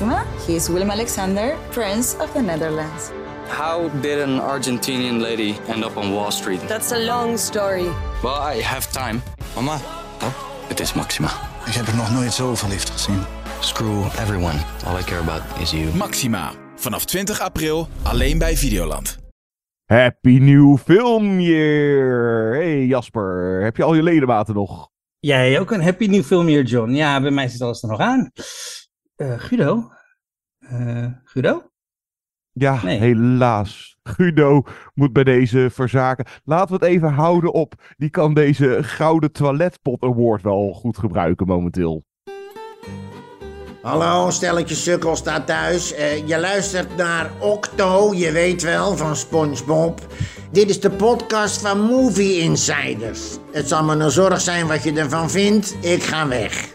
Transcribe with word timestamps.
Maxima. 0.00 0.24
He 0.46 0.54
is 0.54 0.68
Willem 0.68 0.90
Alexander, 0.90 1.56
Prince 1.70 2.16
of 2.20 2.32
the 2.32 2.40
Netherlands. 2.40 3.10
How 3.48 3.88
did 4.00 4.20
an 4.20 4.38
Argentinian 4.40 5.20
lady 5.20 5.54
end 5.68 5.84
up 5.84 5.96
on 5.96 6.12
Wall 6.12 6.30
Street? 6.30 6.60
That's 6.68 6.92
a 6.92 6.98
long 6.98 7.38
story. 7.38 7.88
Well, 8.22 8.56
I 8.56 8.62
have 8.62 8.92
time. 8.92 9.20
Mama, 9.54 9.78
Het 10.68 10.80
is 10.80 10.92
Maxima. 10.94 11.28
ik 11.66 11.72
heb 11.74 11.86
er 11.86 11.96
nog 11.96 12.12
nooit 12.12 12.32
zo 12.32 12.54
verliefd 12.54 12.90
gezien. 12.90 13.18
Screw 13.60 14.04
everyone. 14.04 14.58
All 14.86 14.98
I 14.98 15.02
care 15.02 15.20
about 15.20 15.42
is 15.60 15.70
you. 15.70 15.94
Maxima. 15.96 16.52
Vanaf 16.76 17.04
20 17.04 17.40
april 17.40 17.88
alleen 18.02 18.38
bij 18.38 18.56
Videoland. 18.56 19.18
Happy 19.86 20.38
New 20.38 20.76
Film 20.84 21.40
Year! 21.40 22.54
Hey 22.54 22.84
Jasper, 22.86 23.60
heb 23.62 23.76
je 23.76 23.82
al 23.82 23.94
je 23.94 24.02
ledematen 24.02 24.54
nog? 24.54 24.88
Jij 25.20 25.60
ook 25.60 25.70
een 25.70 25.82
happy 25.82 26.06
nieuw 26.06 26.22
filmjaar, 26.22 26.62
John. 26.62 26.90
Ja, 26.90 27.20
bij 27.20 27.30
mij 27.30 27.48
zit 27.48 27.60
alles 27.60 27.82
er 27.82 27.88
nog 27.88 28.00
aan. 28.00 28.30
Eh 29.18 29.34
Guido? 29.38 29.90
Eh, 30.58 31.06
Guido? 31.24 31.70
Ja, 32.52 32.80
Nee. 32.82 32.98
helaas. 32.98 33.98
Guido 34.02 34.62
moet 34.94 35.12
bij 35.12 35.24
deze 35.24 35.68
verzaken. 35.72 36.24
Laten 36.44 36.78
we 36.78 36.84
het 36.84 36.94
even 36.94 37.12
houden 37.12 37.52
op. 37.52 37.74
Die 37.96 38.10
kan 38.10 38.34
deze 38.34 38.78
Gouden 38.82 39.32
Toiletpot 39.32 40.02
Award 40.02 40.42
wel 40.42 40.72
goed 40.72 40.98
gebruiken 40.98 41.46
momenteel. 41.46 42.04
Hallo, 43.82 44.30
stelletje 44.30 44.74
sukkels 44.74 45.22
daar 45.22 45.44
thuis. 45.44 45.94
Eh, 45.94 46.26
je 46.28 46.40
luistert 46.40 46.96
naar 46.96 47.30
Octo, 47.40 48.14
je 48.14 48.32
weet 48.32 48.62
wel, 48.62 48.96
van 48.96 49.16
SpongeBob. 49.16 50.00
Dit 50.52 50.68
is 50.68 50.80
de 50.80 50.90
podcast 50.90 51.60
van 51.60 51.80
Movie 51.80 52.38
Insiders. 52.40 53.38
Het 53.52 53.68
zal 53.68 53.84
me 53.84 53.94
een 53.94 54.10
zorg 54.10 54.40
zijn 54.40 54.66
wat 54.66 54.82
je 54.82 54.92
ervan 54.92 55.30
vindt. 55.30 55.76
Ik 55.84 56.02
ga 56.02 56.28
weg. 56.28 56.74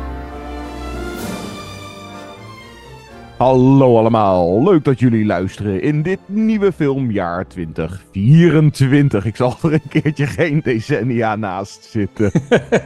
Hallo 3.41 3.97
allemaal, 3.97 4.63
leuk 4.63 4.83
dat 4.83 4.99
jullie 4.99 5.25
luisteren 5.25 5.81
in 5.81 6.01
dit 6.01 6.19
nieuwe 6.25 6.71
filmjaar 6.71 7.47
2024. 7.47 9.25
Ik 9.25 9.35
zal 9.35 9.57
er 9.61 9.73
een 9.73 9.87
keertje 9.89 10.27
geen 10.27 10.61
decennia 10.63 11.35
naast 11.35 11.83
zitten. 11.83 12.31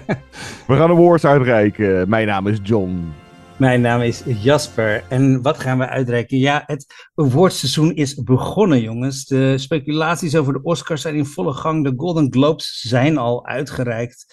We 0.68 0.76
gaan 0.76 0.90
awards 0.90 1.26
uitreiken. 1.26 2.10
Mijn 2.10 2.28
naam 2.28 2.48
is 2.48 2.58
John. 2.64 3.14
Mijn 3.58 3.82
naam 3.82 4.02
is 4.02 4.24
Jasper. 4.26 5.04
En 5.10 5.42
wat 5.42 5.60
gaan 5.60 5.78
we 5.78 5.88
uitreiken? 5.88 6.38
Ja, 6.38 6.64
het 6.66 6.86
awardseizoen 7.16 7.96
is 7.96 8.24
begonnen, 8.24 8.82
jongens. 8.82 9.26
De 9.26 9.58
speculaties 9.58 10.36
over 10.36 10.54
de 10.54 10.64
Oscars 10.64 11.02
zijn 11.02 11.16
in 11.16 11.26
volle 11.26 11.54
gang. 11.54 11.84
De 11.84 11.94
Golden 11.96 12.32
Globes 12.32 12.80
zijn 12.88 13.18
al 13.18 13.46
uitgereikt. 13.46 14.26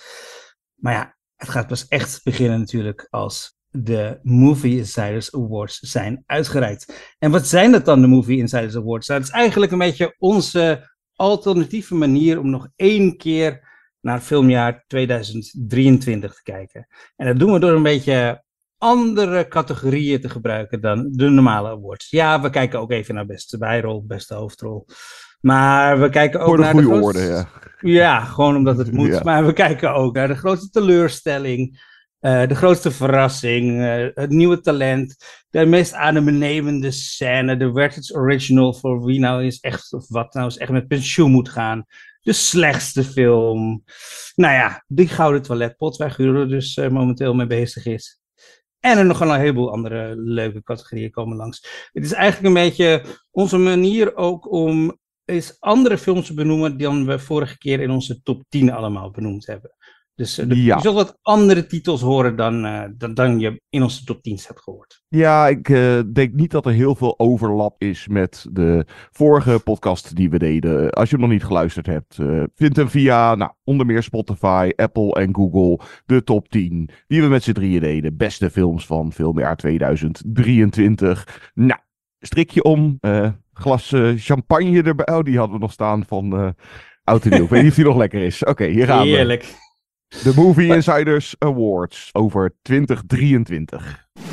Maar 0.75 0.93
ja, 0.93 1.17
het 1.37 1.49
gaat 1.49 1.67
pas 1.67 1.89
echt 1.89 2.21
beginnen 2.25 2.59
natuurlijk 2.59 3.07
als 3.11 3.61
de 3.73 4.19
Movie 4.23 4.77
Insiders 4.77 5.35
Awards 5.35 5.79
zijn 5.79 6.23
uitgereikt. 6.27 7.15
En 7.19 7.31
wat 7.31 7.47
zijn 7.47 7.73
dat 7.73 7.85
dan, 7.85 8.01
de 8.01 8.07
Movie 8.07 8.39
Insiders 8.39 8.77
Awards? 8.77 9.09
Nou, 9.09 9.21
het 9.21 9.29
is 9.29 9.35
eigenlijk 9.35 9.73
een 9.73 9.79
beetje 9.79 10.15
onze 10.19 10.91
alternatieve 11.15 11.95
manier 11.95 12.39
om 12.41 12.51
nog 12.51 12.69
één 12.77 13.17
keer 13.17 13.71
naar 14.01 14.21
filmjaar 14.21 14.85
2023 14.87 16.35
te 16.35 16.43
kijken. 16.43 16.87
En 17.17 17.27
dat 17.27 17.39
doen 17.39 17.53
we 17.53 17.59
door 17.59 17.73
een 17.73 17.83
beetje 17.83 18.43
andere 18.79 19.49
categorieën 19.49 20.21
te 20.21 20.29
gebruiken 20.29 20.81
dan 20.81 21.09
de 21.13 21.29
normale 21.29 21.69
awards. 21.69 22.11
Ja, 22.11 22.41
we 22.41 22.51
kijken 22.51 22.81
ook 22.81 22.91
even 22.91 23.15
naar 23.15 23.27
beste 23.27 23.59
bijrol, 23.59 24.05
beste 24.07 24.35
hoofdrol. 24.35 24.87
Maar 25.41 26.01
we 26.01 26.09
kijken 26.09 26.41
ook 26.41 26.47
Voor 26.47 26.57
de 26.57 26.63
naar 26.63 26.73
goede 26.73 26.87
grootste- 26.87 27.21
orde, 27.21 27.33
ja. 27.33 27.49
Ja, 27.81 28.21
gewoon 28.21 28.57
omdat 28.57 28.79
het 28.79 28.93
moet. 28.99 29.07
Ja. 29.09 29.21
Maar 29.25 29.47
we 29.47 29.53
kijken 29.53 29.95
ook 29.95 30.15
naar 30.15 30.29
de 30.29 30.37
grootste 30.37 30.71
teleurstelling, 30.71 31.91
eh, 32.23 32.47
de 32.47 32.55
grootste 32.55 32.91
verrassing, 32.91 33.81
eh, 33.81 34.07
het 34.15 34.31
nieuwe 34.31 34.61
talent, 34.61 35.17
de 35.51 35.67
meest 35.67 35.93
adembenemende 35.93 36.91
scène, 36.91 37.57
de 37.57 37.73
Werther's 37.73 38.15
Original 38.15 38.75
voor 38.75 39.05
wie 39.05 39.21
nou 39.21 39.43
eens 39.43 39.61
echt, 39.61 39.93
of 39.93 40.09
wat 40.09 40.35
nou 40.35 40.45
eens 40.45 40.57
echt 40.57 40.71
met 40.71 40.89
pensioen 40.89 41.31
moet 41.31 41.49
gaan. 41.49 41.85
De 42.21 42.33
slechtste 42.33 43.05
film. 43.05 43.85
Nou 44.35 44.55
ja, 44.55 44.85
die 44.87 45.09
gouden 45.09 45.43
toiletpot 45.43 45.97
waar 45.97 46.11
Guro 46.11 46.47
dus 46.47 46.77
eh, 46.77 46.89
momenteel 46.89 47.35
mee 47.35 47.47
bezig 47.47 47.87
is. 47.87 48.21
En 48.81 48.99
er 48.99 49.05
nog 49.05 49.21
een 49.21 49.35
heleboel 49.35 49.73
andere 49.73 50.17
leuke 50.17 50.63
categorieën 50.63 51.11
komen 51.11 51.37
langs. 51.37 51.89
Het 51.93 52.05
is 52.05 52.13
eigenlijk 52.13 52.47
een 52.47 52.63
beetje 52.63 53.03
onze 53.31 53.59
manier 53.59 54.17
ook 54.17 54.53
om 54.53 54.99
eens 55.25 55.57
andere 55.61 55.99
films 55.99 56.27
te 56.27 56.35
benoemen 56.35 56.79
dan 56.79 57.07
we 57.07 57.19
vorige 57.19 57.59
keer 57.59 57.81
in 57.81 57.91
onze 57.91 58.23
top 58.23 58.43
10 58.49 58.73
allemaal 58.73 59.11
benoemd 59.11 59.47
hebben. 59.47 59.71
Dus 60.15 60.39
eh, 60.39 60.49
de- 60.49 60.63
Ja. 60.63 60.75
je 60.77 60.81
zult 60.83 60.95
wat 60.95 61.19
andere 61.23 61.67
titels 61.67 62.01
horen 62.01 62.37
dan, 62.37 62.65
eh, 62.65 62.83
dan, 62.97 63.15
dan 63.15 63.39
je 63.41 63.61
in 63.69 63.83
onze 63.83 64.05
top 64.05 64.23
10 64.23 64.39
hebt 64.47 64.63
gehoord. 64.63 65.03
Ja, 65.09 65.49
ik 65.49 65.69
eh, 65.69 66.01
denk 66.13 66.33
niet 66.33 66.51
dat 66.51 66.67
er 66.67 66.73
heel 66.73 66.95
veel 66.95 67.19
overlap 67.19 67.83
is 67.83 68.09
met 68.09 68.47
de 68.51 68.87
vorige 69.11 69.61
podcast 69.65 70.17
die 70.17 70.31
we 70.31 70.39
deden. 70.39 70.91
Als 70.91 71.09
je 71.11 71.15
hem 71.17 71.25
nog 71.25 71.35
niet 71.35 71.45
geluisterd 71.45 71.87
hebt, 71.87 72.19
vind 72.55 72.77
hem 72.77 72.89
via 72.89 73.35
nou, 73.35 73.51
onder 73.65 73.87
meer 73.87 74.03
Spotify, 74.03 74.71
Apple 74.77 75.13
en 75.15 75.35
Google. 75.35 75.81
De 76.07 76.23
top 76.25 76.49
10 76.49 76.89
die 77.07 77.23
we 77.23 77.29
met 77.29 77.43
z'n 77.43 77.53
drieën 77.53 77.81
deden. 77.81 78.17
Beste 78.17 78.51
films 78.51 78.87
van 78.87 79.13
filmjaar 79.13 79.57
2023. 79.57 81.51
Nou, 81.55 81.81
strikje 82.21 82.63
om. 82.63 82.97
eh, 83.01 83.31
glas 83.53 83.93
champagne 84.17 84.83
erbij. 84.83 85.15
Oh, 85.17 85.23
die 85.23 85.37
hadden 85.39 85.55
we 85.57 85.63
nog 85.63 85.73
staan 85.73 86.05
van 86.07 86.55
Oud 87.05 87.25
en 87.25 87.31
Nieuw. 87.31 87.43
Ik 87.45 87.49
weet 87.51 87.61
niet 87.63 87.71
of 87.71 87.77
die 87.77 87.85
nog 87.85 87.97
lekker 87.97 88.23
is. 88.23 88.45
Oké, 88.45 88.65
hier 88.67 88.87
gaan 88.87 89.03
we. 89.03 89.09
Heerlijk. 89.09 89.55
De 90.21 90.33
Movie 90.37 90.69
Insiders 90.69 91.35
Awards 91.41 92.11
over 92.13 92.51
2023. 92.65 94.32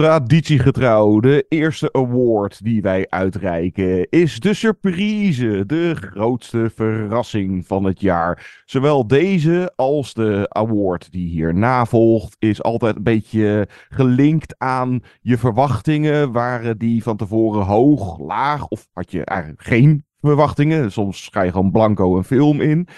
Traditiegetrouw, 0.00 1.20
de 1.20 1.46
eerste 1.48 1.92
award 1.92 2.64
die 2.64 2.82
wij 2.82 3.06
uitreiken 3.08 4.08
is 4.08 4.40
de 4.40 4.54
surprise, 4.54 5.66
de 5.66 5.94
grootste 5.94 6.70
verrassing 6.74 7.66
van 7.66 7.84
het 7.84 8.00
jaar. 8.00 8.62
Zowel 8.64 9.06
deze 9.06 9.72
als 9.76 10.14
de 10.14 10.46
award 10.48 11.12
die 11.12 11.28
hierna 11.28 11.84
volgt 11.84 12.36
is 12.38 12.62
altijd 12.62 12.96
een 12.96 13.02
beetje 13.02 13.68
gelinkt 13.88 14.54
aan 14.58 15.02
je 15.20 15.38
verwachtingen. 15.38 16.32
Waren 16.32 16.78
die 16.78 17.02
van 17.02 17.16
tevoren 17.16 17.64
hoog, 17.64 18.18
laag 18.18 18.68
of 18.68 18.88
had 18.92 19.10
je 19.10 19.24
eigenlijk 19.24 19.62
geen 19.62 20.04
verwachtingen? 20.20 20.92
Soms 20.92 21.28
ga 21.32 21.42
je 21.42 21.50
gewoon 21.50 21.70
blanco 21.70 22.16
een 22.16 22.24
film 22.24 22.60
in. 22.60 22.88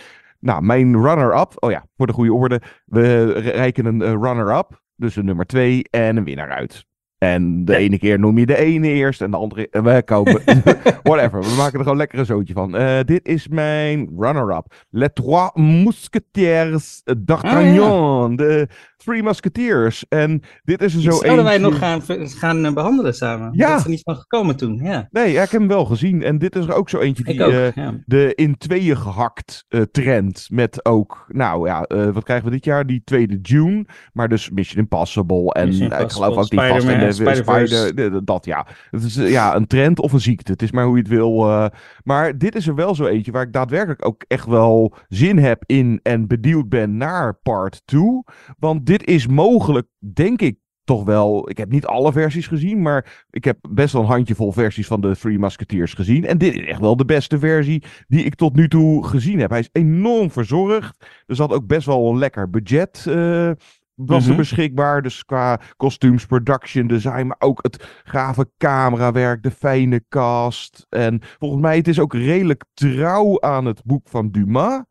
Nou, 0.41 0.62
mijn 0.62 1.03
runner-up, 1.03 1.53
oh 1.55 1.71
ja, 1.71 1.87
voor 1.97 2.07
de 2.07 2.12
goede 2.12 2.33
orde, 2.33 2.62
we 2.85 3.33
reiken 3.33 3.87
een 3.87 4.03
eh, 4.03 4.11
runner-up. 4.11 4.81
Dus 4.97 5.17
een 5.17 5.25
nummer 5.25 5.47
2 5.47 5.85
en 5.91 6.17
een 6.17 6.25
winnaar 6.25 6.51
uit. 6.51 6.91
En 7.22 7.65
de 7.65 7.77
ene 7.77 7.99
keer 7.99 8.19
noem 8.19 8.38
je 8.38 8.47
de 8.47 8.56
ene 8.56 8.88
eerst 8.88 9.20
en 9.23 9.31
de 9.31 9.37
andere. 9.37 9.69
eh, 9.70 9.82
We 9.82 10.02
komen. 10.05 10.41
Whatever. 11.02 11.41
We 11.41 11.55
maken 11.56 11.79
er 11.79 11.82
gewoon 11.82 11.97
lekker 11.97 12.19
een 12.19 12.26
zootje 12.26 12.55
van. 12.55 12.76
Eh, 12.76 13.00
dit 13.05 13.29
is 13.29 13.49
mijn 13.49 14.08
runner-up. 14.19 14.75
Les 14.91 15.08
Trois 15.14 15.50
Mousquetaires 15.55 17.02
d'Artagnan. 17.19 18.37
De 18.37 18.69
Three 18.97 19.23
Musketeers. 19.23 20.05
En 20.08 20.43
dit 20.64 20.82
is 20.82 20.94
er 20.94 21.00
zo 21.00 21.11
Die 21.11 21.19
zouden 21.19 21.44
wij 21.44 21.55
eentje- 21.55 21.70
nog 21.70 21.79
gaan, 21.79 22.02
gaan 22.29 22.64
eh, 22.64 22.73
behandelen 22.73 23.14
samen. 23.14 23.50
Ja. 23.52 23.69
Dat 23.69 23.79
is 23.79 23.85
er 23.85 23.91
niet 23.91 24.02
van 24.02 24.17
gekomen 24.17 24.56
toen. 24.56 24.76
Ja. 24.82 25.08
Nee, 25.11 25.32
ja, 25.32 25.43
ik 25.43 25.50
heb 25.50 25.61
hem 25.61 25.69
wel 25.69 25.85
gezien. 25.85 26.23
En 26.23 26.38
dit 26.38 26.56
is 26.56 26.67
er 26.67 26.75
ook 26.75 26.88
zo 26.88 26.99
eentje 26.99 27.25
die 27.25 27.44
ook, 27.44 27.73
de 28.06 28.32
in 28.35 28.56
tweeën 28.58 28.97
gehakt 28.97 29.64
eh, 29.69 29.81
trend. 29.81 30.47
Met 30.50 30.85
ook, 30.85 31.25
nou 31.29 31.69
ja, 31.69 31.87
wat 32.12 32.25
krijgen 32.25 32.44
we 32.47 32.50
dit 32.52 32.64
jaar? 32.64 32.87
Die 32.87 33.02
tweede 33.05 33.38
June. 33.43 33.87
Maar 34.12 34.29
dus 34.29 34.50
Mission 34.50 34.81
Impossible. 34.81 35.52
En 35.52 35.67
Mission 35.69 35.93
ik 36.00 36.11
geloof 36.11 36.37
ook 36.37 36.49
die 36.49 36.58
vast 36.61 36.88
in 36.88 36.99
de. 36.99 37.12
Spider, 37.14 37.94
de- 37.94 38.11
de- 38.11 38.25
dat 38.25 38.44
ja. 38.44 38.67
Het 38.91 39.03
is 39.03 39.17
eh, 39.17 39.31
ja, 39.31 39.56
een 39.56 39.67
trend 39.67 40.00
of 40.00 40.12
een 40.12 40.20
ziekte. 40.20 40.53
Het 40.53 40.62
is 40.62 40.70
maar 40.73 40.85
hoe 40.85 40.97
je 40.97 41.03
het 41.03 41.11
wil. 41.11 41.49
eh. 41.49 41.67
maar 42.05 42.38
dit 42.38 42.55
is 42.55 42.67
er 42.67 42.75
wel 42.75 42.94
zo 42.94 43.05
eentje 43.06 43.32
waar 43.32 43.43
ik 43.47 43.53
daadwerkelijk 43.53 44.06
ook 44.06 44.25
echt 44.29 44.47
wel 44.47 44.94
zin 45.09 45.38
heb 45.38 45.62
in 45.67 46.00
en 46.03 46.26
benieuwd 46.26 46.69
ben 46.69 46.97
naar 46.97 47.35
part 47.43 47.82
2. 47.85 48.03
Want 48.59 48.87
dit 48.87 49.05
is 49.06 49.26
mogelijk, 49.26 49.87
denk 50.12 50.41
ik, 50.43 50.61
toch 50.85 51.05
wel. 51.05 51.50
Ik 51.50 51.56
heb 51.59 51.70
niet 51.70 51.87
alle 51.87 52.12
versies 52.12 52.47
gezien, 52.47 52.82
maar 52.82 53.25
ik 53.31 53.44
heb 53.44 53.59
best 53.70 53.93
wel 53.93 54.03
een 54.03 54.09
handjevol 54.09 54.53
versies 54.53 54.87
van 54.87 55.00
de 55.00 55.17
Three 55.17 55.38
Musketeers 55.38 55.94
gezien. 55.94 56.26
En 56.26 56.38
dit 56.38 56.55
is 56.55 56.67
echt 56.67 56.81
wel 56.81 56.97
de 56.97 57.05
beste 57.05 57.38
versie 57.38 57.82
die 58.09 58.25
ik 58.25 58.35
tot 58.35 58.56
nu 58.56 58.69
toe 58.69 59.06
gezien 59.06 59.38
heb. 59.38 59.50
Hij 59.50 59.59
is 59.59 59.69
enorm 59.73 60.31
verzorgd. 60.31 61.06
Er 61.26 61.37
zat 61.37 61.53
ook 61.53 61.67
best 61.67 61.87
wel 61.87 62.11
een 62.11 62.19
lekker 62.19 62.50
budget. 62.50 63.05
Uh, 63.09 63.50
was 64.06 64.22
er 64.25 64.28
Mhm. 64.28 64.38
beschikbaar. 64.38 65.02
Dus 65.02 65.25
qua 65.25 65.60
kostuums, 65.76 66.26
production, 66.26 66.87
design, 66.87 67.26
maar 67.26 67.37
ook 67.38 67.58
het 67.62 68.02
gave 68.04 68.50
camerawerk, 68.58 69.43
de 69.43 69.50
fijne 69.50 70.04
cast. 70.08 70.87
En 70.88 71.20
volgens 71.38 71.62
mij 71.62 71.76
het 71.76 71.88
is 71.88 71.99
ook 71.99 72.14
redelijk 72.14 72.64
trouw 72.75 73.40
aan 73.40 73.64
het 73.64 73.82
boek 73.84 74.08
van 74.08 74.31
Dumas. 74.31 74.82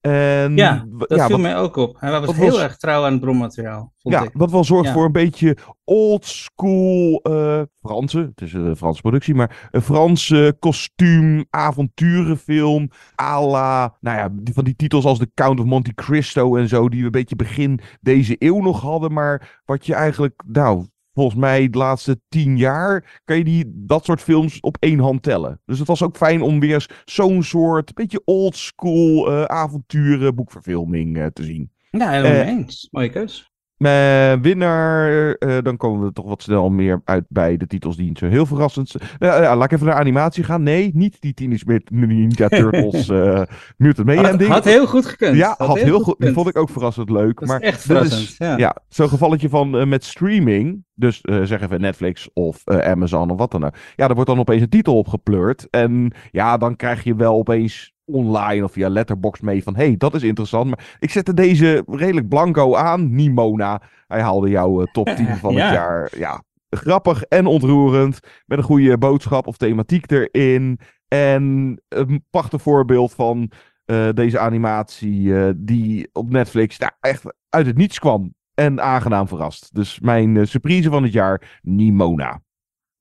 En, 0.00 0.56
Ja, 0.56 0.84
dat 0.88 1.18
ja, 1.18 1.26
viel 1.26 1.36
wat- 1.36 1.40
mij 1.40 1.56
ook 1.56 1.76
op. 1.76 1.96
Hij 2.00 2.20
was 2.20 2.36
heel 2.36 2.50
was- 2.50 2.60
erg 2.62 2.76
trouw 2.76 3.04
aan 3.04 3.12
het 3.12 3.20
bronmateriaal, 3.20 3.92
vond 3.98 4.14
ja, 4.14 4.22
ik. 4.22 4.30
wat 4.32 4.50
wel 4.50 4.64
zorgt 4.64 4.86
Ja. 4.86 4.92
voor 4.92 5.04
een 5.04 5.12
beetje 5.12 5.56
old 5.84 6.26
school 6.26 7.20
eh 7.22 7.62
Franse, 7.82 8.18
het 8.18 8.40
is 8.40 8.52
een 8.52 8.76
Franse 8.76 9.00
productie, 9.00 9.34
maar 9.34 9.68
een 9.70 9.82
Franse 9.82 10.56
kostuum, 10.58 11.44
avonturenfilm, 11.50 12.90
à 13.22 13.40
la, 13.46 13.96
nou 14.00 14.16
ja, 14.18 14.28
die, 14.32 14.54
van 14.54 14.64
die 14.64 14.76
titels 14.76 15.04
als 15.04 15.18
The 15.18 15.30
Count 15.34 15.60
of 15.60 15.66
Monte 15.66 15.94
Cristo 15.94 16.56
en 16.56 16.68
zo, 16.68 16.88
die 16.88 16.98
we 17.00 17.04
een 17.06 17.10
beetje 17.10 17.36
begin 17.36 17.80
deze 18.00 18.36
eeuw 18.38 18.60
nog 18.60 18.80
hadden, 18.80 19.12
maar 19.12 19.60
wat 19.64 19.86
je 19.86 19.94
eigenlijk, 19.94 20.42
nou, 20.46 20.86
volgens 21.12 21.40
mij 21.40 21.68
de 21.68 21.78
laatste 21.78 22.20
tien 22.28 22.56
jaar 22.56 23.20
kan 23.24 23.36
je 23.36 23.44
die, 23.44 23.64
dat 23.66 24.04
soort 24.04 24.20
films 24.20 24.60
op 24.60 24.76
één 24.80 24.98
hand 24.98 25.22
tellen. 25.22 25.60
Dus 25.64 25.78
het 25.78 25.88
was 25.88 26.02
ook 26.02 26.16
fijn 26.16 26.42
om 26.42 26.60
weer 26.60 27.02
zo'n 27.04 27.42
soort, 27.42 27.94
beetje 27.94 28.22
old 28.24 28.56
school 28.56 29.30
eh, 29.30 29.44
avonturen, 29.44 30.34
boekverfilming 30.34 31.18
eh, 31.18 31.26
te 31.26 31.44
zien. 31.44 31.70
Ja, 31.90 32.10
helemaal 32.10 32.44
mee 32.44 32.56
eens. 32.56 32.88
Mooie 32.90 33.10
keus. 33.10 33.49
Mijn 33.80 34.42
winnaar, 34.42 35.32
eh, 35.34 35.58
dan 35.62 35.76
komen 35.76 36.06
we 36.06 36.12
toch 36.12 36.26
wat 36.26 36.42
snel 36.42 36.70
meer 36.70 37.00
uit 37.04 37.24
bij 37.28 37.56
de 37.56 37.66
titels 37.66 37.96
die 37.96 38.08
niet 38.08 38.18
zo 38.18 38.26
heel 38.26 38.46
verrassend 38.46 38.88
zijn. 38.88 39.02
Laat 39.18 39.64
ik 39.64 39.72
even 39.72 39.86
naar 39.86 39.94
animatie 39.94 40.44
gaan. 40.44 40.62
Nee, 40.62 40.90
niet 40.94 41.20
die 41.20 41.34
Teenage 41.34 41.64
Mutant 41.66 42.08
Ninja 42.08 42.48
Turtles 42.48 43.08
eh 43.08 43.42
Mutant 43.76 44.06
Mayhem 44.06 44.24
Had, 44.24 44.38
ding. 44.38 44.50
had 44.50 44.64
heel 44.64 44.86
goed 44.86 45.06
gekund. 45.06 45.36
Ja, 45.36 45.54
had 45.58 45.78
heel 45.78 46.00
goed. 46.00 46.16
Vond 46.18 46.48
ik 46.48 46.58
ook 46.58 46.70
verrassend 46.70 47.10
leuk. 47.10 47.34
Dat 47.34 47.42
is 47.42 47.48
maar 47.48 47.60
echt 47.60 47.82
verrassend, 47.82 48.36
ja. 48.38 48.56
ja, 48.56 48.76
zo'n 48.88 49.08
gevalletje 49.08 49.48
van 49.48 49.78
eh, 49.78 49.86
met 49.86 50.04
streaming. 50.04 50.84
Dus 50.94 51.20
eh, 51.20 51.42
zeg 51.42 51.60
even 51.60 51.80
Netflix 51.80 52.28
of 52.32 52.62
eh, 52.64 52.90
Amazon 52.90 53.30
of 53.30 53.38
wat 53.38 53.50
dan 53.50 53.64
ook. 53.64 53.74
Ja, 53.96 54.08
er 54.08 54.14
wordt 54.14 54.30
dan 54.30 54.38
opeens 54.38 54.62
een 54.62 54.68
titel 54.68 54.96
opgepleurd. 54.98 55.66
En 55.70 56.12
ja, 56.30 56.56
dan 56.56 56.76
krijg 56.76 57.04
je 57.04 57.14
wel 57.14 57.34
opeens 57.34 57.92
online 58.12 58.64
of 58.64 58.72
via 58.72 58.88
Letterboxd 58.88 59.42
mee 59.42 59.62
van... 59.62 59.76
hey, 59.76 59.94
dat 59.96 60.14
is 60.14 60.22
interessant. 60.22 60.66
Maar 60.66 60.96
ik 60.98 61.10
zette 61.10 61.34
deze 61.34 61.84
redelijk 61.86 62.28
blanco 62.28 62.74
aan. 62.74 63.14
Nimona. 63.14 63.82
Hij 64.06 64.20
haalde 64.20 64.48
jouw 64.48 64.80
eh, 64.80 64.92
top 64.92 65.06
10 65.08 65.26
van 65.36 65.54
Ja. 65.54 65.64
het 65.64 65.74
jaar. 65.74 66.10
Ja, 66.18 66.42
grappig 66.70 67.22
en 67.22 67.46
ontroerend. 67.46 68.18
Met 68.46 68.58
een 68.58 68.64
goede 68.64 68.98
boodschap 68.98 69.46
of 69.46 69.56
thematiek 69.56 70.10
erin. 70.10 70.78
En 71.08 71.76
een 71.88 72.24
prachtig 72.30 72.62
voorbeeld 72.62 73.12
van 73.12 73.50
eh, 73.84 74.08
deze 74.14 74.38
animatie 74.38 75.36
eh, 75.38 75.50
die 75.56 76.08
op 76.12 76.30
Netflix 76.30 76.78
nou, 76.78 76.92
echt 77.00 77.22
uit 77.48 77.66
het 77.66 77.76
niets 77.76 77.98
kwam. 77.98 78.34
En 78.54 78.80
aangenaam 78.82 79.28
verrast. 79.28 79.74
Dus 79.74 80.00
mijn 80.00 80.46
surprise 80.46 80.90
van 80.90 81.02
het 81.02 81.12
jaar, 81.12 81.58
Nimona. 81.62 82.40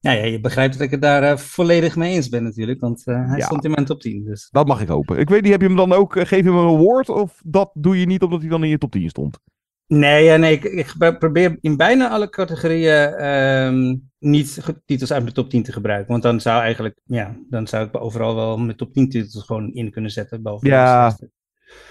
Ja, 0.01 0.11
ja, 0.11 0.25
je 0.25 0.39
begrijpt 0.39 0.73
dat 0.73 0.81
ik 0.81 0.91
het 0.91 1.01
daar 1.01 1.23
eh, 1.23 1.37
volledig 1.37 1.95
mee 1.95 2.13
eens 2.13 2.29
ben 2.29 2.43
natuurlijk, 2.43 2.79
want 2.79 3.07
eh, 3.07 3.27
hij 3.27 3.37
Ja. 3.37 3.45
stond 3.45 3.65
in 3.65 3.71
mijn 3.71 3.85
top 3.85 4.01
10. 4.01 4.23
Dus. 4.23 4.47
Dat 4.51 4.67
mag 4.67 4.81
ik 4.81 4.87
hopen. 4.87 5.19
Ik 5.19 5.29
weet 5.29 5.41
niet, 5.41 5.51
heb 5.51 5.61
je 5.61 5.67
hem 5.67 5.75
dan 5.75 5.93
ook, 5.93 6.15
eh, 6.15 6.25
geef 6.25 6.39
je 6.43 6.49
hem 6.51 6.57
een 6.57 6.75
award? 6.75 7.09
Of 7.09 7.41
dat 7.45 7.69
doe 7.73 7.99
je 7.99 8.05
niet 8.05 8.21
omdat 8.21 8.39
hij 8.41 8.49
dan 8.49 8.63
in 8.63 8.69
je 8.69 8.77
top 8.77 8.91
10 8.91 9.09
stond? 9.09 9.39
Nee, 9.87 10.37
nee 10.37 10.59
ik, 10.59 10.95
probeer 11.19 11.57
in 11.61 11.77
bijna 11.77 12.09
alle 12.09 12.29
categorieën 12.29 13.13
ehm, 13.13 13.95
niet 14.19 14.59
titels 14.85 15.11
uit 15.11 15.21
mijn 15.23 15.33
top 15.33 15.49
10 15.49 15.63
te 15.63 15.71
gebruiken. 15.71 16.11
Want 16.11 16.23
dan 16.23 16.41
zou 16.41 16.61
eigenlijk, 16.61 16.99
ja, 17.05 17.35
dan 17.49 17.67
zou 17.67 17.87
ik 17.87 18.01
overal 18.01 18.35
wel 18.35 18.57
mijn 18.57 18.77
top 18.77 18.93
10 18.93 19.09
titels 19.09 19.43
gewoon 19.45 19.73
in 19.73 19.91
kunnen 19.91 20.11
zetten. 20.11 20.43
De 20.43 20.57
Ja, 20.59 21.17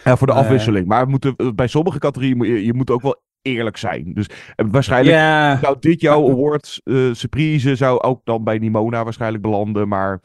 ja, 0.05 0.17
voor 0.17 0.27
de 0.27 0.33
afwisseling. 0.33 0.87
Maar 0.87 1.09
moeten, 1.09 1.37
bij 1.55 1.67
sommige 1.67 1.99
categorieën 1.99 2.37
moet 2.37 2.47
je, 2.47 2.65
je 2.65 2.75
moet 2.75 2.91
ook 2.91 3.03
wel 3.03 3.23
eerlijk 3.43 3.77
zijn. 3.77 4.13
Dus 4.15 4.27
eh, 4.57 4.67
waarschijnlijk 4.71 5.17
zou 5.63 5.77
dit 5.81 6.01
jouw 6.01 6.31
award 6.31 6.81
eh, 6.85 6.97
surprise 7.13 7.77
zou 7.77 8.01
ook 8.01 8.21
dan 8.25 8.45
bij 8.45 8.59
Nimona 8.59 9.05
waarschijnlijk 9.05 9.43
belanden. 9.43 9.89
Maar 9.89 10.21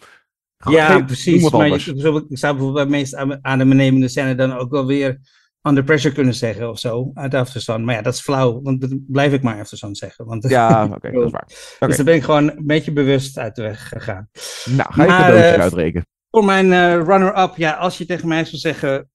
Ja, 0.69 1.01
precies. 1.03 1.41
Maar 1.41 1.69
bijvoorbeeld- 1.69 2.31
ik 2.31 2.37
zou 2.37 2.53
bijvoorbeeld 2.55 2.87
bij 2.89 2.97
meest 2.99 3.15
aan- 3.15 3.39
adembenemende 3.45 4.07
scène 4.07 4.35
dan 4.35 4.53
ook 4.57 4.71
wel 4.71 4.85
weer 4.85 5.19
under 5.67 5.83
pressure 5.83 6.13
kunnen 6.13 6.33
zeggen 6.33 6.69
of 6.69 6.79
zo, 6.79 7.11
uit 7.13 7.33
afstand. 7.33 7.85
Maar 7.85 7.95
ja, 7.95 8.01
dat 8.01 8.13
is 8.13 8.21
flauw, 8.21 8.61
want 8.61 8.81
dat 8.81 8.91
blijf 9.07 9.33
ik 9.33 9.41
maar 9.41 9.59
afstand 9.59 9.97
zeggen. 9.97 10.25
Want, 10.25 10.49
Ja, 10.49 10.85
oké, 10.85 11.11
dat 11.11 11.25
is 11.25 11.31
waar. 11.31 11.47
Dus 11.79 11.95
daar 11.95 12.05
ben 12.05 12.15
ik 12.15 12.23
gewoon 12.23 12.49
een 12.49 12.65
beetje 12.65 12.91
bewust 12.91 13.37
uit 13.37 13.55
de 13.55 13.61
weg 13.61 13.87
gegaan. 13.87 14.29
Nou, 14.65 14.93
ga 14.93 15.01
je 15.03 15.09
Maar, 15.09 15.33
eh, 15.35 15.61
uitrekenen. 15.61 16.05
Voor 16.29 16.45
mijn 16.45 17.03
runner-up, 17.03 17.53
ja, 17.55 17.71
als 17.71 17.97
je 17.97 18.05
tegen 18.05 18.27
mij 18.27 18.45
zou 18.45 18.57
zeggen, 18.57 19.09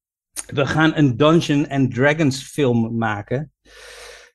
we 0.52 0.66
gaan 0.66 0.96
een 0.96 1.16
Dungeon 1.16 1.68
and 1.68 1.94
Dragons 1.94 2.42
film 2.42 2.96
maken, 2.96 3.52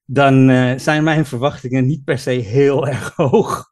dan 0.05 0.49
eh, 0.49 0.77
zijn 0.77 1.03
mijn 1.03 1.25
verwachtingen 1.25 1.85
niet 1.85 2.03
per 2.03 2.19
se 2.19 2.29
heel 2.29 2.87
erg 2.93 3.13
hoog. 3.15 3.71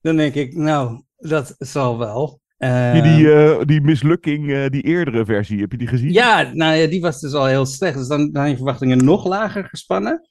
Dan 0.00 0.16
denk 0.16 0.34
ik, 0.34 0.54
nou, 0.54 1.02
dat 1.16 1.54
zal 1.58 1.98
wel. 1.98 2.40
Je 2.58 2.66
Ehm, 2.66 3.02
die, 3.02 3.32
eh, 3.32 3.64
die 3.64 3.80
mislukking, 3.80 4.52
eh, 4.52 4.68
die 4.68 4.82
eerdere 4.82 5.24
versie, 5.24 5.60
heb 5.60 5.72
je 5.72 5.78
die 5.78 5.86
gezien? 5.86 6.12
Ja, 6.12 6.50
nou 6.52 6.74
ja, 6.74 6.86
die 6.86 7.00
was 7.00 7.20
dus 7.20 7.32
al 7.32 7.46
heel 7.46 7.66
slecht. 7.66 7.96
Dus 7.96 8.08
dan 8.08 8.28
zijn 8.32 8.50
je 8.50 8.56
verwachtingen 8.56 9.04
nog 9.04 9.26
lager 9.26 9.64
gespannen. 9.64 10.26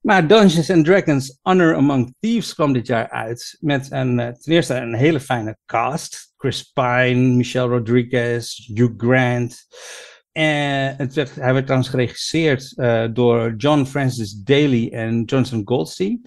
Maar 0.00 0.26
Dungeons 0.26 0.70
and 0.70 0.84
Dragons 0.84 1.38
Honor 1.42 1.74
Among 1.74 2.14
Thieves 2.20 2.54
kwam 2.54 2.72
dit 2.72 2.86
jaar 2.86 3.10
uit. 3.10 3.56
Met 3.60 3.86
een, 3.90 4.16
ten 4.16 4.52
eerste 4.52 4.74
een 4.74 4.94
hele 4.94 5.20
fijne 5.20 5.56
cast. 5.66 6.32
Chris 6.36 6.62
Pine, 6.72 7.34
Michelle 7.34 7.68
Rodriguez, 7.68 8.70
Hugh 8.74 8.94
Grant. 8.96 9.66
En 10.32 10.94
het 10.96 11.14
werd, 11.14 11.34
hij 11.34 11.52
werd 11.52 11.64
trouwens 11.64 11.90
geregisseerd 11.90 12.72
eh, 12.76 13.04
door 13.12 13.54
John 13.56 13.84
Francis 13.84 14.32
Daly 14.32 14.88
en 14.92 15.22
Jonathan 15.24 15.62
Goldstein. 15.64 16.20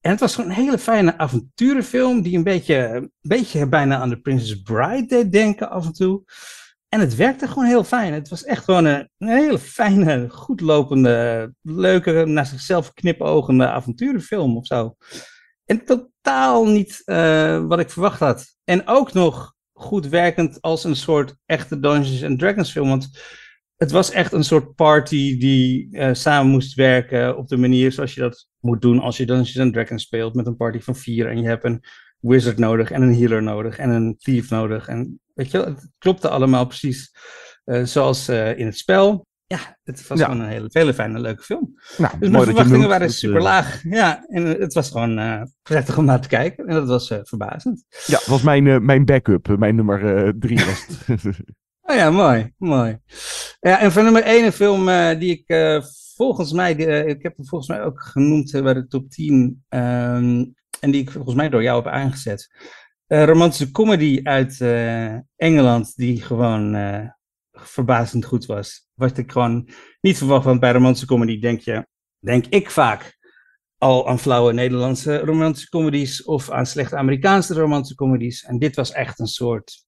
En 0.00 0.10
het 0.10 0.20
was 0.20 0.34
gewoon 0.34 0.50
een 0.50 0.56
hele 0.56 0.78
fijne 0.78 1.18
avonturenfilm 1.18 2.22
die 2.22 2.36
een 2.36 2.44
beetje, 2.44 2.76
een 2.76 3.12
beetje 3.20 3.68
bijna 3.68 3.96
aan 3.98 4.10
The 4.10 4.16
Princess 4.16 4.62
Bride 4.62 5.06
deed 5.06 5.32
denken 5.32 5.70
af 5.70 5.86
en 5.86 5.92
toe. 5.92 6.22
En 6.88 7.00
het 7.00 7.14
werkte 7.14 7.48
gewoon 7.48 7.64
heel 7.64 7.84
fijn. 7.84 8.12
Het 8.12 8.28
was 8.28 8.44
echt 8.44 8.64
gewoon 8.64 8.84
een, 8.84 9.08
hele 9.18 9.58
fijne, 9.58 10.28
goed 10.28 10.60
lopende, 10.60 11.52
leuke, 11.62 12.24
naar 12.26 12.46
zichzelf 12.46 12.92
knipogende 12.92 13.68
avonturenfilm 13.68 14.56
of 14.56 14.66
zo. 14.66 14.96
En 15.64 15.84
totaal 15.84 16.66
niet 16.66 17.02
eh, 17.04 17.66
wat 17.66 17.78
ik 17.78 17.90
verwacht 17.90 18.20
had. 18.20 18.56
En 18.64 18.86
ook 18.86 19.12
nog 19.12 19.54
goed 19.72 20.06
werkend 20.06 20.60
als 20.60 20.84
een 20.84 20.96
soort 20.96 21.34
echte 21.46 21.80
Dungeons 21.80 22.22
and 22.22 22.38
Dragons 22.38 22.70
film. 22.70 22.88
Want 22.88 23.10
het 23.76 23.90
was 23.90 24.10
echt 24.10 24.32
een 24.32 24.44
soort 24.44 24.74
party 24.74 25.38
die 25.38 25.88
eh, 25.98 26.14
samen 26.14 26.50
moest 26.52 26.74
werken 26.74 27.36
op 27.36 27.48
de 27.48 27.56
manier 27.56 27.92
zoals 27.92 28.14
je 28.14 28.20
dat 28.20 28.48
moet 28.60 28.82
doen 28.82 28.98
als 29.00 29.16
je 29.16 29.26
Dungeons 29.26 29.58
and 29.58 29.72
Dragons 29.72 30.02
speelt 30.02 30.34
met 30.34 30.46
een 30.46 30.56
party 30.56 30.78
van 30.80 30.96
vier. 30.96 31.28
En 31.28 31.40
je 31.40 31.46
hebt 31.48 31.64
een 31.64 31.84
wizard 32.18 32.58
nodig 32.58 32.90
en 32.90 33.02
een 33.02 33.14
healer 33.14 33.42
nodig 33.42 33.78
en 33.78 33.90
een 33.90 34.16
thief 34.18 34.50
nodig. 34.50 34.88
En 34.88 35.20
weet 35.34 35.50
je 35.50 35.58
het 35.58 35.90
klopte 35.98 36.28
allemaal 36.28 36.66
precies 36.66 37.12
eh, 37.64 37.84
zoals 37.84 38.28
eh, 38.28 38.58
in 38.58 38.66
het 38.66 38.76
spel. 38.78 39.26
Ja, 39.46 39.78
het 39.82 40.06
was 40.06 40.18
Ja. 40.18 40.24
gewoon 40.24 40.40
een 40.40 40.48
hele, 40.48 40.66
hele 40.68 40.94
fijne, 40.94 41.20
leuke 41.20 41.42
film. 41.42 41.74
Nou, 41.96 42.12
Dus 42.18 42.28
mijn 42.30 42.32
dat 42.32 42.40
je 42.40 42.46
verwachtingen 42.46 42.78
noemt. 42.78 42.90
waren 42.90 43.10
super 43.10 43.42
laag. 43.42 43.82
Ja, 43.82 44.24
en 44.28 44.44
het 44.44 44.72
was 44.74 44.90
gewoon 44.90 45.48
prettig 45.62 45.98
om 45.98 46.04
naar 46.04 46.20
te 46.20 46.28
kijken. 46.28 46.66
En 46.66 46.74
dat 46.74 46.88
was 46.88 47.12
verbazend. 47.22 47.84
Ja, 48.06 48.16
dat 48.18 48.26
was 48.26 48.42
mijn, 48.42 48.84
mijn 48.84 49.04
backup. 49.04 49.56
Mijn 49.58 49.74
nummer 49.74 50.32
drie 50.38 50.64
was 50.64 50.86
het. 51.06 51.22
Oh 51.86 51.96
ja, 51.96 52.10
mooi, 52.10 52.52
mooi. 52.58 52.98
Ja, 53.60 53.80
en 53.80 53.92
van 53.92 54.04
nummer 54.04 54.22
één 54.22 54.44
een 54.44 54.52
film 54.52 54.88
eh, 54.88 55.18
die 55.18 55.30
ik 55.30 55.48
eh, 55.48 55.82
volgens 56.16 56.52
mij, 56.52 56.86
eh, 56.86 57.08
ik 57.08 57.22
heb 57.22 57.36
hem 57.36 57.46
volgens 57.46 57.70
mij 57.70 57.82
ook 57.82 58.02
genoemd 58.02 58.50
bij 58.62 58.74
de 58.74 58.86
top 58.86 59.10
10. 59.10 59.64
ehm, 59.68 60.44
en 60.80 60.90
die 60.90 61.02
ik 61.02 61.10
volgens 61.10 61.34
mij 61.34 61.48
door 61.48 61.62
jou 61.62 61.82
heb 61.82 61.92
aangezet. 61.92 62.54
Romantische 63.06 63.70
comedy 63.70 64.20
uit 64.22 64.60
Engeland 65.36 65.96
die 65.96 66.22
gewoon 66.22 66.76
verbazend 67.52 68.24
goed 68.24 68.46
was. 68.46 68.88
Wat 68.94 69.18
ik 69.18 69.32
gewoon 69.32 69.68
niet 70.00 70.18
verwacht, 70.18 70.44
want 70.44 70.60
bij 70.60 70.72
romantische 70.72 71.06
comedy 71.06 71.40
denk 71.40 71.60
je, 71.60 71.86
denk 72.18 72.46
ik 72.46 72.70
vaak 72.70 73.18
al 73.78 74.08
aan 74.08 74.18
flauwe 74.18 74.52
Nederlandse 74.52 75.18
romantische 75.18 75.68
comedies 75.68 76.24
of 76.24 76.50
aan 76.50 76.66
slechte 76.66 76.96
Amerikaanse 76.96 77.54
romantische 77.54 77.94
comedies. 77.94 78.44
En 78.44 78.58
dit 78.58 78.76
was 78.76 78.92
echt 78.92 79.18
een 79.18 79.26
soort 79.26 79.84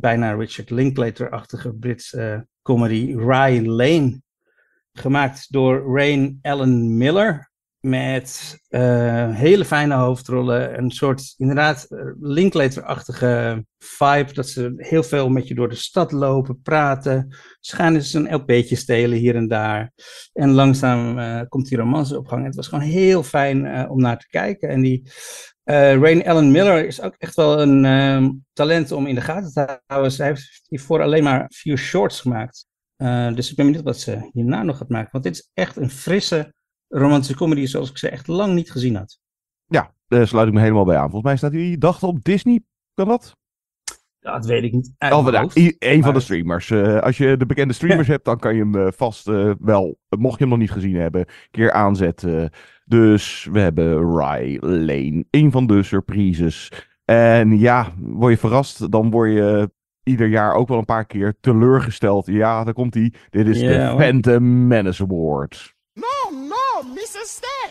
bijna 0.00 0.32
Richard 0.32 0.70
Linklater-achtige 0.70 1.72
Britse 1.72 2.20
eh, 2.20 2.40
comedy, 2.62 3.14
Rye 3.16 3.62
Lane. 3.64 4.20
Gemaakt 4.92 5.52
door 5.52 5.96
Rain 5.96 6.38
Allen 6.42 6.96
Miller. 6.96 7.48
Met 7.80 8.60
uh, 8.68 9.34
hele 9.36 9.64
fijne 9.64 9.94
hoofdrollen. 9.94 10.78
Een 10.78 10.90
soort, 10.90 11.34
inderdaad, 11.36 11.86
Linklater-achtige 12.20 13.64
vibe. 13.78 14.32
Dat 14.32 14.48
ze 14.48 14.72
heel 14.76 15.02
veel 15.02 15.28
met 15.28 15.48
je 15.48 15.54
door 15.54 15.68
de 15.68 15.74
stad 15.74 16.12
lopen, 16.12 16.60
praten. 16.62 17.36
Ze 17.60 17.76
gaan 17.76 17.94
eens 17.94 18.12
een 18.12 18.34
LP'tje 18.34 18.76
stelen 18.76 19.18
hier 19.18 19.36
en 19.36 19.48
daar. 19.48 19.92
En 20.32 20.50
langzaam 20.50 21.18
komt 21.48 21.68
die 21.68 21.78
romance 21.78 22.18
op 22.18 22.26
gang. 22.26 22.44
Het 22.44 22.54
was 22.54 22.68
gewoon 22.68 22.84
heel 22.84 23.22
fijn 23.22 23.88
om 23.88 24.00
naar 24.00 24.18
te 24.18 24.28
kijken. 24.28 24.68
En 24.68 24.80
die 24.80 25.10
uh, 25.70 26.00
Rain 26.00 26.22
Ellen 26.22 26.50
Miller 26.50 26.86
is 26.86 27.00
ook 27.00 27.14
echt 27.18 27.34
wel 27.34 27.60
een 27.60 27.84
um, 27.84 28.44
talent 28.52 28.92
om 28.92 29.06
in 29.06 29.14
de 29.14 29.20
gaten 29.20 29.52
te 29.52 29.80
houden. 29.86 30.12
Zij 30.12 30.26
heeft 30.26 30.62
hiervoor 30.68 31.02
alleen 31.02 31.24
maar 31.24 31.44
vier 31.48 31.78
shorts 31.78 32.20
gemaakt. 32.20 32.66
Uh, 32.96 33.34
dus 33.34 33.50
ik 33.50 33.56
ben 33.56 33.66
benieuwd 33.66 33.84
wat 33.84 33.98
ze 33.98 34.30
hierna 34.32 34.62
nog 34.62 34.76
gaat 34.76 34.88
maken. 34.88 35.08
Want 35.12 35.24
dit 35.24 35.34
is 35.34 35.50
echt 35.54 35.76
een 35.76 35.90
frisse 35.90 36.54
romantische 36.88 37.36
comedy 37.36 37.66
zoals 37.66 37.90
ik 37.90 37.98
ze 37.98 38.08
echt 38.08 38.26
lang 38.26 38.54
niet 38.54 38.70
gezien 38.70 38.96
had. 38.96 39.18
Ja, 39.66 39.94
daar 40.08 40.26
sluit 40.26 40.48
ik 40.48 40.54
me 40.54 40.60
helemaal 40.60 40.84
bij 40.84 40.96
aan. 40.96 41.10
Volgens 41.10 41.24
mij 41.24 41.36
staat 41.36 41.52
u 41.52 41.78
dacht 41.78 42.02
op 42.02 42.24
Disney. 42.24 42.60
Kan 42.94 43.08
dat? 43.08 43.36
Ja, 44.20 44.32
dat 44.32 44.46
weet 44.46 44.62
ik 44.62 44.72
niet. 44.72 44.92
Oh, 44.98 45.26
nou, 45.26 45.50
een 45.54 45.76
maar... 45.80 46.02
van 46.02 46.14
de 46.14 46.20
streamers. 46.20 46.70
Uh, 46.70 46.98
als 46.98 47.16
je 47.16 47.36
de 47.36 47.46
bekende 47.46 47.74
streamers 47.74 48.08
hebt, 48.14 48.24
dan 48.24 48.38
kan 48.38 48.54
je 48.54 48.60
hem 48.60 48.74
uh, 48.74 48.86
vast 48.96 49.28
uh, 49.28 49.52
wel, 49.58 49.98
mocht 50.08 50.38
je 50.38 50.40
hem 50.40 50.48
nog 50.48 50.58
niet 50.58 50.70
gezien 50.70 50.96
hebben, 50.96 51.20
een 51.20 51.48
keer 51.50 51.72
aanzetten. 51.72 52.50
Dus 52.90 53.48
we 53.52 53.60
hebben 53.60 54.16
Rye 54.16 54.58
Lane, 54.60 55.24
een 55.30 55.50
van 55.50 55.66
de 55.66 55.82
surprises. 55.82 56.72
En 57.04 57.58
ja, 57.58 57.94
word 57.98 58.32
je 58.32 58.38
verrast, 58.38 58.92
dan 58.92 59.10
word 59.10 59.32
je 59.32 59.70
ieder 60.02 60.26
jaar 60.26 60.54
ook 60.54 60.68
wel 60.68 60.78
een 60.78 60.84
paar 60.84 61.06
keer 61.06 61.36
teleurgesteld. 61.40 62.26
Ja, 62.26 62.64
daar 62.64 62.74
komt 62.74 62.94
hij. 62.94 63.12
Dit 63.30 63.46
is 63.46 63.60
yeah, 63.60 63.90
de 63.90 64.02
Phantom 64.02 64.66
Menace 64.66 65.02
Award. 65.02 65.74
No, 65.94 66.38
no, 66.38 66.92
Mr. 66.94 67.24
Stay. 67.24 67.70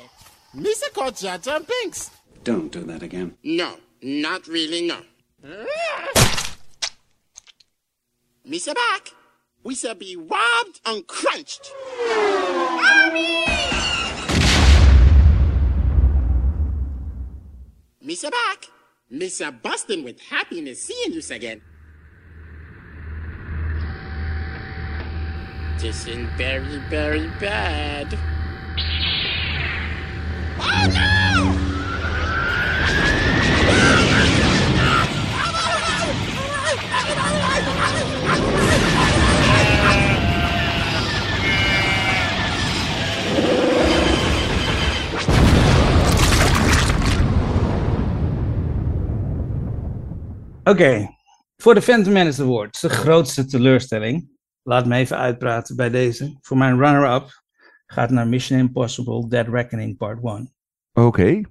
Mr. 0.52 0.90
Kochata 0.94 1.56
and 1.56 1.66
Pinks. 1.66 2.10
Don't 2.42 2.72
do 2.72 2.86
that 2.86 3.04
again. 3.04 3.36
No, 3.42 3.68
not 4.00 4.46
really, 4.46 4.86
no. 4.86 4.96
Mr. 8.44 8.74
Back, 8.74 9.14
we 9.64 9.76
shall 9.76 9.96
be 9.96 10.16
robbed 10.16 10.80
and 10.84 11.06
crunched. 11.06 11.72
Mr. 18.10 18.32
Back, 18.32 18.66
Mr. 19.14 19.62
Bustin 19.62 20.04
with 20.04 20.20
happiness 20.20 20.82
seeing 20.82 21.14
you 21.14 21.22
again. 21.30 21.62
This 25.78 26.08
is 26.08 26.28
very, 26.36 26.80
very 26.90 27.28
bad. 27.40 28.18
Oh 30.60 30.88
no! 30.92 31.49
Oké, 50.70 50.82
okay. 50.82 51.18
voor 51.58 51.74
de 51.74 51.82
Phantom 51.82 52.14
Menace 52.14 52.42
Award, 52.42 52.82
de 52.82 52.90
grootste 52.90 53.46
teleurstelling. 53.46 54.30
Laat 54.64 54.86
me 54.86 54.96
even 54.96 55.18
uitpraten 55.18 55.76
bij 55.76 55.90
deze. 55.90 56.38
Voor 56.42 56.58
mijn 56.58 56.78
runner-up 56.78 57.44
gaat 57.86 58.10
naar 58.10 58.28
Mission 58.28 58.60
Impossible 58.60 59.28
Dead 59.28 59.48
Reckoning 59.48 59.98
Part 59.98 60.24
1. 60.24 60.24
Oké. 60.24 61.08
Okay. 61.08 61.46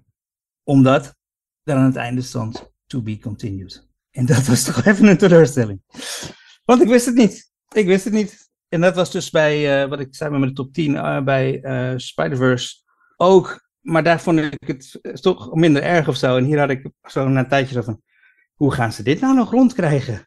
Omdat 0.64 1.14
er 1.62 1.74
aan 1.74 1.84
het 1.84 1.96
einde 1.96 2.22
stond 2.22 2.72
To 2.86 3.02
Be 3.02 3.18
Continued. 3.18 3.88
En 4.10 4.26
dat 4.26 4.46
was 4.46 4.64
toch 4.72 4.84
even 4.84 5.06
een 5.06 5.18
teleurstelling. 5.18 5.82
Want 6.64 6.82
ik 6.82 6.88
wist 6.88 7.06
het 7.06 7.14
niet. 7.14 7.52
Ik 7.74 7.86
wist 7.86 8.04
het 8.04 8.14
niet. 8.14 8.50
En 8.68 8.80
dat 8.80 8.94
was 8.94 9.10
dus 9.10 9.30
bij, 9.30 9.82
uh, 9.82 9.88
wat 9.88 10.00
ik 10.00 10.14
zei 10.14 10.38
met 10.38 10.48
de 10.48 10.54
top 10.54 10.72
10, 10.72 10.94
uh, 10.94 11.22
bij 11.22 11.62
uh, 11.62 11.98
Spider-Verse 11.98 12.76
ook. 13.16 13.68
Maar 13.80 14.02
daar 14.02 14.20
vond 14.20 14.38
ik 14.38 14.66
het 14.66 14.98
toch 15.22 15.54
minder 15.54 15.82
erg 15.82 16.08
of 16.08 16.16
zo. 16.16 16.36
En 16.36 16.44
hier 16.44 16.58
had 16.58 16.70
ik 16.70 16.90
zo 17.02 17.28
na 17.28 17.40
een 17.40 17.48
tijdje 17.48 17.74
zo 17.74 17.82
van, 17.82 18.02
hoe 18.58 18.72
gaan 18.72 18.92
ze 18.92 19.02
dit 19.02 19.20
nou 19.20 19.34
nog 19.34 19.50
rondkrijgen? 19.50 20.26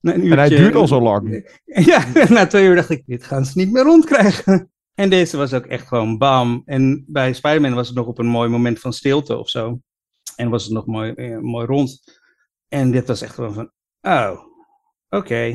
uurtje, 0.00 0.30
en 0.30 0.38
hij 0.38 0.48
duurt 0.48 0.74
al 0.74 0.88
zo 0.88 1.00
lang. 1.00 1.50
Ja, 1.64 2.04
na 2.28 2.46
twee 2.46 2.66
uur 2.66 2.74
dacht 2.74 2.90
ik, 2.90 3.02
dit 3.06 3.24
gaan 3.24 3.44
ze 3.44 3.58
niet 3.58 3.72
meer 3.72 3.82
rondkrijgen. 3.82 4.54
En 4.94 5.10
deze 5.10 5.36
was 5.36 5.52
ook 5.52 5.66
echt 5.66 5.88
gewoon 5.88 6.18
bam. 6.18 6.62
En 6.64 7.04
bij 7.06 7.32
Spider-Man 7.32 7.74
was 7.74 7.86
het 7.86 7.96
nog 7.96 8.06
op 8.06 8.18
een 8.18 8.26
mooi 8.26 8.48
moment 8.48 8.80
van 8.80 8.92
stilte 8.92 9.36
of 9.36 9.48
zo. 9.48 9.80
En 10.36 10.50
was 10.50 10.64
het 10.64 10.72
nog 10.72 10.86
mooi, 10.86 11.12
eh, 11.12 11.38
mooi 11.38 11.66
rond. 11.66 12.20
En 12.68 12.90
dit 12.90 13.06
was 13.06 13.22
echt 13.22 13.34
gewoon 13.34 13.54
van, 13.54 13.72
oh, 14.00 14.30
oké. 14.30 15.16
Okay. 15.16 15.50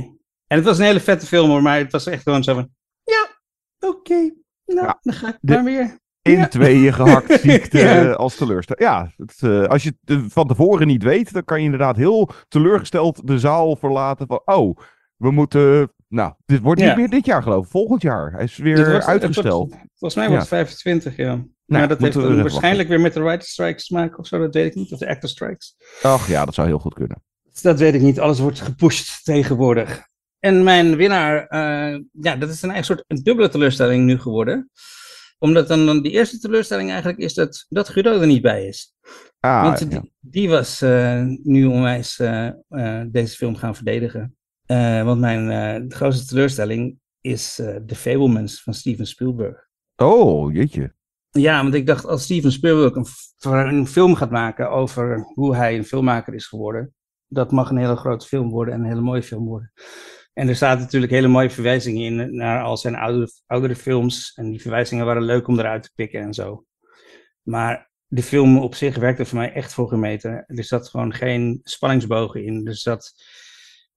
En 0.48 0.58
het 0.58 0.66
was 0.66 0.78
een 0.78 0.86
hele 0.86 1.00
vette 1.00 1.26
film 1.26 1.50
hoor, 1.50 1.62
maar 1.62 1.78
het 1.78 1.92
was 1.92 2.06
echt 2.06 2.24
gewoon 2.24 2.44
zo 2.44 2.54
van, 2.54 2.70
ja, 3.04 3.42
oké. 3.80 3.98
Okay. 3.98 4.36
Nou, 4.66 4.88
ja, 4.88 5.00
dan 5.02 5.14
ga 5.14 5.28
ik 5.28 5.38
maar 5.42 5.64
weer 5.64 6.00
in 6.22 6.38
ja. 6.38 6.48
tweeën 6.48 6.94
gehakt 6.94 7.40
ziekte 7.42 7.80
ja. 7.80 8.12
als 8.12 8.36
teleurstelling. 8.36 8.84
Ja, 8.84 9.12
het, 9.18 9.42
uh, 9.42 9.68
als 9.68 9.84
je 9.84 9.94
het 10.06 10.20
van 10.28 10.48
tevoren 10.48 10.88
niet 10.88 11.04
weet, 11.04 11.34
dan 11.34 11.44
kan 11.44 11.58
je 11.58 11.64
inderdaad 11.64 11.96
heel 11.96 12.30
teleurgesteld 12.48 13.28
de 13.28 13.40
zaal 13.40 13.76
verlaten 13.76 14.28
van, 14.28 14.42
oh, 14.46 14.78
we 15.16 15.32
moeten, 15.32 15.92
nou, 16.08 16.34
dit 16.46 16.60
wordt 16.60 16.82
niet 16.82 16.96
meer 16.96 17.10
dit 17.10 17.26
jaar 17.26 17.44
geloof 17.44 17.66
ik, 17.66 17.72
volgend 17.72 18.02
jaar. 18.02 18.32
Hij 18.32 18.44
is 18.44 18.58
weer 18.58 18.92
was, 18.92 19.06
uitgesteld. 19.06 19.70
Wordt, 19.70 19.86
volgens 19.96 20.16
mij 20.16 20.28
wordt 20.28 20.42
het 20.42 20.50
25, 20.50 21.16
ja. 21.16 21.26
Nou, 21.26 21.46
maar 21.66 21.88
dat 21.88 22.00
heeft 22.00 22.14
dan 22.14 22.42
waarschijnlijk 22.42 22.90
weer 22.90 23.00
met 23.00 23.14
de 23.14 23.22
writer 23.22 23.48
strikes 23.48 23.88
te 23.88 23.94
maken 23.94 24.18
of 24.18 24.28
zo, 24.28 24.40
dat 24.40 24.54
weet 24.54 24.66
ik 24.66 24.76
niet. 24.76 24.92
Of 24.92 25.00
de 25.00 25.10
actor 25.10 25.30
strikes. 25.30 25.76
Ach 26.02 26.28
ja, 26.28 26.46
dat 26.46 26.54
zou 26.54 26.68
heel 26.68 26.80
goed 26.80 26.94
kunnen. 26.94 27.24
Dat 27.62 27.80
weet 27.80 27.94
ik 27.94 28.02
niet. 28.02 28.20
Alles 28.20 28.40
wordt 28.40 28.62
gepusht 28.62 29.24
tegenwoordig. 29.24 30.10
En 30.40 30.64
mijn 30.64 30.96
winnaar, 30.96 31.36
uh, 31.50 32.00
ja, 32.12 32.36
dat 32.36 32.50
is 32.50 32.62
een 32.62 32.70
eigen 32.70 32.86
soort 32.86 33.04
een 33.08 33.24
dubbele 33.24 33.50
teleurstelling 33.50 34.06
nu 34.06 34.20
geworden 34.20 34.70
omdat 35.42 35.68
dan, 35.68 35.86
dan 35.86 36.02
die 36.02 36.12
eerste 36.12 36.40
teleurstelling 36.40 36.90
eigenlijk 36.90 37.20
is 37.20 37.34
dat, 37.34 37.66
dat 37.70 37.90
Guido 37.90 38.20
er 38.20 38.28
niet 38.28 38.42
bij 38.42 38.68
is. 38.68 38.94
Ah, 39.40 39.64
Want 39.64 39.90
die, 39.90 40.14
die 40.20 40.50
was 40.50 40.82
uh, 40.82 41.24
nu 41.44 41.66
onwijs 41.66 42.20
uh, 42.20 42.50
uh, 42.70 43.02
deze 43.08 43.36
film 43.36 43.56
gaan 43.56 43.76
verdedigen. 43.76 44.36
want 45.04 45.20
mijn 45.20 45.92
grootste 45.92 46.26
teleurstelling 46.26 47.00
is 47.22 47.56
The 47.56 47.96
Fablemans 47.96 48.64
van 48.64 48.74
Steven 48.74 49.08
Spielberg. 49.08 49.68
Oh, 49.96 50.54
jeetje. 50.54 50.94
Ja, 51.30 51.62
want 51.62 51.74
ik 51.74 51.88
dacht 51.88 52.06
als 52.06 52.24
Steven 52.24 52.52
Spielberg 52.52 52.96
een, 52.96 53.06
een 53.52 53.88
film 53.88 54.16
gaat 54.16 54.32
maken 54.32 54.70
over 54.70 55.32
hoe 55.34 55.56
hij 55.56 55.78
een 55.78 55.86
filmmaker 55.86 56.34
is 56.34 56.48
geworden, 56.48 56.94
dat 57.28 57.52
mag 57.52 57.70
een 57.70 57.78
hele 57.78 57.96
grote 57.96 58.28
film 58.28 58.50
worden 58.50 58.74
en 58.74 58.80
een 58.80 58.88
hele 58.88 59.02
mooie 59.02 59.24
film 59.24 59.46
worden. 59.46 59.72
En 60.34 60.48
er 60.48 60.56
zaten 60.56 60.82
natuurlijk 60.82 61.12
hele 61.12 61.28
mooie 61.28 61.50
verwijzingen 61.50 62.02
in 62.02 62.36
naar 62.36 62.64
al 62.64 62.78
zijn 62.78 62.96
oudere, 62.96 63.32
oudere 63.46 63.76
films. 63.76 64.34
En 64.34 64.50
die 64.50 64.62
verwijzingen 64.62 65.06
waren 65.06 65.24
leuk 65.24 65.48
om 65.48 65.60
eruit 65.60 65.84
te 65.84 65.92
pikken 65.96 66.22
en 66.22 66.34
zo. 66.34 66.66
Maar 67.42 67.92
de 68.08 68.24
film 68.24 68.58
op 68.58 68.76
zich 68.76 68.98
werkte 68.98 69.26
voor 69.26 69.38
mij 69.38 69.54
echt 69.54 69.74
voor 69.74 69.88
gemeten. 69.88 70.44
Er 70.48 70.64
zat 70.64 70.90
gewoon 70.90 71.14
geen 71.14 71.60
spanningsbogen 71.64 72.46
in. 72.46 72.74
Zat 72.74 73.14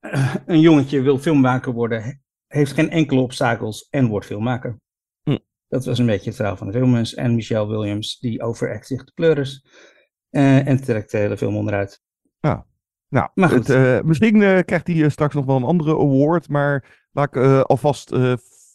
uh, 0.00 0.34
een 0.46 0.60
jongetje 0.60 1.02
wil 1.02 1.18
filmmaker 1.18 1.72
worden, 1.72 2.22
heeft 2.46 2.72
geen 2.72 2.90
enkele 2.90 3.20
obstakels 3.20 3.86
en 3.90 4.06
wordt 4.06 4.26
filmmaker. 4.26 4.80
Hm. 5.22 5.38
Dat 5.68 5.84
was 5.84 5.98
een 5.98 6.06
beetje 6.06 6.26
het 6.26 6.36
verhaal 6.36 6.56
van 6.56 6.66
de 6.66 6.72
filmers. 6.72 7.14
En 7.14 7.34
Michelle 7.34 7.68
Williams, 7.68 8.18
die 8.18 8.42
overact 8.42 8.86
zich 8.86 9.04
de 9.04 9.12
pleuris. 9.14 9.66
Uh, 10.30 10.68
en 10.68 10.84
trekt 10.84 11.10
de 11.10 11.18
hele 11.18 11.36
film 11.36 11.56
onderuit. 11.56 12.02
Ja. 12.40 12.66
Nou, 13.34 13.54
het, 13.54 13.70
uh, 13.70 14.00
misschien 14.00 14.36
uh, 14.36 14.58
krijgt 14.58 14.86
hij 14.86 14.96
uh, 14.96 15.08
straks 15.08 15.34
nog 15.34 15.44
wel 15.44 15.56
een 15.56 15.62
andere 15.64 15.98
award. 15.98 16.48
Maar 16.48 16.84
laat 17.12 17.36
ik 17.36 17.42
alvast 17.62 18.16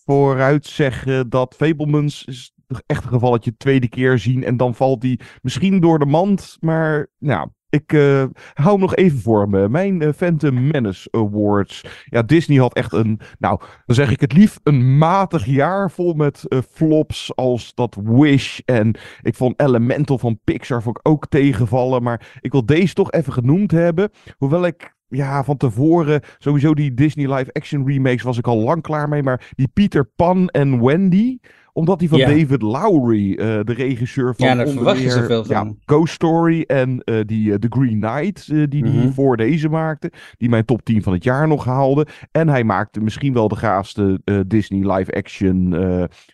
vooruit 0.06 0.66
zeggen 0.66 1.30
dat 1.30 1.56
Fablemans 1.58 2.26
is 2.26 2.54
echt 2.86 3.04
een 3.04 3.10
gevalletje 3.10 3.58
tweede 3.58 3.90
keer 3.90 4.20
zien. 4.20 4.44
En 4.44 4.58
dan 4.58 4.76
valt 4.76 5.04
hij 5.04 5.20
misschien 5.42 5.80
door 5.80 6.00
de 6.00 6.06
mand. 6.06 6.58
Maar 6.60 7.08
nou, 7.20 7.50
ik 7.70 7.94
uh, 7.94 8.24
hou 8.54 8.72
hem 8.72 8.80
nog 8.80 8.96
even 8.96 9.20
voor 9.20 9.50
me. 9.50 9.70
Mijn 9.70 10.02
uh, 10.02 10.10
Phantom 10.16 10.68
Menace 10.68 11.08
Awards. 11.12 11.84
Ja, 12.06 12.22
Disney 12.22 12.58
had 12.58 12.74
echt 12.74 12.94
een, 12.94 13.20
nou, 13.40 13.60
dan 13.86 13.96
zeg 13.96 14.12
ik 14.12 14.22
het 14.22 14.34
lief, 14.34 14.60
een 14.64 14.98
matig 14.98 15.46
jaar 15.46 15.92
vol 15.92 16.14
met 16.14 16.44
uh, 16.48 16.60
flops 16.72 17.36
als 17.36 17.74
dat 17.74 17.98
Wish. 18.04 18.60
En 18.66 18.96
ik 19.22 19.36
vond 19.36 19.62
Elemental 19.62 20.18
van 20.18 20.40
Pixar 20.44 20.82
vond 20.82 20.98
ik 20.98 21.08
ook 21.08 21.28
tegenvallen. 21.28 22.04
Maar 22.04 22.38
ik 22.42 22.52
wil 22.52 22.66
deze 22.66 22.94
toch 22.94 23.12
even 23.12 23.34
genoemd 23.34 23.72
hebben. 23.72 24.10
Hoewel 24.38 24.66
ik 24.66 24.98
ja, 25.08 25.44
van 25.44 25.58
tevoren, 25.58 26.22
sowieso 26.38 26.74
die 26.74 26.94
Disney 26.94 27.34
live 27.34 27.54
action 27.54 27.88
remakes 27.88 28.22
was 28.22 28.38
ik 28.38 28.48
al 28.48 28.58
lang 28.58 28.82
klaar 28.82 29.10
mee. 29.10 29.24
Maar 29.24 29.52
die 29.56 29.68
Peter 29.68 30.06
Pan 30.16 30.48
en 30.48 30.84
Wendy, 30.84 31.38
omdat 31.74 32.00
hij 32.00 32.10
van 32.10 32.20
David 32.20 32.62
Lowry, 32.62 33.32
uh, 33.32 33.38
de 33.38 33.74
regisseur 33.74 34.36
van 34.36 34.48
ja, 34.48 34.56
daar 34.56 34.68
verwacht 34.68 35.02
je 35.02 35.10
zoveel 35.10 35.46
van. 35.46 35.68
Ja, 35.68 35.74
Ghost 35.86 36.14
Story 36.14 36.62
en 36.62 37.02
uh, 37.06 37.20
die 37.26 37.50
uh, 37.50 37.56
The 37.56 37.68
Green 37.70 38.00
Knight, 38.00 38.48
die 38.48 38.84
hij 38.84 38.92
mm 38.92 39.00
-hmm. 39.00 39.14
voor 39.14 39.38
deze 39.38 39.70
maakte. 39.70 40.12
Die 40.38 40.50
mijn 40.50 40.66
top 40.66 40.84
10 40.84 41.04
van 41.04 41.14
het 41.14 41.24
jaar 41.24 41.48
nog 41.48 41.66
haalde. 41.66 42.08
En 42.32 42.50
hij 42.50 42.64
maakte 42.64 43.00
misschien 43.00 43.34
wel 43.34 43.48
de 43.48 43.56
gaafste 43.56 44.22
Disney 44.48 44.96
live 44.96 45.12
action 45.12 45.76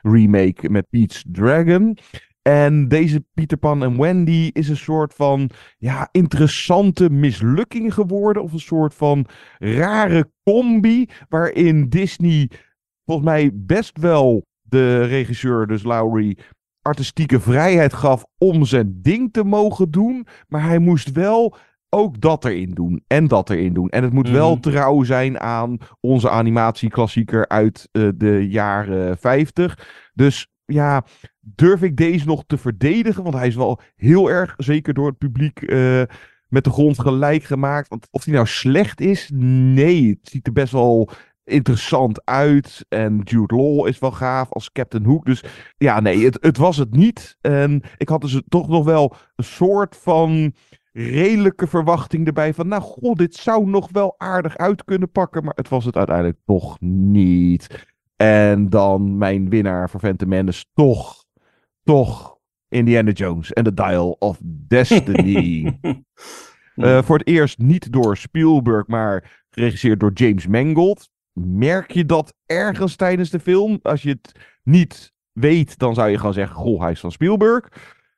remake 0.01 0.69
met 0.69 0.89
Pete's 0.89 1.25
Dragon. 1.31 1.97
En 2.47 2.87
deze 2.87 3.25
Peter 3.33 3.57
Pan 3.57 3.83
en 3.83 3.97
Wendy 3.99 4.49
is 4.53 4.69
een 4.69 4.77
soort 4.77 5.13
van 5.13 5.49
ja, 5.77 6.09
interessante 6.11 7.09
mislukking 7.09 7.93
geworden. 7.93 8.43
Of 8.43 8.53
een 8.53 8.59
soort 8.59 8.93
van 8.93 9.25
rare 9.59 10.31
combi. 10.43 11.09
Waarin 11.29 11.89
Disney 11.89 12.49
volgens 13.05 13.27
mij 13.27 13.51
best 13.53 13.97
wel 13.99 14.45
de 14.75 15.03
regisseur, 15.05 15.67
dus 15.67 15.83
Lowry, 15.83 16.37
artistieke 16.81 17.39
vrijheid 17.39 17.93
gaf 17.93 18.25
om 18.37 18.65
zijn 18.65 18.99
ding 19.01 19.33
te 19.33 19.43
mogen 19.43 19.91
doen. 19.91 20.27
Maar 20.47 20.63
hij 20.63 20.79
moest 20.79 21.11
wel 21.11 21.55
ook 21.89 22.21
dat 22.21 22.45
erin 22.45 22.71
doen 22.71 23.03
en 23.07 23.27
dat 23.27 23.49
erin 23.49 23.73
doen. 23.73 23.89
En 23.89 24.03
het 24.03 24.13
moet 24.13 24.29
wel 24.29 24.51
Mhm. 24.51 24.59
trouw 24.61 25.03
zijn 25.03 25.39
aan 25.39 25.77
onze 25.99 26.29
animatieklassieker 26.29 27.47
uit 27.47 27.89
eh, 27.91 28.07
de 28.15 28.49
jaren 28.49 29.17
50. 29.17 30.09
Dus 30.13 30.47
ja, 30.65 31.03
durf 31.39 31.81
ik 31.81 31.97
deze 31.97 32.25
nog 32.25 32.43
te 32.47 32.57
verdedigen? 32.57 33.23
Want 33.23 33.35
hij 33.35 33.47
is 33.47 33.55
wel 33.55 33.79
heel 33.95 34.29
erg, 34.29 34.53
zeker 34.57 34.93
door 34.93 35.07
het 35.07 35.17
publiek, 35.17 35.61
eh, 35.61 36.01
met 36.47 36.63
de 36.63 36.69
grond 36.69 36.99
gelijk 36.99 37.43
gemaakt. 37.43 37.87
Want 37.89 38.07
of 38.11 38.25
hij 38.25 38.33
nou 38.33 38.47
slecht 38.47 39.01
is, 39.01 39.29
nee. 39.33 40.09
Het 40.09 40.29
ziet 40.29 40.47
er 40.47 40.53
best 40.53 40.71
wel 40.71 41.09
interessant 41.45 42.25
uit. 42.25 42.85
En 42.89 43.21
Jude 43.23 43.55
Law 43.55 43.87
is 43.87 43.99
wel 43.99 44.11
gaaf 44.11 44.51
als 44.53 44.71
Captain 44.71 45.05
Hook. 45.05 45.25
Dus 45.25 45.43
ja, 45.77 45.99
nee, 45.99 46.25
het, 46.25 46.37
het 46.41 46.57
was 46.57 46.77
het 46.77 46.95
niet. 46.95 47.37
En 47.41 47.81
ik 47.97 48.09
had 48.09 48.21
dus 48.21 48.41
toch 48.47 48.67
nog 48.67 48.85
wel 48.85 49.15
een 49.35 49.43
soort 49.43 49.97
van 49.97 50.53
redelijke 50.91 51.67
verwachting 51.67 52.27
erbij. 52.27 52.53
Van 52.53 52.67
nou, 52.67 52.81
god, 52.81 53.17
dit 53.17 53.35
zou 53.35 53.67
nog 53.67 53.89
wel 53.91 54.15
aardig 54.17 54.57
uit 54.57 54.83
kunnen 54.83 55.11
pakken. 55.11 55.43
Maar 55.43 55.55
het 55.55 55.69
was 55.69 55.85
het 55.85 55.97
uiteindelijk 55.97 56.37
toch 56.45 56.79
niet. 56.79 57.85
En 58.15 58.69
dan 58.69 59.17
mijn 59.17 59.49
winnaar 59.49 59.89
voor 59.89 59.99
Phantom 59.99 60.29
Menace 60.29 60.65
toch, 60.73 61.25
toch 61.83 62.37
Indiana 62.69 63.11
Jones 63.11 63.53
en 63.53 63.63
The 63.63 63.73
Dial 63.73 64.15
of 64.19 64.39
Destiny. 64.43 65.65
Eh, 66.75 67.03
voor 67.03 67.17
het 67.17 67.27
eerst 67.27 67.57
niet 67.57 67.91
door 67.91 68.17
Spielberg, 68.17 68.87
maar 68.87 69.45
geregisseerd 69.49 69.99
door 69.99 70.11
James 70.13 70.47
Mangold. 70.47 71.09
Merk 71.39 71.91
je 71.91 72.05
dat 72.05 72.33
ergens 72.45 72.95
tijdens 72.95 73.29
de 73.29 73.39
film? 73.39 73.79
Als 73.81 74.01
je 74.01 74.09
het 74.09 74.31
niet 74.63 75.13
weet, 75.31 75.77
dan 75.77 75.93
zou 75.93 76.09
je 76.09 76.17
gewoon 76.17 76.33
zeggen: 76.33 76.55
Goh, 76.55 76.81
hij 76.81 76.91
is 76.91 76.99
van 76.99 77.11
Spielberg. 77.11 77.69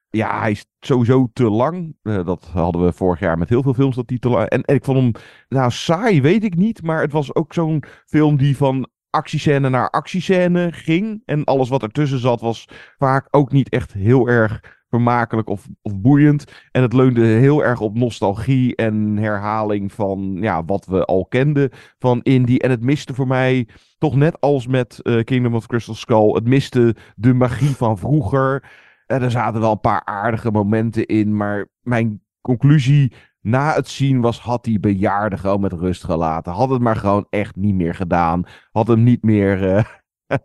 Ja, 0.09 0.39
hij 0.39 0.51
is 0.51 0.65
sowieso 0.79 1.29
te 1.33 1.49
lang. 1.49 1.95
Eh, 2.01 2.25
dat 2.25 2.45
hadden 2.45 2.85
we 2.85 2.91
vorig 2.91 3.19
jaar 3.19 3.37
met 3.37 3.49
heel 3.49 3.63
veel 3.63 3.73
films. 3.73 3.95
Dat 3.95 4.23
lang. 4.23 4.49
En, 4.49 4.63
en 4.63 4.75
ik 4.75 4.83
vond 4.83 4.97
hem, 4.97 5.11
nou, 5.49 5.71
saai 5.71 6.21
weet 6.21 6.43
ik 6.43 6.55
niet. 6.55 6.81
Maar 6.81 7.01
het 7.01 7.11
was 7.11 7.35
ook 7.35 7.53
zo'n 7.53 7.83
film 8.05 8.37
die 8.37 8.57
van 8.57 8.89
actiescène 9.09 9.69
naar 9.69 9.89
actiescène 9.89 10.71
ging. 10.71 11.21
En 11.25 11.43
alles 11.43 11.69
wat 11.69 11.83
ertussen 11.83 12.19
zat, 12.19 12.41
was 12.41 12.67
vaak 12.97 13.27
ook 13.31 13.51
niet 13.51 13.69
echt 13.69 13.93
heel 13.93 14.27
erg 14.27 14.76
vermakelijk 14.89 15.49
of, 15.49 15.67
of 15.81 15.99
boeiend. 15.99 16.51
En 16.71 16.81
het 16.81 16.93
leunde 16.93 17.25
heel 17.25 17.63
erg 17.63 17.79
op 17.79 17.95
nostalgie 17.95 18.75
en 18.75 19.17
herhaling 19.17 19.91
van 19.91 20.37
ja, 20.41 20.65
wat 20.65 20.85
we 20.85 21.05
al 21.05 21.25
kenden 21.25 21.69
van 21.99 22.21
Indie. 22.21 22.59
En 22.59 22.69
het 22.69 22.81
miste 22.81 23.13
voor 23.13 23.27
mij, 23.27 23.67
toch 23.97 24.15
net 24.15 24.41
als 24.41 24.67
met 24.67 24.99
eh, 25.01 25.23
Kingdom 25.23 25.55
of 25.55 25.67
Crystal 25.67 25.95
Skull, 25.95 26.33
het 26.33 26.47
miste 26.47 26.95
de 27.15 27.33
magie 27.33 27.75
van 27.75 27.97
vroeger. 27.97 28.63
En 29.05 29.21
er 29.21 29.31
zaten 29.31 29.61
wel 29.61 29.71
een 29.71 29.79
paar 29.79 30.05
aardige 30.05 30.51
momenten 30.51 31.05
in, 31.05 31.35
maar 31.35 31.67
mijn 31.81 32.21
conclusie 32.41 33.13
na 33.41 33.73
het 33.73 33.87
zien 33.87 34.21
was, 34.21 34.39
had 34.39 34.63
die 34.63 34.79
bejaarde 34.79 35.37
gewoon 35.37 35.61
met 35.61 35.73
rust 35.73 36.03
gelaten. 36.03 36.53
Had 36.53 36.69
het 36.69 36.81
maar 36.81 36.95
gewoon 36.95 37.27
echt 37.29 37.55
niet 37.55 37.75
meer 37.75 37.95
gedaan. 37.95 38.43
Had 38.71 38.87
hem 38.87 39.03
niet 39.03 39.23
meer 39.23 39.75
eh, 39.75 39.83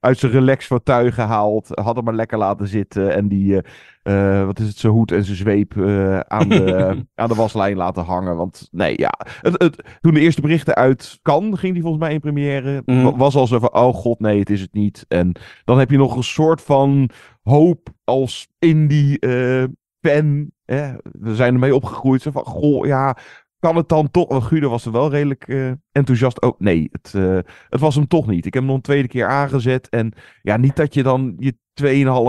uit 0.00 0.18
zijn 0.18 0.32
relaxfauteuil 0.32 1.10
gehaald. 1.10 1.68
Had 1.70 1.94
hem 1.96 2.04
maar 2.04 2.14
lekker 2.14 2.38
laten 2.38 2.68
zitten. 2.68 3.14
En 3.14 3.28
die, 3.28 3.62
eh, 4.02 4.38
eh, 4.40 4.46
wat 4.46 4.58
is 4.58 4.66
het, 4.66 4.76
zijn 4.78 4.92
hoed 4.92 5.12
en 5.12 5.24
zijn 5.24 5.36
zweep 5.36 5.76
eh, 5.76 6.18
aan, 6.20 6.48
de, 6.48 6.96
aan 7.14 7.28
de 7.28 7.34
waslijn 7.34 7.76
laten 7.76 8.04
hangen. 8.04 8.36
Want 8.36 8.68
nee, 8.70 8.94
ja. 8.98 9.12
Het, 9.40 9.62
het, 9.62 9.98
toen 10.00 10.14
de 10.14 10.20
eerste 10.20 10.40
berichten 10.40 10.74
uit 10.74 11.18
kan, 11.22 11.58
ging 11.58 11.72
die 11.72 11.82
volgens 11.82 12.02
mij 12.02 12.12
in 12.12 12.20
première. 12.20 12.82
Mhm. 12.86 13.02
wa- 13.02 13.16
Was 13.16 13.34
al 13.36 13.46
zo 13.46 13.58
van, 13.58 13.74
oh 13.74 13.94
god, 13.94 14.20
nee, 14.20 14.38
het 14.38 14.50
is 14.50 14.60
het 14.60 14.72
niet. 14.72 15.04
En 15.08 15.32
dan 15.64 15.78
heb 15.78 15.90
je 15.90 15.96
nog 15.96 16.16
een 16.16 16.22
soort 16.22 16.62
van 16.62 17.10
hoop 17.42 17.88
als 18.04 18.48
indie 18.58 19.18
eh, 19.18 19.64
fan. 20.00 20.50
Hè? 20.64 20.92
We 21.02 21.34
zijn 21.34 21.52
ermee 21.54 21.74
opgegroeid. 21.74 22.22
Zo 22.22 22.30
van, 22.30 22.44
goh, 22.44 22.86
ja, 22.86 23.16
kan 23.60 23.76
het 23.76 23.88
dan 23.88 24.10
toch? 24.10 24.28
Want 24.28 24.44
Guido 24.44 24.68
was 24.68 24.86
er 24.86 24.92
wel 24.92 25.10
redelijk 25.10 25.48
eh, 25.48 25.72
enthousiast. 25.92 26.40
Oh, 26.40 26.58
nee, 26.58 26.88
het, 26.92 27.14
eh, 27.14 27.38
het 27.68 27.80
was 27.80 27.94
hem 27.94 28.06
toch 28.06 28.26
niet. 28.26 28.46
Ik 28.46 28.54
heb 28.54 28.62
hem 28.62 28.64
nog 28.64 28.76
een 28.76 28.82
tweede 28.82 29.08
keer 29.08 29.26
aangezet. 29.26 29.88
En 29.88 30.12
ja, 30.42 30.56
niet 30.56 30.76
dat 30.76 30.94
je 30.94 31.02
dan 31.02 31.36
je 31.38 31.54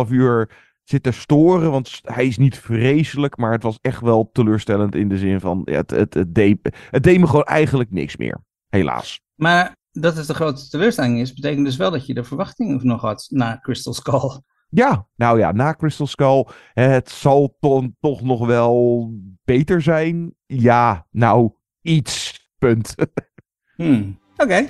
2,5 0.05 0.11
uur 0.11 0.49
zit 0.83 1.03
te 1.03 1.11
storen. 1.11 1.71
Want 1.71 1.99
hij 2.01 2.27
is 2.27 2.37
niet 2.37 2.59
vreselijk. 2.59 3.37
Maar 3.37 3.51
het 3.51 3.63
was 3.63 3.77
echt 3.81 4.01
wel 4.01 4.29
teleurstellend 4.31 4.95
in 4.95 5.09
de 5.09 5.17
zin 5.17 5.39
van... 5.39 5.61
Ja, 5.65 5.77
het, 5.77 5.91
het, 5.91 6.13
het, 6.13 6.35
deed, 6.35 6.77
het 6.89 7.03
deed 7.03 7.19
me 7.19 7.27
gewoon 7.27 7.43
eigenlijk 7.43 7.91
niks 7.91 8.17
meer. 8.17 8.43
Helaas. 8.69 9.21
Maar 9.35 9.75
dat 9.91 10.15
het 10.15 10.27
de 10.27 10.33
grote 10.33 10.69
teleurstelling 10.69 11.19
is, 11.19 11.33
betekent 11.33 11.65
dus 11.65 11.77
wel 11.77 11.91
dat 11.91 12.05
je 12.05 12.13
de 12.13 12.23
verwachtingen 12.23 12.87
nog 12.87 13.01
had 13.01 13.27
na 13.29 13.59
Crystal 13.61 13.93
Skull. 13.93 14.41
Ja, 14.73 15.07
nou 15.15 15.39
ja, 15.39 15.51
na 15.51 15.73
Crystal 15.73 16.07
Skull, 16.07 16.45
het 16.73 17.09
zal 17.09 17.55
ton- 17.59 17.95
toch 17.99 18.21
nog 18.21 18.45
wel 18.45 19.09
beter 19.43 19.81
zijn. 19.81 20.33
Ja, 20.45 21.07
nou, 21.11 21.51
iets. 21.81 22.39
Punt. 22.57 22.95
Hmm. 23.75 24.19
Oké. 24.37 24.65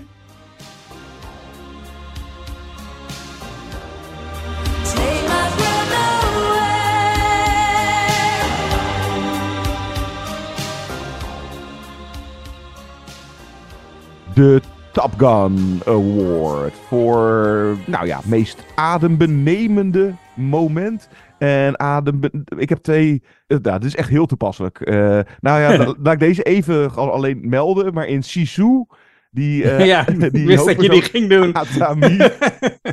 De 14.34 14.62
Top 14.92 15.12
Gun 15.18 15.82
Award 15.86 16.74
voor, 16.88 17.78
nou 17.86 18.06
ja, 18.06 18.20
meest 18.26 18.64
adembenemende 18.76 20.14
moment. 20.36 21.08
En 21.38 21.80
adem, 21.80 22.20
ik 22.58 22.70
heb 22.70 22.78
twee, 22.78 23.24
eh, 23.48 23.58
nou, 23.62 23.80
dit 23.80 23.88
is 23.88 23.96
echt 23.96 24.10
heel 24.10 24.26
toepasselijk. 24.26 24.80
Eh, 24.80 25.20
nou 25.40 25.62
ja, 25.62 25.78
la- 25.78 25.96
laat 26.02 26.14
ik 26.14 26.20
deze 26.20 26.44
even 26.44 26.96
al- 26.96 27.12
alleen 27.12 27.50
melden, 27.50 27.94
maar 27.94 28.08
in 28.08 28.24
Sisu, 28.24 28.86
die, 29.32 29.64
Ja, 29.86 30.08
ik 30.32 30.32
wist 30.46 30.66
dat 30.66 30.82
je 30.82 30.90
die 30.90 31.02
ging 31.02 31.30
doen. 31.30 31.54
Atami, 31.54 32.18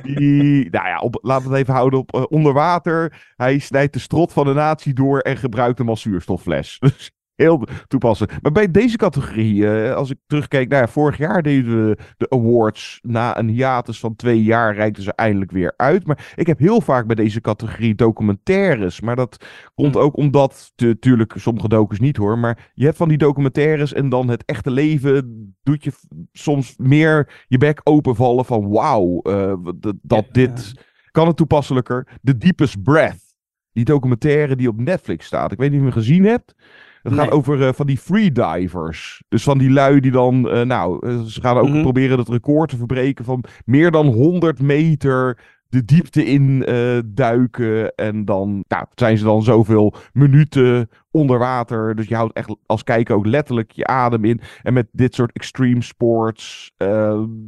die, 0.02 0.70
nou 0.70 0.86
ja, 0.88 0.98
op, 0.98 1.18
laten 1.22 1.44
we 1.48 1.52
het 1.52 1.62
even 1.62 1.74
houden 1.74 1.98
op 1.98 2.26
onder 2.30 2.52
water. 2.52 3.32
Hij 3.36 3.58
snijdt 3.58 3.92
de 3.92 3.98
strot 3.98 4.32
van 4.32 4.46
de 4.46 4.52
natie 4.52 4.92
door 4.92 5.18
en 5.18 5.36
gebruikt 5.36 5.78
hem 5.78 5.88
als 5.88 6.00
zuurstoffles. 6.00 6.76
Dus 6.78 7.10
heel 7.38 7.66
toepasselijk. 7.88 8.42
Maar 8.42 8.52
bij 8.52 8.70
deze 8.70 8.96
categorie, 8.96 9.70
eh, 9.70 9.94
als 9.94 10.10
ik 10.10 10.18
terugkijk, 10.26 10.68
nou 10.68 10.82
ja, 10.82 10.88
vorig 10.88 11.16
jaar 11.18 11.42
deden 11.42 11.88
we 11.88 11.98
de 12.16 12.30
awards. 12.30 12.98
Na 13.02 13.38
een 13.38 13.48
hiatus 13.48 14.00
van 14.00 14.16
twee 14.16 14.42
jaar 14.42 14.74
reikten 14.74 15.02
ze 15.02 15.12
eindelijk 15.12 15.50
weer 15.50 15.72
uit. 15.76 16.06
Maar 16.06 16.32
ik 16.34 16.46
heb 16.46 16.58
heel 16.58 16.80
vaak 16.80 17.06
bij 17.06 17.14
deze 17.14 17.40
categorie 17.40 17.94
documentaires. 17.94 19.00
Maar 19.00 19.16
dat 19.16 19.44
komt 19.74 19.96
ook 19.96 20.16
omdat, 20.16 20.72
natuurlijk, 20.76 21.34
sommige 21.36 21.68
docus 21.68 22.00
niet 22.00 22.16
hoor. 22.16 22.38
Maar 22.38 22.70
je 22.74 22.84
hebt 22.84 22.96
van 22.96 23.08
die 23.08 23.18
documentaires 23.18 23.92
en 23.92 24.08
dan 24.08 24.28
het 24.28 24.44
echte 24.44 24.70
leven 24.70 25.56
doet 25.62 25.84
je 25.84 25.92
soms 26.32 26.74
meer 26.76 27.44
je 27.48 27.58
bek 27.58 27.80
openvallen 27.82 28.44
van 28.44 28.68
wauw, 28.68 29.20
eh, 29.22 29.54
dat, 29.76 29.94
dat 30.02 30.26
dit 30.32 30.72
kan 31.10 31.26
het 31.26 31.36
toepasselijker. 31.36 32.08
The 32.22 32.38
Deepest 32.38 32.82
Breath. 32.82 33.26
Die 33.72 33.84
documentaire 33.84 34.56
die 34.56 34.68
op 34.68 34.80
Netflix 34.80 35.26
staat. 35.26 35.52
Ik 35.52 35.58
weet 35.58 35.70
niet 35.70 35.80
of 35.80 35.86
je 35.86 35.92
hem 35.92 36.02
gezien 36.02 36.24
hebt. 36.24 36.54
Het 37.02 37.12
gaat 37.14 37.30
over 37.30 37.66
eh, 37.66 37.72
van 37.72 37.86
die 37.86 37.98
freedivers. 37.98 39.22
Dus 39.28 39.42
van 39.42 39.58
die 39.58 39.70
lui 39.70 40.00
die 40.00 40.10
dan, 40.10 40.48
eh, 40.50 40.62
nou, 40.62 41.06
eh, 41.06 41.20
ze 41.20 41.40
gaan 41.40 41.56
ook 41.56 41.68
Mhm. 41.68 41.82
proberen 41.82 42.18
het 42.18 42.28
record 42.28 42.68
te 42.70 42.76
verbreken 42.76 43.24
van 43.24 43.44
meer 43.64 43.90
dan 43.90 44.06
100 44.06 44.60
meter 44.60 45.38
de 45.68 45.84
diepte 45.84 46.24
in 46.24 46.66
duiken. 47.06 47.94
En 47.94 48.24
dan 48.24 48.64
nou, 48.68 48.84
zijn 48.94 49.18
ze 49.18 49.24
dan 49.24 49.42
zoveel 49.42 49.94
minuten 50.12 50.88
onder 51.10 51.38
water. 51.38 51.94
Dus 51.94 52.08
je 52.08 52.14
houdt 52.14 52.32
echt 52.36 52.56
als 52.66 52.84
kijker 52.84 53.14
ook 53.14 53.26
letterlijk 53.26 53.70
je 53.72 53.86
adem 53.86 54.24
in. 54.24 54.40
En 54.62 54.72
met 54.72 54.86
dit 54.92 55.14
soort 55.14 55.32
extreme 55.32 55.82
sports, 55.82 56.72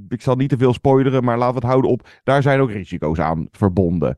ik 0.08 0.22
zal 0.22 0.36
niet 0.36 0.48
te 0.48 0.58
veel 0.58 0.72
spoileren, 0.72 1.24
maar 1.24 1.38
laten 1.38 1.54
we 1.54 1.60
het 1.60 1.70
houden 1.70 1.90
op. 1.90 2.08
Daar 2.24 2.42
zijn 2.42 2.60
ook 2.60 2.70
risico's 2.70 3.18
aan 3.18 3.48
verbonden. 3.50 4.16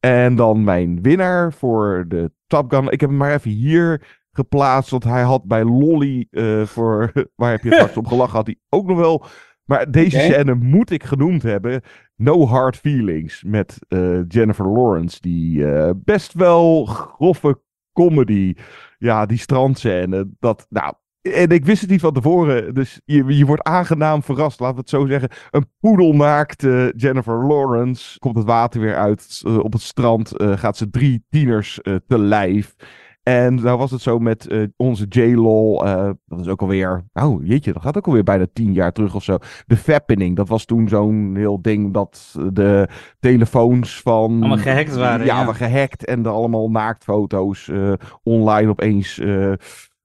En 0.00 0.36
dan 0.36 0.64
mijn 0.64 1.02
winnaar 1.02 1.52
voor 1.52 2.04
de 2.08 2.30
Top 2.46 2.72
Gun. 2.72 2.90
Ik 2.90 3.00
heb 3.00 3.10
hem 3.10 3.18
maar 3.18 3.34
even 3.34 3.50
hier 3.50 4.19
geplaatst. 4.32 4.90
Want 4.90 5.04
hij 5.04 5.22
had 5.22 5.44
bij 5.44 5.64
Lolly, 5.64 6.26
eh, 6.30 6.62
voor 6.62 7.12
waar 7.36 7.50
heb 7.50 7.62
je 7.62 7.72
straks 7.72 7.96
op 8.02 8.06
gelachen, 8.06 8.36
had 8.36 8.46
hij 8.46 8.58
ook 8.68 8.86
nog 8.86 8.98
wel. 8.98 9.24
Maar 9.64 9.90
deze 9.90 10.18
scène 10.18 10.54
moet 10.54 10.90
ik 10.90 11.04
genoemd 11.04 11.42
hebben. 11.42 11.80
No 12.16 12.46
Hard 12.46 12.76
Feelings 12.76 13.42
met 13.42 13.78
eh, 13.88 14.28
Jennifer 14.28 14.68
Lawrence. 14.68 15.20
Die 15.20 15.72
eh, 15.72 15.90
best 15.96 16.32
wel 16.32 16.84
grove 16.84 17.60
comedy. 17.92 18.54
Ja, 18.98 19.26
die 19.26 19.38
strandscène. 19.38 20.28
Dat, 20.38 20.66
nou, 20.68 20.94
En 21.22 21.50
ik 21.50 21.64
wist 21.64 21.80
het 21.80 21.90
niet 21.90 22.00
van 22.00 22.12
tevoren. 22.12 22.74
Dus 22.74 23.00
je, 23.04 23.24
je 23.24 23.46
wordt 23.46 23.62
aangenaam 23.62 24.22
verrast, 24.22 24.60
laten 24.60 24.74
we 24.74 24.80
het 24.80 24.90
zo 24.90 25.06
zeggen. 25.06 25.30
Een 25.50 25.70
poedelnaakte 25.80 26.92
Jennifer 26.96 27.46
Lawrence 27.46 28.18
komt 28.18 28.36
het 28.36 28.46
water 28.46 28.80
weer 28.80 28.96
uit. 28.96 29.42
Uh, 29.46 29.58
op 29.58 29.72
het 29.72 29.82
strand 29.82 30.40
uh, 30.40 30.56
gaat 30.56 30.76
ze 30.76 30.90
drie 30.90 31.24
tieners 31.28 31.78
uh, 31.82 31.94
te 32.06 32.18
lijf. 32.18 32.74
En 33.22 33.54
nou 33.54 33.78
was 33.78 33.90
het 33.90 34.00
zo 34.00 34.18
met 34.18 34.50
uh, 34.50 34.66
onze 34.76 35.06
J-Lol. 35.08 35.86
Uh, 35.86 36.10
dat 36.24 36.40
is 36.40 36.48
ook 36.48 36.60
alweer. 36.60 37.04
Oh, 37.12 37.46
jeetje, 37.46 37.72
dat 37.72 37.82
gaat 37.82 37.96
ook 37.96 38.06
alweer 38.06 38.22
bijna 38.22 38.46
tien 38.52 38.72
jaar 38.72 38.92
terug 38.92 39.14
of 39.14 39.24
zo. 39.24 39.38
De 39.66 39.76
Fappening. 39.76 40.36
Dat 40.36 40.48
was 40.48 40.64
toen 40.64 40.88
zo'n 40.88 41.32
heel 41.36 41.62
ding 41.62 41.92
dat 41.92 42.38
de 42.52 42.88
telefoons 43.18 44.00
van. 44.00 44.30
Allemaal 44.38 44.56
gehackt 44.56 44.96
waren. 44.96 45.26
Ja, 45.26 45.42
ja. 45.42 45.52
gehackt. 45.52 46.04
En 46.04 46.24
er 46.24 46.30
allemaal 46.30 46.70
naaktfoto's 46.70 47.66
uh, 47.66 47.92
online 48.22 48.70
opeens 48.70 49.22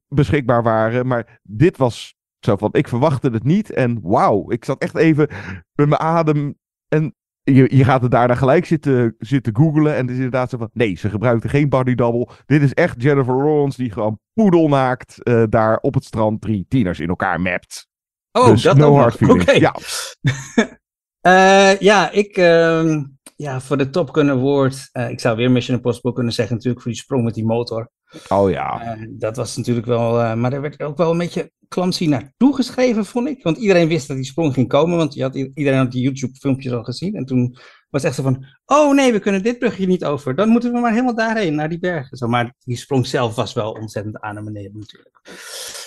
beschikbaar 0.08 0.64
waren. 0.64 1.08
Maar 1.08 1.40
dit 1.44 1.78
was 1.78 2.16
zo 2.40 2.56
van. 2.56 2.70
Ik 2.72 2.88
verwachtte 2.88 3.30
het 3.30 3.44
niet. 3.44 3.72
En 3.72 4.00
wauw, 4.02 4.52
ik 4.52 4.66
zat 4.66 4.82
echt 4.82 4.96
even 4.96 5.30
met 5.74 5.88
mijn 5.88 6.02
adem. 6.02 6.56
En 6.88 7.16
je, 7.54 7.76
je 7.78 7.84
gaat 7.84 8.02
het 8.02 8.12
daarna 8.12 8.36
gelijk 8.36 8.66
zitten, 8.66 9.16
zitten 9.20 9.56
googlen. 9.56 9.96
En 9.96 10.02
het 10.02 10.10
is 10.10 10.16
inderdaad 10.16 10.50
zo 10.50 10.58
van. 10.58 10.70
Nee, 10.74 10.96
ze 10.96 11.10
gebruikten 11.10 11.50
geen 11.50 11.70
body 11.70 11.96
double. 11.96 12.28
Dit 12.46 12.62
is 12.62 12.74
echt 12.74 13.02
Jennifer 13.02 13.36
Lawrence 13.36 13.78
die 13.78 13.92
gewoon 13.92 14.20
poedelnaakt 14.34 15.18
uh, 15.24 15.44
daar 15.50 15.78
op 15.78 15.94
het 15.94 16.04
strand 16.04 16.42
drie 16.42 16.66
tieners 16.68 17.00
in 17.00 17.10
elkaar 17.10 17.42
mapt. 17.42 17.88
Oh, 18.32 18.48
dus 18.48 18.62
dat 18.62 18.78
no 18.78 18.88
ook 18.88 18.98
hard 18.98 19.16
feelings. 19.16 19.54
Ja. 19.58 19.76
Uh, 21.28 21.80
ja, 21.90 22.12
ik. 22.12 22.38
Uh, 22.38 23.04
ja, 23.36 23.62
voor 23.62 23.78
de 23.78 23.90
Top 23.90 24.10
Gun 24.10 24.30
Award. 24.30 24.90
Uh, 24.94 25.10
ik 25.10 25.20
zou 25.20 25.36
weer 25.38 25.52
Mission 25.52 25.78
Impossible 25.78 26.14
kunnen 26.14 26.34
zeggen, 26.34 26.56
natuurlijk, 26.56 26.84
voor 26.84 26.92
die 26.92 27.02
sprong 27.02 27.24
met 27.24 27.34
die 27.34 27.46
motor. 27.46 27.92
Oh 28.30 28.50
ja. 28.50 28.98
Uh, 28.98 29.08
dat 29.10 29.36
was 29.36 29.58
natuurlijk 29.58 29.86
wel. 29.86 30.22
uh, 30.22 30.34
maar 30.36 30.54
er 30.54 30.62
werd 30.62 30.82
ook 30.84 30.98
wel 30.98 31.12
een 31.12 31.18
beetje 31.18 31.52
clumsy 31.68 32.08
naartoe 32.08 32.56
geschreven, 32.56 33.06
vond 33.06 33.28
ik. 33.28 33.44
Want 33.44 33.58
iedereen 33.58 33.88
wist 33.88 34.08
dat 34.08 34.18
die 34.18 34.26
sprong 34.26 34.54
ging 34.54 34.68
komen. 34.68 34.98
Want 34.98 35.14
je 35.14 35.22
had, 35.22 35.36
iedereen 35.36 35.78
had 35.80 35.92
die 35.92 36.02
YouTube-filmpjes 36.02 36.72
al 36.74 36.84
gezien. 36.84 37.16
En 37.16 37.26
toen 37.26 37.58
was 37.90 38.02
het 38.02 38.04
echt 38.04 38.16
zo 38.16 38.24
van. 38.24 38.46
Oh 38.66 38.94
nee, 38.96 39.12
we 39.12 39.20
kunnen 39.20 39.44
dit 39.44 39.60
brugje 39.60 39.88
niet 39.88 40.06
over. 40.06 40.36
Dan 40.36 40.50
moeten 40.50 40.72
we 40.72 40.80
maar 40.80 40.92
helemaal 40.92 41.16
daarheen, 41.16 41.56
naar 41.56 41.70
die 41.70 41.80
bergen. 41.80 42.18
Zo, 42.18 42.28
maar 42.28 42.54
die 42.60 42.78
sprong 42.78 43.08
zelf 43.08 43.36
was 43.36 43.54
wel 43.54 43.72
ontzettend 43.72 44.20
aan 44.20 44.38
en 44.38 44.46
beneden, 44.46 44.80
natuurlijk. 44.80 45.22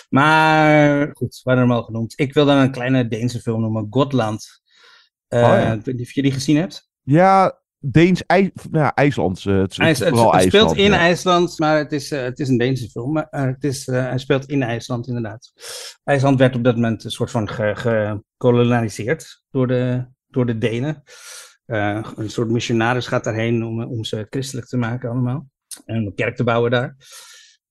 Maar 0.09 1.09
goed, 1.13 1.41
we 1.45 1.51
hadden 1.51 1.69
hem 1.69 1.77
al 1.77 1.83
genoemd. 1.83 2.13
Ik 2.17 2.35
wil 2.35 2.47
dan 2.47 2.57
een 2.59 2.71
kleine 2.71 3.09
Deense 3.09 3.41
film 3.41 3.61
noemen: 3.61 3.87
Gotland. 3.91 4.61
Uh, 5.29 5.43
Oh, 5.43 5.49
ja. 5.49 5.73
Ik 5.73 5.85
weet 5.85 5.97
niet 5.97 6.07
of 6.07 6.13
je 6.13 6.23
die 6.23 6.33
gezien 6.33 6.57
hebt. 6.57 6.91
Ja, 7.03 7.61
Deens, 7.81 8.23
nou, 8.71 8.91
IJslands. 8.95 9.45
uh, 9.45 9.61
het, 9.61 9.79
is 9.79 9.99
het, 9.99 10.09
vooral 10.09 10.33
het 10.33 10.43
speelt 10.43 10.55
IJsland, 10.55 10.77
in 10.77 10.91
ja. 10.91 10.99
IJsland, 10.99 11.59
maar 11.59 11.79
het 11.79 11.93
is, 11.93 12.11
eh, 12.11 12.23
het 12.23 12.39
is 12.39 12.49
een 12.49 12.59
Deense 12.59 12.89
film. 12.91 13.13
Maar 13.13 13.27
eh, 13.31 13.43
het 13.43 13.65
is, 13.65 13.89
eh, 13.89 14.03
hij 14.03 14.19
speelt 14.19 14.47
in 14.47 14.63
IJsland, 14.63 15.07
inderdaad. 15.07 15.53
IJsland 16.05 16.39
werd 16.39 16.57
op 16.57 16.65
dat 16.65 16.75
moment 16.75 17.05
een 17.05 17.11
soort 17.11 17.31
van 17.31 17.49
ge- 17.49 18.21
gekolonialiseerd 18.37 19.43
door 19.51 19.67
de, 19.67 20.05
door 20.27 20.47
de 20.47 20.59
Denen. 20.59 21.03
Eh, 21.65 22.09
een 22.17 22.31
soort 22.31 22.51
missionaris 22.51 23.07
gaat 23.07 23.25
daarheen 23.25 23.65
om, 23.65 23.83
om 23.83 24.05
ze 24.05 24.27
christelijk 24.31 24.67
te 24.67 24.77
maken 24.77 25.11
allemaal. 25.11 25.49
En 25.85 25.97
een 25.97 26.15
kerk 26.15 26.37
te 26.37 26.45
bouwen 26.45 26.71
daar. 26.71 26.97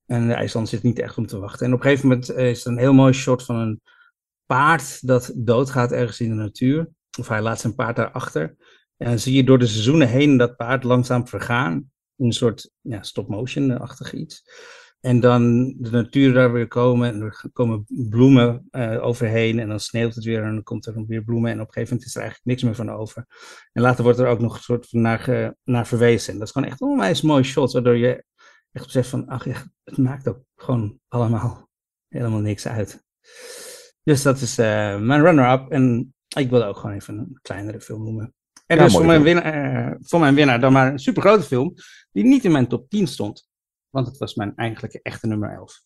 En 0.06 0.36
IJsland 0.36 0.70
zit 0.70 0.84
niet 0.84 1.00
echt 1.00 1.18
om 1.18 1.26
te 1.28 1.40
wachten. 1.40 1.66
En 1.66 1.74
op 1.74 1.80
een 1.80 1.86
gegeven 1.86 2.08
moment 2.08 2.30
eh, 2.30 2.50
is 2.50 2.66
er 2.66 2.72
een 2.72 2.78
heel 2.78 2.94
mooi 2.94 3.14
shot 3.14 3.44
van 3.46 3.56
een 3.56 3.82
paard 4.46 5.08
dat 5.08 5.32
doodgaat 5.36 5.92
ergens 5.92 6.20
in 6.20 6.30
de 6.30 6.36
natuur. 6.36 6.90
Of 7.20 7.28
hij 7.28 7.42
laat 7.42 7.60
zijn 7.60 7.76
paard 7.76 7.96
daarachter. 7.96 8.56
En 8.98 9.08
dan 9.10 9.20
zie 9.20 9.34
je 9.34 9.44
door 9.44 9.60
de 9.60 9.68
seizoenen 9.68 10.08
heen 10.08 10.38
dat 10.38 10.56
paard 10.56 10.84
langzaam 10.84 11.28
vergaan. 11.28 11.92
In 12.16 12.26
een 12.26 12.32
soort 12.32 12.72
ja, 12.82 13.04
stop-motion-achtig 13.04 14.14
iets. 14.14 14.44
En 15.00 15.20
dan 15.20 15.74
de 15.78 15.90
natuur 15.92 16.34
daar 16.34 16.52
weer 16.52 16.68
komen. 16.68 17.14
En 17.14 17.22
er 17.22 17.44
komen 17.54 17.86
bloemen 17.88 18.68
eh, 18.72 19.04
overheen. 19.04 19.60
En 19.60 19.68
dan 19.68 19.80
sneeuwt 19.80 20.16
het 20.16 20.24
weer. 20.24 20.44
En 20.44 20.54
dan 20.54 20.64
komt 20.64 20.86
er 20.86 21.06
weer 21.08 21.24
bloemen. 21.24 21.52
En 21.52 21.62
op 21.62 21.68
een 21.68 21.74
gegeven 21.74 21.90
moment 21.90 22.10
is 22.10 22.16
er 22.16 22.22
eigenlijk 22.22 22.50
niks 22.50 22.64
meer 22.64 22.76
van 22.76 22.96
over. 22.96 23.26
En 23.74 23.82
later 23.82 24.04
wordt 24.04 24.20
er 24.20 24.28
ook 24.28 24.40
nog 24.40 24.56
een 24.56 24.62
soort 24.62 24.90
van 24.90 25.02
naar, 25.02 25.54
naar 25.64 25.88
verwezen. 25.88 26.34
En 26.34 26.40
dat 26.40 26.48
is 26.48 26.54
gewoon 26.54 26.70
echt 26.70 26.82
een 26.82 26.88
onwijs 26.88 27.22
mooi 27.22 27.44
shot. 27.44 27.72
Waardoor 27.72 27.98
je 27.98 28.24
echt 28.72 28.86
beseft 28.86 29.10
van, 29.10 29.28
ach 29.28 29.46
ja, 29.46 29.64
het 29.84 29.98
maakt 29.98 30.28
ook 30.28 30.40
gewoon 30.56 31.00
allemaal 31.08 31.70
helemaal 32.16 32.40
niks 32.40 32.68
uit. 32.68 33.04
Dus 34.04 34.22
dat 34.22 34.42
is 34.42 34.58
eh, 34.58 35.00
mijn 35.00 35.22
runner-up. 35.22 35.70
En 35.72 36.14
ik 36.38 36.50
wilde 36.50 36.66
ook 36.66 36.78
gewoon 36.78 36.96
even 36.96 37.18
een 37.18 37.40
kleinere 37.42 37.82
film 37.82 38.04
noemen. 38.04 38.36
En 38.68 38.78
Ja, 38.78 38.84
dus 38.84 38.94
voor 38.94 39.06
mijn, 39.06 39.22
winnaar, 39.24 39.88
eh, 39.92 39.96
voor 40.02 40.20
mijn 40.20 40.36
winnaar 40.36 40.60
dan 40.60 40.74
maar 40.74 40.92
een 40.92 41.00
supergrote 41.00 41.44
film. 41.44 41.74
Die 42.12 42.24
niet 42.24 42.44
in 42.46 42.52
mijn 42.52 42.68
top 42.68 42.90
10 42.90 43.08
stond. 43.08 43.50
Want 43.90 44.08
het 44.08 44.18
was 44.18 44.36
mijn 44.36 44.54
eigenlijke 44.56 45.00
echte 45.02 45.28
nummer 45.28 45.50
11. 45.54 45.82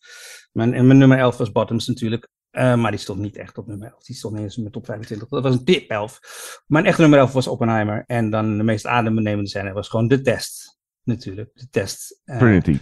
Mijn, 0.52 0.74
en 0.74 0.86
mijn 0.86 0.98
nummer 0.98 1.18
11 1.18 1.36
was 1.36 1.52
Bottoms 1.52 1.86
natuurlijk. 1.86 2.28
eh, 2.50 2.74
maar 2.76 2.90
die 2.90 3.00
stond 3.00 3.20
niet 3.20 3.36
echt 3.36 3.58
op 3.58 3.66
nummer 3.66 3.88
11. 3.92 4.04
Die 4.04 4.16
stond 4.16 4.34
niet 4.34 4.42
eens 4.42 4.54
in 4.56 4.60
mijn 4.62 4.74
top 4.74 4.84
25. 4.86 5.28
Dat 5.28 5.42
was 5.42 5.54
een 5.54 5.64
tip 5.64 5.90
11. 5.90 6.62
Mijn 6.66 6.84
echte 6.86 7.00
nummer 7.00 7.18
11 7.18 7.32
was 7.32 7.46
Oppenheimer. 7.46 8.04
En 8.06 8.30
dan 8.30 8.56
de 8.56 8.62
meest 8.62 8.86
adembenemende 8.86 9.48
scène 9.48 9.72
was 9.72 9.88
gewoon 9.88 10.08
de 10.08 10.20
test. 10.20 10.78
Natuurlijk, 11.02 11.50
de 11.54 11.68
test. 11.70 12.20
eh, 12.24 12.38
Trinity. 12.38 12.78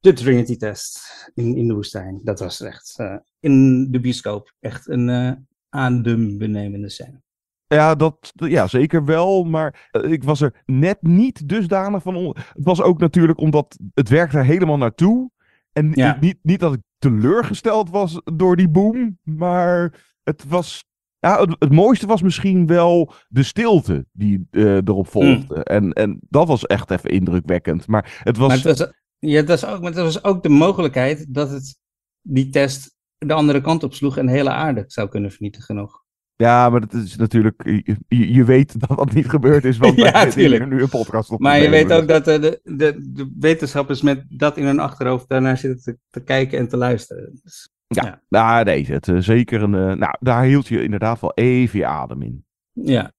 de 0.00 0.12
Trinity 0.12 0.56
Test 0.56 1.00
in, 1.34 1.56
in 1.56 1.68
de 1.68 1.74
woestijn. 1.74 2.20
Dat 2.24 2.38
was 2.38 2.60
echt 2.60 2.96
in 3.40 3.86
de 3.90 4.00
bioscoop 4.00 4.52
echt 4.60 4.88
een 4.88 5.46
adembenemende 5.68 6.88
scène. 6.88 7.20
Ja, 7.68 7.94
dat, 7.94 8.32
ja, 8.34 8.66
zeker 8.66 9.04
wel. 9.04 9.44
Maar 9.44 9.88
eh, 9.90 10.10
ik 10.10 10.22
was 10.24 10.40
er 10.40 10.62
net 10.66 11.02
niet 11.02 11.48
dusdanig 11.48 12.02
van. 12.02 12.16
on- 12.16 12.36
Het 12.36 12.64
was 12.64 12.82
ook 12.82 12.98
natuurlijk 12.98 13.38
omdat 13.40 13.78
het 13.94 14.08
werkte 14.08 14.38
er 14.38 14.44
helemaal 14.44 14.76
naartoe. 14.76 15.30
En 15.72 15.90
Ja. 15.94 16.16
niet, 16.20 16.38
niet 16.42 16.60
dat 16.60 16.72
ik 16.74 16.80
teleurgesteld 16.98 17.90
was 17.90 18.20
door 18.34 18.56
die 18.56 18.68
boom. 18.68 19.18
Maar 19.22 20.04
het 20.22 20.44
was. 20.48 20.86
Ja, 21.18 21.40
het, 21.40 21.56
het 21.58 21.72
mooiste 21.72 22.06
was 22.06 22.22
misschien 22.22 22.66
wel 22.66 23.12
de 23.28 23.42
stilte 23.42 24.06
die 24.12 24.46
eh, 24.50 24.74
erop 24.76 25.08
volgde. 25.08 25.64
En, 25.64 25.92
en 25.92 26.18
dat 26.28 26.48
was 26.48 26.66
echt 26.66 26.90
even 26.90 27.10
indrukwekkend. 27.10 27.86
Maar 27.86 28.20
het 28.24 28.36
was. 28.36 28.48
Maar 28.48 28.56
het 28.56 28.78
was, 28.78 28.92
ja, 29.18 29.42
dat, 29.42 29.56
is 29.56 29.64
ook, 29.64 29.80
maar 29.82 29.92
dat 29.92 30.04
was 30.04 30.24
ook 30.24 30.42
de 30.42 30.48
mogelijkheid 30.48 31.34
dat 31.34 31.50
het, 31.50 31.78
die 32.22 32.48
test 32.48 32.96
de 33.18 33.32
andere 33.34 33.60
kant 33.60 33.82
op 33.82 33.94
sloeg 33.94 34.16
en 34.16 34.26
de 34.26 34.32
hele 34.32 34.50
aarde 34.50 34.84
zou 34.86 35.08
kunnen 35.08 35.30
vernietigen 35.30 35.74
nog. 35.74 36.06
Ja, 36.42 36.70
maar 36.70 36.80
dat 36.80 36.92
is 36.92 37.16
natuurlijk. 37.16 37.82
Je, 38.08 38.44
weet 38.44 38.80
dat 38.80 38.96
dat 38.98 39.12
niet 39.12 39.28
gebeurd 39.28 39.64
is. 39.64 39.76
Want 39.76 39.96
Ja, 39.98 40.12
wij 40.12 40.22
zitten 40.22 40.40
hier 40.40 40.48
tuurlijk. 40.50 40.70
nu 40.70 40.82
een 40.82 40.88
podcast 40.88 41.30
op. 41.30 41.40
Maar 41.40 41.58
je 41.62 41.68
weet 41.68 41.92
ook 41.92 42.08
dat 42.08 42.26
eh, 42.28 42.40
de, 42.40 42.60
de, 42.64 43.10
de 43.12 43.32
wetenschappers 43.38 44.02
met 44.02 44.24
dat 44.28 44.56
in 44.56 44.64
hun 44.64 44.78
achterhoofd 44.78 45.28
daarnaar 45.28 45.56
zitten 45.56 45.82
te, 45.82 45.98
te 46.10 46.20
kijken 46.24 46.58
en 46.58 46.68
te 46.68 46.76
luisteren. 46.76 47.40
Dus, 47.42 47.68
Ja, 47.86 48.22
Nou, 48.28 48.64
nee, 48.64 48.86
het, 48.86 49.08
eh, 49.08 49.16
zeker 49.18 49.62
een. 49.62 49.74
eh, 49.74 49.96
nou, 49.96 50.14
daar 50.20 50.44
hield 50.44 50.66
je 50.68 50.82
inderdaad 50.82 51.20
wel 51.20 51.32
even 51.34 51.78
je 51.78 51.86
adem 51.86 52.22
in. 52.22 52.44
Ja. 52.72 53.12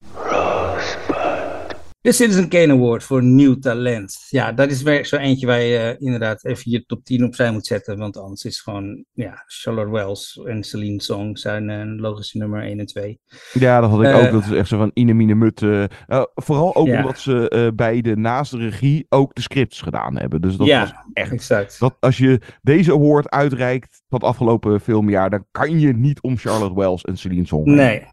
De 2.01 2.11
Citizen 2.11 2.47
Kane 2.49 2.73
Award 2.73 3.03
voor 3.03 3.23
nieuw 3.23 3.55
talent. 3.59 4.17
Ja, 4.29 4.51
dat 4.51 4.71
is 4.71 5.07
zo 5.07 5.17
eentje 5.17 5.47
waar 5.47 5.61
je 5.61 5.77
eh, 5.77 5.95
inderdaad 6.05 6.45
even 6.45 6.71
je 6.71 6.85
top 6.85 7.03
10 7.03 7.23
opzij 7.23 7.51
moet 7.51 7.65
zetten. 7.67 7.97
Want 7.97 8.17
anders 8.17 8.43
is 8.43 8.59
gewoon, 8.59 9.05
ja, 9.13 9.43
Charlotte 9.47 9.91
Wells 9.91 10.41
en 10.45 10.63
Celine 10.63 11.01
Song 11.01 11.35
zijn 11.37 11.69
een 11.69 11.99
logische 11.99 12.37
nummer 12.37 12.63
1 12.63 12.79
en 12.79 12.85
2. 12.85 13.19
Ja, 13.53 13.81
dat 13.81 13.89
had 13.89 13.99
ik 13.99 14.05
Eh, 14.05 14.17
ook. 14.25 14.31
Dat 14.31 14.43
is 14.43 14.51
echt 14.51 14.67
zo 14.67 14.77
van 14.77 14.91
Ine 14.93 15.13
Mine 15.13 15.35
Mut. 15.35 15.61
eh, 15.61 15.83
eh, 15.83 16.23
vooral 16.35 16.75
ook 16.75 16.87
Ja. 16.87 16.97
omdat 16.99 17.19
ze 17.19 17.49
eh, 17.49 17.67
bij 17.75 18.01
de 18.01 18.15
naast 18.17 18.51
de 18.51 18.57
regie 18.57 19.05
ook 19.09 19.35
de 19.35 19.41
scripts 19.41 19.81
gedaan 19.81 20.17
hebben. 20.17 20.41
Dus 20.41 20.55
dat 20.55 20.67
Ja, 20.67 20.79
was 20.81 20.91
echt. 21.13 21.31
Exact. 21.31 21.79
Dat 21.79 21.95
als 21.99 22.17
je 22.17 22.41
deze 22.61 22.91
award 22.91 23.29
uitreikt 23.29 24.01
van 24.09 24.19
het 24.19 24.27
afgelopen 24.27 24.81
filmjaar, 24.81 25.29
dan 25.29 25.45
kan 25.51 25.79
je 25.79 25.93
niet 25.93 26.21
om 26.21 26.37
Charlotte 26.37 26.75
Wells 26.75 27.03
en 27.03 27.17
Celine 27.17 27.45
Song. 27.47 27.63
Nee. 27.75 28.03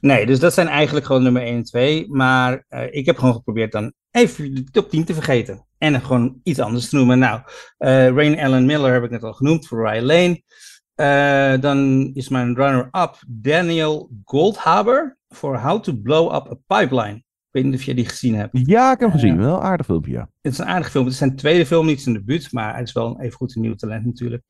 Nee, 0.00 0.26
dus 0.26 0.38
dat 0.38 0.54
zijn 0.54 0.68
eigenlijk 0.68 1.06
gewoon 1.06 1.22
nummer 1.22 1.42
1 1.42 1.56
en 1.56 1.64
2. 1.64 2.06
Maar 2.08 2.64
eh, 2.68 2.86
ik 2.90 3.06
heb 3.06 3.18
gewoon 3.18 3.34
geprobeerd 3.34 3.72
dan 3.72 3.92
even 4.10 4.54
de 4.54 4.64
top 4.64 4.90
10 4.90 5.04
te 5.04 5.14
vergeten. 5.14 5.66
En 5.78 6.00
gewoon 6.00 6.40
iets 6.42 6.58
anders 6.58 6.88
te 6.88 6.96
noemen. 6.96 7.18
Nou, 7.18 7.40
eh 7.78 8.08
Rain 8.08 8.38
Allen 8.38 8.66
Miller 8.66 8.92
heb 8.92 9.04
ik 9.04 9.10
net 9.10 9.22
al 9.22 9.32
genoemd 9.32 9.66
voor 9.66 9.88
Ryan 9.88 10.04
Lane. 10.04 10.42
Eh, 10.94 11.60
dan 11.60 12.10
is 12.14 12.28
mijn 12.28 12.54
runner-up 12.54 13.18
Daniel 13.28 14.10
Goldhaber 14.24 15.18
voor 15.28 15.58
How 15.58 15.82
to 15.82 15.92
Blow 15.92 16.34
Up 16.34 16.50
a 16.50 16.78
Pipeline. 16.78 17.16
Ik 17.16 17.62
weet 17.62 17.64
niet 17.64 17.74
of 17.74 17.82
je 17.82 17.94
die 17.94 18.08
gezien 18.08 18.34
hebt. 18.34 18.58
Ja, 18.66 18.92
ik 18.92 19.00
heb 19.00 19.10
hem 19.10 19.18
gezien. 19.18 19.36
Wel 19.36 19.56
een 19.56 19.62
aardig 19.62 19.86
filmpje, 19.86 20.12
ja. 20.12 20.30
Het 20.40 20.52
is 20.52 20.58
een 20.58 20.66
aardig 20.66 20.90
film. 20.90 21.04
Het 21.04 21.12
is 21.12 21.18
zijn 21.18 21.36
tweede 21.36 21.66
film, 21.66 21.86
niet 21.86 22.02
zijn 22.02 22.14
debuut, 22.14 22.52
maar 22.52 22.76
het 22.76 22.86
is 22.86 22.92
wel 22.92 23.06
een 23.06 23.20
even 23.20 23.36
goed 23.36 23.56
een 23.56 23.62
nieuw 23.62 23.74
talent 23.74 24.04
natuurlijk. 24.04 24.42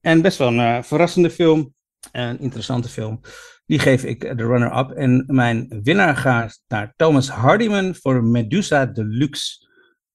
En 0.00 0.22
best 0.22 0.38
wel 0.38 0.52
een 0.52 0.84
verrassende 0.84 1.30
film. 1.30 1.74
Een 2.12 2.40
interessante 2.40 2.88
film. 2.88 3.20
Die 3.66 3.78
geef 3.78 4.04
ik 4.04 4.20
de 4.20 4.46
runner-up. 4.46 4.90
En 4.90 5.24
mijn 5.26 5.80
winnaar 5.82 6.16
gaat 6.16 6.62
naar 6.68 6.92
Thomas 6.96 7.28
Hardiman 7.28 7.94
voor 7.94 8.24
Medusa 8.24 8.86
Deluxe. 8.86 9.68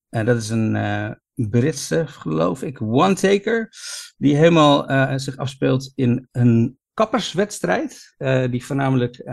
En 0.09 0.25
dat 0.25 0.37
is 0.37 0.49
een 0.49 0.75
eh, 0.75 1.11
Britse, 1.49 2.07
geloof 2.07 2.63
ik, 2.63 2.81
one-taker. 2.81 3.69
Die 4.17 4.35
helemaal 4.35 4.87
eh, 4.87 5.13
zich 5.15 5.37
afspeelt 5.37 5.91
in 5.95 6.27
een 6.31 6.79
kapperswedstrijd. 6.93 8.13
eh, 8.17 8.51
die 8.51 8.65
voornamelijk 8.65 9.23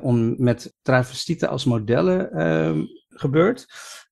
om, 0.00 0.34
met 0.42 0.74
travestieten 0.82 1.48
als 1.48 1.64
modellen 1.64 2.32
eh, 2.32 2.78
gebeurt. 3.08 3.66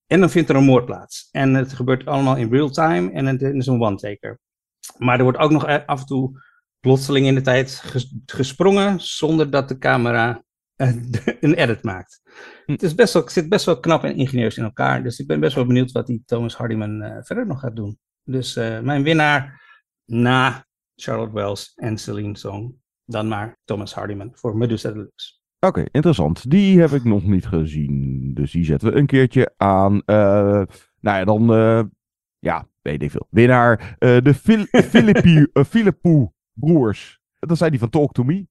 En 0.06 0.20
dan 0.20 0.30
vindt 0.30 0.48
er 0.48 0.56
een 0.56 0.64
moord 0.64 0.84
plaats. 0.84 1.28
En 1.30 1.54
het 1.54 1.72
gebeurt 1.72 2.06
allemaal 2.06 2.36
in 2.36 2.50
real 2.50 2.70
time 2.70 3.10
en 3.12 3.26
het 3.26 3.42
is 3.42 3.66
een 3.66 3.82
one-taker. 3.82 4.38
Maar 4.98 5.16
er 5.16 5.22
wordt 5.22 5.38
ook 5.38 5.50
nog 5.50 5.66
af 5.86 6.00
en 6.00 6.06
toe 6.06 6.40
plotseling 6.82 7.26
in 7.26 7.34
de 7.34 7.40
tijd 7.40 7.70
ges- 7.84 8.14
gesprongen 8.26 9.00
zonder 9.00 9.50
dat 9.50 9.68
de 9.68 9.78
camera 9.78 10.42
een 11.40 11.54
edit 11.54 11.82
maakt. 11.82 12.20
Hm. 12.66 12.72
Het 12.72 12.82
is 12.82 12.94
best 12.94 13.12
wel, 13.14 13.28
zit 13.28 13.48
best 13.48 13.64
wel 13.66 13.80
knap 13.80 14.04
en 14.04 14.16
ingenieus 14.16 14.56
in 14.56 14.64
elkaar. 14.64 15.02
Dus 15.02 15.18
ik 15.18 15.26
ben 15.26 15.40
best 15.40 15.54
wel 15.54 15.66
benieuwd 15.66 15.92
wat 15.92 16.06
die 16.06 16.22
Thomas 16.26 16.56
Hardiman 16.56 17.02
eh, 17.02 17.16
verder 17.22 17.46
nog 17.46 17.60
gaat 17.60 17.76
doen. 17.76 17.98
Dus 18.24 18.56
eh, 18.56 18.80
mijn 18.80 19.02
winnaar 19.02 19.62
na 20.04 20.66
Charlotte 20.94 21.32
Wells 21.34 21.72
en 21.74 21.98
Celine 21.98 22.36
Song, 22.38 22.74
dan 23.04 23.28
maar 23.28 23.58
Thomas 23.64 23.94
Hardiman 23.94 24.30
voor 24.34 24.56
Medusa 24.56 24.90
Deluxe. 24.90 25.40
Oké, 25.58 25.84
interessant. 25.90 26.50
Die 26.50 26.80
heb 26.80 26.90
ik 26.90 27.04
nog 27.04 27.22
niet 27.24 27.46
gezien. 27.46 28.30
Dus 28.34 28.50
die 28.52 28.64
zetten 28.64 28.92
we 28.92 28.98
een 28.98 29.06
keertje 29.06 29.54
aan. 29.56 30.02
Eh, 30.04 30.62
nou 31.00 31.18
ja, 31.18 31.24
dan... 31.24 31.52
eh, 31.54 31.82
ja, 32.38 32.68
weet 32.80 33.02
ik 33.02 33.10
veel. 33.10 33.26
Winnaar. 33.30 33.96
eh, 33.98 34.16
de 34.22 34.34
Fil 34.34 34.64
Filippi- 34.70 35.46
Philippou 35.70 36.30
broers. 36.54 37.20
Dat 37.38 37.58
zijn 37.58 37.70
die 37.70 37.80
van 37.80 37.90
Talk 37.90 38.12
To 38.12 38.22
Me. 38.24 38.46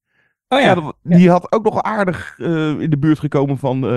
Oh 0.48 0.60
Ja, 0.60 0.66
ja, 0.66 0.76
dat- 0.76 0.96
die 1.04 1.30
had 1.30 1.52
ook 1.52 1.64
nog 1.64 1.82
aardig 1.82 2.36
eh, 2.40 2.80
in 2.80 2.90
de 2.90 2.98
buurt 2.98 3.20
gekomen 3.20 3.58
van 3.58 3.76
eh, 3.76 3.90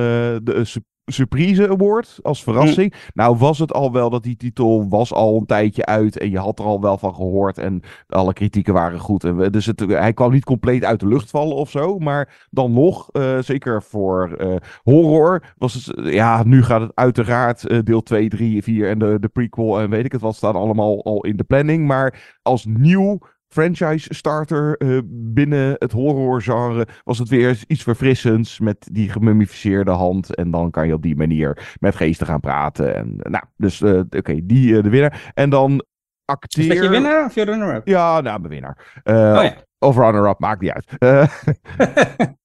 de 0.43 0.55
eh, 0.57 0.64
Su- 0.64 0.81
Surprise 1.07 1.69
Award 1.69 2.19
als 2.23 2.43
verrassing. 2.43 2.93
Hm. 2.95 2.99
Nou 3.14 3.37
was 3.37 3.59
het 3.59 3.73
al 3.73 3.93
wel 3.93 4.11
dat 4.11 4.23
die 4.23 4.37
titel 4.37 4.88
was 4.88 5.12
al 5.12 5.37
een 5.37 5.47
tijdje 5.47 5.85
uit 5.87 6.19
en 6.19 6.31
je 6.31 6.38
had 6.38 6.59
er 6.59 6.64
al 6.64 6.81
wel 6.81 6.99
van 6.99 7.14
gehoord 7.14 7.59
en 7.59 7.83
alle 8.07 8.33
kritieken 8.33 8.73
waren 8.75 8.99
goed. 8.99 9.25
En 9.25 9.37
we- 9.37 9.51
dus 9.51 9.67
het, 9.67 9.81
hij 9.81 10.12
kwam 10.12 10.33
niet 10.33 10.45
compleet 10.45 10.85
uit 10.85 11.01
de 11.01 11.07
lucht 11.09 11.31
vallen 11.31 11.57
of 11.57 11.71
zo, 11.71 11.99
maar 11.99 12.47
dan 12.51 12.73
nog, 12.73 13.09
zeker 13.40 13.83
voor 13.83 14.37
horror, 14.83 15.55
was 15.59 15.75
het, 15.75 15.93
ja, 16.12 16.43
nu 16.45 16.62
gaat 16.62 16.81
het 16.81 16.95
uiteraard 16.95 17.67
eh, 17.67 17.79
deel 17.83 18.03
2, 18.03 18.29
3, 18.29 18.62
4 18.62 18.88
en 18.88 18.99
de, 18.99 19.17
de 19.21 19.29
prequel 19.29 19.81
en 19.81 19.90
weet 19.90 20.05
ik 20.05 20.12
het 20.12 20.21
wat 20.21 20.35
staan 20.37 20.55
allemaal 20.55 21.05
al 21.05 21.25
in 21.25 21.37
de 21.37 21.45
planning. 21.45 21.87
Maar 21.87 22.37
als 22.43 22.64
nieuw 22.69 23.19
franchise 23.55 24.14
starter 24.14 24.77
eh, 24.77 24.99
binnen 25.07 25.77
het 25.79 25.93
horrorgenre 25.93 26.87
was 27.05 27.19
het 27.19 27.29
weer 27.29 27.59
iets 27.67 27.83
verfrissends 27.83 28.61
met 28.61 28.88
die 28.93 29.11
gemummificeerde 29.11 29.90
hand. 29.90 30.35
En 30.35 30.51
dan 30.51 30.71
kan 30.71 30.87
je 30.87 30.95
op 30.95 31.03
die 31.03 31.17
manier 31.17 31.77
met 31.81 31.97
geesten 31.97 32.27
gaan 32.27 32.40
praten. 32.40 32.95
En, 32.95 33.17
nou, 33.17 33.45
dus 33.57 33.83
eh, 33.83 34.01
oké, 34.11 34.47
die 34.47 34.77
eh, 34.77 34.83
de 34.83 34.88
winnaar. 34.88 35.33
En 35.35 35.51
dan 35.51 35.85
acteer... 36.25 36.62
Is 36.62 36.69
dat 36.69 36.85
je 36.85 36.88
winnaar 36.88 37.25
of 37.25 37.35
je 37.35 37.45
runner-up? 37.45 37.87
Ja, 37.87 38.21
nou, 38.21 38.40
mijn 38.40 38.53
winnaar. 38.53 39.01
Eh, 39.03 39.14
Oh 39.14 39.43
ja. 39.43 39.55
Of 39.79 39.97
runner-up, 39.97 40.38
maakt 40.38 40.61
niet 40.61 40.71
uit. 40.71 40.87
Eh, 40.99 41.29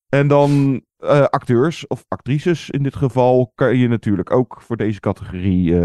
en 0.20 0.28
dan 0.28 0.82
eh, 0.98 1.24
acteurs 1.24 1.88
of 1.88 2.06
actrices 2.08 2.70
in 2.70 2.84
dit 2.84 2.96
geval 2.96 3.52
kan 3.56 3.78
je 3.78 3.88
natuurlijk 3.88 4.32
ook 4.32 4.62
voor 4.62 4.78
deze 4.78 5.00
categorie... 5.00 5.76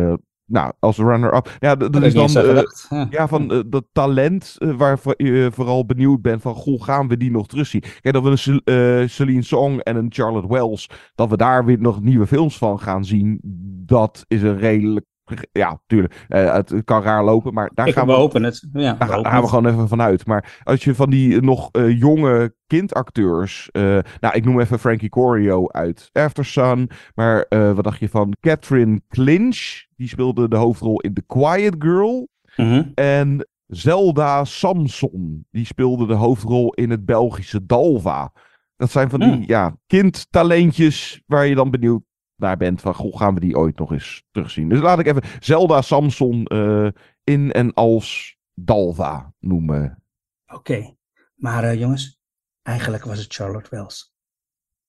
nou, 0.47 0.73
als 0.79 0.97
runner-up. 0.97 1.57
Ja, 1.61 1.75
dat 1.75 2.03
is 2.03 2.15
dan 2.15 2.29
eh. 2.45 2.63
Ja. 2.89 3.07
ja, 3.11 3.29
van 3.29 3.53
eh, 3.53 3.61
dat 3.67 3.85
talent 3.93 4.57
eh, 4.59 4.77
waarvoor 4.77 5.15
je 5.17 5.51
vooral 5.53 5.87
benieuwd 5.87 6.23
bent 6.23 6.43
van, 6.43 6.55
goh, 6.55 6.83
gaan 6.83 7.09
we 7.09 7.17
die 7.17 7.31
nog 7.31 7.47
terugzien? 7.47 7.81
Kijk, 8.01 8.15
dat 8.15 8.23
we 8.23 8.31
een 8.31 8.39
Cel- 8.39 9.09
Celine 9.09 9.43
Song 9.43 9.79
en 9.79 9.97
een 9.97 10.13
Charlotte 10.13 10.49
Wells, 10.49 10.91
dat 11.15 11.31
we 11.31 11.37
daar 11.37 11.65
weer 11.65 11.81
nog 11.81 12.03
nieuwe 12.03 12.27
films 12.27 12.59
van 12.59 12.81
gaan 12.81 13.05
zien, 13.05 13.41
dat 13.87 14.25
is 14.29 14.43
een 14.43 14.59
redelijk, 14.59 15.07
ja, 15.53 15.81
tuurlijk, 15.87 16.25
eh, 16.29 16.53
het 16.53 16.75
kan 16.85 17.03
raar 17.03 17.25
lopen, 17.25 17.55
maar 17.55 17.71
daar 17.75 17.87
Ik 17.89 17.95
gaan 17.95 18.07
we 18.07 18.13
hopen 18.13 18.43
het. 18.43 18.67
Ja, 18.73 18.93
Daar, 18.95 19.09
we 19.23 19.29
gaan 19.29 19.43
we 19.43 19.49
gewoon 19.49 19.67
even 19.67 19.89
vanuit. 19.89 20.27
Maar 20.27 20.61
als 20.65 20.85
je 20.85 20.95
van 20.95 21.11
die 21.11 21.41
nog 21.41 21.69
eh, 21.73 21.99
jonge 21.99 22.55
kindacteurs. 22.67 23.71
eh, 23.71 23.83
nou, 24.21 24.35
ik 24.35 24.45
noem 24.45 24.61
even 24.61 24.79
Frankie 24.79 25.09
Corio 25.09 25.69
uit 25.69 26.09
After 26.13 26.45
Sun. 26.45 26.91
Maar 27.15 27.47
wat 27.49 27.85
dacht 27.85 27.99
je 27.99 28.09
van 28.09 28.35
Catherine 28.41 29.01
Clinch? 29.09 29.85
Die 29.97 30.09
speelde 30.09 30.49
de 30.49 30.57
hoofdrol 30.57 31.01
in 31.01 31.15
The 31.15 31.23
Quiet 31.27 31.75
Girl. 31.79 32.29
Mhm. 32.57 32.83
En 32.95 33.49
Zelda 33.67 34.45
Samson. 34.45 35.47
Die 35.51 35.67
speelde 35.67 36.07
de 36.07 36.15
hoofdrol 36.15 36.75
in 36.75 36.91
het 36.91 37.05
Belgische 37.05 37.67
Dalva. 37.67 38.33
Dat 38.77 38.91
zijn 38.91 39.11
van 39.11 39.21
die 39.21 39.29
Hmm. 39.33 39.45
ja, 39.47 39.77
kindtalentjes 39.87 41.23
waar 41.27 41.47
je 41.47 41.55
dan 41.55 41.71
benieuwd 41.71 42.03
naar 42.45 42.57
bent. 42.57 42.81
Van, 42.81 42.95
goh, 42.95 43.17
gaan 43.17 43.35
we 43.35 43.41
die 43.41 43.57
ooit 43.57 43.79
nog 43.79 43.93
eens 43.93 44.25
terugzien? 44.31 44.69
Dus 44.69 44.81
laat 44.81 44.99
ik 44.99 45.07
even 45.07 45.23
Zelda 45.41 45.83
Samson 45.83 46.45
eh, 46.45 46.89
in 47.25 47.53
en 47.53 47.75
als 47.75 48.37
Dalva 48.55 49.33
noemen. 49.41 50.03
Oké, 50.47 50.95
maar 51.35 51.65
eh, 51.65 51.79
jongens, 51.81 52.21
eigenlijk 52.63 53.05
was 53.05 53.19
het 53.19 53.35
Charlotte 53.35 53.71
Wells. 53.71 54.15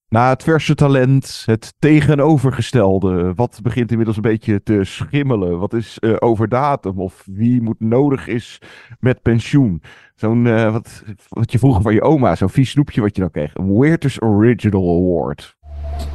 Na 0.09 0.29
het 0.29 0.43
verse 0.43 0.75
talent, 0.75 1.43
het 1.45 1.73
tegenovergestelde. 1.79 3.33
Wat 3.33 3.59
begint 3.63 3.89
inmiddels 3.89 4.17
een 4.17 4.21
beetje 4.21 4.63
te 4.63 4.83
schimmelen? 4.83 5.59
Wat 5.59 5.73
is 5.73 5.99
eh, 5.99 6.15
over 6.19 6.49
datum? 6.49 6.99
Of 6.99 7.23
wie 7.25 7.61
moet 7.61 7.79
nodig 7.79 8.27
is 8.27 8.61
met 8.99 9.21
pensioen? 9.21 9.81
Zo'n, 10.15 10.47
eh, 10.47 10.71
wat, 10.71 11.03
wat 11.29 11.51
je 11.51 11.59
vroeger 11.59 11.81
van 11.81 11.93
je 11.93 12.01
oma, 12.01 12.35
zo'n 12.35 12.49
vies 12.49 12.69
snoepje 12.69 13.01
wat 13.01 13.15
je 13.15 13.21
dan 13.21 13.31
kreeg. 13.31 13.55
Een 13.55 13.79
Weirdest 13.79 14.21
Original 14.21 14.97
Award. 14.97 15.57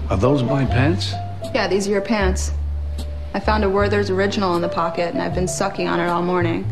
Are 0.09 0.21
those 0.21 0.45
my 0.45 0.65
pants? 0.65 1.30
Yeah, 1.55 1.67
these 1.69 1.89
are 1.89 1.91
your 1.91 2.01
pants. 2.01 2.53
I 3.35 3.41
found 3.41 3.65
a 3.65 3.71
Werther's 3.71 4.11
original 4.11 4.57
in 4.57 4.63
the 4.63 4.69
pocket, 4.69 5.13
and 5.13 5.23
I've 5.23 5.35
been 5.35 5.49
sucking 5.49 5.89
on 5.89 6.01
it 6.01 6.09
all 6.09 6.23
morning. 6.23 6.67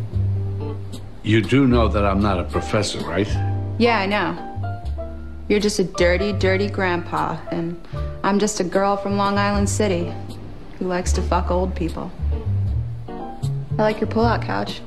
You 1.23 1.43
do 1.43 1.67
know 1.67 1.89
that 1.89 2.05
I'm 2.05 2.21
not 2.21 2.39
a 2.41 2.45
professor, 2.45 3.01
right? 3.01 3.29
Yeah, 3.79 3.99
I 3.99 4.07
know. 4.07 4.45
You're 5.49 5.61
just 5.61 5.79
a 5.79 5.85
dirty, 5.85 6.33
dirty 6.33 6.69
grandpa, 6.69 7.39
and 7.51 7.81
I'm 8.23 8.39
just 8.39 8.61
a 8.61 8.65
girl 8.65 8.97
from 8.97 9.17
Long 9.17 9.39
Island 9.39 9.69
City 9.69 10.13
who 10.79 10.87
likes 10.87 11.13
to 11.15 11.23
fuck 11.23 11.51
old 11.51 11.75
people. 11.75 12.11
I 13.09 13.83
like 13.83 14.01
your 14.01 14.09
pull-out 14.09 14.43
couch. 14.43 14.81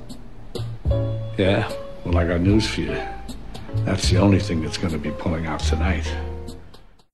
Yeah. 1.38 1.72
Well, 2.06 2.18
I 2.18 2.28
got 2.28 2.42
news 2.42 2.68
for 2.68 2.82
you. 2.82 3.02
That's 3.86 4.10
the 4.10 4.18
only 4.18 4.40
thing 4.40 4.62
that's 4.62 4.78
going 4.78 4.94
to 4.94 5.00
be 5.00 5.12
pulling 5.12 5.46
out 5.46 5.62
tonight. 5.62 6.12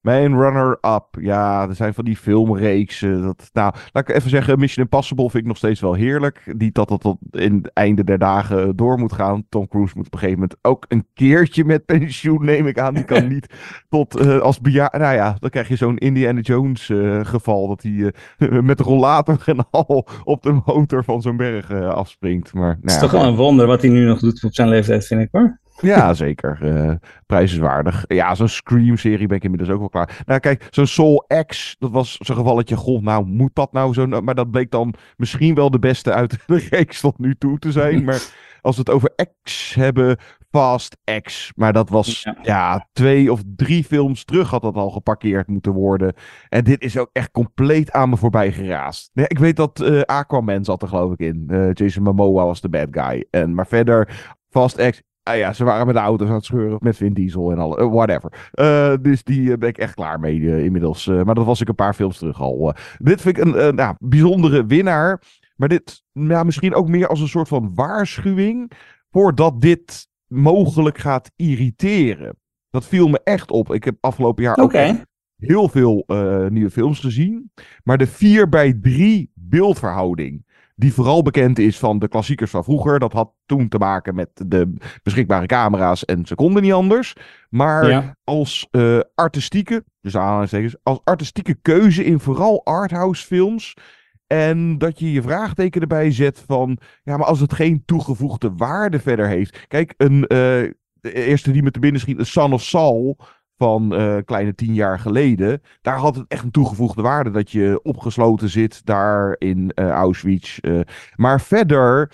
Mijn 0.07 0.39
runner-up. 0.39 1.07
Ja, 1.19 1.67
er 1.67 1.75
zijn 1.75 1.93
van 1.93 2.05
die 2.05 2.17
filmreeksen. 2.17 3.21
Dat, 3.21 3.49
nou, 3.53 3.73
laat 3.91 4.09
ik 4.09 4.15
even 4.15 4.29
zeggen, 4.29 4.59
Mission 4.59 4.83
Impossible 4.85 5.29
vind 5.29 5.43
ik 5.43 5.47
nog 5.47 5.57
steeds 5.57 5.79
wel 5.79 5.93
heerlijk. 5.93 6.53
Niet 6.57 6.75
dat 6.75 6.87
dat 6.87 7.01
tot 7.01 7.17
in 7.31 7.55
het 7.55 7.73
einde 7.73 8.03
der 8.03 8.17
dagen 8.17 8.75
door 8.75 8.99
moet 8.99 9.13
gaan. 9.13 9.45
Tom 9.49 9.67
Cruise 9.67 9.93
moet 9.95 10.05
op 10.05 10.13
een 10.13 10.19
gegeven 10.19 10.39
moment 10.39 10.59
ook 10.61 10.85
een 10.87 11.05
keertje 11.13 11.65
met 11.65 11.85
pensioen, 11.85 12.45
neem 12.45 12.67
ik 12.67 12.79
aan. 12.79 12.93
Die 12.93 13.03
kan 13.03 13.27
niet 13.33 13.53
tot 13.89 14.15
eh, 14.15 14.39
als 14.39 14.59
bejaard. 14.59 14.97
Nou 14.97 15.15
ja, 15.15 15.35
dan 15.39 15.49
krijg 15.49 15.67
je 15.67 15.75
zo'n 15.75 15.97
Indiana 15.97 16.39
Jones 16.39 16.89
eh, 16.89 17.25
geval. 17.25 17.67
Dat 17.67 17.83
hij 17.83 18.13
eh, 18.37 18.61
met 18.71 18.79
rollator 18.79 19.41
en 19.45 19.69
al 19.71 20.07
op 20.23 20.43
de 20.43 20.61
motor 20.65 21.03
van 21.03 21.21
zo'n 21.21 21.37
berg 21.37 21.71
afspringt. 21.71 22.53
Maar, 22.53 22.69
Het 22.69 22.83
nou 22.83 22.87
is 22.87 22.93
ja, 22.93 23.01
toch 23.01 23.11
wel 23.11 23.29
een 23.29 23.35
wonder 23.35 23.67
wat 23.67 23.81
hij 23.81 23.91
nu 23.91 24.05
nog 24.05 24.19
doet 24.19 24.43
op 24.43 24.53
zijn 24.53 24.69
leeftijd, 24.69 25.05
vind 25.05 25.21
ik 25.21 25.29
hoor. 25.31 25.59
ja, 25.93 26.13
zeker. 26.13 26.57
eh 26.61 26.95
prijzenswaardig. 27.25 28.03
Ja, 28.07 28.35
zo'n 28.35 28.47
Scream-serie 28.47 29.27
ben 29.27 29.37
ik 29.37 29.43
inmiddels 29.43 29.69
ook 29.71 29.79
wel 29.79 29.89
klaar. 29.89 30.23
Nou, 30.25 30.39
kijk, 30.39 30.67
zo'n 30.69 30.87
Soul 30.87 31.25
X, 31.45 31.75
dat 31.79 31.91
was 31.91 32.17
zo'n 32.19 32.35
gevalletje. 32.35 32.75
Goh, 32.75 33.01
nou, 33.01 33.25
moet 33.25 33.55
dat 33.55 33.71
nou 33.71 33.93
zo? 33.93 34.07
Maar 34.07 34.35
dat 34.35 34.51
bleek 34.51 34.71
dan 34.71 34.93
misschien 35.17 35.55
wel 35.55 35.71
de 35.71 35.79
beste 35.79 36.13
uit 36.13 36.37
de 36.45 36.67
reeks 36.69 36.99
tot 36.99 37.19
nu 37.19 37.35
toe 37.35 37.59
te 37.59 37.71
zijn. 37.71 38.03
Maar 38.03 38.21
als 38.61 38.75
we 38.75 38.81
het 38.85 38.89
over 38.89 39.15
X 39.43 39.73
hebben, 39.75 40.17
Fast 40.51 40.97
X. 41.21 41.51
Maar 41.55 41.73
dat 41.73 41.89
was, 41.89 42.21
Ja. 42.23 42.35
ja. 42.41 42.87
twee 42.93 43.31
of 43.31 43.41
drie 43.55 43.83
films 43.83 44.23
terug 44.25 44.49
had 44.49 44.61
dat 44.61 44.75
al 44.75 44.89
geparkeerd 44.89 45.47
moeten 45.47 45.71
worden. 45.71 46.13
En 46.49 46.63
dit 46.63 46.81
is 46.81 46.97
ook 46.97 47.09
echt 47.13 47.31
compleet 47.31 47.91
aan 47.91 48.09
me 48.09 48.17
voorbij 48.17 48.51
geraast. 48.51 49.09
Nee, 49.13 49.27
ik 49.27 49.39
weet 49.39 49.55
dat 49.55 49.79
eh, 49.81 50.01
Aquaman 50.01 50.63
zat 50.65 50.81
er 50.81 50.87
geloof 50.87 51.13
ik 51.13 51.19
in. 51.19 51.45
Eh, 51.47 51.69
Jason 51.73 52.03
Momoa 52.03 52.45
was 52.45 52.61
de 52.61 52.69
bad 52.69 52.87
guy. 52.91 53.25
En, 53.31 53.53
maar 53.53 53.67
verder, 53.67 54.33
Fast 54.49 54.89
X, 54.89 55.01
Ah 55.27 55.37
ja, 55.37 55.53
ze 55.53 55.63
waren 55.63 55.85
met 55.85 55.95
de 55.95 56.01
auto's 56.01 56.27
aan 56.27 56.33
het 56.33 56.45
scheuren 56.45 56.77
met 56.81 56.97
Vin 56.97 57.13
Diesel 57.13 57.51
en 57.51 57.57
al. 57.57 57.77
eh, 57.77 57.91
whatever. 57.91 58.49
Eh, 58.51 58.93
dus 59.01 59.23
die 59.23 59.51
eh, 59.51 59.57
ben 59.57 59.69
ik 59.69 59.77
echt 59.77 59.93
klaar 59.93 60.19
mee 60.19 60.63
inmiddels. 60.63 61.05
Maar 61.05 61.35
dat 61.35 61.45
was 61.45 61.61
ik 61.61 61.67
een 61.67 61.75
paar 61.75 61.93
films 61.93 62.17
terug 62.17 62.41
al. 62.41 62.73
Dit 62.97 63.21
vind 63.21 63.37
ik 63.37 63.43
een 63.43 63.75
nou, 63.75 63.95
bijzondere 63.99 64.65
winnaar. 64.65 65.21
Maar 65.55 65.69
dit 65.69 66.03
ja, 66.11 66.43
misschien 66.43 66.73
ook 66.73 66.87
meer 66.87 67.07
als 67.07 67.19
een 67.19 67.27
soort 67.27 67.47
van 67.47 67.71
waarschuwing. 67.75 68.71
Voordat 69.11 69.61
dit 69.61 70.07
mogelijk 70.27 70.97
gaat 70.97 71.31
irriteren. 71.35 72.37
Dat 72.69 72.85
viel 72.85 73.07
me 73.07 73.21
echt 73.23 73.51
op. 73.51 73.73
Ik 73.73 73.83
heb 73.83 73.95
afgelopen 73.99 74.43
jaar 74.43 74.57
ook 74.57 74.73
heel 75.37 75.69
veel 75.69 76.03
nieuwe 76.49 76.71
films 76.71 76.99
gezien. 76.99 77.51
Maar 77.83 77.97
de 77.97 78.07
4 78.07 78.49
bij 78.49 78.77
3 78.81 79.31
beeldverhouding. 79.33 80.45
Die 80.79 80.93
vooral 80.93 81.21
bekend 81.21 81.59
is 81.59 81.79
van 81.79 81.99
de 81.99 82.07
klassiekers 82.07 82.51
van 82.51 82.63
vroeger. 82.63 82.99
Dat 82.99 83.13
had 83.13 83.31
toen 83.45 83.67
te 83.67 83.77
maken 83.77 84.15
met 84.15 84.29
de 84.33 84.73
beschikbare 85.03 85.45
camera's 85.45 86.05
en 86.05 86.25
ze 86.25 86.35
konden 86.35 86.61
niet 86.61 86.73
anders. 86.73 87.13
Maar 87.49 87.87
Ja. 87.89 88.15
als 88.23 88.67
eh, 88.71 88.99
artistieke, 89.15 89.83
dus 90.01 90.17
aanhalingstekens, 90.17 90.75
als 90.83 90.99
artistieke 91.03 91.55
keuze 91.61 92.05
in 92.05 92.19
vooral 92.19 92.65
arthouse 92.65 93.25
films. 93.25 93.73
En 94.27 94.77
dat 94.77 94.99
je 94.99 95.11
je 95.11 95.21
vraagteken 95.21 95.81
erbij 95.81 96.11
zet 96.11 96.43
van, 96.47 96.77
ja, 97.03 97.17
maar 97.17 97.27
als 97.27 97.39
het 97.39 97.53
geen 97.53 97.83
toegevoegde 97.85 98.51
waarde 98.57 98.99
verder 98.99 99.27
heeft. 99.27 99.67
Kijk, 99.67 99.93
een, 99.97 100.27
eh, 100.27 100.37
de 101.01 101.13
eerste 101.13 101.51
die 101.51 101.63
me 101.63 101.71
te 101.71 101.79
binnen 101.79 102.01
schiet, 102.01 102.19
een 102.19 102.25
Son 102.25 102.53
of 102.53 102.63
Saul 102.63 103.17
van 103.57 103.91
een 103.91 104.25
kleine 104.25 104.55
tien 104.55 104.73
jaar 104.73 104.99
geleden. 104.99 105.61
Daar 105.81 105.97
had 105.97 106.15
het 106.15 106.25
echt 106.27 106.43
een 106.43 106.51
toegevoegde 106.51 107.01
waarde 107.01 107.29
dat 107.31 107.51
je 107.51 107.79
opgesloten 107.83 108.49
zit 108.49 108.85
daar 108.85 109.35
in 109.37 109.71
eh, 109.75 109.89
Auschwitz. 109.89 110.57
eh. 110.59 110.79
maar 111.15 111.41
verder 111.41 112.11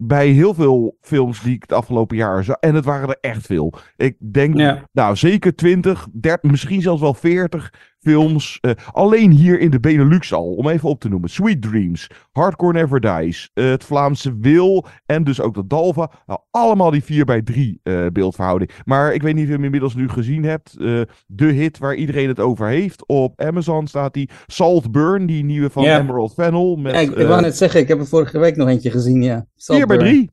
bij 0.00 0.28
heel 0.28 0.54
veel 0.54 0.96
films 1.00 1.40
die 1.42 1.54
ik 1.54 1.62
het 1.62 1.72
afgelopen 1.72 2.16
jaar 2.16 2.44
zag. 2.44 2.56
En 2.56 2.74
het 2.74 2.84
waren 2.84 3.08
er 3.08 3.18
echt 3.20 3.46
veel. 3.46 3.72
Ik 3.96 4.16
denk, 4.32 4.56
Ja. 4.56 4.84
nou 4.92 5.16
zeker 5.16 5.54
20, 5.54 6.06
30, 6.12 6.50
misschien 6.50 6.82
zelfs 6.82 7.00
wel 7.00 7.14
40 7.14 7.72
films. 8.00 8.58
eh, 8.60 8.70
alleen 8.92 9.30
hier 9.30 9.60
in 9.60 9.70
de 9.70 9.80
Benelux 9.80 10.32
al, 10.32 10.54
om 10.54 10.68
even 10.68 10.88
op 10.88 11.00
te 11.00 11.08
noemen. 11.08 11.30
Sweet 11.30 11.62
Dreams, 11.62 12.10
Hardcore 12.32 12.72
Never 12.72 13.00
Dies, 13.00 13.50
eh, 13.54 13.64
het 13.64 13.84
Vlaamse 13.84 14.38
Wil 14.40 14.86
en 15.06 15.24
dus 15.24 15.40
ook 15.40 15.54
de 15.54 15.66
Dalva. 15.66 16.10
Nou, 16.26 16.40
allemaal 16.50 16.90
die 16.90 17.04
4 17.04 17.24
bij 17.24 17.42
3 17.42 17.80
eh, 17.82 18.06
beeldverhouding. 18.12 18.70
Maar 18.84 19.14
ik 19.14 19.22
weet 19.22 19.34
niet 19.34 19.42
of 19.42 19.48
je 19.48 19.54
hem 19.54 19.64
inmiddels 19.64 19.94
nu 19.94 20.08
gezien 20.08 20.44
hebt. 20.44 20.76
de 21.26 21.46
hit 21.46 21.78
waar 21.78 21.94
iedereen 21.94 22.28
het 22.28 22.40
over 22.40 22.66
heeft. 22.66 23.06
Op 23.06 23.40
Amazon 23.40 23.86
staat 23.86 24.14
die 24.14 24.30
Saltburn, 24.46 25.26
die 25.26 25.44
nieuwe 25.44 25.70
van 25.70 25.82
Ja. 25.82 26.00
Emerald 26.00 26.32
Fennel. 26.34 26.76
Met, 26.76 26.92
Ja, 26.92 26.98
ik, 27.00 27.10
ik 27.10 27.26
wou 27.26 27.40
net 27.40 27.56
zeggen, 27.56 27.80
ik 27.80 27.88
heb 27.88 27.98
er 27.98 28.06
vorige 28.06 28.38
week 28.38 28.56
nog 28.56 28.68
eentje 28.68 28.90
gezien, 28.90 29.22
ja. 29.22 29.34
4 29.56 29.86
bij 29.86 29.96
Saltburn. 29.96 29.98
3. 29.98 30.30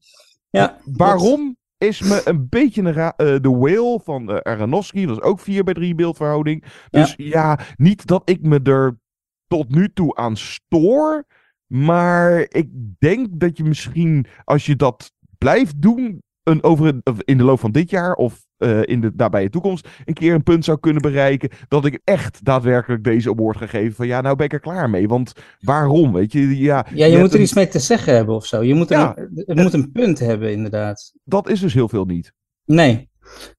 Ja. 0.50 0.78
Waarom 0.86 1.58
is 1.78 2.02
me 2.02 2.22
een 2.26 2.50
beetje 2.50 2.82
een 2.82 2.94
ra- 2.94 3.14
eh, 3.18 3.36
de 3.42 3.50
Whale 3.50 4.00
van 4.04 4.32
eh, 4.32 4.38
Aronofsky. 4.38 5.06
Dat 5.06 5.18
is 5.18 5.24
ook 5.24 5.40
4 5.40 5.64
bij 5.64 5.74
3 5.74 5.96
beeldverhouding. 5.96 6.64
Dus 6.90 7.14
ja. 7.18 7.60
niet 7.76 8.06
dat 8.06 8.30
ik 8.30 8.42
me 8.42 8.60
er 8.64 9.00
tot 9.48 9.70
nu 9.70 9.90
toe 9.94 10.16
aan 10.16 10.38
stoor. 10.38 11.26
Maar 11.68 12.46
ik 12.50 12.70
denk 13.00 13.28
dat 13.40 13.58
je 13.58 13.64
misschien, 13.64 14.26
als 14.44 14.66
je 14.66 14.76
dat 14.76 15.12
blijft 15.38 15.82
doen, 15.82 16.24
een 16.46 16.64
over 16.64 16.94
in 17.26 17.38
de 17.38 17.44
loop 17.44 17.60
van 17.60 17.72
dit 17.72 17.90
jaar 17.90 18.14
of 18.14 18.44
eh, 18.58 18.80
in 18.84 19.02
de 19.02 19.12
nabije 19.16 19.50
toekomst, 19.50 19.88
een 20.06 20.14
keer 20.14 20.34
een 20.34 20.44
punt 20.44 20.66
zou 20.66 20.80
kunnen 20.80 21.02
bereiken. 21.02 21.50
Dat 21.68 21.86
ik 21.86 22.00
echt 22.04 22.46
daadwerkelijk 22.46 23.04
deze 23.04 23.30
award 23.30 23.58
ga 23.58 23.68
geven. 23.68 23.96
Van 23.96 24.08
ja, 24.08 24.22
nou 24.22 24.36
ben 24.36 24.46
ik 24.46 24.54
er 24.54 24.60
klaar 24.60 24.90
mee. 24.90 25.08
Want 25.08 25.34
waarom? 25.60 26.14
Weet 26.14 26.32
je, 26.32 26.58
ja, 26.58 26.86
Ja, 26.94 27.06
je, 27.06 27.18
moet 27.18 27.30
er 27.30 27.36
een- 27.36 27.42
iets 27.42 27.54
mee 27.54 27.68
te 27.68 27.80
zeggen 27.80 28.14
hebben 28.16 28.36
of 28.36 28.46
zo. 28.46 28.64
Je 28.64 28.74
moet 28.74 28.92
er 28.92 28.98
Ja. 28.98 29.18
een, 29.18 29.44
het 29.46 29.58
moet 29.58 29.74
een 29.74 29.92
punt 29.92 30.20
hebben, 30.20 30.52
inderdaad. 30.52 31.14
Dat 31.24 31.50
is 31.50 31.60
dus 31.60 31.74
heel 31.74 31.90
veel 31.90 32.06
niet. 32.06 32.34
Nee. 32.66 33.10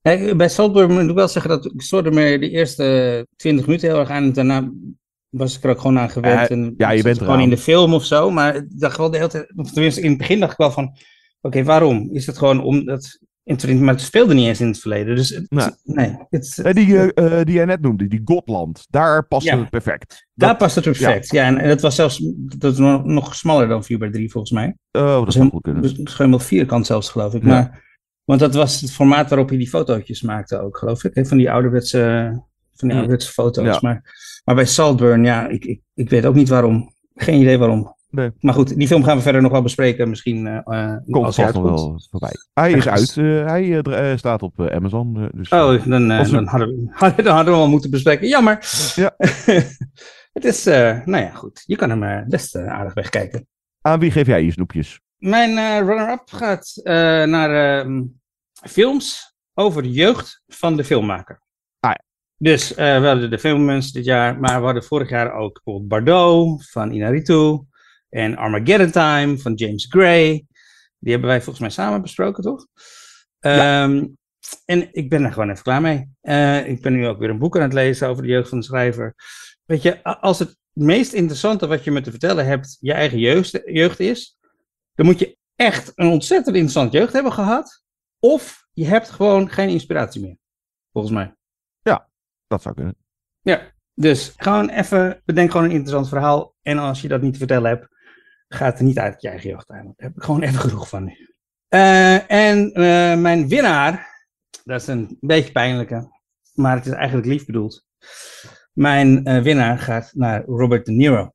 Kijk, 0.03 0.37
bij 0.37 0.49
Saltburn 0.49 0.93
moet 0.93 1.09
ik 1.11 1.15
wel 1.15 1.29
zeggen 1.29 1.51
dat 1.51 1.65
ik 1.65 1.83
stoorde 1.83 2.11
me 2.11 2.39
de 2.39 2.51
eerste 2.51 3.27
20 3.37 3.67
minuten 3.67 3.89
heel 3.89 3.99
erg 3.99 4.11
aan. 4.11 4.23
En 4.25 4.33
daarna 4.33 4.71
was 5.29 5.57
ik 5.57 5.65
er 5.65 5.71
ook 5.71 5.81
gewoon 5.81 5.99
aan 5.99 6.11
gewend. 6.11 6.49
Eh, 6.51 6.57
en 6.57 6.75
ja, 6.77 6.91
je 6.91 7.03
bent 7.03 7.19
gewoon 7.19 7.41
in 7.41 7.51
de 7.51 7.57
film 7.59 7.95
of 7.95 8.05
zo. 8.05 8.31
Maar 8.31 8.57
ik 8.57 8.81
dacht 8.81 8.97
wel 8.97 9.11
de 9.11 9.17
hele 9.17 9.29
tijd, 9.29 9.53
of 9.57 9.73
tenminste 9.73 10.01
in 10.01 10.09
het 10.09 10.19
begin 10.19 10.41
dacht 10.41 10.53
ik 10.53 10.59
wel 10.59 10.71
van, 10.71 10.97
oké, 11.47 11.65
waarom? 11.65 12.09
Is 12.13 12.27
het 12.27 12.39
gewoon 12.39 12.63
omdat, 12.63 13.19
in- 13.45 13.85
maar 13.85 13.95
het 13.95 14.03
speelde 14.03 14.35
niet 14.35 14.47
eens 14.47 14.61
in 14.61 14.67
het 14.67 14.79
verleden. 14.81 15.17
Dus 15.17 15.29
het- 15.31 15.51
Nee. 15.51 15.69
nee. 15.85 16.17
Het, 16.31 16.61
die, 16.75 17.13
eh, 17.13 17.39
eh, 17.41 17.47
die 17.47 17.55
jij 17.55 17.65
net 17.65 17.81
noemde, 17.81 18.07
die 18.09 18.21
Gotland, 18.25 18.87
daar 18.91 19.27
past 19.27 19.47
Ja. 19.47 19.59
het 19.59 19.71
perfect. 19.71 20.27
daar 20.35 20.57
past 20.57 20.75
het 20.75 20.85
perfect. 20.85 21.31
Ja, 21.31 21.45
en, 21.47 21.59
en 21.59 21.69
het 21.69 21.81
was 21.81 21.95
zelfs 21.95 22.23
dat 22.37 22.73
is 22.73 22.79
nog, 22.79 23.05
nog 23.05 23.35
smaller 23.35 23.69
dan 23.69 23.85
4 23.85 23.99
bij 23.99 24.11
3 24.11 24.31
volgens 24.31 24.53
mij. 24.53 24.77
Oh, 24.93 25.25
dat 25.25 25.33
zou 25.33 25.49
goed 25.51 25.63
kunnen. 25.63 25.83
Dus 25.83 25.93
is 25.95 26.15
gewoon 26.15 26.31
wel 26.31 26.41
vierkant 26.41 26.87
zelfs, 26.87 27.11
geloof 27.11 27.35
ik. 27.35 27.43
Ja. 27.43 27.49
Maar, 27.49 27.85
want 28.25 28.41
dat 28.41 28.55
was 28.55 28.81
het 28.81 28.93
formaat 28.93 29.29
waarop 29.29 29.49
hij 29.49 29.59
die 29.59 29.69
fotootjes 29.69 30.23
maakte 30.23 30.61
ook, 30.61 30.79
geloof 30.79 31.05
ik. 31.05 31.15
hè, 31.15 31.25
Van 31.25 31.37
die 31.37 31.51
ouderwetse, 31.51 31.99
van 32.75 32.89
die 32.89 32.91
Mm. 32.91 32.97
ouderwetse 32.97 33.33
foto's. 33.33 33.81
Maar, 33.81 34.03
maar 34.45 34.55
bij 34.55 34.67
Saltburn, 34.67 35.25
ja, 35.25 35.49
ik, 35.49 35.65
ik, 35.65 35.81
ik 35.95 36.11
weet 36.11 36.27
ook 36.27 36.35
niet 36.35 36.49
waarom. 36.49 36.95
Geen 37.15 37.41
idee 37.41 37.59
waarom. 37.59 37.96
Nee. 38.17 38.31
Maar 38.41 38.55
goed, 38.55 38.77
die 38.77 38.87
film 38.87 39.05
gaan 39.05 39.17
we 39.17 39.23
verder 39.23 39.43
nog 39.43 39.53
wel 39.53 39.63
bespreken. 39.63 40.09
Misschien 40.09 40.47
eh, 40.47 40.57
eh, 40.93 40.97
Komt 41.11 41.25
als 41.25 41.37
hij 41.37 41.45
uitkomt. 41.45 41.69
wel 41.69 42.01
voorbij. 42.11 42.33
Hij 42.53 42.73
is 42.73 42.89
uit. 42.89 43.17
eh, 43.17 43.85
hij 43.85 44.17
staat 44.17 44.43
op 44.43 44.61
Amazon. 44.61 45.31
dus, 45.35 45.49
Oh, 45.49 45.85
dan, 45.87 46.11
Als 46.11 46.29
we- 46.31 46.35
dan, 46.35 46.47
hadden 46.47 46.69
we, 46.69 47.23
dan 47.23 47.35
hadden 47.35 47.53
we 47.53 47.59
wel 47.59 47.69
moeten 47.69 47.91
bespreken. 47.91 48.29
Jammer. 48.29 48.59
Ja. 48.95 49.15
het 50.37 50.45
is, 50.45 50.67
eh, 50.67 50.99
nou 51.05 51.23
ja, 51.25 51.31
goed. 51.31 51.63
Je 51.67 51.77
kan 51.77 51.91
hem 52.01 52.25
best 52.29 52.57
aardig 52.57 52.95
wegkijken. 52.95 53.47
Aan 53.81 53.99
wie 54.01 54.11
geef 54.11 54.27
jij 54.27 54.43
je 54.45 54.51
snoepjes? 54.53 55.01
Mijn 55.17 55.51
eh, 55.59 55.79
runner-up 55.87 56.23
gaat 56.33 56.81
eh, 56.83 56.95
naar 57.25 57.81
ehm, 57.85 58.03
films 58.53 59.35
over 59.55 59.83
de 59.83 59.91
jeugd 59.91 60.43
van 60.47 60.77
de 60.77 60.85
filmmaker. 60.85 61.41
Ah 61.81 61.91
ja. 61.91 62.05
Dus 62.39 62.75
eh, 62.75 63.01
we 63.01 63.07
hadden 63.07 63.31
de 63.31 63.39
filmmensen 63.39 63.93
dit 63.93 64.05
jaar, 64.05 64.41
maar 64.41 64.59
we 64.59 64.65
hadden 64.65 64.85
vorig 64.85 65.09
jaar 65.11 65.33
ook 65.33 65.61
bijvoorbeeld 65.65 65.89
Bardot 65.89 66.71
van 66.71 66.93
Inarritu 66.93 67.61
en 68.09 68.37
Armageddon 68.37 68.91
Time 68.91 69.39
van 69.39 69.55
James 69.55 69.87
Gray. 69.89 70.47
Die 70.99 71.13
hebben 71.13 71.29
wij 71.29 71.39
volgens 71.39 71.61
mij 71.61 71.71
samen 71.71 72.03
besproken, 72.03 72.43
toch? 72.43 72.67
Ehm, 73.39 74.07
en 74.65 74.89
ik 74.93 75.09
ben 75.09 75.25
er 75.25 75.33
gewoon 75.33 75.51
even 75.51 75.63
klaar 75.63 75.81
mee. 75.81 76.11
Eh, 76.21 76.67
ik 76.67 76.83
ben 76.83 76.93
nu 76.93 77.07
ook 77.07 77.19
weer 77.19 77.31
een 77.31 77.39
boek 77.39 77.57
aan 77.57 77.63
het 77.63 77.73
lezen 77.73 78.09
over 78.09 78.23
de 78.23 78.29
jeugd 78.29 78.49
van 78.49 78.59
de 78.59 78.65
schrijver. 78.65 79.15
Weet 79.65 79.83
je, 79.83 80.03
als 80.03 80.39
het 80.39 80.57
meest 80.73 81.13
interessante 81.13 81.67
wat 81.67 81.85
je 81.85 81.91
me 81.91 82.01
te 82.01 82.11
vertellen 82.11 82.47
hebt 82.47 82.77
je 82.81 82.93
eigen 82.93 83.19
jeugd, 83.19 83.61
jeugd 83.65 84.01
is, 84.01 84.39
dan 84.95 85.07
moet 85.07 85.19
je 85.19 85.37
echt 85.57 85.93
een 85.95 86.09
ontzettend 86.09 86.55
interessante 86.55 86.97
jeugd 86.97 87.13
hebben 87.13 87.33
gehad. 87.33 87.85
Of 88.19 88.67
je 88.73 88.87
hebt 88.87 89.11
gewoon 89.11 89.51
geen 89.51 89.69
inspiratie 89.69 90.21
meer. 90.21 90.39
Volgens 90.93 91.15
mij. 91.15 91.35
Dat 92.47 92.63
zou 92.63 92.75
kunnen. 92.75 92.97
Ja, 93.41 93.73
dus 93.95 94.35
gewoon 94.37 94.69
even, 94.69 95.23
bedenk 95.25 95.51
gewoon 95.51 95.67
een 95.67 95.73
interessant 95.73 96.09
verhaal. 96.09 96.55
En 96.63 96.79
als 96.79 97.01
je 97.01 97.09
dat 97.09 97.23
niet 97.23 97.33
te 97.33 97.39
vertellen 97.39 97.71
hebt, 97.71 97.89
gaat 98.49 98.79
er 98.79 98.85
niet 98.85 98.99
uit 98.99 99.23
je 99.23 99.29
eigen 99.29 99.51
jeugd. 99.51 99.69
Daar 99.69 99.87
heb 99.97 100.17
ik 100.17 100.23
gewoon 100.23 100.43
even 100.43 100.61
genoeg 100.61 100.89
van 100.89 101.05
nu. 101.05 101.35
Eh, 101.69 102.31
en 102.31 102.73
eh, 102.73 103.19
mijn 103.19 103.49
winnaar, 103.49 104.25
dat 104.65 104.81
is 104.81 104.87
een 104.87 105.17
beetje 105.21 105.53
pijnlijke, 105.53 106.09
maar 106.55 106.77
het 106.77 106.87
is 106.87 106.93
eigenlijk 106.93 107.27
lief 107.27 107.45
bedoeld. 107.47 107.85
Mijn 108.73 109.25
eh, 109.25 109.43
winnaar 109.43 109.79
gaat 109.79 110.11
naar 110.15 110.45
Robert 110.45 110.87
De 110.87 110.93
Niro. 110.93 111.35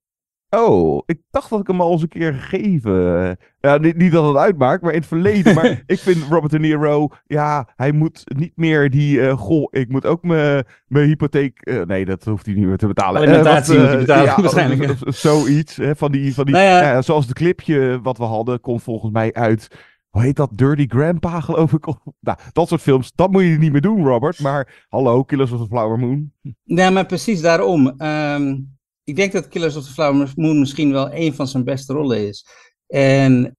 Oh, 0.55 1.01
ik 1.05 1.21
dacht 1.29 1.49
dat 1.49 1.59
ik 1.59 1.67
hem 1.67 1.81
al 1.81 1.91
eens 1.91 2.01
een 2.01 2.07
keer 2.07 2.33
gegeven. 2.33 3.37
Ja, 3.59 3.77
niet, 3.77 3.97
niet 3.97 4.11
dat 4.11 4.27
het 4.27 4.35
uitmaakt, 4.37 4.81
maar 4.81 4.91
in 4.91 4.97
het 4.97 5.07
verleden. 5.07 5.55
maar 5.55 5.83
ik 5.85 5.99
vind 5.99 6.23
Robert 6.29 6.51
De 6.51 6.59
Niro, 6.59 7.07
ja, 7.27 7.67
hij 7.75 7.91
moet 7.91 8.23
niet 8.37 8.51
meer 8.55 8.89
die, 8.89 9.21
eh, 9.21 9.37
goh, 9.37 9.67
ik 9.69 9.89
moet 9.89 10.05
ook 10.05 10.23
mijn 10.23 10.65
hypotheek, 10.87 11.59
eh, 11.61 11.81
nee, 11.81 12.05
dat 12.05 12.23
hoeft 12.23 12.45
hij 12.45 12.55
niet 12.55 12.65
meer 12.65 12.77
te 12.77 12.87
betalen. 12.87 13.21
Alimentatie 13.21 13.75
Eh, 13.75 13.79
moet 13.79 13.89
hij 13.89 13.95
eh, 13.95 14.05
betalen, 14.05 14.25
ja, 14.25 14.41
waarschijnlijk, 14.41 14.93
Zoiets, 15.05 15.75
hè, 15.75 15.95
van 15.95 16.11
die, 16.11 16.33
van 16.33 16.45
die 16.45 16.53
Nou 16.53 16.65
ja. 16.65 16.81
ja, 16.81 17.01
zoals 17.01 17.27
de 17.27 17.33
clipje 17.33 17.99
wat 18.03 18.17
we 18.17 18.23
hadden, 18.23 18.59
komt 18.59 18.83
volgens 18.83 19.11
mij 19.11 19.33
uit, 19.33 19.67
hoe 20.09 20.21
heet 20.21 20.35
dat, 20.35 20.49
Dirty 20.53 20.85
Grandpa 20.87 21.39
geloof 21.49 21.73
ik. 21.73 21.85
Nou, 22.19 22.37
dat 22.51 22.67
soort 22.67 22.81
films, 22.81 23.11
dat 23.15 23.31
moet 23.31 23.43
je 23.43 23.57
niet 23.57 23.71
meer 23.71 23.81
doen, 23.81 24.05
Robert. 24.05 24.39
Maar 24.39 24.85
hallo, 24.89 25.23
Killers 25.23 25.51
of 25.51 25.59
the 25.59 25.67
Flower 25.67 25.99
Moon. 25.99 26.31
Ja, 26.63 26.89
maar 26.89 27.05
precies 27.05 27.41
daarom. 27.41 27.93
Ehm, 27.97 28.55
ik 29.11 29.17
denk 29.17 29.31
dat 29.31 29.47
Killers 29.47 29.75
of 29.75 29.83
the 29.85 29.91
Flower 29.91 30.31
Moon 30.35 30.59
misschien 30.59 30.91
wel 30.91 31.13
een 31.13 31.33
van 31.33 31.47
zijn 31.47 31.63
beste 31.63 31.93
rollen 31.93 32.27
is. 32.27 32.45
En 32.87 33.57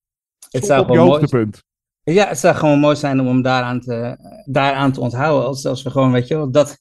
het 0.51 0.65
zou 0.67 0.81
gewoon 0.87 1.07
mooi, 1.07 1.21
ja, 2.03 2.29
het 2.29 2.39
zou 2.39 2.55
gewoon 2.55 2.79
mooi 2.79 2.97
zijn 2.97 3.21
om 3.21 3.27
hem 3.27 3.43
daaraan 3.43 3.81
te, 3.81 4.17
daaraan 4.45 4.93
te 4.93 5.01
onthouden. 5.01 5.47
Als, 5.47 5.67
als 5.67 5.83
we 5.83 5.91
gewoon, 5.91 6.13
weet 6.13 6.29
je 6.29 6.35
wel, 6.37 6.51
dat, 6.51 6.79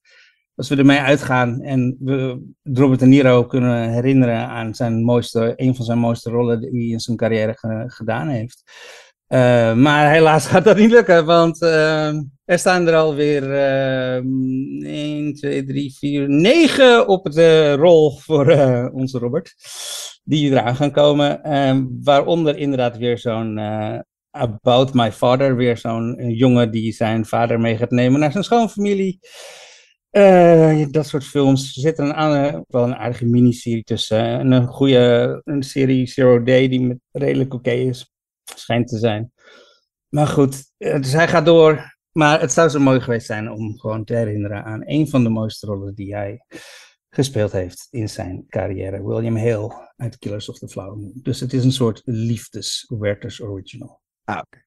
als 0.56 0.70
we 0.70 0.76
ermee 0.76 1.00
uitgaan 1.00 1.62
en 1.62 1.98
we 2.00 2.50
Robert 2.64 3.00
De 3.00 3.06
Niro 3.06 3.46
kunnen 3.46 3.90
herinneren 3.90 4.48
aan 4.48 4.76
zijn 4.76 5.04
mooiste, 5.04 5.54
een 5.56 5.76
van 5.76 5.86
zijn 5.86 5.98
mooiste 5.98 6.30
rollen 6.30 6.60
die 6.60 6.70
hij 6.70 6.90
in 6.90 7.00
zijn 7.00 7.18
carrière 7.18 7.54
ge- 7.58 7.84
gedaan 7.88 8.28
heeft. 8.28 8.64
Eh, 9.28 9.74
maar 9.74 10.12
helaas 10.12 10.48
gaat 10.48 10.64
dat 10.64 10.78
niet 10.78 10.92
lukken, 10.92 11.26
want 11.26 11.62
eh, 11.62 12.12
er 12.52 12.60
staan 12.60 12.88
er 12.88 12.96
alweer 12.96 13.44
uh, 13.44 14.16
1, 14.16 15.34
2, 15.34 15.64
3, 15.64 15.96
4, 15.98 16.30
9 16.30 17.08
op 17.08 17.32
de 17.32 17.74
rol 17.74 18.18
voor 18.18 18.50
eh, 18.50 18.88
onze 18.94 19.20
Robert. 19.20 19.56
Die 20.24 20.52
eraan 20.52 20.76
gaan 20.76 20.92
komen. 20.92 21.44
Eh, 21.44 21.80
waaronder 22.04 22.58
inderdaad 22.58 22.98
weer 22.98 23.18
zo'n 23.18 23.58
eh, 23.58 24.00
About 24.30 24.94
My 24.94 25.12
Father. 25.12 25.56
Weer 25.56 25.78
zo'n 25.78 26.18
eh, 26.18 26.38
jongen 26.38 26.72
die 26.72 26.92
zijn 26.92 27.26
vader 27.26 27.60
mee 27.60 27.78
gaat 27.78 27.92
nemen 27.92 28.20
naar 28.20 28.32
zijn 28.32 28.44
schoonfamilie. 28.44 29.20
Dat 30.92 31.08
soort 31.08 31.24
films. 31.24 31.76
Er 31.76 31.82
zit 31.82 32.00
een, 32.00 32.14
wel 32.68 32.84
een 32.84 32.96
aardige 32.96 33.26
miniserie 33.26 33.84
tussen. 33.84 34.24
En 34.24 34.52
een 34.52 34.68
goede 34.68 35.42
een 35.44 35.64
serie 35.64 36.08
Zero 36.08 36.44
Day 36.44 36.68
die 36.68 36.82
met, 36.82 36.98
redelijk 37.12 37.54
oké 37.54 37.72
is. 37.72 38.12
Schijnt 38.56 38.88
te 38.88 38.98
zijn. 38.98 39.32
Maar 40.10 40.28
goed, 40.28 40.64
dus 40.78 41.12
hij 41.12 41.28
gaat 41.28 41.46
door. 41.46 42.00
Maar 42.12 42.40
het 42.40 42.52
zou 42.52 42.70
zo 42.70 42.80
mooi 42.80 43.00
geweest 43.00 43.26
zijn 43.26 43.52
om 43.52 43.80
gewoon 43.80 44.04
te 44.04 44.16
herinneren 44.16 44.64
aan 44.64 44.82
een 44.86 45.08
van 45.08 45.24
de 45.24 45.30
mooiste 45.30 45.66
rollen 45.66 45.96
die 45.96 46.16
hij 46.16 46.46
gespeeld 47.10 47.52
heeft 47.52 47.88
in 47.90 48.10
zijn 48.10 48.46
carrière. 48.48 49.08
William 49.08 49.38
Hale 49.38 49.92
uit 49.96 50.18
Killers 50.18 50.50
of 50.50 50.58
the 50.58 50.68
Flower 50.68 50.98
Moon. 50.98 51.20
Dus 51.22 51.40
het 51.40 51.54
is 51.54 51.64
een 51.64 51.72
soort 51.72 52.02
liefdes-Werther's 52.06 53.42
original. 53.42 54.02
Ah, 54.24 54.38
oké. 54.38 54.66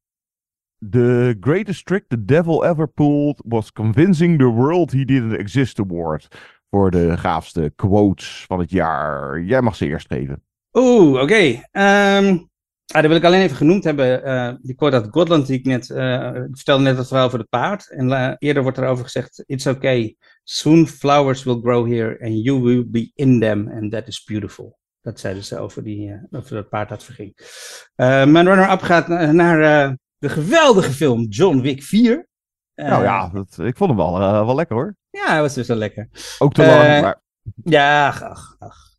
The 0.90 1.37
greatest 1.40 1.87
trick 1.87 2.09
the 2.09 2.24
devil 2.24 2.64
ever 2.64 2.88
pulled 2.88 3.42
was 3.46 3.72
convincing 3.72 4.38
the 4.38 4.44
world 4.44 4.92
he 4.92 5.04
didn't 5.04 5.37
exist 5.37 5.78
award. 5.78 6.28
Voor 6.70 6.90
de 6.90 7.18
gaafste 7.18 7.72
quotes 7.76 8.44
van 8.46 8.59
het 8.59 8.70
jaar. 8.70 9.40
Jij 9.40 9.62
mag 9.62 9.77
ze 9.77 9.87
eerst 9.87 10.06
geven. 10.06 10.42
Oeh, 10.73 11.21
oké. 11.23 11.62
Ehm, 11.71 12.38
ah, 12.87 13.00
dat 13.00 13.06
wil 13.06 13.16
ik 13.16 13.24
alleen 13.24 13.42
even 13.42 13.56
genoemd 13.56 13.85
hebben. 13.85 14.24
eh, 14.24 14.54
die 14.62 14.74
quote 14.74 14.96
uit 14.96 15.06
Godland 15.10 15.46
die 15.46 15.58
ik 15.58 15.64
net... 15.64 15.90
eh, 15.90 16.35
ik 16.35 16.56
vertelde 16.56 16.82
net 16.82 16.96
het 16.96 17.06
verhaal 17.06 17.26
over 17.26 17.38
het 17.38 17.48
paard. 17.48 17.90
En 17.90 18.37
eerder 18.38 18.62
wordt 18.62 18.78
erover 18.78 19.04
gezegd... 19.04 19.42
It's 19.46 19.66
okay. 19.66 20.16
Soon 20.42 20.87
flowers 20.88 21.44
will 21.44 21.60
grow 21.62 21.92
here 21.92 22.18
and 22.20 22.44
you 22.44 22.62
will 22.62 22.90
be 22.90 23.10
in 23.14 23.40
them 23.40 23.68
and 23.68 23.92
that 23.92 24.08
is 24.08 24.24
beautiful. 24.24 24.78
dat 25.04 25.20
zij 25.20 25.35
dus 25.35 25.54
over, 25.54 25.82
die, 25.82 26.08
uh, 26.08 26.22
over 26.30 26.54
dat 26.54 26.68
paard 26.68 26.88
had 26.88 27.04
verging. 27.04 27.37
Uh, 27.37 28.24
mijn 28.24 28.46
runner-up 28.46 28.80
gaat 28.80 29.08
naar, 29.08 29.35
naar 29.35 29.88
uh, 29.88 29.94
de 30.18 30.28
geweldige 30.28 30.90
film 30.90 31.26
John 31.28 31.60
Wick 31.60 31.82
4. 31.82 32.28
nou 32.74 33.02
ja, 33.02 33.28
dat, 33.28 33.58
ik 33.58 33.76
vond 33.76 33.90
hem 33.90 33.98
wel, 33.98 34.18
wel 34.18 34.54
lekker 34.54 34.76
hoor. 34.76 34.96
Ja, 35.10 35.26
hij 35.26 35.40
was 35.40 35.54
dus 35.54 35.66
wel 35.66 35.76
lekker. 35.76 36.08
Ook 36.38 36.54
te 36.54 36.66
lang, 36.66 37.00
maar... 37.00 37.22
Ja, 37.64 38.08
ach, 38.08 38.56
ach. 38.58 38.93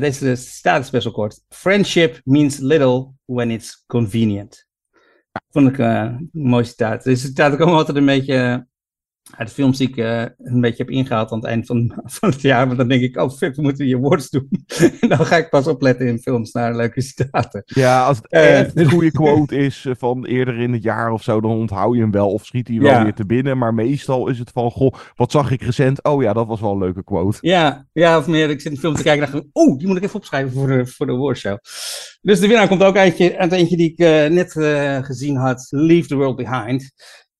Deze 0.00 0.34
staat 0.34 0.90
best 0.90 1.04
wel 1.04 1.12
kort. 1.12 1.40
Friendship 1.48 2.20
means 2.24 2.58
little 2.58 3.12
when 3.24 3.50
it's 3.50 3.84
convenient. 3.86 4.66
Vond 5.50 5.68
ik 5.68 5.78
een 5.78 6.28
mooi 6.32 6.64
citaat. 6.64 7.04
Deze 7.04 7.26
citaat 7.26 7.56
komen 7.56 7.74
altijd 7.74 7.96
een 7.96 8.06
beetje 8.06 8.66
uit 9.30 9.48
de 9.48 9.54
films 9.54 9.78
die 9.78 9.88
ik 9.88 9.96
uh, 9.96 10.20
een 10.38 10.60
beetje 10.60 10.82
heb 10.82 10.90
ingehaald 10.90 11.30
aan 11.30 11.38
het 11.38 11.46
eind 11.46 11.66
van, 11.66 11.92
van 12.18 12.30
het 12.30 12.40
jaar. 12.40 12.66
Want 12.66 12.78
dan 12.78 12.88
denk 12.88 13.02
ik, 13.02 13.20
oh 13.20 13.30
fuck, 13.30 13.56
we 13.56 13.62
moeten 13.62 13.86
je 13.86 13.96
awards 13.96 14.30
doen. 14.30 14.48
en 15.00 15.08
dan 15.08 15.26
ga 15.26 15.36
ik 15.36 15.50
pas 15.50 15.66
opletten 15.66 16.06
in 16.06 16.18
films 16.18 16.52
naar 16.52 16.76
leuke 16.76 17.00
citaten. 17.00 17.62
Ja, 17.66 18.04
als 18.04 18.16
het 18.16 18.26
uh, 18.32 18.60
echt 18.60 18.76
een 18.76 18.90
goede 18.90 19.10
quote 19.10 19.56
is 19.56 19.84
eh, 19.84 19.92
van 19.98 20.24
eerder 20.24 20.58
in 20.58 20.72
het 20.72 20.82
jaar 20.82 21.10
of 21.10 21.22
zo, 21.22 21.40
dan 21.40 21.50
onthoud 21.50 21.94
je 21.94 22.00
hem 22.00 22.10
wel 22.10 22.32
of 22.32 22.44
schiet 22.44 22.68
hij 22.68 22.78
wel 22.78 22.90
ja. 22.90 23.02
weer 23.02 23.14
te 23.14 23.26
binnen. 23.26 23.58
Maar 23.58 23.74
meestal 23.74 24.28
is 24.28 24.38
het 24.38 24.50
van, 24.50 24.70
goh, 24.70 24.94
wat 25.16 25.30
zag 25.30 25.50
ik 25.50 25.62
recent? 25.62 26.04
Oh 26.04 26.22
ja, 26.22 26.32
dat 26.32 26.46
was 26.46 26.60
wel 26.60 26.72
een 26.72 26.78
leuke 26.78 27.04
quote. 27.04 27.38
Ja, 27.40 27.86
ja 27.92 28.18
of 28.18 28.26
meer, 28.26 28.50
ik 28.50 28.60
zit 28.60 28.72
een 28.72 28.78
film 28.78 28.94
te 28.94 29.02
kijken 29.02 29.26
en 29.26 29.32
dacht 29.32 29.44
oh, 29.52 29.78
die 29.78 29.86
moet 29.86 29.96
ik 29.96 30.02
even 30.02 30.16
opschrijven 30.16 30.52
voor 30.52 30.66
de, 30.66 30.86
voor 30.86 31.06
de 31.06 31.12
awardshow. 31.12 31.58
Dus 32.20 32.40
de 32.40 32.46
winnaar 32.46 32.68
komt 32.68 32.82
ook 32.82 32.96
uit 32.96 33.18
het 33.18 33.52
eentje 33.52 33.76
die 33.76 33.92
ik 33.92 33.98
uh, 33.98 34.36
net 34.36 34.52
gezien 35.04 35.36
had, 35.36 35.66
Leave 35.70 36.08
the 36.08 36.16
World 36.16 36.36
Behind. 36.36 36.92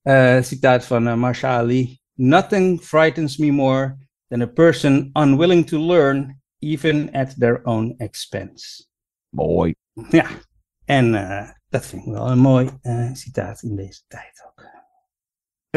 Uh, 0.04 0.42
citaat 0.42 0.84
van 0.84 1.06
uh, 1.06 1.14
Marsha 1.14 1.48
Ali. 1.48 1.98
Nothing 2.14 2.80
frightens 2.80 3.36
me 3.36 3.50
more 3.50 3.96
than 4.28 4.42
a 4.42 4.46
person 4.46 5.10
unwilling 5.12 5.66
to 5.66 5.78
learn, 5.78 6.40
even 6.58 7.12
at 7.12 7.34
their 7.38 7.60
own 7.64 7.94
expense. 7.96 8.86
Mooi. 9.28 9.74
Ja, 10.10 10.26
en 10.84 11.14
uh, 11.14 11.50
dat 11.68 11.86
vind 11.86 12.06
ik 12.06 12.12
wel 12.12 12.30
een 12.30 12.38
mooi 12.38 12.70
citaat 13.12 13.62
in 13.62 13.76
deze 13.76 14.02
tijd 14.08 14.44
ook. 14.46 14.66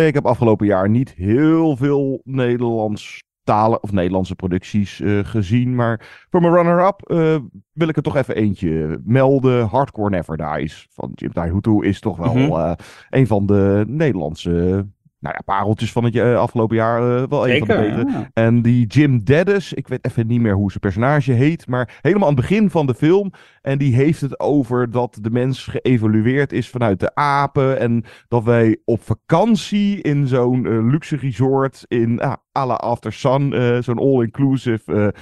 Ik 0.06 0.14
heb 0.14 0.26
afgelopen 0.26 0.66
jaar 0.66 0.90
niet 0.90 1.10
heel 1.10 1.78
veel 1.78 2.22
Nederlands 2.24 3.24
talen 3.48 3.84
of 3.84 3.92
Nederlandse 3.92 4.36
producties 4.36 5.00
uh, 5.00 5.20
gezien. 5.24 5.76
Maar 5.76 6.26
voor 6.30 6.42
mijn 6.42 6.54
runner-up 6.54 7.02
uh, 7.12 7.38
wil 7.74 7.88
ik 7.88 7.96
er 7.96 8.04
toch 8.04 8.16
even 8.16 8.36
eentje 8.36 9.02
melden. 9.04 9.68
Hardcore 9.68 10.10
Never 10.10 10.38
Dies 10.38 10.88
van 10.90 11.12
Jim 11.16 11.34
Taihutu 11.34 11.86
is 11.86 12.00
toch 12.00 12.18
wel 12.18 12.34
mm 12.34 12.44
-hmm. 12.44 12.52
uh, 12.52 12.72
een 13.10 13.28
van 13.28 13.46
de 13.46 13.84
Nederlandse 13.88 14.88
nou 15.20 15.36
ja, 15.36 15.42
pareltjes 15.46 15.92
van 15.92 16.04
het 16.04 16.16
uh, 16.16 16.38
afgelopen 16.38 16.76
jaar 16.76 17.02
uh, 17.02 17.24
wel 17.30 17.50
een 17.50 17.66
van 17.66 17.68
de 17.68 17.74
betere. 17.74 18.12
Ja. 18.12 18.30
En 18.34 18.62
die 18.62 18.86
Jim 18.86 19.24
Dennis, 19.24 19.74
ik 19.74 19.88
weet 19.88 20.06
even 20.06 20.28
niet 20.28 20.42
meer 20.42 20.54
hoe 20.54 20.70
zijn 20.70 20.80
personage 20.80 21.32
heet, 21.32 21.68
maar 21.68 21.98
helemaal 22.02 22.28
aan 22.28 22.36
het 22.36 22.48
begin 22.48 22.70
van 22.70 22.86
de 22.86 22.94
film. 22.94 23.32
En 23.62 23.78
die 23.78 23.96
heeft 23.96 24.22
het 24.22 24.40
over 24.40 24.92
dat 24.92 25.18
de 25.22 25.30
mens 25.30 25.66
geëvolueerd 25.66 26.54
is 26.54 26.70
vanuit 26.70 27.00
de 27.00 27.16
apen. 27.16 27.80
En 27.80 28.04
dat 28.28 28.44
wij 28.44 28.78
op 28.86 29.02
vakantie 29.02 30.02
in 30.02 30.28
zo'n 30.28 30.66
uh, 30.66 30.92
luxe 30.92 31.16
resort 31.16 31.86
in 31.88 32.12
uh, 32.12 32.34
à 32.58 32.66
la 32.66 32.74
After 32.74 33.14
Sun, 33.14 33.54
zo'n 33.84 34.00
all-inclusive, 34.00 35.14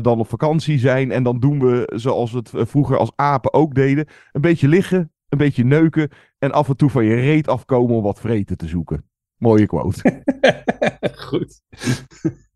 dan 0.00 0.18
op 0.18 0.28
vakantie 0.28 0.78
zijn. 0.78 1.10
En 1.10 1.22
dan 1.22 1.40
doen 1.40 1.60
we 1.60 1.92
zoals 1.94 2.32
we 2.32 2.38
het 2.38 2.52
vroeger 2.70 2.96
als 2.96 3.12
apen 3.16 3.52
ook 3.52 3.74
deden. 3.74 4.06
Een 4.32 4.40
beetje 4.40 4.68
liggen, 4.68 5.11
een 5.32 5.38
beetje 5.38 5.64
neuken 5.64 6.10
en 6.38 6.52
af 6.52 6.68
en 6.68 6.76
toe 6.76 6.90
van 6.90 7.04
je 7.04 7.14
reet 7.14 7.48
afkomen 7.48 7.96
om 7.96 8.02
wat 8.02 8.20
vreten 8.20 8.56
te 8.56 8.68
zoeken. 8.68 9.04
Mooie 9.36 9.66
quote. 9.66 10.22
Goed. 11.28 11.60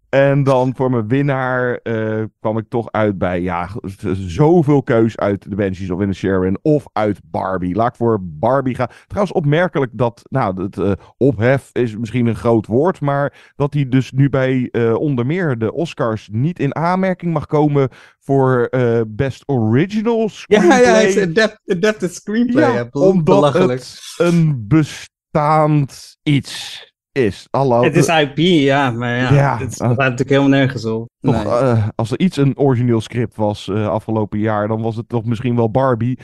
En 0.08 0.42
dan 0.42 0.74
voor 0.76 0.90
mijn 0.90 1.08
winnaar 1.08 1.80
uh, 1.82 2.24
kwam 2.40 2.58
ik 2.58 2.68
toch 2.68 2.92
uit 2.92 3.18
bij 3.18 3.40
ja, 3.40 3.68
zoveel 4.12 4.82
keus 4.82 5.16
uit 5.16 5.40
The 5.40 5.54
Banshees 5.54 5.90
of 5.90 6.12
Sharon 6.12 6.58
of 6.62 6.84
uit 6.92 7.20
Barbie. 7.24 7.74
Laat 7.74 7.88
ik 7.88 7.96
voor 7.96 8.18
Barbie 8.22 8.74
gaan. 8.74 8.88
Trouwens 9.06 9.36
opmerkelijk 9.36 9.90
dat, 9.94 10.22
nou, 10.28 10.62
het 10.62 10.76
uh, 10.76 10.92
ophef 11.16 11.70
is 11.72 11.96
misschien 11.96 12.26
een 12.26 12.36
groot 12.36 12.66
woord, 12.66 13.00
maar 13.00 13.52
dat 13.56 13.74
hij 13.74 13.88
dus 13.88 14.12
nu 14.12 14.28
bij 14.28 14.68
uh, 14.72 14.94
onder 14.94 15.26
meer 15.26 15.58
de 15.58 15.72
Oscars 15.72 16.28
niet 16.32 16.58
in 16.58 16.74
aanmerking 16.74 17.32
mag 17.32 17.46
komen 17.46 17.88
voor 18.20 18.70
Best 19.08 19.42
Original 19.46 20.28
Screenplay. 20.28 20.80
Ja, 20.80 20.98
ja, 21.00 21.06
is 21.06 21.18
adapt, 21.18 21.60
adapted 21.66 22.14
screenplay. 22.14 22.72
Ja, 22.72 22.88
omdat 22.90 23.24
belachelijk. 23.24 23.80
het 23.80 24.14
een 24.16 24.64
bestaand 24.68 26.16
iets 26.22 26.84
is. 27.16 27.48
Hallo. 27.50 27.82
Het 27.82 27.96
is 27.96 28.08
IP, 28.08 28.38
ja, 28.38 28.90
maar 28.90 29.16
ja, 29.16 29.32
ja 29.32 29.58
het 29.58 29.76
gaat 29.76 29.90
uh, 29.90 29.96
natuurlijk 29.96 30.28
helemaal 30.28 30.48
nergens 30.48 30.84
op. 30.84 31.08
Toch, 31.20 31.44
nee. 31.44 31.44
uh, 31.44 31.88
als 31.94 32.10
er 32.10 32.20
iets 32.20 32.36
een 32.36 32.58
origineel 32.58 33.00
script 33.00 33.36
was 33.36 33.68
uh, 33.68 33.88
afgelopen 33.88 34.38
jaar, 34.38 34.68
dan 34.68 34.82
was 34.82 34.96
het 34.96 35.08
toch 35.08 35.24
misschien 35.24 35.56
wel 35.56 35.70
Barbie. 35.70 36.18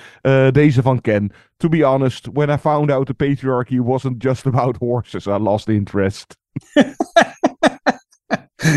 deze 0.51 0.82
van 0.82 1.01
Ken. 1.01 1.32
To 1.57 1.68
be 1.68 1.84
honest, 1.84 2.28
when 2.32 2.51
I 2.51 2.57
found 2.57 2.90
out 2.90 3.07
the 3.07 3.14
patriarchy 3.14 3.78
wasn't 3.78 4.22
just 4.22 4.47
about 4.47 4.76
horses, 4.76 5.26
I 5.26 5.38
lost 5.38 5.68
interest. 5.68 6.36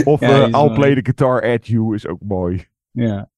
of 0.03 0.19
ja, 0.19 0.47
I'll 0.47 0.73
play 0.73 0.93
the 0.93 1.03
guitar 1.03 1.53
at 1.53 1.67
you 1.67 1.95
is 1.95 2.07
ook 2.07 2.21
mooi. 2.27 2.67
Ja. 2.91 3.29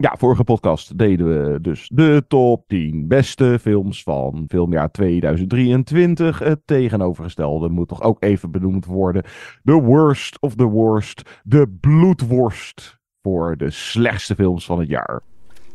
Ja, 0.00 0.14
vorige 0.18 0.44
podcast 0.44 0.98
deden 0.98 1.28
we 1.28 1.60
dus 1.60 1.90
de 1.92 2.24
top 2.28 2.68
10 2.68 3.08
beste 3.08 3.58
films 3.60 4.02
van 4.02 4.44
filmjaar 4.48 4.90
2023. 4.90 6.38
Het 6.38 6.60
tegenovergestelde 6.64 7.68
moet 7.68 7.88
toch 7.88 8.02
ook 8.02 8.22
even 8.22 8.50
benoemd 8.50 8.84
worden. 8.84 9.22
The 9.64 9.82
worst 9.82 10.40
of 10.40 10.54
the 10.54 10.64
worst. 10.64 11.40
De 11.42 11.76
bloedworst 11.80 12.98
voor 13.22 13.56
de 13.56 13.70
slechtste 13.70 14.34
films 14.34 14.64
van 14.64 14.78
het 14.78 14.88
jaar. 14.88 15.20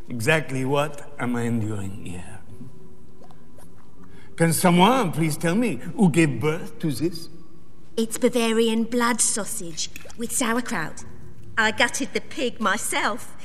Exactly 0.07 0.65
what 0.65 1.03
am 1.17 1.37
I 1.37 1.45
enduring 1.45 2.07
here? 2.07 2.39
Can 4.35 4.53
someone 4.53 5.09
please 5.09 5.37
tell 5.37 5.55
me 5.55 5.77
who 5.95 6.09
gave 6.11 6.29
birth 6.39 6.79
to 6.79 6.89
this? 6.89 7.29
It's 7.93 8.17
Bavarian 8.17 8.87
blood 8.87 9.21
sausage 9.21 9.89
with 10.17 10.31
sauerkraut. 10.31 11.05
I 11.57 11.71
gutted 11.77 12.13
the 12.13 12.21
pig 12.35 12.59
myself. 12.59 13.35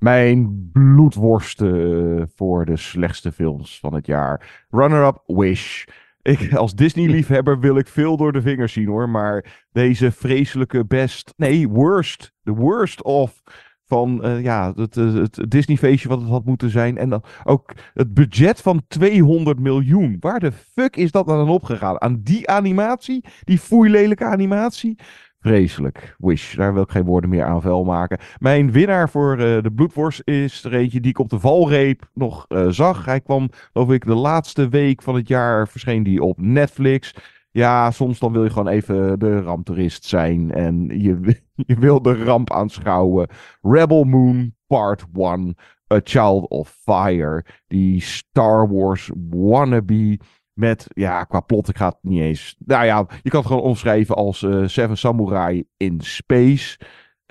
Mijn 0.00 0.70
bloedworsten 0.72 2.30
voor 2.34 2.64
de 2.64 2.76
slechtste 2.76 3.32
films 3.32 3.78
van 3.78 3.94
het 3.94 4.06
jaar. 4.06 4.66
Runner-up 4.70 5.22
Wish. 5.26 5.84
Ik, 6.22 6.54
als 6.54 6.74
Disney-liefhebber 6.74 7.60
wil 7.60 7.76
ik 7.76 7.88
veel 7.88 8.16
door 8.16 8.32
de 8.32 8.42
vingers 8.42 8.72
zien 8.72 8.88
hoor. 8.88 9.08
Maar 9.08 9.66
deze 9.72 10.12
vreselijke 10.12 10.86
best. 10.86 11.32
Nee, 11.36 11.68
worst. 11.68 12.32
The 12.42 12.54
worst 12.54 13.02
of. 13.02 13.42
Van 13.86 14.26
uh, 14.26 14.42
ja, 14.42 14.72
het, 14.74 14.94
het 14.94 15.44
Disney-feestje 15.48 16.08
wat 16.08 16.20
het 16.20 16.28
had 16.28 16.44
moeten 16.44 16.70
zijn. 16.70 16.98
En 16.98 17.08
dan 17.08 17.22
ook 17.44 17.72
het 17.94 18.14
budget 18.14 18.60
van 18.60 18.82
200 18.88 19.58
miljoen. 19.58 20.16
Waar 20.20 20.40
de 20.40 20.52
fuck 20.52 20.96
is 20.96 21.10
dat 21.10 21.26
dan 21.26 21.48
opgegaan? 21.48 22.00
Aan 22.00 22.20
die 22.22 22.48
animatie? 22.48 23.24
Die 23.44 23.58
foeilelijke 23.58 24.24
animatie? 24.24 24.98
Vreselijk. 25.40 26.14
Wish. 26.18 26.56
Daar 26.56 26.74
wil 26.74 26.82
ik 26.82 26.90
geen 26.90 27.04
woorden 27.04 27.30
meer 27.30 27.44
aan 27.44 27.62
vuil 27.62 27.84
maken. 27.84 28.18
Mijn 28.38 28.72
winnaar 28.72 29.10
voor 29.10 29.32
uh, 29.32 29.62
de 29.62 29.72
bloedworst 29.74 30.22
is 30.24 30.64
er 30.64 30.74
eentje 30.74 31.00
die 31.00 31.10
ik 31.10 31.18
op 31.18 31.28
de 31.28 31.40
valreep 31.40 32.08
nog 32.14 32.44
uh, 32.48 32.68
zag. 32.68 33.04
Hij 33.04 33.20
kwam, 33.20 33.48
geloof 33.72 33.90
ik, 33.90 34.04
de 34.04 34.14
laatste 34.14 34.68
week 34.68 35.02
van 35.02 35.14
het 35.14 35.28
jaar 35.28 35.68
verscheen 35.68 36.02
die 36.02 36.22
op 36.22 36.40
Netflix. 36.40 37.14
Ja, 37.50 37.90
soms 37.90 38.18
dan 38.18 38.32
wil 38.32 38.44
je 38.44 38.50
gewoon 38.50 38.68
even 38.68 39.18
de 39.18 39.40
ramptoerist 39.40 40.04
zijn. 40.04 40.52
En 40.52 41.00
je, 41.02 41.40
je 41.70 41.78
wil 41.78 42.02
de 42.02 42.24
ramp 42.24 42.52
aanschouwen. 42.52 43.28
Rebel 43.62 44.04
Moon 44.04 44.54
Part 44.66 45.04
1. 45.14 45.56
A 45.92 46.00
Child 46.04 46.48
of 46.48 46.76
Fire. 46.82 47.44
Die 47.66 48.00
Star 48.00 48.68
Wars 48.68 49.10
wannabe 49.30 50.18
met, 50.52 50.86
ja, 50.94 51.24
qua 51.24 51.40
plot, 51.40 51.68
ik 51.68 51.76
ga 51.76 51.88
het 51.88 51.98
niet 52.00 52.20
eens. 52.20 52.56
Nou 52.58 52.84
ja, 52.84 53.06
je 53.22 53.30
kan 53.30 53.40
het 53.40 53.48
gewoon 53.48 53.62
omschrijven 53.62 54.14
als 54.14 54.42
uh, 54.42 54.66
Seven 54.66 54.96
Samurai 54.98 55.64
in 55.76 56.00
Space. 56.00 56.78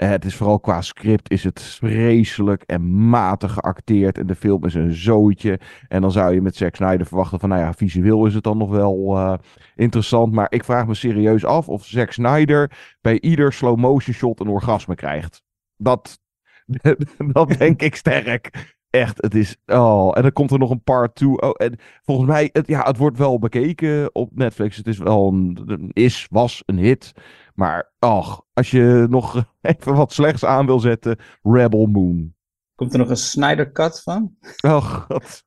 Uh, 0.01 0.09
het 0.09 0.25
is 0.25 0.35
vooral 0.35 0.59
qua 0.59 0.81
script 0.81 1.31
is 1.31 1.43
het 1.43 1.61
vreselijk 1.61 2.63
en 2.63 3.09
matig 3.09 3.53
geacteerd. 3.53 4.17
En 4.17 4.27
de 4.27 4.35
film 4.35 4.65
is 4.65 4.73
een 4.73 4.93
zootje. 4.93 5.59
En 5.87 6.01
dan 6.01 6.11
zou 6.11 6.33
je 6.33 6.41
met 6.41 6.55
Zack 6.55 6.75
Snyder 6.75 7.05
verwachten 7.05 7.39
van, 7.39 7.49
nou 7.49 7.61
ja, 7.61 7.73
visueel 7.73 8.25
is 8.25 8.33
het 8.33 8.43
dan 8.43 8.57
nog 8.57 8.69
wel 8.69 9.17
uh, 9.17 9.33
interessant. 9.75 10.33
Maar 10.33 10.47
ik 10.49 10.63
vraag 10.63 10.87
me 10.87 10.93
serieus 10.93 11.45
af 11.45 11.69
of 11.69 11.85
Zack 11.85 12.11
Snyder 12.11 12.71
bij 13.01 13.19
ieder 13.19 13.53
slow 13.53 13.77
motion 13.77 14.13
shot 14.13 14.39
een 14.39 14.47
orgasme 14.47 14.95
krijgt. 14.95 15.43
Dat, 15.77 16.19
dat 17.33 17.49
denk 17.57 17.81
ik 17.81 17.95
sterk. 17.95 18.77
Echt, 18.89 19.21
het 19.21 19.35
is. 19.35 19.55
Oh, 19.65 20.17
en 20.17 20.21
dan 20.21 20.31
komt 20.31 20.51
er 20.51 20.59
nog 20.59 20.69
een 20.69 20.83
part 20.83 21.15
2. 21.15 21.41
Oh, 21.41 21.53
en 21.55 21.79
volgens 22.01 22.27
mij, 22.27 22.49
het, 22.53 22.67
ja, 22.67 22.83
het 22.83 22.97
wordt 22.97 23.17
wel 23.17 23.39
bekeken 23.39 24.15
op 24.15 24.35
Netflix. 24.35 24.77
Het 24.77 24.87
is 24.87 24.97
wel 24.97 25.27
een. 25.27 25.89
Is, 25.93 26.27
was 26.29 26.63
een 26.65 26.77
hit. 26.77 27.13
Maar, 27.53 27.91
ach, 27.99 28.41
als 28.53 28.71
je 28.71 29.05
nog 29.09 29.43
even 29.61 29.95
wat 29.95 30.13
slechts 30.13 30.45
aan 30.45 30.65
wil 30.65 30.79
zetten: 30.79 31.17
Rebel 31.41 31.85
Moon. 31.85 32.33
Komt 32.75 32.93
er 32.93 32.99
nog 32.99 33.09
een 33.09 33.17
Snyder 33.17 33.71
Cut 33.71 34.01
van? 34.01 34.35
Oh, 34.65 34.83
god. 34.83 35.43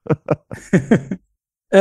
uh, 1.68 1.80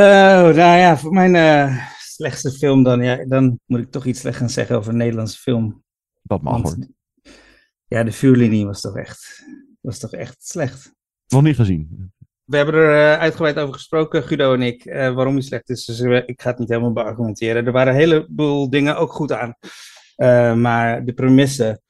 nou 0.60 0.78
ja, 0.78 0.96
voor 0.96 1.12
mijn 1.12 1.34
uh, 1.34 1.86
slechtste 1.98 2.50
film 2.50 2.82
dan. 2.82 3.02
Ja, 3.02 3.24
dan 3.24 3.60
moet 3.66 3.80
ik 3.80 3.90
toch 3.90 4.04
iets 4.04 4.20
slecht 4.20 4.36
gaan 4.36 4.50
zeggen 4.50 4.76
over 4.76 4.90
een 4.90 4.98
Nederlandse 4.98 5.38
film. 5.38 5.84
Dat 6.22 6.42
mag 6.42 6.52
Want, 6.52 6.74
hoor. 6.74 6.86
Ja, 7.86 8.04
de 8.04 8.12
vuurlinie 8.12 8.66
was 8.66 8.80
toch 8.80 8.96
echt, 8.96 9.44
was 9.80 9.98
toch 9.98 10.12
echt 10.12 10.46
slecht. 10.46 10.94
Nog 11.32 11.42
niet 11.42 11.56
gezien. 11.56 12.12
We 12.44 12.56
hebben 12.56 12.74
er 12.74 13.14
uh, 13.14 13.20
uitgebreid 13.20 13.58
over 13.58 13.74
gesproken, 13.74 14.22
Guido 14.22 14.54
en 14.54 14.62
ik, 14.62 14.84
uh, 14.84 15.14
waarom 15.14 15.34
hij 15.34 15.42
slecht 15.42 15.70
is. 15.70 15.84
Dus 15.84 16.00
uh, 16.00 16.16
ik 16.26 16.42
ga 16.42 16.50
het 16.50 16.58
niet 16.58 16.68
helemaal 16.68 16.92
beargumenteren. 16.92 17.66
Er 17.66 17.72
waren 17.72 17.92
een 17.92 17.98
heleboel 17.98 18.70
dingen 18.70 18.96
ook 18.96 19.12
goed 19.12 19.32
aan. 19.32 19.56
maar 20.60 21.04
de 21.04 21.12
premisse, 21.12 21.80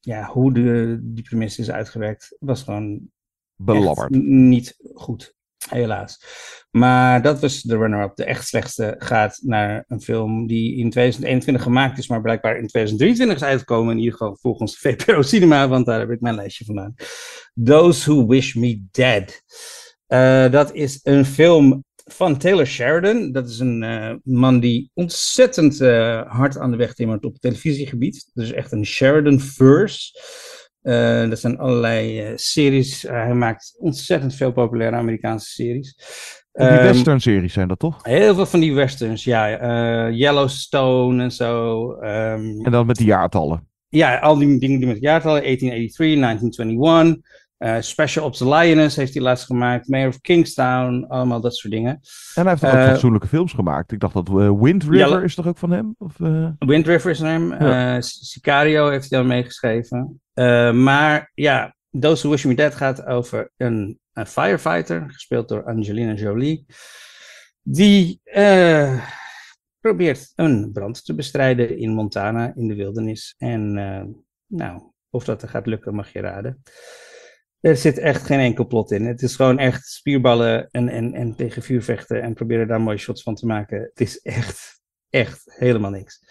ja, 0.00 0.26
hoe 0.26 0.52
de, 0.52 0.98
die 1.02 1.24
premisse 1.24 1.60
is 1.60 1.70
uitgewerkt, 1.70 2.36
was 2.38 2.62
gewoon 2.62 3.10
belabberd. 3.56 4.10
Niet 4.24 4.76
goed, 4.94 5.34
helaas. 5.70 6.22
Maar 6.70 7.22
dat 7.22 7.40
was 7.40 7.62
de 7.62 7.76
runner-up. 7.76 8.16
De 8.16 8.24
echt 8.24 8.46
slechtste 8.46 8.94
gaat 8.98 9.38
naar 9.42 9.84
een 9.88 10.00
film 10.00 10.46
die 10.46 10.76
in 10.76 10.90
2021 10.90 11.62
gemaakt 11.62 11.98
is, 11.98 12.08
maar 12.08 12.20
blijkbaar 12.20 12.58
in 12.58 12.66
2023 12.66 13.36
is 13.36 13.42
uitgekomen. 13.42 13.92
In 13.92 13.98
ieder 13.98 14.12
geval 14.12 14.36
volgens 14.40 14.78
VPRO 14.78 15.22
Cinema, 15.22 15.68
want 15.68 15.86
daar 15.86 15.98
heb 15.98 16.10
ik 16.10 16.20
mijn 16.20 16.34
lijstje 16.34 16.64
vandaan. 16.64 16.94
Those 17.64 18.10
Who 18.10 18.26
Wish 18.26 18.54
Me 18.54 18.86
Dead. 18.90 19.42
Uh, 20.08 20.50
dat 20.50 20.74
is 20.74 21.00
een 21.02 21.24
film 21.24 21.84
van 22.04 22.38
Taylor 22.38 22.66
Sheridan. 22.66 23.32
Dat 23.32 23.48
is 23.48 23.58
een 23.58 23.82
uh, 23.82 24.14
man 24.22 24.60
die 24.60 24.90
ontzettend 24.94 25.80
uh, 25.80 26.22
hard 26.32 26.58
aan 26.58 26.70
de 26.70 26.76
weg 26.76 26.94
timmert 26.94 27.24
op 27.24 27.32
het 27.32 27.40
televisiegebied. 27.40 28.30
Dus 28.34 28.52
echt 28.52 28.72
een 28.72 28.86
Sheridan-verse. 28.86 30.20
Uh, 30.88 31.28
dat 31.28 31.38
zijn 31.38 31.58
allerlei 31.58 32.32
series. 32.34 33.02
hij 33.02 33.34
maakt 33.34 33.74
ontzettend 33.78 34.34
veel 34.34 34.52
populaire 34.52 34.96
Amerikaanse 34.96 35.50
series. 35.50 35.96
Die 36.52 36.66
um, 36.66 36.76
western-series 36.76 37.52
zijn 37.52 37.68
dat 37.68 37.78
toch? 37.78 37.98
Heel 38.02 38.34
veel 38.34 38.46
van 38.46 38.60
die 38.60 38.74
westerns, 38.74 39.24
ja. 39.24 40.10
Yellowstone 40.10 41.22
en 41.22 41.32
zo. 41.32 41.90
Um, 41.92 42.64
en 42.64 42.70
dan 42.70 42.86
met 42.86 42.96
die 42.96 43.06
jaartallen. 43.06 43.68
Ja, 43.88 44.18
al 44.18 44.38
die 44.38 44.58
dingen 44.58 44.78
die 44.78 44.88
met 44.88 45.00
jaartallen. 45.00 45.42
1883, 45.42 46.20
1921. 46.20 47.26
Uh, 47.58 47.76
Special 47.80 48.24
Ops 48.24 48.38
the 48.38 48.48
Lioness 48.48 48.96
heeft 48.96 49.14
hij 49.14 49.22
laatst 49.22 49.46
gemaakt. 49.46 49.88
Mayor 49.88 50.08
of 50.08 50.20
Kingstown, 50.20 51.04
allemaal 51.08 51.40
dat 51.40 51.56
soort 51.56 51.72
dingen. 51.72 52.00
En 52.34 52.42
hij 52.42 52.50
heeft 52.50 52.64
ook 52.64 52.72
uh, 52.72 52.86
fatsoenlijke 52.86 53.26
films 53.26 53.52
gemaakt. 53.52 53.92
Ik 53.92 54.00
dacht 54.00 54.14
dat 54.14 54.28
uh, 54.28 54.60
Wind 54.60 54.82
River 54.82 54.96
ja, 55.08 55.20
is 55.20 55.34
toch 55.34 55.46
ook 55.46 55.58
van 55.58 55.70
hem? 55.70 55.94
Of, 55.98 56.16
Wind 56.58 56.86
River 56.86 57.10
is 57.10 57.18
van 57.18 57.26
hem. 57.26 57.64
Ja. 57.64 58.00
Sicario 58.00 58.88
heeft 58.88 59.10
hij 59.10 59.18
al 59.18 59.24
meegeschreven. 59.24 60.20
maar 60.82 61.30
ja, 61.34 61.74
Those 62.00 62.20
Who 62.20 62.30
Wish 62.30 62.44
Me 62.44 62.54
Dead 62.54 62.74
gaat 62.74 63.06
over 63.06 63.50
een, 63.56 63.98
een 64.12 64.26
firefighter, 64.26 65.04
gespeeld 65.10 65.48
door 65.48 65.64
Angelina 65.64 66.12
Jolie. 66.12 66.66
Die 67.62 68.20
probeert 69.80 70.32
een 70.34 70.70
brand 70.72 71.04
te 71.04 71.14
bestrijden 71.14 71.78
in 71.78 71.90
Montana, 71.90 72.52
in 72.56 72.68
de 72.68 72.74
wildernis. 72.74 73.34
En 73.38 73.72
nou, 74.46 74.82
of 75.10 75.24
dat 75.24 75.42
er 75.42 75.48
gaat 75.48 75.66
lukken, 75.66 75.94
mag 75.94 76.12
je 76.12 76.20
raden. 76.20 76.62
Er 77.60 77.76
zit 77.76 77.98
echt 77.98 78.26
geen 78.26 78.38
enkel 78.38 78.66
plot 78.66 78.90
in. 78.90 79.06
Het 79.06 79.22
is 79.22 79.36
gewoon 79.36 79.58
echt 79.58 79.86
spierballen 79.86 80.68
en, 80.70 80.88
en, 80.88 81.14
en 81.14 81.34
tegen 81.36 81.62
vuur 81.62 81.82
vechten 81.82 82.22
en 82.22 82.34
proberen 82.34 82.68
daar 82.68 82.80
mooie 82.80 82.98
shots 82.98 83.22
van 83.22 83.34
te 83.34 83.46
maken. 83.46 83.80
Het 83.80 84.00
is 84.00 84.18
echt, 84.18 84.80
echt 85.10 85.42
helemaal 85.44 85.90
niks. 85.90 86.22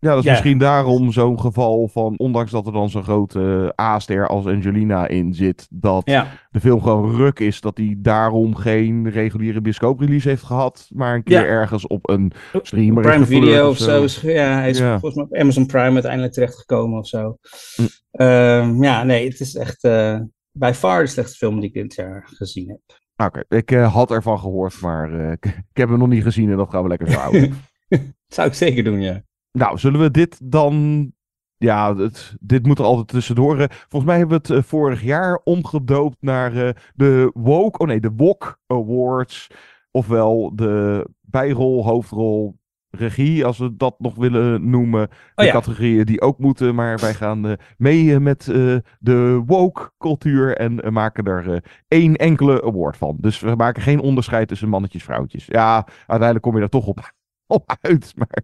Ja 0.00 0.08
dat 0.08 0.18
is 0.18 0.24
ja. 0.24 0.30
misschien 0.30 0.58
daarom 0.58 1.12
zo'n 1.12 1.40
geval 1.40 1.88
van, 1.88 2.14
ondanks 2.18 2.50
dat 2.50 2.66
er 2.66 2.72
dan 2.72 2.90
zo'n 2.90 3.02
grote 3.02 3.72
A-ster 3.80 4.28
als 4.28 4.46
Angelina 4.46 5.08
in 5.08 5.34
zit, 5.34 5.66
dat 5.70 6.02
ja. 6.04 6.26
de 6.50 6.60
film 6.60 6.82
gewoon 6.82 7.16
ruk 7.16 7.38
is, 7.38 7.60
dat 7.60 7.76
hij 7.76 7.94
daarom 7.98 8.54
geen 8.54 9.10
reguliere 9.10 9.60
bioscooprelease 9.60 10.28
heeft 10.28 10.42
gehad, 10.42 10.88
maar 10.94 11.14
een 11.14 11.22
keer 11.22 11.46
ergens 11.46 11.86
op 11.86 12.08
een 12.08 12.32
streamer 12.62 13.02
Prime 13.02 13.26
Video 13.26 13.68
of 13.68 13.78
zo. 13.78 14.06
Ja, 14.22 14.58
hij 14.58 14.70
is 14.70 14.80
volgens 14.80 15.14
mij 15.14 15.24
op 15.24 15.34
Amazon 15.34 15.66
Prime 15.66 15.92
uiteindelijk 15.92 16.32
terechtgekomen 16.32 16.98
of 16.98 17.06
zo. 17.06 17.36
Hm. 17.74 18.22
Um, 18.22 18.82
ja, 18.82 19.04
nee, 19.04 19.28
het 19.28 19.40
is 19.40 19.54
echt 19.54 19.84
uh, 19.84 20.20
by 20.52 20.72
far 20.74 21.02
de 21.02 21.06
slechtste 21.06 21.36
film 21.36 21.60
die 21.60 21.68
ik 21.68 21.74
dit 21.74 21.94
jaar 21.94 22.28
gezien 22.34 22.68
heb. 22.68 22.98
Oké, 23.16 23.38
okay. 23.38 23.58
ik 23.58 23.70
uh, 23.70 23.92
had 23.92 24.10
ervan 24.10 24.38
gehoord, 24.38 24.80
maar 24.80 25.12
uh, 25.12 25.30
ik, 25.30 25.44
ik, 25.72 25.76
heb 25.76 25.88
hem 25.88 25.98
nog 25.98 26.08
niet 26.08 26.22
gezien 26.22 26.50
en 26.50 26.56
dat 26.56 26.70
gaan 26.70 26.82
we 26.82 26.88
lekker 26.88 27.10
zo 27.12 27.18
houden. 27.18 27.54
Zou 28.26 28.48
ik 28.48 28.54
zeker 28.54 28.84
doen, 28.84 29.00
ja. 29.00 29.22
Nou, 29.52 29.78
zullen 29.78 30.00
we 30.00 30.10
dit 30.10 30.50
dan... 30.50 31.12
Ja, 31.56 31.96
het, 31.96 32.36
dit 32.40 32.66
moet 32.66 32.78
er 32.78 32.84
altijd 32.84 33.08
tussendoor. 33.08 33.56
Volgens 33.88 34.04
mij 34.04 34.18
hebben 34.18 34.42
we 34.42 34.54
het 34.54 34.66
vorig 34.66 35.02
jaar 35.02 35.40
omgedoopt 35.44 36.16
naar 36.20 36.52
de 36.94 37.30
Woke... 37.34 37.78
Oh 37.78 37.86
nee, 37.86 38.00
de 38.00 38.12
WOK 38.16 38.58
Awards. 38.66 39.46
Ofwel 39.90 40.52
de 40.54 41.06
bijrol, 41.20 41.84
hoofdrol, 41.84 42.60
regie, 42.90 43.44
als 43.44 43.58
we 43.58 43.76
dat 43.76 43.94
nog 43.98 44.14
willen 44.14 44.70
noemen. 44.70 45.08
De 45.08 45.16
oh, 45.34 45.44
ja. 45.44 45.52
categorieën 45.52 46.04
die 46.04 46.20
ook 46.20 46.38
moeten. 46.38 46.74
Maar 46.74 46.98
wij 46.98 47.14
gaan 47.14 47.46
uh, 47.46 47.52
mee 47.76 48.20
met 48.20 48.46
uh, 48.46 48.76
de 48.98 49.42
woke 49.46 49.90
cultuur 49.98 50.56
en 50.56 50.92
maken 50.92 51.24
er 51.24 51.64
één 51.88 52.16
enkele 52.16 52.62
award 52.62 52.96
van. 52.96 53.16
Dus 53.20 53.40
we 53.40 53.54
maken 53.54 53.82
geen 53.82 54.00
onderscheid 54.00 54.48
tussen 54.48 54.68
mannetjes 54.68 55.00
en 55.00 55.06
vrouwtjes. 55.06 55.46
Ja, 55.46 55.86
uiteindelijk 55.98 56.42
kom 56.42 56.56
je 56.56 56.62
er 56.62 56.68
toch 56.68 56.86
op, 56.86 57.12
op 57.46 57.76
uit. 57.80 58.12
Maar 58.16 58.42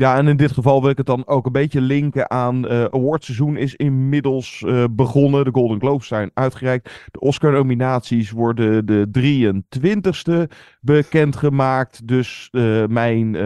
ja, 0.00 0.16
en 0.16 0.28
in 0.28 0.36
dit 0.36 0.52
geval 0.52 0.80
wil 0.80 0.90
ik 0.90 0.96
het 0.96 1.06
dan 1.06 1.26
ook 1.26 1.46
een 1.46 1.52
beetje 1.52 1.80
linken 1.80 2.30
aan 2.30 2.72
uh, 2.72 2.84
awardseizoen 2.84 3.56
is 3.56 3.74
inmiddels 3.76 4.62
uh, 4.66 4.84
begonnen. 4.90 5.44
De 5.44 5.50
Golden 5.52 5.80
Globes 5.80 6.06
zijn 6.06 6.30
uitgereikt. 6.34 7.08
De 7.10 7.20
Oscar-nominaties 7.20 8.30
worden 8.30 8.86
de 8.86 9.08
23ste 9.18 10.52
bekendgemaakt. 10.80 12.08
Dus 12.08 12.48
uh, 12.52 12.86
mijn 12.86 13.36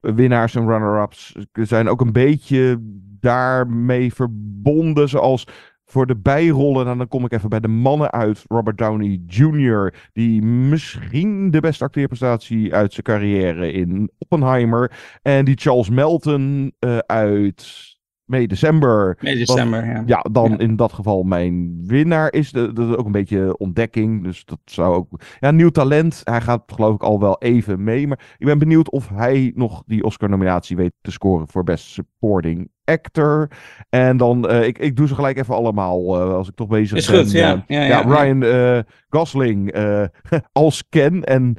winnaars 0.00 0.54
en 0.54 0.66
runner-ups 0.66 1.36
zijn 1.52 1.88
ook 1.88 2.00
een 2.00 2.12
beetje 2.12 2.78
daarmee 3.20 4.14
verbonden. 4.14 5.08
Zoals 5.08 5.46
voor 5.84 6.06
de 6.06 6.16
bijrollen, 6.16 6.84
nou, 6.84 6.98
dan 6.98 7.08
kom 7.08 7.24
ik 7.24 7.32
even 7.32 7.48
bij 7.48 7.60
de 7.60 7.68
mannen 7.68 8.10
uit. 8.10 8.44
Robert 8.48 8.78
Downey 8.78 9.20
Jr., 9.26 9.94
die 10.12 10.42
misschien 10.42 11.50
de 11.50 11.60
beste 11.60 11.84
acteerprestatie 11.84 12.74
uit 12.74 12.92
zijn 12.92 13.04
carrière 13.04 13.72
in 13.72 14.10
Oppenheimer. 14.18 14.92
En 15.22 15.44
die 15.44 15.56
Charles 15.58 15.90
Melton 15.90 16.72
uh, 16.80 16.98
uit 16.98 17.90
May 18.24 18.46
December. 18.46 19.86
Ja. 19.86 20.02
Ja, 20.06 20.24
dan 20.32 20.50
ja. 20.50 20.58
in 20.58 20.76
dat 20.76 20.92
geval 20.92 21.22
mijn 21.22 21.82
winnaar 21.86 22.32
is. 22.32 22.50
Dat 22.50 22.78
is 22.78 22.96
ook 22.96 23.06
een 23.06 23.12
beetje 23.12 23.56
ontdekking. 23.56 24.24
Dus 24.24 24.44
dat 24.44 24.58
zou 24.64 24.94
ook... 24.94 25.22
Ja, 25.40 25.50
nieuw 25.50 25.70
talent. 25.70 26.20
Hij 26.24 26.40
gaat 26.40 26.62
geloof 26.66 26.94
ik 26.94 27.02
al 27.02 27.20
wel 27.20 27.38
even 27.38 27.84
mee. 27.84 28.06
Maar 28.06 28.34
ik 28.38 28.46
ben 28.46 28.58
benieuwd 28.58 28.90
of 28.90 29.08
hij 29.08 29.52
nog 29.54 29.82
die 29.86 30.04
Oscar-nominatie 30.04 30.76
weet 30.76 30.92
te 31.00 31.10
scoren 31.10 31.48
voor 31.48 31.64
Best 31.64 31.84
Supporting 31.84 32.70
Actor. 32.84 33.50
En 33.88 34.16
dan, 34.16 34.50
uh, 34.50 34.66
ik, 34.66 34.78
ik 34.78 34.96
doe 34.96 35.06
ze 35.06 35.14
gelijk 35.14 35.38
even 35.38 35.54
allemaal 35.54 36.20
uh, 36.20 36.34
als 36.34 36.48
ik 36.48 36.54
toch 36.54 36.68
bezig 36.68 36.96
is 36.96 37.06
ben. 37.06 37.18
Goed, 37.18 37.30
ja. 37.30 37.64
Ja, 37.66 37.82
ja, 37.82 37.84
ja, 37.84 38.00
Ryan 38.00 38.42
uh, 38.42 38.78
Gosling 39.08 39.74
als 40.52 40.84
Ken 40.88 41.24
en 41.24 41.56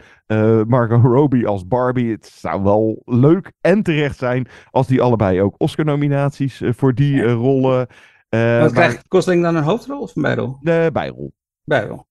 Margot 0.68 1.04
Robbie 1.04 1.48
als 1.48 1.68
Barbie. 1.68 2.12
Het 2.12 2.26
zou 2.26 2.64
wel 2.64 3.02
leuk 3.06 3.52
en 3.62 3.84
terecht 3.84 4.18
zijn 4.18 4.48
als 4.70 4.88
die 4.88 5.02
allebei 5.02 5.42
ook 5.42 5.56
Oscar-nominaties 5.58 6.62
voor 6.66 6.94
die 6.94 7.24
rollen. 7.24 7.88
Wat 8.30 8.72
krijgt 8.72 9.06
Gosling 9.08 9.44
dan 9.44 9.56
een 9.56 9.64
hoofdrol 9.64 10.02
of 10.02 10.16
een 10.16 10.22
bijrol? 10.22 10.58
De 10.62 10.90
bijrol. 10.94 11.34
Bijrol. 11.64 12.06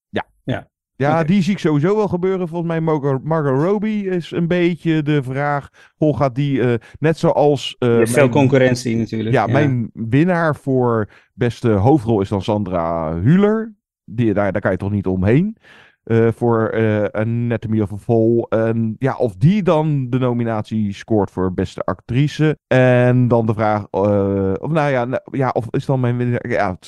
Ja. 1.03 1.11
Okay. 1.11 1.25
die 1.25 1.43
zie 1.43 1.53
ik 1.53 1.59
sowieso 1.59 1.97
wel 1.97 2.09
gebeuren. 2.09 2.49
Volgens 2.49 2.71
mij 2.71 2.81
Margot, 2.81 3.25
Margot 3.25 3.63
Robbie 3.63 4.09
is 4.09 4.31
een 4.31 4.49
beetje 4.49 5.03
de 5.03 5.23
vraag. 5.23 5.69
Hoe 5.97 6.17
gaat 6.17 6.35
die, 6.35 6.59
uh, 6.59 6.75
net 6.99 7.19
zoals... 7.19 7.77
Uh, 7.79 7.89
veel 7.89 8.15
mijn, 8.15 8.31
concurrentie 8.31 8.97
natuurlijk. 8.97 9.35
Ja, 9.35 9.47
ja, 9.47 9.53
mijn 9.53 9.91
winnaar 9.93 10.57
voor 10.57 11.09
beste 11.35 11.69
hoofdrol 11.69 12.21
is 12.21 12.29
dan 12.29 12.43
Sandra 12.43 13.15
Hüller. 13.15 13.75
Die, 14.05 14.35
daar, 14.35 14.53
daar 14.53 14.61
kan 14.61 14.71
je 14.71 14.77
toch 14.77 14.91
niet 14.91 15.07
omheen. 15.07 15.57
Uh, 16.05 16.29
voor 16.35 16.75
uh, 16.75 17.05
Anatomy 17.05 17.81
of 17.81 17.93
a 17.93 17.97
Fall. 17.97 18.47
En 18.49 18.97
ja, 18.99 19.17
of 19.17 19.37
die 19.37 19.63
dan 19.63 20.11
de 20.11 20.19
nominatie 20.19 20.95
scoort 20.95 21.31
voor 21.31 21.55
beste 21.55 21.81
actrice. 21.81 22.59
En 22.67 23.29
dan 23.29 23.47
de 23.47 23.55
vraag... 23.55 23.81
Uh, 23.81 24.53
of 24.59 24.71
nou 24.71 24.91
ja, 24.91 25.05
nou, 25.05 25.23
ja, 25.31 25.49
of 25.49 25.67
is 25.71 25.87
dan 25.87 26.01
mijn 26.01 26.17
winnaar... 26.17 26.49
Ja, 26.49 26.79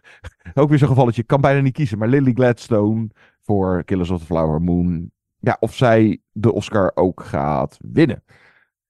ook 0.60 0.68
weer 0.68 0.78
zo'n 0.78 0.88
gevalletje. 0.88 1.22
Ik 1.22 1.26
kan 1.26 1.40
bijna 1.40 1.60
niet 1.60 1.72
kiezen. 1.72 1.98
Maar 1.98 2.08
Lily 2.08 2.32
Gladstone 2.32 3.08
voor 3.50 3.84
Killers 3.84 4.10
of 4.10 4.18
the 4.18 4.26
Flower 4.26 4.62
Moon. 4.62 5.10
Ja, 5.40 5.56
of 5.60 5.74
zij 5.74 6.20
de 6.32 6.52
Oscar 6.52 6.92
ook 6.94 7.22
gaat 7.22 7.78
winnen. 7.92 8.22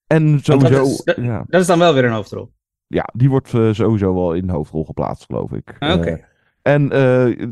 En 0.07 0.41
sowieso... 0.43 0.75
Dat 0.75 0.87
is, 0.87 1.03
dat, 1.05 1.17
ja. 1.17 1.45
dat 1.47 1.61
is 1.61 1.67
dan 1.67 1.79
wel 1.79 1.95
weer 1.95 2.05
een 2.05 2.13
hoofdrol. 2.13 2.53
Ja, 2.87 3.09
die 3.15 3.31
wordt 3.31 3.53
uh, 3.53 3.73
sowieso 3.73 4.15
wel 4.15 4.35
in 4.35 4.47
de 4.47 4.53
hoofdrol 4.53 4.85
geplaatst, 4.85 5.25
geloof 5.25 5.53
ik. 5.53 5.77
Oké. 5.79 5.93
Okay. 5.93 6.13
Uh, 6.13 6.19
en 6.63 6.83
uh, 6.83 6.91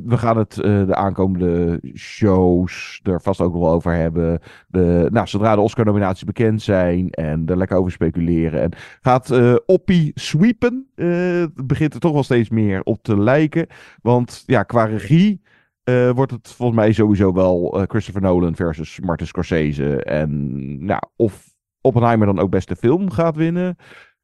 we 0.04 0.18
gaan 0.18 0.36
het 0.36 0.54
de 0.54 0.94
aankomende 0.94 1.80
shows 1.94 3.00
er 3.02 3.20
vast 3.20 3.40
ook 3.40 3.52
nog 3.52 3.62
wel 3.62 3.72
over 3.72 3.92
hebben. 3.92 4.40
De, 4.66 5.08
nou, 5.10 5.26
zodra 5.26 5.54
de 5.54 5.60
Oscar-nominaties 5.60 6.24
bekend 6.24 6.62
zijn 6.62 7.10
en 7.10 7.46
er 7.46 7.56
lekker 7.56 7.76
over 7.76 7.92
speculeren. 7.92 8.60
En 8.60 8.72
gaat 9.00 9.60
Oppie 9.66 10.10
sweepen? 10.14 10.88
het 10.94 11.66
begint 11.66 11.94
er 11.94 12.00
toch 12.00 12.12
wel 12.12 12.22
steeds 12.22 12.48
meer 12.48 12.82
op 12.82 13.02
te 13.02 13.18
lijken. 13.20 13.66
Want 14.02 14.42
ja, 14.46 14.62
qua 14.62 14.84
regie... 14.84 15.40
Uh, 15.88 16.10
wordt 16.10 16.32
het 16.32 16.48
volgens 16.48 16.78
mij 16.78 16.92
sowieso 16.92 17.32
wel 17.32 17.80
uh, 17.80 17.82
Christopher 17.86 18.22
Nolan 18.22 18.56
versus 18.56 19.00
Martin 19.00 19.26
Scorsese. 19.26 20.02
En 20.02 20.84
nou, 20.84 21.00
of 21.16 21.56
Oppenheimer 21.80 22.26
dan 22.26 22.38
ook 22.38 22.50
beste 22.50 22.76
film 22.76 23.10
gaat 23.10 23.36
winnen. 23.36 23.76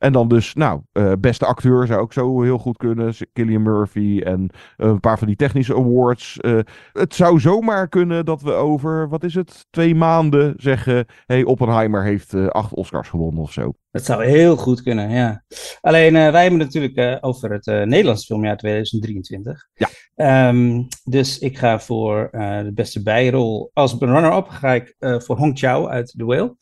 En 0.04 0.12
dan 0.12 0.28
dus, 0.28 0.54
nou, 0.54 0.80
eh, 0.92 1.12
beste 1.20 1.46
acteur 1.46 1.86
zou 1.86 2.00
ook 2.00 2.12
zo 2.12 2.42
heel 2.42 2.58
goed 2.58 2.76
kunnen. 2.76 3.14
Killian 3.32 3.62
Murphy 3.62 4.20
en 4.24 4.48
eh, 4.76 4.88
een 4.88 5.00
paar 5.00 5.18
van 5.18 5.26
die 5.26 5.36
technische 5.36 5.74
awards. 5.74 6.40
Eh, 6.40 6.58
het 6.92 7.14
zou 7.14 7.40
zomaar 7.40 7.88
kunnen 7.88 8.24
dat 8.24 8.42
we 8.42 8.52
over, 8.52 9.08
wat 9.08 9.24
is 9.24 9.34
het, 9.34 9.66
twee 9.70 9.94
maanden 9.94 10.54
zeggen... 10.56 11.06
hey, 11.26 11.44
Oppenheimer 11.44 12.04
heeft 12.04 12.34
acht 12.34 12.74
Oscars 12.74 13.08
gewonnen 13.08 13.42
of 13.42 13.52
zo. 13.52 13.74
Dat 13.90 14.04
zou 14.04 14.24
heel 14.24 14.56
goed 14.56 14.82
kunnen, 14.82 15.10
ja. 15.10 15.44
Alleen 15.80 16.12
wij 16.12 16.42
hebben 16.42 16.60
het 16.60 16.74
natuurlijk 16.74 17.24
over 17.24 17.52
het 17.52 17.66
Nederlandse 17.66 18.26
filmjaar 18.26 18.56
2023. 18.56 19.66
Ja. 19.74 19.88
Ehm, 20.14 20.82
dus 21.04 21.38
ik 21.38 21.58
ga 21.58 21.80
voor 21.80 22.28
de 22.32 22.72
beste 22.74 23.02
bijrol. 23.02 23.70
Als 23.72 23.96
runner-up 23.98 24.48
ga 24.48 24.72
ik 24.72 24.94
voor 24.98 25.36
Hong 25.36 25.58
Chao 25.58 25.88
uit 25.88 26.14
The 26.16 26.24
Whale. 26.24 26.56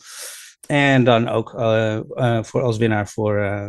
En 0.66 1.04
dan 1.04 1.28
ook 1.28 1.54
uh, 1.54 2.00
uh, 2.10 2.42
voor 2.42 2.62
als 2.62 2.76
winnaar 2.76 3.08
voor, 3.08 3.38
uh, 3.38 3.68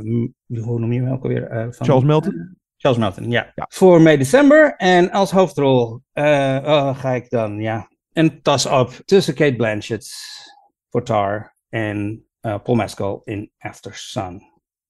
hoe 0.64 0.80
noem 0.80 0.94
je 0.94 1.02
hem 1.02 1.14
ook 1.14 1.24
alweer? 1.24 1.48
Van, 1.72 1.86
Charles 1.86 2.04
Melton. 2.04 2.58
Charles 2.78 3.00
Melton, 3.00 3.32
ja. 3.32 3.52
ja. 3.56 3.66
Voor 3.70 4.02
May 4.02 4.18
December. 4.18 4.76
En 4.76 5.12
als 5.12 5.32
hoofdrol 5.32 6.02
oh, 6.14 6.98
ga 6.98 7.10
ik 7.10 7.30
dan, 7.30 7.60
ja, 7.60 7.90
een 8.14 8.42
tas 8.42 8.66
op 8.66 8.90
tussen 9.06 9.34
Kate 9.34 9.56
Blanchett 9.56 10.08
voor 10.90 11.04
Tar 11.04 11.56
en 11.70 12.26
Paul 12.42 12.76
Mescal 12.76 13.22
in 13.24 13.52
After 13.58 13.96
Sun. 13.96 14.42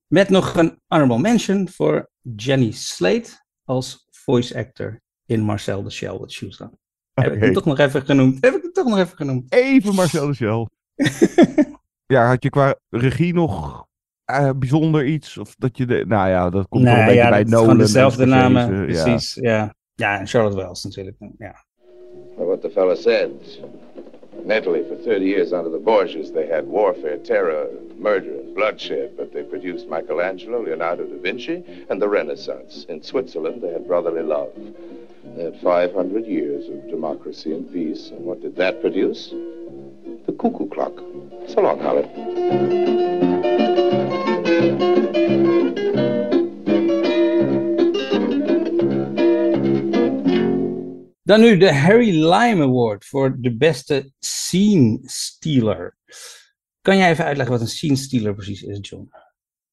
Met 0.07 0.29
nog 0.29 0.55
een 0.55 0.81
honorable 0.87 1.19
mention 1.19 1.69
voor 1.69 2.09
Jenny 2.35 2.71
Slate 2.71 3.29
als 3.63 4.07
voice 4.11 4.57
actor 4.57 5.01
in 5.25 5.41
Marcel 5.41 5.83
de 5.83 5.89
Shell 5.89 6.17
with 6.19 6.31
Shoes 6.31 6.61
on. 6.61 6.67
Okay. 6.67 7.29
Heb 7.29 7.33
ik 7.33 7.43
hem 7.43 7.53
toch 7.53 7.65
nog 7.65 7.79
even 7.79 8.01
genoemd? 8.01 8.37
Heb 8.41 8.55
ik 8.55 8.61
hem 8.61 8.71
toch 8.71 8.87
nog 8.87 8.97
even 8.97 9.17
genoemd? 9.17 9.53
Even 9.53 9.95
Marcel 9.95 10.27
de 10.27 10.33
Shell. 10.33 10.67
ja, 12.05 12.27
had 12.27 12.43
je 12.43 12.49
qua 12.49 12.75
regie 12.89 13.33
nog 13.33 13.85
uh, 14.31 14.49
bijzonder 14.55 15.05
iets? 15.05 15.37
Of 15.37 15.55
dat 15.55 15.77
je 15.77 15.85
de, 15.85 16.05
nou 16.07 16.29
ja, 16.29 16.49
dat 16.49 16.67
komt 16.67 16.83
nee, 16.83 16.93
wel 16.93 17.01
een 17.01 17.07
beetje 17.07 17.23
ja, 17.23 17.29
bij 17.29 17.43
Nolan. 17.43 17.77
dezelfde 17.77 18.25
namen, 18.25 18.85
precies. 18.85 19.33
Ja. 19.33 19.51
ja. 19.51 19.73
Ja, 19.95 20.19
en 20.19 20.27
Charlotte 20.27 20.57
Wells 20.57 20.83
natuurlijk. 20.83 21.15
Ja. 21.37 21.65
Well, 22.35 22.47
what 22.47 22.61
the 22.61 22.69
fella 22.69 22.95
said. 22.95 23.29
In 24.43 24.51
Italy, 24.51 24.83
for 24.83 24.95
30 24.95 25.25
years 25.25 25.53
under 25.53 25.71
the 25.71 25.77
Borgias, 25.77 26.31
they 26.31 26.47
had 26.47 26.65
warfare, 26.65 27.17
terror, 27.17 27.67
murder, 27.97 28.39
and 28.39 28.53
bloodshed, 28.53 29.15
but 29.15 29.31
they 29.31 29.43
produced 29.43 29.87
Michelangelo, 29.87 30.61
Leonardo 30.61 31.05
da 31.05 31.17
Vinci, 31.21 31.63
and 31.89 32.01
the 32.01 32.09
Renaissance. 32.09 32.85
In 32.89 33.01
Switzerland, 33.01 33.61
they 33.61 33.71
had 33.71 33.87
brotherly 33.87 34.23
love. 34.23 34.51
They 35.35 35.43
had 35.43 35.61
500 35.61 36.25
years 36.25 36.67
of 36.67 36.89
democracy 36.89 37.53
and 37.53 37.71
peace, 37.71 38.09
and 38.09 38.25
what 38.25 38.41
did 38.41 38.55
that 38.57 38.81
produce? 38.81 39.33
Cuckoo 40.25 40.67
clock. 40.67 41.01
So 41.47 41.61
long. 41.61 41.79
Dan 51.23 51.39
nu 51.41 51.57
de 51.57 51.73
Harry 51.73 52.09
Lime 52.09 52.63
Award 52.63 53.05
voor 53.05 53.37
de 53.39 53.57
beste 53.57 54.11
scene 54.19 54.99
stealer. 55.01 55.97
Kan 56.81 56.97
jij 56.97 57.09
even 57.09 57.25
uitleggen 57.25 57.55
wat 57.55 57.63
een 57.63 57.71
scene 57.71 57.95
stealer 57.95 58.33
precies 58.33 58.61
is, 58.61 58.77
John? 58.81 59.09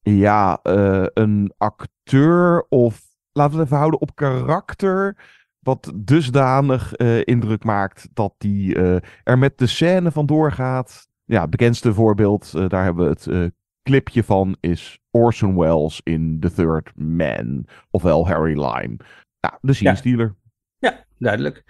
Ja, 0.03 0.61
uh, 0.63 1.07
een 1.15 1.53
acteur 1.57 2.67
of 2.69 3.01
laten 3.33 3.53
we 3.53 3.59
het 3.59 3.67
even 3.67 3.79
houden 3.79 4.01
op 4.01 4.15
karakter 4.15 5.17
wat 5.61 5.93
dusdanig 5.95 6.99
uh, 6.99 7.21
indruk 7.25 7.65
maakt 7.65 8.09
dat 8.13 8.35
hij 8.39 8.51
uh, 8.51 8.97
er 9.23 9.39
met 9.39 9.59
de 9.59 9.67
scène 9.67 10.11
vandoor 10.11 10.53
gaat. 10.53 11.09
Ja, 11.25 11.41
het 11.41 11.51
bekendste 11.51 11.95
voorbeeld, 11.95 12.53
uh, 12.57 12.69
daar 12.69 12.85
hebben 12.85 13.05
we 13.05 13.11
het 13.11 13.53
clipje 13.83 14.25
van, 14.25 14.57
is 14.61 14.99
Orson 15.11 15.59
Welles 15.59 16.01
in 16.05 16.41
The 16.41 16.53
Third 16.53 16.93
Man. 16.95 17.67
Ofwel 17.91 18.29
Harry 18.29 18.59
Lime. 18.61 18.97
Nou, 19.41 19.55
de 19.61 19.73
scene 19.73 19.97
stealer. 19.97 20.37
Ja. 20.79 20.91
ja, 20.91 21.05
duidelijk. 21.19 21.65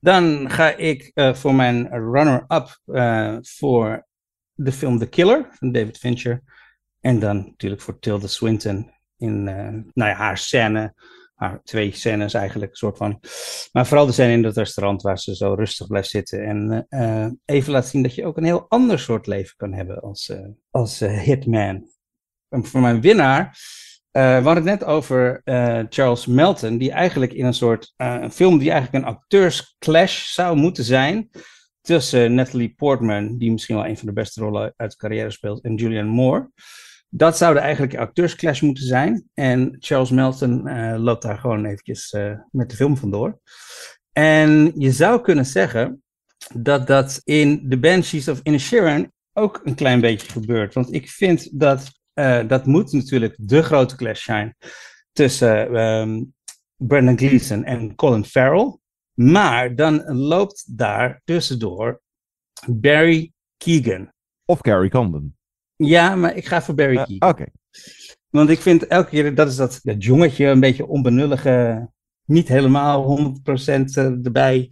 Dan 0.00 0.50
ga 0.50 0.76
ik 0.76 1.10
voor 1.14 1.54
mijn 1.54 1.88
runner-up 1.88 2.80
voor 3.42 4.06
de 4.54 4.72
film 4.72 4.98
The 4.98 5.08
Killer 5.08 5.48
van 5.50 5.72
David 5.72 5.98
Fincher. 5.98 6.42
En 7.00 7.18
dan 7.18 7.36
natuurlijk 7.36 7.82
voor 7.82 7.98
Tilda 7.98 8.26
Swinton 8.26 8.90
in 9.16 9.44
nou 9.44 9.84
ja, 9.94 10.12
haar 10.12 10.38
scène 10.38 10.94
twee 11.64 11.92
scènes 11.92 12.34
eigenlijk, 12.34 12.70
een 12.70 12.76
soort 12.76 12.96
van. 12.96 13.20
Maar 13.72 13.86
vooral 13.86 14.06
de 14.06 14.12
scène 14.12 14.32
in 14.32 14.44
het 14.44 14.56
restaurant 14.56 15.02
waar 15.02 15.18
ze 15.18 15.36
zo 15.36 15.54
rustig 15.54 15.86
blijft 15.86 16.08
zitten. 16.08 16.44
En 16.44 16.86
uh, 16.88 17.26
even 17.44 17.72
laat 17.72 17.86
zien 17.86 18.02
dat 18.02 18.14
je 18.14 18.24
ook 18.24 18.36
een 18.36 18.44
heel 18.44 18.66
ander 18.68 18.98
soort 18.98 19.26
leven 19.26 19.54
kan 19.56 19.72
hebben 19.72 20.00
als, 20.00 20.28
uh, 20.28 20.38
als 20.70 21.02
uh, 21.02 21.20
hitman. 21.20 21.88
En 22.48 22.64
voor 22.64 22.80
mijn 22.80 23.00
winnaar. 23.00 23.58
we 24.10 24.20
hadden 24.20 24.54
het 24.54 24.64
net 24.64 24.84
over 24.84 25.40
Charles 25.88 26.26
Melton, 26.26 26.78
die 26.78 26.90
eigenlijk 26.90 27.32
in 27.32 27.44
een 27.44 27.54
soort 27.54 27.92
een 27.96 28.32
film 28.32 28.58
die 28.58 28.70
eigenlijk 28.70 29.04
een 29.04 29.10
acteursclash 29.10 30.32
zou 30.32 30.56
moeten 30.56 30.84
zijn. 30.84 31.30
Tussen 31.80 32.34
Natalie 32.34 32.74
Portman, 32.74 33.38
die 33.38 33.52
misschien 33.52 33.76
wel 33.76 33.86
een 33.86 33.98
van 33.98 34.06
de 34.06 34.12
beste 34.12 34.40
rollen 34.40 34.74
uit 34.76 34.90
de 34.90 34.96
carrière 34.96 35.30
speelt, 35.30 35.60
en 35.60 35.74
Julianne 35.74 36.10
Moore. 36.10 36.50
Dat 37.08 37.36
zou 37.36 37.56
eigenlijk 37.56 37.96
acteursclash 37.96 38.60
moeten 38.60 38.84
zijn. 38.84 39.28
En 39.34 39.76
Charles 39.78 40.10
Melton 40.10 40.68
uh, 40.68 40.94
loopt 40.98 41.22
daar 41.22 41.38
gewoon 41.38 41.64
eventjes 41.64 42.12
uh, 42.12 42.38
met 42.50 42.70
de 42.70 42.76
film 42.76 42.96
vandoor. 42.96 43.40
En 44.12 44.72
je 44.74 44.92
zou 44.92 45.20
kunnen 45.20 45.46
zeggen 45.46 46.02
dat 46.54 46.86
dat 46.86 47.20
in 47.24 47.68
The 47.68 47.78
Banshees 47.78 48.28
of 48.28 48.40
Inisherin 48.42 49.12
ook 49.32 49.60
een 49.64 49.74
klein 49.74 50.00
beetje 50.00 50.30
gebeurt. 50.30 50.74
Want 50.74 50.92
ik 50.92 51.08
vind 51.08 51.60
dat 51.60 51.90
uh, 52.14 52.48
dat 52.48 52.66
moet 52.66 52.92
natuurlijk 52.92 53.34
de 53.38 53.62
grote 53.62 53.96
clash 53.96 54.24
zijn 54.24 54.56
tussen 55.12 55.76
um, 55.76 56.34
Brendan 56.76 57.18
Gleeson 57.18 57.64
en 57.64 57.94
Colin 57.94 58.24
Farrell. 58.24 58.78
Maar 59.14 59.74
dan 59.74 60.16
loopt 60.16 60.76
daar 60.76 61.20
tussendoor 61.24 62.00
Barry 62.66 63.32
Keegan. 63.56 64.12
Of 64.44 64.60
Carrie 64.60 64.90
Condon. 64.90 65.35
Ja, 65.76 66.14
maar 66.14 66.36
ik 66.36 66.46
ga 66.46 66.62
voor 66.62 66.74
Barry 66.74 66.94
Keegan. 66.94 67.14
Uh, 67.14 67.28
Oké. 67.28 67.42
Okay. 67.42 67.52
Want 68.30 68.50
ik 68.50 68.60
vind 68.60 68.86
elke 68.86 69.08
keer, 69.08 69.34
dat 69.34 69.48
is 69.48 69.56
dat, 69.56 69.80
dat 69.82 70.04
jongetje, 70.04 70.46
een 70.46 70.60
beetje 70.60 70.86
onbenullige, 70.86 71.88
niet 72.24 72.48
helemaal 72.48 73.18
100% 73.50 73.84
erbij. 74.22 74.70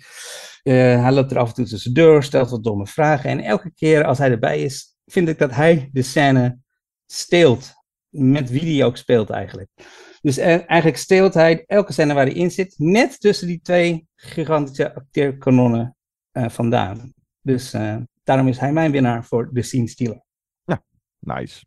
Uh, 0.62 0.74
hij 1.02 1.12
loopt 1.12 1.30
er 1.30 1.38
af 1.38 1.48
en 1.48 1.54
toe 1.54 1.66
tussendoor, 1.66 2.22
stelt 2.22 2.50
wat 2.50 2.64
domme 2.64 2.86
vragen. 2.86 3.30
En 3.30 3.40
elke 3.40 3.72
keer 3.74 4.04
als 4.04 4.18
hij 4.18 4.30
erbij 4.30 4.62
is, 4.62 4.96
vind 5.06 5.28
ik 5.28 5.38
dat 5.38 5.54
hij 5.54 5.88
de 5.92 6.02
scène 6.02 6.58
steelt. 7.06 7.72
Met 8.08 8.50
wie 8.50 8.76
hij 8.76 8.86
ook 8.86 8.96
speelt 8.96 9.30
eigenlijk. 9.30 9.68
Dus 10.20 10.36
eigenlijk 10.36 10.96
steelt 10.96 11.34
hij 11.34 11.64
elke 11.66 11.92
scène 11.92 12.14
waar 12.14 12.26
hij 12.26 12.34
in 12.34 12.50
zit, 12.50 12.74
net 12.78 13.20
tussen 13.20 13.46
die 13.46 13.60
twee 13.62 14.06
gigantische 14.16 14.94
acteerkanonnen 14.94 15.96
uh, 16.32 16.48
vandaan. 16.48 17.12
Dus 17.40 17.74
daarom 18.24 18.48
is 18.48 18.58
hij 18.58 18.72
mijn 18.72 18.90
winnaar 18.90 19.24
voor 19.24 19.50
de 19.52 19.62
scene 19.62 19.88
stealer. 19.88 20.23
Nice. 21.24 21.64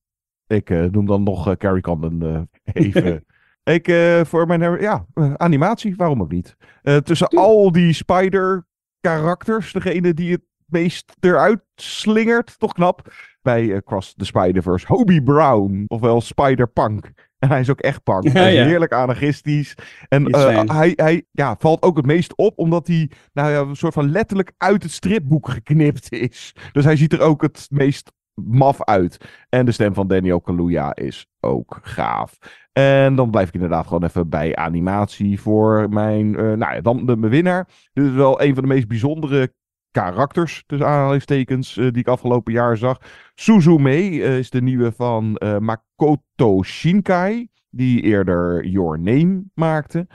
Ik 0.48 0.70
uh, 0.70 0.84
noem 0.92 1.06
dan 1.06 1.24
nog 1.24 1.48
uh, 1.48 1.54
Carrie 1.54 1.82
Condon 1.82 2.24
uh, 2.24 2.42
even. 2.64 3.26
ik 3.76 3.92
voor 4.26 4.48
mijn 4.48 4.82
ja, 4.82 5.06
animatie, 5.36 5.96
waarom 5.96 6.22
ook 6.22 6.32
niet? 6.32 6.56
tussen 7.04 7.28
al 7.28 7.72
die 7.72 7.94
Spider-karakters, 7.94 9.74
degene 9.74 10.14
die 10.14 10.32
het 10.32 10.44
meest 10.66 11.14
eruit 11.20 11.62
slingert, 11.76 12.60
toch 12.60 12.74
knap. 12.74 13.14
Bij 13.42 13.82
Cross 13.86 14.14
the 14.14 14.26
Spider-Verse, 14.26 14.86
Hobie 14.88 15.24
Brown, 15.24 15.86
ofwel 15.88 16.22
Spider-Punk. 16.22 17.12
En 17.40 17.50
hij 17.50 17.60
is 17.60 17.70
ook 17.70 17.80
echt 17.80 18.04
punk. 18.04 18.24
Ja, 18.34 18.46
ja. 18.46 18.66
Heerlijk 18.66 18.94
anarchistisch. 18.94 19.76
En 20.08 20.36
hij, 20.72 20.94
hij 20.96 21.26
ja, 21.32 21.56
valt 21.60 21.82
ook 21.82 21.98
het 21.98 22.06
meest 22.06 22.36
op 22.36 22.58
omdat 22.58 22.88
hij 22.88 23.12
nou 23.34 23.52
ja, 23.52 23.60
een 23.60 23.76
soort 23.76 23.94
van 23.94 24.12
letterlijk 24.12 24.52
uit 24.58 24.84
het 24.84 24.92
stripboek 24.92 25.50
geknipt 25.50 26.12
is. 26.12 26.56
Dus 26.72 26.84
hij 26.84 26.96
ziet 26.96 27.14
er 27.14 27.22
ook 27.22 27.42
het 27.42 27.68
meest 27.70 28.12
maf 28.46 28.84
uit. 28.84 29.18
En 29.50 29.66
de 29.66 29.72
stem 29.72 29.94
van 29.94 30.08
Daniel 30.08 30.42
Kaluuya 30.42 30.96
is 30.96 31.28
ook 31.40 31.80
gaaf. 31.82 32.38
En 32.74 33.16
dan 33.16 33.32
blijf 33.32 33.48
ik 33.48 33.54
inderdaad 33.54 33.88
gewoon 33.88 34.04
even 34.04 34.30
bij 34.30 34.56
animatie 34.56 35.42
voor 35.42 35.90
mijn, 35.90 36.28
uh, 36.28 36.36
nou 36.36 36.74
ja, 36.76 36.82
dan 36.82 37.06
de, 37.06 37.18
winnaar. 37.20 37.68
Dit 37.94 38.06
is 38.06 38.12
wel 38.12 38.42
een 38.42 38.54
van 38.54 38.64
de 38.64 38.70
meest 38.70 38.88
bijzondere 38.88 39.54
karakters, 39.92 40.64
tussen 40.66 40.88
aanhalingstekens, 40.88 41.78
uh, 41.78 41.92
die 41.92 42.02
ik 42.02 42.08
afgelopen 42.08 42.54
jaar 42.54 42.78
zag. 42.78 42.98
Suzume 43.36 44.12
uh, 44.12 44.38
is 44.38 44.50
de 44.50 44.62
nieuwe 44.62 44.92
van 44.92 45.42
Makoto 45.60 46.64
Shinkai, 46.64 47.48
die 47.70 48.02
eerder 48.02 48.66
Your 48.66 49.00
Name 49.00 49.44
maakte. 49.54 50.08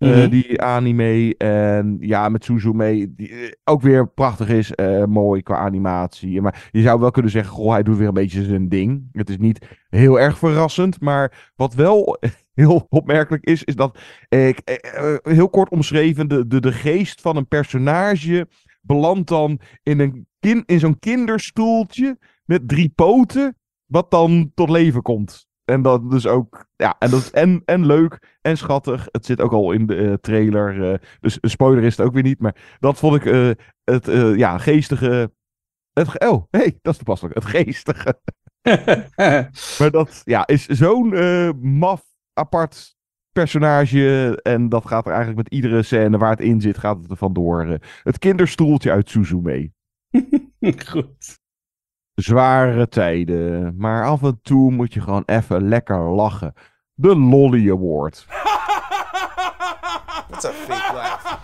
Uh, 0.00 0.08
mm-hmm. 0.08 0.30
Die 0.30 0.62
anime. 0.62 1.34
En 1.36 1.96
ja, 2.00 2.28
met 2.28 2.44
Suzume. 2.44 3.14
Die 3.14 3.56
ook 3.64 3.82
weer 3.82 4.08
prachtig 4.08 4.48
is. 4.48 4.72
Uh, 4.76 5.04
mooi 5.04 5.42
qua 5.42 5.56
animatie. 5.56 6.40
Maar 6.40 6.68
je 6.70 6.82
zou 6.82 7.00
wel 7.00 7.10
kunnen 7.10 7.30
zeggen. 7.30 7.52
Goh, 7.52 7.72
hij 7.72 7.82
doet 7.82 7.96
weer 7.96 8.08
een 8.08 8.14
beetje 8.14 8.44
zijn 8.44 8.68
ding. 8.68 9.08
Het 9.12 9.30
is 9.30 9.38
niet 9.38 9.66
heel 9.88 10.20
erg 10.20 10.38
verrassend. 10.38 11.00
Maar 11.00 11.52
wat 11.56 11.74
wel 11.74 12.18
heel 12.54 12.86
opmerkelijk 12.88 13.44
is. 13.44 13.64
Is 13.64 13.76
dat. 13.76 13.98
Ik, 14.28 14.80
heel 15.22 15.48
kort 15.48 15.70
omschreven. 15.70 16.28
De, 16.28 16.46
de, 16.46 16.60
de 16.60 16.72
geest 16.72 17.20
van 17.20 17.36
een 17.36 17.48
personage. 17.48 18.48
Belandt 18.80 19.28
dan 19.28 19.60
in, 19.82 20.00
een 20.00 20.26
kin, 20.38 20.62
in 20.66 20.78
zo'n 20.78 20.98
kinderstoeltje. 20.98 22.18
Met 22.44 22.68
drie 22.68 22.92
poten. 22.94 23.56
Wat 23.86 24.10
dan 24.10 24.50
tot 24.54 24.70
leven 24.70 25.02
komt. 25.02 25.49
En 25.70 25.82
dat 25.82 26.10
dus 26.10 26.26
ook, 26.26 26.66
ja, 26.76 26.96
en, 26.98 27.10
dat 27.10 27.20
is 27.20 27.30
en, 27.30 27.62
en 27.64 27.86
leuk 27.86 28.38
en 28.40 28.56
schattig. 28.56 29.08
Het 29.10 29.26
zit 29.26 29.40
ook 29.40 29.52
al 29.52 29.72
in 29.72 29.86
de 29.86 29.96
eh, 29.96 30.12
trailer. 30.12 30.92
eh, 30.92 30.98
dus 31.20 31.38
een 31.40 31.50
spoiler 31.50 31.84
is 31.84 31.96
het 31.96 32.06
ook 32.06 32.12
weer 32.14 32.22
niet. 32.22 32.40
Maar 32.40 32.76
dat 32.78 32.98
vond 32.98 33.16
ik 33.16 33.24
eh, 33.24 33.50
het, 33.84 34.06
ja, 34.36 34.58
geestige. 34.58 35.32
Het, 35.92 36.08
ge- 36.08 36.28
oh, 36.30 36.44
hey, 36.50 36.78
dat 36.82 36.92
is 36.92 36.96
toepasselijk. 36.98 37.34
Het 37.34 37.44
geestige. 37.44 38.20
maar 39.78 39.90
dat 39.90 40.22
ja, 40.24 40.46
is 40.46 40.66
zo'n 40.66 41.08
maf, 41.78 42.02
apart 42.32 42.96
personage. 43.32 44.38
En 44.42 44.68
dat 44.68 44.86
gaat 44.86 45.06
er 45.06 45.12
eigenlijk 45.12 45.42
met 45.42 45.52
iedere 45.54 45.82
scène 45.82 46.18
waar 46.18 46.30
het 46.30 46.40
in 46.40 46.60
zit, 46.60 46.78
gaat 46.78 46.96
het 47.02 47.10
er 47.10 47.16
vandoor. 47.16 47.78
het 48.02 48.18
kinderstoeltje 48.18 48.90
uit 48.90 49.10
Suzume. 49.10 49.70
Goed. 50.90 51.39
Zware 52.20 52.88
tijden. 52.88 53.74
Maar 53.78 54.04
af 54.06 54.22
en 54.22 54.38
toe 54.42 54.72
moet 54.72 54.94
je 54.94 55.00
gewoon 55.00 55.22
even 55.26 55.68
lekker 55.68 55.98
lachen. 55.98 56.52
De 56.94 57.16
Lolly 57.16 57.70
Award. 57.70 58.26
That's 60.30 60.44
a 60.44 60.50
fake 60.52 60.94
laugh. 60.94 61.38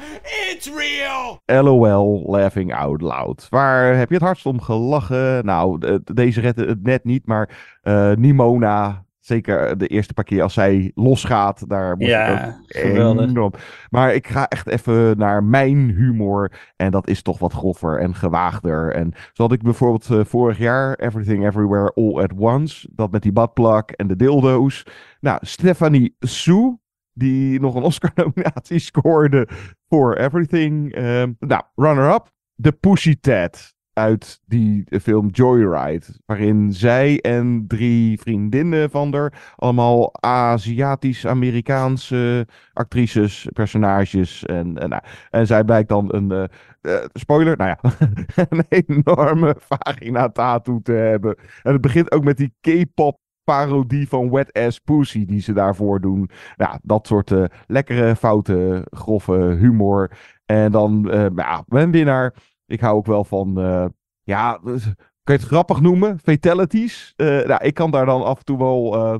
It's 0.50 0.70
real! 0.76 1.40
LOL 1.62 2.22
Laughing 2.30 2.74
Out 2.74 3.00
Loud. 3.00 3.46
Waar 3.50 3.96
heb 3.96 4.08
je 4.08 4.14
het 4.14 4.24
hardst 4.24 4.46
om 4.46 4.60
gelachen? 4.60 5.44
Nou, 5.44 5.78
de- 5.78 6.00
deze 6.14 6.40
redde 6.40 6.66
het 6.66 6.82
net 6.82 7.04
niet, 7.04 7.26
maar 7.26 7.78
eh, 7.82 8.12
Nimona, 8.12 9.04
zeker 9.26 9.78
de 9.78 9.86
eerste 9.86 10.14
paar 10.14 10.24
keer 10.24 10.42
als 10.42 10.54
zij 10.54 10.92
losgaat, 10.94 11.68
daar 11.68 11.96
moet 11.96 12.06
Ja, 12.06 12.60
ik 12.66 12.84
ook 12.84 13.18
enorm. 13.20 13.52
Maar 13.90 14.14
ik 14.14 14.26
ga 14.26 14.48
echt 14.48 14.66
even 14.66 15.18
naar 15.18 15.44
mijn 15.44 15.90
humor 15.90 16.52
en 16.76 16.90
dat 16.90 17.08
is 17.08 17.22
toch 17.22 17.38
wat 17.38 17.52
groffer 17.52 18.00
en 18.00 18.14
gewaagder. 18.14 18.92
En 18.92 19.12
zo 19.32 19.42
had 19.42 19.52
ik 19.52 19.62
bijvoorbeeld 19.62 20.10
eh, 20.10 20.24
vorig 20.24 20.58
jaar 20.58 20.94
Everything 20.94 21.46
Everywhere 21.46 21.92
All 21.94 22.22
at 22.22 22.32
Once, 22.36 22.88
dat 22.92 23.10
met 23.10 23.22
die 23.22 23.32
badplak 23.32 23.90
en 23.90 24.06
de 24.06 24.16
dildo's. 24.16 24.86
Nou, 25.20 25.38
Stephanie 25.40 26.16
Sue, 26.18 26.78
die 27.12 27.60
nog 27.60 27.74
een 27.74 27.82
Oscar-nominatie 27.82 28.78
scoorde 28.90 29.48
voor 29.88 30.14
Everything. 30.14 30.92
Ehm, 30.92 31.32
nou, 31.38 31.62
runner-up, 31.74 32.30
de 32.54 32.72
Pushy 32.72 33.16
Tat 33.20 33.74
uit 33.96 34.40
die 34.46 34.84
film 35.02 35.28
Joyride. 35.28 36.06
Waarin 36.26 36.72
zij 36.72 37.20
en 37.20 37.64
drie 37.68 38.20
vriendinnen 38.20 38.90
van 38.90 39.14
haar, 39.14 39.54
allemaal 39.56 40.14
Aziatisch-Amerikaanse 40.20 42.46
actrices, 42.72 43.48
personages. 43.52 44.44
En, 44.44 44.78
en, 44.78 44.88
nou, 44.88 45.02
en 45.30 45.46
zij 45.46 45.64
blijkt 45.64 45.88
dan 45.88 46.14
een, 46.14 46.30
eh, 46.30 46.44
eh, 46.80 47.04
spoiler, 47.12 47.56
nou 47.56 47.70
ja, 47.70 47.78
een 48.48 48.64
enorme 48.68 49.56
vagina 49.58 50.28
tattoo 50.28 50.80
te 50.82 50.92
hebben. 50.92 51.36
En 51.62 51.72
het 51.72 51.80
begint 51.80 52.12
ook 52.12 52.24
met 52.24 52.36
die 52.36 52.54
K-pop 52.60 53.18
parodie 53.44 54.08
van 54.08 54.30
Wet 54.30 54.52
Ass 54.52 54.78
Pussy 54.78 55.24
die 55.24 55.40
ze 55.40 55.52
daarvoor 55.52 56.00
doen. 56.00 56.30
Ja, 56.56 56.78
dat 56.82 57.06
soort 57.06 57.30
eh, 57.30 57.44
lekkere, 57.66 58.16
foute, 58.16 58.86
grove 58.90 59.34
humor. 59.34 60.10
En 60.46 60.72
dan, 60.72 61.08
ja, 61.36 61.64
winnaar. 61.66 62.34
Ik 62.66 62.80
hou 62.80 62.96
ook 62.96 63.06
wel 63.06 63.24
van, 63.24 63.60
eh, 63.60 63.86
ja, 64.22 64.58
dus, 64.58 64.84
kan 65.22 65.34
je 65.34 65.40
het 65.40 65.42
grappig 65.42 65.80
noemen? 65.80 66.18
Fatalities. 66.18 67.12
Eh, 67.16 67.26
nou, 67.26 67.64
ik 67.64 67.74
kan 67.74 67.90
daar 67.90 68.06
dan 68.06 68.24
af 68.24 68.38
en 68.38 68.44
toe 68.44 68.58
wel 68.58 68.94
eh, 68.94 69.18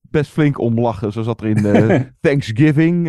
best 0.00 0.30
flink 0.30 0.58
om 0.58 0.80
lachen. 0.80 1.12
Zo 1.12 1.22
zat 1.22 1.40
er 1.40 1.46
in 1.46 2.14
Thanksgiving, 2.20 3.04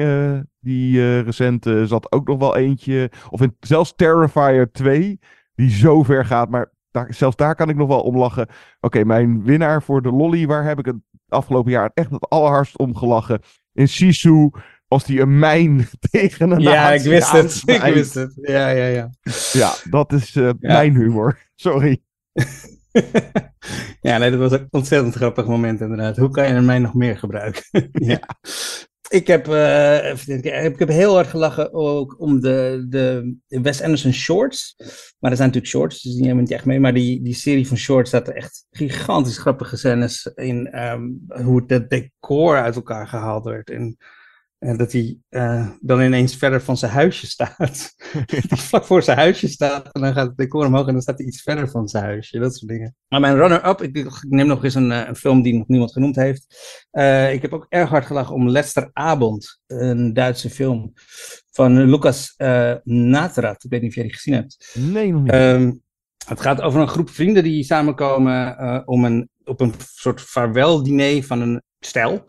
die 0.60 1.20
recent 1.22 1.70
zat 1.84 2.12
ook 2.12 2.28
nog 2.28 2.38
wel 2.38 2.56
eentje. 2.56 3.12
Of 3.30 3.42
in 3.42 3.56
zelfs 3.60 3.96
Terrifier 3.96 4.72
2, 4.72 5.20
die 5.56 5.70
zo 5.70 6.04
ver 6.04 6.26
gaat, 6.26 6.50
maar 6.50 6.72
daar, 6.92 7.14
zelfs 7.14 7.36
daar 7.36 7.56
kan 7.56 7.70
ik 7.70 7.76
nog 7.76 7.88
wel 7.88 8.02
om 8.02 8.18
lachen. 8.18 8.48
Oké, 8.80 9.04
mijn 9.04 9.44
winnaar 9.44 9.84
voor 9.84 10.02
de 10.02 10.12
lolly, 10.12 10.48
waar 10.48 10.64
heb 10.64 10.80
ik 10.80 10.86
het 10.86 10.96
afgelopen 11.28 11.72
jaar 11.72 11.92
echt 11.94 12.12
het 12.12 12.30
allerhardst 12.30 12.78
om 12.78 12.96
gelachen? 12.96 13.42
In 13.74 13.88
Sisu, 13.88 14.50
als 14.92 15.06
die 15.06 15.22
een 15.22 15.40
mijn 15.40 15.88
tegen 16.12 16.52
een 16.52 16.62
Ja, 16.62 16.92
ik 16.92 17.02
wist 17.02 17.32
het. 17.32 17.62
Ik 17.86 17.94
wist 17.94 18.14
het. 18.14 18.34
Ja, 18.42 18.70
ja, 18.70 18.86
ja. 18.86 19.10
Ja, 19.52 19.74
dat 19.90 20.12
is 20.14 20.36
eh, 20.36 20.50
mijn 20.60 20.96
humor. 20.96 21.38
Sorry. 21.56 22.02
Ja, 24.02 24.18
nee, 24.18 24.32
dat 24.32 24.40
was 24.40 24.52
een 24.52 24.68
ontzettend 24.70 25.16
grappig 25.16 25.46
moment 25.46 25.82
inderdaad. 25.82 26.18
Hoe 26.18 26.30
kan 26.30 26.48
je 26.48 26.54
er 26.54 26.64
mij 26.64 26.80
nog 26.80 26.94
meer 26.94 27.18
gebruiken? 27.18 27.64
ja. 27.92 28.20
Ik 29.10 29.28
heb, 29.28 29.48
eh, 29.48 30.06
even 30.06 30.44
ik 30.74 30.80
heb 30.80 30.90
heel 30.90 31.14
hard 31.14 31.28
gelachen 31.28 31.74
ook 31.74 32.20
om 32.20 32.42
de, 32.42 32.86
de 32.90 33.36
Wes 33.62 33.82
Anderson 33.82 34.14
shorts. 34.14 34.76
Maar 35.20 35.30
dat 35.30 35.40
zijn 35.40 35.52
natuurlijk 35.52 35.68
shorts, 35.68 36.02
dus 36.02 36.14
die 36.14 36.24
nemen 36.24 36.38
niet 36.38 36.52
echt 36.52 36.66
mee. 36.66 36.80
Maar 36.80 36.94
die, 36.94 37.22
die 37.22 37.34
serie 37.34 37.68
van 37.68 37.78
shorts 37.78 38.10
staat 38.10 38.28
er 38.28 38.36
echt 38.36 38.66
gigantisch 38.72 39.38
grappige 39.38 39.78
scènes 39.78 40.26
in. 40.26 40.68
ehm, 40.68 41.02
hoe 41.28 41.64
het 41.68 41.90
decor 41.90 42.58
uit 42.62 42.76
elkaar 42.76 43.08
gehaald 43.08 43.46
werd. 43.46 43.70
En, 43.70 43.98
en 44.62 44.78
dat 44.78 44.92
hij 44.92 45.18
eh, 45.30 45.70
dan 45.80 46.02
ineens 46.02 46.36
verder 46.36 46.62
van 46.62 46.78
zijn 46.78 46.92
huisje 46.92 47.28
staat. 47.28 47.96
vlak 48.70 48.86
voor 48.86 49.04
zijn 49.04 49.18
huisje 49.18 49.48
staat 49.48 49.92
en 49.92 50.02
dan 50.02 50.14
gaat 50.14 50.28
het 50.28 50.38
decor 50.38 50.66
omhoog 50.66 50.88
en 50.88 50.94
dan 50.94 51.02
staat 51.02 51.18
hij 51.18 51.28
iets 51.28 51.42
verder 51.42 51.70
van 51.70 51.88
zijn 51.88 52.04
huisje. 52.04 52.40
Dat 52.40 52.56
soort 52.56 52.72
dingen. 52.72 52.96
Maar 53.08 53.20
mijn 53.20 53.36
runner-up, 53.36 53.82
ik, 53.82 53.98
ik 53.98 54.26
neem 54.30 54.48
nog 54.48 54.64
eens 54.64 54.76
een, 54.76 54.92
eh, 54.92 55.08
een 55.08 55.16
film 55.16 55.42
die 55.42 55.54
nog 55.54 55.68
niemand 55.68 55.92
genoemd 55.92 56.16
heeft. 56.16 56.46
Eh, 56.92 57.34
ik 57.34 57.42
heb 57.42 57.54
ook 57.54 57.66
erg 57.70 57.90
hard 57.90 58.06
gelachen 58.06 58.36
om 58.36 58.50
Lesterabend, 58.50 59.62
een 59.68 60.14
Duitse 60.14 60.50
film 60.50 60.94
van 61.52 61.84
Lucas 61.84 62.34
Natrat. 62.84 63.64
Ik 63.64 63.70
weet 63.70 63.82
niet 63.82 63.90
of 63.90 63.96
jij 63.96 64.04
die 64.04 64.14
gezien 64.14 64.34
hebt. 64.34 64.76
Nee, 64.80 65.12
nog 65.12 65.22
niet. 65.22 65.32
Ehm, 65.32 65.74
het 66.26 66.42
gaat 66.42 66.62
over 66.62 66.82
een 66.82 66.88
groep 66.88 67.10
vrienden 67.10 67.44
die 67.44 67.64
samenkomen 67.64 68.88
om 68.88 69.06
een, 69.06 69.30
op 69.44 69.62
een 69.62 69.74
soort 69.94 70.22
vaarweldiner 70.22 71.24
van 71.24 71.42
een 71.42 71.62
stel. 71.86 72.26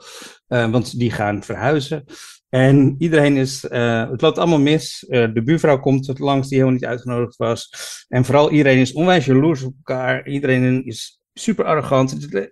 Eh, 0.47 0.71
want 0.71 0.99
die 0.99 1.11
gaan 1.11 1.43
verhuizen. 1.43 2.05
En 2.49 2.95
iedereen 2.99 3.37
is, 3.37 3.69
eh, 3.69 4.11
het 4.11 4.21
loopt 4.21 4.39
allemaal 4.39 4.61
mis. 4.61 5.07
Eh, 5.09 5.35
de 5.35 5.43
buurvrouw 5.43 5.81
komt 5.81 6.19
langs 6.19 6.49
die 6.49 6.59
helemaal 6.59 6.79
niet 6.79 6.89
uitgenodigd 6.89 7.37
was. 7.37 7.71
En 8.09 8.25
vooral 8.25 8.51
iedereen 8.51 8.79
is 8.79 8.93
onwijs 8.93 9.25
jaloers 9.25 9.63
op 9.63 9.75
elkaar. 9.77 10.29
Iedereen 10.29 10.85
is 10.85 11.21
super 11.33 11.65
arrogant. 11.65 12.11
Het 12.11 12.49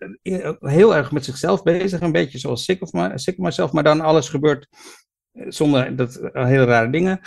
Heel 0.61 0.97
erg 0.97 1.13
met 1.13 1.25
zichzelf 1.25 1.63
bezig. 1.63 2.01
Een 2.01 2.13
beetje 2.13 2.39
zoals 2.39 2.65
Sick 2.65 2.83
of, 2.83 2.93
my, 2.93 3.11
sick 3.15 3.39
of 3.39 3.45
Myself. 3.45 3.73
Maar 3.73 3.83
dan 3.83 4.01
alles 4.01 4.29
gebeurt 4.29 4.69
zonder 5.33 5.97
dat, 5.97 6.21
hele 6.33 6.65
rare 6.65 6.91
dingen. 6.91 7.21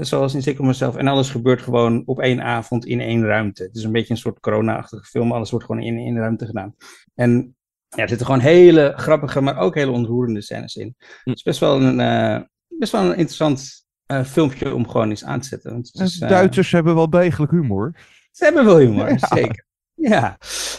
Zoals 0.00 0.34
in 0.34 0.42
Sick 0.42 0.60
of 0.60 0.66
Myself. 0.66 0.96
En 0.96 1.08
alles 1.08 1.30
gebeurt 1.30 1.62
gewoon 1.62 2.02
op 2.06 2.20
één 2.20 2.42
avond 2.42 2.86
in 2.86 3.00
één 3.00 3.24
ruimte. 3.24 3.62
Het 3.62 3.76
is 3.76 3.84
een 3.84 3.92
beetje 3.92 4.14
een 4.14 4.20
soort 4.20 4.40
corona-achtige 4.40 5.04
film. 5.04 5.32
Alles 5.32 5.50
wordt 5.50 5.66
gewoon 5.66 5.82
in 5.82 5.96
één 5.96 6.16
ruimte 6.16 6.46
gedaan. 6.46 6.74
En 7.14 7.56
ja, 7.94 8.02
er 8.02 8.08
zitten 8.08 8.26
gewoon 8.26 8.40
hele 8.40 8.92
grappige, 8.96 9.40
maar 9.40 9.58
ook 9.58 9.74
hele 9.74 9.90
ontroerende 9.90 10.42
scènes 10.42 10.74
in. 10.76 10.94
Het 11.24 11.36
is 11.36 11.42
best 11.42 11.60
wel 11.60 11.80
een, 11.82 12.00
eh, 12.00 12.40
best 12.78 12.92
wel 12.92 13.02
een 13.02 13.08
interessant 13.16 13.82
eh, 14.06 14.24
filmpje 14.24 14.74
om 14.74 14.88
gewoon 14.88 15.10
eens 15.10 15.24
aan 15.24 15.40
te 15.40 15.48
zetten. 15.48 15.72
Want 15.72 15.90
het 15.92 16.02
is, 16.02 16.20
eh, 16.20 16.28
Duitsers 16.28 16.72
hebben 16.72 16.94
wel 16.94 17.10
degelijk 17.10 17.52
humor. 17.52 17.94
ze 18.30 18.44
hebben 18.44 18.64
wel 18.64 18.78
humor, 18.78 19.08
Ja. 19.18 19.26
zeker. 19.34 19.64
Ja. 19.94 20.38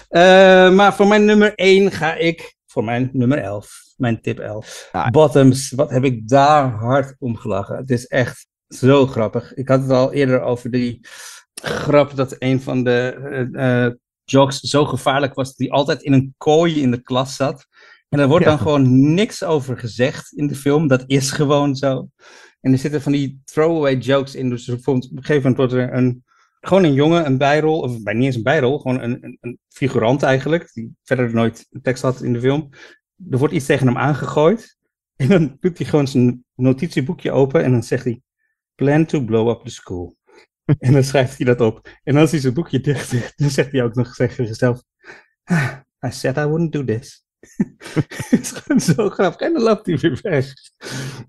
Eh, 0.10 0.74
maar 0.76 0.94
voor 0.96 1.08
mijn 1.08 1.26
nummer 1.26 1.52
1 1.56 1.92
ga 1.92 2.14
ik 2.16 2.56
voor 2.66 2.84
mijn 2.84 3.10
nummer 3.14 3.38
11. 3.38 3.84
Mijn 3.98 4.22
tip 4.22 4.40
11. 4.40 4.90
Bottoms. 5.12 5.72
Wat 5.72 5.90
heb 5.90 6.04
ik 6.04 6.28
daar 6.28 6.70
hard 6.70 7.16
om 7.20 7.36
gelachen. 7.38 7.78
Het 7.78 7.90
is 7.90 8.08
echt 8.08 8.48
zo 8.68 9.08
grappig. 9.08 9.54
Ik 9.54 9.68
had 9.68 9.82
het 9.82 9.92
al 9.92 10.14
eerder 10.14 10.42
over 10.42 10.72
die 10.72 11.00
grap 11.62 12.16
dat 12.16 12.36
een 12.40 12.62
van 12.62 12.84
de 12.84 13.18
eh, 13.54 13.86
eh, 13.86 13.94
jocks 14.26 14.60
zo 14.60 14.86
gevaarlijk 14.86 15.34
was 15.34 15.48
dat 15.48 15.58
hij 15.58 15.70
altijd 15.70 16.02
in 16.02 16.14
een 16.14 16.34
kooi 16.38 16.82
in 16.82 16.92
de 16.92 17.02
klas 17.02 17.36
zat. 17.36 17.68
En 18.10 18.20
er 18.20 18.28
wordt 18.28 18.46
Ja. 18.46 18.50
dan 18.50 18.60
gewoon 18.60 19.14
niks 19.14 19.44
over 19.44 19.78
gezegd 19.78 20.32
in 20.34 20.48
de 20.48 20.56
film. 20.56 20.88
Dat 20.88 21.04
is 21.08 21.32
gewoon 21.32 21.76
zo. 21.76 22.10
En 22.62 22.72
er 22.72 22.78
zitten 22.78 23.02
van 23.02 23.12
die 23.12 23.42
throwaway 23.44 23.98
jokes 23.98 24.36
in. 24.36 24.50
Dus 24.50 24.66
bijvoorbeeld 24.66 25.12
op 25.12 25.18
een 25.18 25.24
gegeven 25.26 25.52
moment 25.52 25.58
wordt 25.58 25.74
er 25.74 25.98
een, 25.98 26.24
gewoon 26.60 26.84
een 26.84 26.94
jongen, 26.94 27.26
een 27.26 27.38
bijrol, 27.38 27.80
of 27.80 28.02
bij 28.04 28.14
niet 28.14 28.26
eens 28.26 28.36
een 28.36 28.44
bijrol, 28.44 28.80
gewoon 28.80 29.02
een, 29.02 29.24
een, 29.24 29.38
een 29.42 29.60
figurant 29.70 30.24
eigenlijk, 30.24 30.74
die 30.74 30.96
verder 31.04 31.34
nooit 31.34 31.68
een 31.72 31.82
tekst 31.82 32.04
had 32.04 32.22
in 32.22 32.34
de 32.34 32.40
film. 32.40 32.70
Er 33.30 33.38
wordt 33.38 33.54
iets 33.54 33.66
tegen 33.66 33.88
hem 33.88 33.98
aangegooid. 33.98 34.78
En 35.16 35.28
dan 35.28 35.58
doet 35.60 35.78
hij 35.78 35.88
gewoon 35.88 36.08
zijn 36.08 36.46
notitieboekje 36.56 37.32
open 37.32 37.64
en 37.64 37.72
dan 37.72 37.84
zegt 37.84 38.04
hij: 38.04 38.22
Plan 38.76 39.06
to 39.06 39.22
blow 39.22 39.50
up 39.50 39.62
the 39.64 39.72
school. 39.72 40.16
En 40.80 40.94
dan 40.94 41.04
schrijft 41.04 41.38
hij 41.38 41.46
dat 41.46 41.62
op. 41.62 41.90
En 42.04 42.16
als 42.16 42.32
hij 42.32 42.40
zijn 42.40 42.54
boekje 42.54 42.80
dicht 42.80 43.10
zegt, 43.10 43.34
dan 43.38 43.50
zegt 43.50 43.72
hij 43.72 43.84
ook 43.84 43.96
nog 43.96 44.16
tegen 44.16 44.48
zichzelf: 44.48 44.84
"Ah, 45.44 45.72
I 46.06 46.12
said 46.12 46.38
I 46.38 46.46
wouldn't 46.46 46.72
do 46.72 46.84
this. 46.84 47.26
Het 48.30 48.40
is 48.40 48.52
gewoon 48.52 48.82
zo 48.82 49.10
grappig. 49.10 49.48
En 49.48 49.54
dan 49.54 49.62
loopt 49.62 49.86
hij 49.86 49.98
weer 49.98 50.20
weg. 50.22 50.54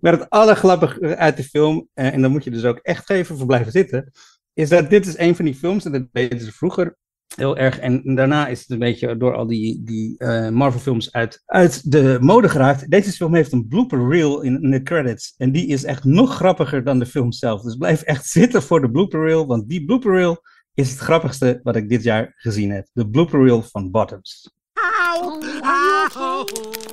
Maar 0.01 0.13
het 0.13 0.31
allergrappige 0.31 1.17
uit 1.17 1.37
de 1.37 1.45
film, 1.45 1.89
eh, 1.95 2.13
en 2.13 2.23
dan 2.23 2.31
moet 2.31 2.45
je 2.45 2.51
dus 2.51 2.65
ook 2.65 2.79
echt 2.79 3.11
even 3.11 3.37
voor 3.37 3.47
blijven 3.47 3.73
zitten, 3.73 4.13
is 4.53 4.69
dat 4.69 4.91
dit 4.91 5.07
is 5.07 5.19
een 5.19 5.37
van 5.37 5.45
die 5.45 5.55
films, 5.55 5.85
en 5.85 5.93
dat 5.93 6.09
deden 6.13 6.41
ze 6.41 6.53
vroeger 6.53 6.97
heel 7.35 7.57
erg. 7.57 7.79
En 7.79 8.15
daarna 8.15 8.47
is 8.47 8.61
het 8.61 8.71
een 8.71 8.79
beetje 8.79 9.17
door 9.17 9.35
al 9.35 9.47
die, 9.47 9.83
die 9.85 10.19
eh, 10.19 10.49
Marvel-films 10.49 11.13
uit, 11.13 11.43
uit 11.47 11.91
de 11.91 12.19
mode 12.21 12.49
geraakt. 12.49 12.91
Deze 12.91 13.13
film 13.13 13.35
heeft 13.35 13.53
een 13.53 13.69
blooper 13.69 14.09
reel 14.09 14.43
in, 14.43 14.63
in 14.63 14.71
de 14.71 14.83
credits. 14.83 15.35
En 15.37 15.53
die 15.53 15.67
is 15.67 15.85
echt 15.85 16.05
nog 16.05 16.35
grappiger 16.35 16.85
dan 16.85 16.99
de 16.99 17.07
film 17.07 17.33
zelf. 17.33 17.63
Dus 17.63 17.77
blijf 17.77 18.03
echt 18.03 18.27
zitten 18.39 18.63
voor 18.63 18.81
de 18.81 18.91
blooper 18.91 19.25
reel, 19.27 19.47
want 19.47 19.69
die 19.69 19.85
blooper 19.85 20.13
reel 20.13 20.43
is 20.75 20.91
het 20.91 20.99
grappigste 20.99 21.61
wat 21.63 21.77
ik 21.77 21.89
dit 21.89 22.03
jaar 22.03 22.35
gezien 22.37 22.71
heb. 22.71 22.89
De 22.93 23.09
blooper 23.09 23.45
reel 23.45 23.63
van 23.63 23.91
Bottoms. 23.91 24.55
How 24.73 25.43
Ow! 25.63 26.09
Ow! 26.17 26.45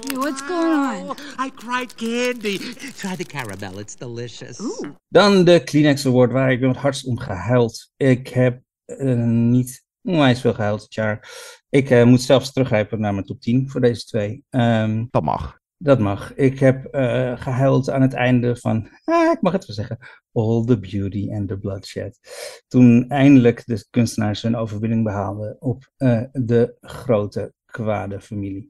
Hey, 0.07 0.17
what's 0.17 0.41
going 0.41 1.09
on? 1.09 1.17
I 1.39 1.49
cried 1.55 1.95
candy. 1.95 2.57
Try 2.97 3.15
the 3.15 3.25
caramel, 3.25 3.79
it's 3.79 3.95
delicious. 3.95 4.59
Dan 5.07 5.43
de 5.43 5.63
Kleenex 5.63 6.05
Award, 6.05 6.31
waar 6.31 6.51
ik 6.51 6.61
het 6.61 6.75
hardst 6.75 7.05
om 7.05 7.19
gehuild. 7.19 7.91
Ik 7.97 8.27
heb 8.27 8.61
eh, 8.85 9.15
niet 9.25 9.83
onwijs 10.03 10.41
veel 10.41 10.53
gehuild 10.53 10.81
dit 10.81 10.93
jaar. 10.93 11.29
Ik 11.69 11.89
eh, 11.89 12.03
moet 12.03 12.21
zelfs 12.21 12.53
teruggrijpen 12.53 12.99
naar 12.99 13.13
mijn 13.13 13.25
top 13.25 13.41
10 13.41 13.69
voor 13.69 13.81
deze 13.81 14.05
twee. 14.05 14.43
Ehm, 14.49 15.05
Dat 15.09 15.23
mag. 15.23 15.61
dat 15.77 15.99
mag. 15.99 16.33
Ik 16.35 16.59
heb 16.59 16.85
eh, 16.85 17.41
gehuild 17.41 17.89
aan 17.89 18.01
het 18.01 18.13
einde 18.13 18.55
van, 18.55 18.89
ah, 19.03 19.31
ik 19.31 19.41
mag 19.41 19.53
het 19.53 19.65
wel 19.65 19.75
zeggen, 19.75 19.97
All 20.31 20.65
the 20.65 20.79
Beauty 20.79 21.29
and 21.31 21.47
the 21.47 21.57
Bloodshed. 21.57 22.19
Toen 22.67 23.09
eindelijk 23.09 23.65
de 23.65 23.85
kunstenaars 23.89 24.41
hun 24.41 24.55
overwinning 24.55 25.03
behaalden 25.03 25.55
op 25.59 25.91
eh, 25.97 26.21
de 26.31 26.77
grote 26.81 27.53
kwade 27.65 28.21
familie. 28.21 28.67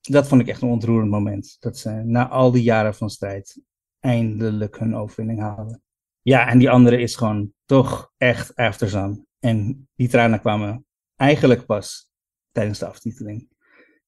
Dat 0.00 0.28
vond 0.28 0.40
ik 0.40 0.48
echt 0.48 0.62
een 0.62 0.68
ontroerend 0.68 1.10
moment. 1.10 1.56
Dat 1.60 1.78
ze 1.78 1.90
na 1.90 2.28
al 2.28 2.50
die 2.50 2.62
jaren 2.62 2.94
van 2.94 3.10
strijd 3.10 3.60
eindelijk 4.00 4.78
hun 4.78 4.96
overwinning 4.96 5.40
haalden. 5.40 5.82
Ja, 6.22 6.48
en 6.48 6.58
die 6.58 6.70
andere 6.70 7.00
is 7.00 7.16
gewoon 7.16 7.52
toch 7.64 8.12
echt 8.16 8.54
Aftersun. 8.54 9.26
En 9.40 9.88
die 9.96 10.08
tranen 10.08 10.40
kwamen 10.40 10.84
eigenlijk 11.16 11.66
pas 11.66 12.10
tijdens 12.52 12.78
de 12.78 12.86
aftiteling. 12.86 13.48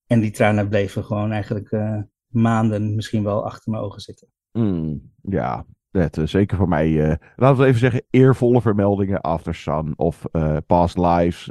En 0.07 0.21
die 0.21 0.31
tranen 0.31 0.69
bleven 0.69 1.05
gewoon 1.05 1.33
eigenlijk 1.33 1.71
eh, 1.71 1.99
maanden 2.27 2.95
misschien 2.95 3.23
wel 3.23 3.45
achter 3.45 3.71
mijn 3.71 3.83
ogen 3.83 4.01
zitten. 4.01 4.29
Mm, 4.53 5.13
ja, 5.23 5.65
net, 5.91 6.19
eh, 6.19 6.27
zeker 6.27 6.57
voor 6.57 6.69
mij. 6.69 7.11
eh, 7.11 7.17
laten 7.37 7.61
we 7.61 7.67
even 7.67 7.81
zeggen, 7.81 8.03
eervolle 8.11 8.61
vermeldingen. 8.61 9.21
After 9.21 9.55
Sun 9.55 9.93
of 9.97 10.25
Past 10.67 10.99
Lives. 10.99 11.51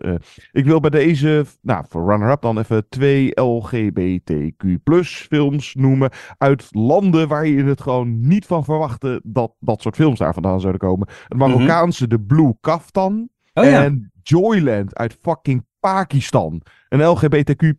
Ik 0.51 0.65
wil 0.65 0.79
bij 0.79 0.89
deze, 0.89 1.45
nou, 1.61 1.86
voor 1.89 2.09
runner-up 2.09 2.41
dan 2.41 2.57
even 2.57 2.89
twee 2.89 3.41
LGBTQ 3.41 4.79
films 5.05 5.75
noemen. 5.75 6.09
Uit 6.38 6.67
landen 6.71 7.27
waar 7.27 7.47
je 7.47 7.63
het 7.63 7.82
gewoon 7.82 8.27
niet 8.27 8.45
van 8.45 8.63
verwachtte 8.63 9.21
dat 9.23 9.55
dat 9.59 9.82
soort 9.82 9.95
films 9.95 10.19
daar 10.19 10.34
vandaan 10.34 10.59
zouden 10.59 10.82
komen. 10.82 11.07
Het 11.27 11.38
Marokkaanse 11.38 12.07
De 12.07 12.19
Blue 12.19 12.55
Kaftan. 12.61 13.29
Oh 13.54 13.64
ja. 13.64 13.84
En 13.84 14.12
Joyland 14.22 14.95
uit 14.95 15.18
fucking 15.22 15.66
Pakistan. 15.80 16.62
Een 16.89 17.04
LGBTQ 17.04 17.74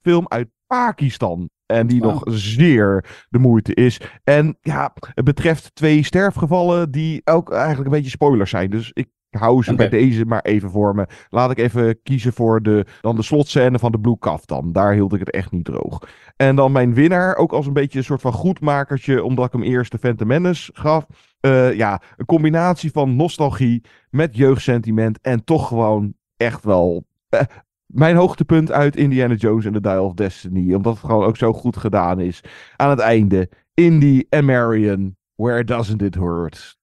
film 0.00 0.24
uit 0.28 0.48
Pakistan. 0.66 1.50
En 1.66 1.86
die 1.86 2.02
nog 2.02 2.22
zeer 2.26 3.04
de 3.28 3.38
moeite 3.38 3.74
is. 3.74 4.00
En 4.24 4.56
ja, 4.60 4.92
het 5.14 5.24
betreft 5.24 5.74
twee 5.74 6.04
sterfgevallen 6.04 6.90
die 6.90 7.20
ook 7.24 7.52
eigenlijk 7.52 7.84
een 7.84 7.96
beetje 7.96 8.10
spoilers 8.10 8.50
zijn. 8.50 8.70
Dus 8.70 8.90
ik 8.92 9.08
hou 9.30 9.62
ze 9.62 9.74
bij 9.74 9.88
deze 9.88 10.24
maar 10.24 10.42
even 10.42 10.70
voor 10.70 10.94
me. 10.94 11.06
Laat 11.28 11.50
ik 11.50 11.58
even 11.58 12.02
kiezen 12.02 12.32
voor 12.32 12.62
de, 12.62 12.86
dan 13.00 13.16
de 13.16 13.22
slotscène 13.22 13.78
van 13.78 13.92
de 13.92 14.00
Blue 14.00 14.18
Kaftan. 14.18 14.72
Daar 14.72 14.92
hield 14.92 15.12
ik 15.12 15.18
het 15.18 15.30
echt 15.30 15.50
niet 15.50 15.64
droog. 15.64 16.08
En 16.36 16.56
dan 16.56 16.72
mijn 16.72 16.94
winnaar, 16.94 17.36
ook 17.36 17.52
als 17.52 17.66
een 17.66 17.72
beetje 17.72 17.98
een 17.98 18.04
soort 18.04 18.20
van 18.20 18.32
goedmakertje, 18.32 19.24
omdat 19.24 19.46
ik 19.46 19.52
hem 19.52 19.62
eerst 19.62 19.92
de 19.92 19.98
Phantom 19.98 20.26
Menace 20.26 20.70
gaf. 20.74 21.06
Eh, 21.40 21.74
ja, 21.74 22.02
een 22.16 22.26
combinatie 22.26 22.90
van 22.90 23.16
nostalgie 23.16 23.84
met 24.10 24.36
jeugdsentiment 24.36 25.20
en 25.20 25.44
toch 25.44 25.68
gewoon 25.68 26.14
echt 26.36 26.64
wel 26.64 27.04
eh, 27.28 27.40
mijn 27.86 28.16
hoogtepunt 28.16 28.72
uit 28.72 28.96
Indiana 28.96 29.34
Jones 29.34 29.64
en 29.64 29.72
The 29.72 29.80
Dial 29.80 30.04
of 30.04 30.14
Destiny. 30.14 30.74
Omdat 30.74 30.92
het 30.92 31.04
gewoon 31.04 31.24
ook 31.24 31.36
zo 31.36 31.52
goed 31.52 31.76
gedaan 31.76 32.20
is. 32.20 32.44
Aan 32.76 32.90
het 32.90 32.98
einde, 32.98 33.48
Indy 33.74 34.24
en 34.28 34.44
Marion, 34.44 35.16
Where 35.34 35.64
Doesn't 35.64 36.02
It 36.02 36.14
Hurt? 36.14 36.78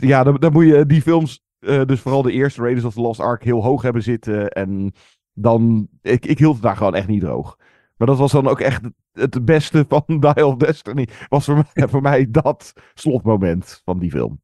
Ja, 0.00 0.24
dan, 0.24 0.36
dan 0.36 0.52
moet 0.52 0.66
je 0.66 0.86
die 0.86 1.02
films, 1.02 1.42
eh, 1.58 1.84
dus 1.84 2.00
vooral 2.00 2.22
de 2.22 2.32
eerste 2.32 2.60
Raiders 2.60 2.84
of 2.84 2.94
the 2.94 3.00
Lost 3.00 3.20
Ark, 3.20 3.44
heel 3.44 3.62
hoog 3.62 3.82
hebben 3.82 4.02
zitten. 4.02 4.50
En 4.50 4.92
dan, 5.32 5.88
ik, 6.02 6.26
ik 6.26 6.38
hield 6.38 6.54
het 6.54 6.62
daar 6.62 6.76
gewoon 6.76 6.94
echt 6.94 7.08
niet 7.08 7.20
droog. 7.20 7.56
Maar 7.98 8.06
dat 8.08 8.18
was 8.18 8.32
dan 8.32 8.48
ook 8.48 8.60
echt 8.60 8.82
het- 9.12 9.44
beste 9.44 9.84
van 9.88 10.02
Dial 10.20 10.48
of 10.48 10.56
Destiny. 10.56 11.08
Was 11.28 11.44
voor 11.44 11.66
mij, 11.74 11.88
voor 11.88 12.02
mij 12.02 12.26
dat 12.30 12.72
slotmoment 12.94 13.80
van 13.84 13.98
die 13.98 14.10
film. 14.10 14.40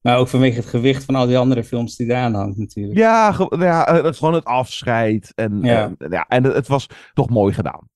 Maar 0.00 0.18
ook 0.18 0.28
vanwege 0.28 0.56
het 0.56 0.66
gewicht 0.68 1.04
van 1.04 1.14
al 1.14 1.26
die 1.26 1.38
andere 1.38 1.64
films 1.64 1.96
die 1.96 2.06
eraan 2.06 2.34
hangt 2.34 2.56
natuurlijk. 2.58 2.98
Ja, 2.98 3.32
ge- 3.32 3.56
ja 3.58 3.86
eh, 3.86 3.94
het 3.94 4.04
is 4.12 4.18
gewoon 4.18 4.34
het 4.34 4.44
afscheid. 4.44 5.32
En, 5.34 5.60
Ja. 5.62 5.92
eh, 5.98 6.10
ja, 6.10 6.24
en 6.28 6.44
het, 6.44 6.54
het 6.54 6.68
was 6.68 6.86
toch 7.14 7.30
mooi 7.30 7.54
gedaan. 7.54 7.88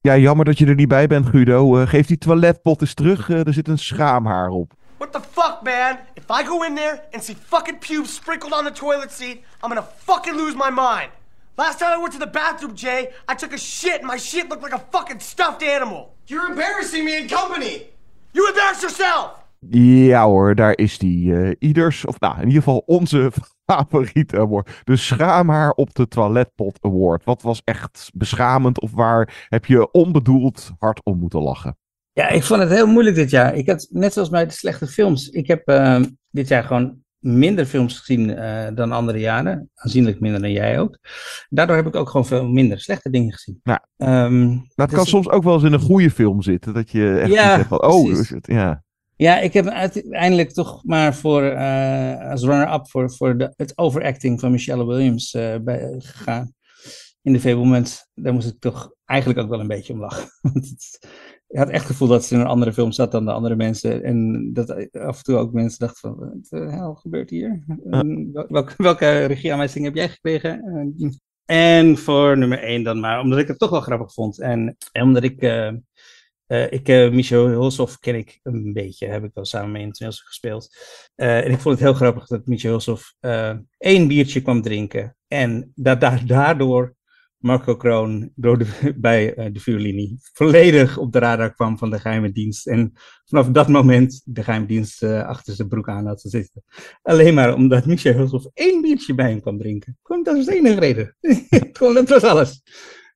Ja, 0.00 0.16
jammer 0.16 0.44
dat 0.44 0.58
je 0.58 0.66
er 0.66 0.74
niet 0.74 0.88
bij 0.88 1.06
bent, 1.06 1.26
Guido. 1.26 1.78
Eh, 1.80 1.86
geef 1.88 2.06
die 2.06 2.18
toiletpot 2.18 2.80
eens 2.80 2.94
terug. 2.94 3.30
eh, 3.30 3.46
er 3.46 3.52
zit 3.52 3.68
een 3.68 3.78
schaamhaar 3.78 4.48
op. 4.48 4.72
What 4.96 5.12
the 5.12 5.20
fuck, 5.30 5.58
man? 5.62 5.96
If 6.14 6.40
I 6.40 6.44
go 6.46 6.62
in 6.62 6.74
there 6.74 7.02
and 7.12 7.24
see 7.24 7.36
fucking 7.46 7.78
pubes 7.78 8.14
sprinkled 8.14 8.52
on 8.58 8.64
the 8.64 8.72
toilet 8.72 9.12
seat, 9.12 9.34
I'm 9.36 9.44
gonna 9.68 9.88
fucking 9.96 10.36
lose 10.36 10.56
my 10.56 10.70
mind. 10.74 11.08
Last 11.56 11.78
time 11.78 11.92
I 11.92 11.98
went 11.98 12.12
to 12.12 12.18
the 12.18 12.30
bathroom, 12.30 12.74
Jay, 12.74 13.10
I 13.28 13.34
took 13.36 13.52
a 13.52 13.58
shit 13.58 14.00
and 14.00 14.06
my 14.10 14.18
shit 14.18 14.48
looked 14.48 14.62
like 14.62 14.74
a 14.74 14.82
fucking 14.90 15.20
stuffed 15.20 15.62
animal. 15.62 16.16
You're 16.26 16.48
embarrassing 16.48 17.04
me 17.04 17.16
in 17.16 17.28
company. 17.28 17.82
You 18.32 18.48
embarrass 18.48 18.80
yourself. 18.80 19.42
Ja 19.70 20.24
hoor, 20.26 20.54
daar 20.54 20.76
is 20.78 20.98
die. 20.98 21.34
eh, 21.34 21.50
ieders, 21.58 22.04
of 22.04 22.20
nou, 22.20 22.34
in 22.40 22.46
ieder 22.46 22.62
geval 22.62 22.82
onze 22.86 23.32
favoriete 23.66 24.36
award. 24.38 24.80
De 24.84 24.96
Schaamhaar 24.96 25.70
op 25.70 25.94
de 25.94 26.08
Toiletpot 26.08 26.78
Award. 26.80 27.24
Wat 27.24 27.42
was 27.42 27.60
echt 27.64 28.10
beschamend 28.14 28.80
of 28.80 28.90
waar 28.92 29.46
heb 29.48 29.64
je 29.64 29.90
onbedoeld 29.90 30.70
hard 30.78 31.00
om 31.04 31.18
moeten 31.18 31.40
lachen? 31.40 31.76
Ja, 32.12 32.28
ik 32.28 32.42
vond 32.42 32.60
het 32.60 32.70
heel 32.70 32.86
moeilijk 32.86 33.16
dit 33.16 33.30
jaar. 33.30 33.54
Ik 33.54 33.68
had, 33.68 33.86
net 33.90 34.12
zoals 34.12 34.28
bij 34.28 34.44
de 34.46 34.52
slechte 34.52 34.86
films, 34.86 35.28
ik 35.28 35.46
heb 35.46 35.68
eh, 35.68 36.00
dit 36.30 36.48
jaar 36.48 36.64
gewoon 36.64 37.02
minder 37.24 37.66
films 37.66 37.98
gezien 37.98 38.36
eh, 38.36 38.74
dan 38.74 38.92
andere 38.92 39.18
jaren. 39.18 39.70
Aanzienlijk 39.74 40.20
minder 40.20 40.40
dan 40.40 40.52
jij 40.52 40.80
ook. 40.80 40.98
Daardoor 41.48 41.76
heb 41.76 41.86
ik 41.86 41.96
ook 41.96 42.08
gewoon 42.08 42.26
veel 42.26 42.48
minder 42.48 42.80
slechte 42.80 43.10
dingen 43.10 43.32
gezien. 43.32 43.60
Nou, 43.62 43.78
het 44.74 44.88
dus 44.88 44.98
kan 44.98 45.06
soms 45.06 45.28
ook 45.28 45.42
wel 45.42 45.54
eens 45.54 45.62
in 45.62 45.72
een 45.72 45.80
goede 45.80 46.10
film 46.10 46.42
zitten. 46.42 46.74
Dat 46.74 46.90
je 46.90 47.18
echt 47.18 47.32
Ja, 47.32 47.56
zegt 47.56 47.68
van, 47.68 47.82
oh, 47.82 48.10
is 48.10 48.30
het- 48.30 48.46
ja. 48.46 48.82
Ja, 49.16 49.38
ik 49.40 49.52
heb 49.52 49.66
uiteindelijk 49.66 50.52
toch 50.52 50.84
maar 50.84 51.14
voor, 51.14 51.42
eh, 51.42 52.30
als 52.30 52.42
runner-up 52.42 52.90
voor, 52.90 53.12
voor 53.12 53.38
de, 53.38 53.52
het 53.56 53.78
overacting 53.78 54.40
van 54.40 54.50
Michelle 54.50 54.86
Williams 54.86 55.34
eh, 55.34 55.54
bij, 55.62 55.94
gegaan. 55.98 56.52
In 57.22 57.32
de 57.32 57.40
Fablements, 57.40 58.08
daar 58.14 58.32
moest 58.32 58.48
ik 58.48 58.60
toch 58.60 58.94
eigenlijk 59.04 59.40
ook 59.40 59.48
wel 59.48 59.60
een 59.60 59.66
beetje 59.66 59.92
om 59.92 60.00
lachen. 60.00 60.28
Ik 61.54 61.60
had 61.60 61.68
echt 61.68 61.82
het 61.82 61.90
gevoel 61.90 62.08
dat 62.08 62.24
ze 62.24 62.34
in 62.34 62.40
een 62.40 62.46
andere 62.46 62.72
film 62.72 62.92
zat 62.92 63.12
dan 63.12 63.24
de 63.24 63.32
andere 63.32 63.56
mensen. 63.56 64.02
En 64.02 64.50
dat 64.52 64.70
af 64.92 65.16
en 65.16 65.22
toe 65.22 65.36
ook 65.36 65.52
mensen 65.52 65.78
dachten 65.78 66.00
van, 66.00 66.18
wat 66.18 66.46
de 66.48 66.70
hel 66.70 66.94
gebeurt 66.94 67.30
hier? 67.30 67.62
Wel- 68.32 68.46
welke, 68.48 68.74
welke 68.76 69.24
regieaanwijzing 69.24 69.84
heb 69.84 69.94
jij 69.94 70.08
gekregen? 70.08 70.62
Eh, 70.96 71.10
En 71.44 71.96
voor 71.96 72.38
nummer 72.38 72.58
één 72.58 72.82
dan 72.82 73.00
maar, 73.00 73.20
omdat 73.20 73.38
ik 73.38 73.48
het 73.48 73.58
toch 73.58 73.70
wel 73.70 73.80
grappig 73.80 74.12
vond. 74.12 74.40
En, 74.40 74.76
en 74.92 75.02
omdat 75.02 75.22
ik... 75.22 75.40
eh, 75.42 75.68
eh, 76.46 76.72
ik, 76.72 77.12
Michel 77.12 77.46
Hulshoff 77.46 77.98
ken 77.98 78.14
ik 78.14 78.40
een 78.42 78.72
beetje, 78.72 79.06
heb 79.06 79.24
ik 79.24 79.30
wel 79.34 79.44
samen 79.44 79.72
mee 79.72 79.82
in 79.82 79.88
het 79.88 79.96
toneelstuk 79.96 80.26
gespeeld. 80.26 80.76
En 81.14 81.50
ik 81.50 81.58
vond 81.58 81.74
het 81.78 81.84
heel 81.84 81.94
grappig 81.94 82.26
dat 82.26 82.46
Michel 82.46 82.70
Hulshoff 82.70 83.14
één 83.78 84.08
biertje 84.08 84.42
kwam 84.42 84.62
drinken. 84.62 85.16
En 85.28 85.72
dat 85.74 86.00
daar, 86.00 86.26
daardoor 86.26 86.94
Marco 87.44 87.76
Kroon 87.76 88.32
door 88.34 88.66
bij 88.96 89.34
eh, 89.34 89.52
de 89.52 89.60
vuurlinie 89.60 90.16
volledig 90.32 90.98
op 90.98 91.12
de 91.12 91.18
radar 91.18 91.54
kwam 91.54 91.78
van 91.78 91.90
de 91.90 91.98
geheime 91.98 92.32
dienst. 92.32 92.66
En 92.66 92.92
vanaf 93.24 93.48
dat 93.48 93.68
moment 93.68 94.22
de 94.24 94.42
geheime 94.42 94.66
dienst 94.66 95.02
eh, 95.02 95.26
achter 95.26 95.54
zijn 95.54 95.68
broek 95.68 95.88
aan 95.88 96.06
had 96.06 96.20
zitten. 96.20 96.62
Alleen 97.02 97.34
maar 97.34 97.54
omdat 97.54 97.86
Michel 97.86 98.14
Hulshoff 98.14 98.46
één 98.54 98.80
biertje 98.80 99.14
bij 99.14 99.30
hem 99.30 99.40
kwam 99.40 99.58
drinken. 99.58 99.98
Gewoon, 100.02 100.22
dat 100.22 100.36
was 100.36 100.44
de 100.44 100.54
enige 100.54 100.80
reden. 100.80 101.16
Gewoon, 101.78 101.94
dat 101.94 102.08
was 102.08 102.22
alles. 102.22 102.62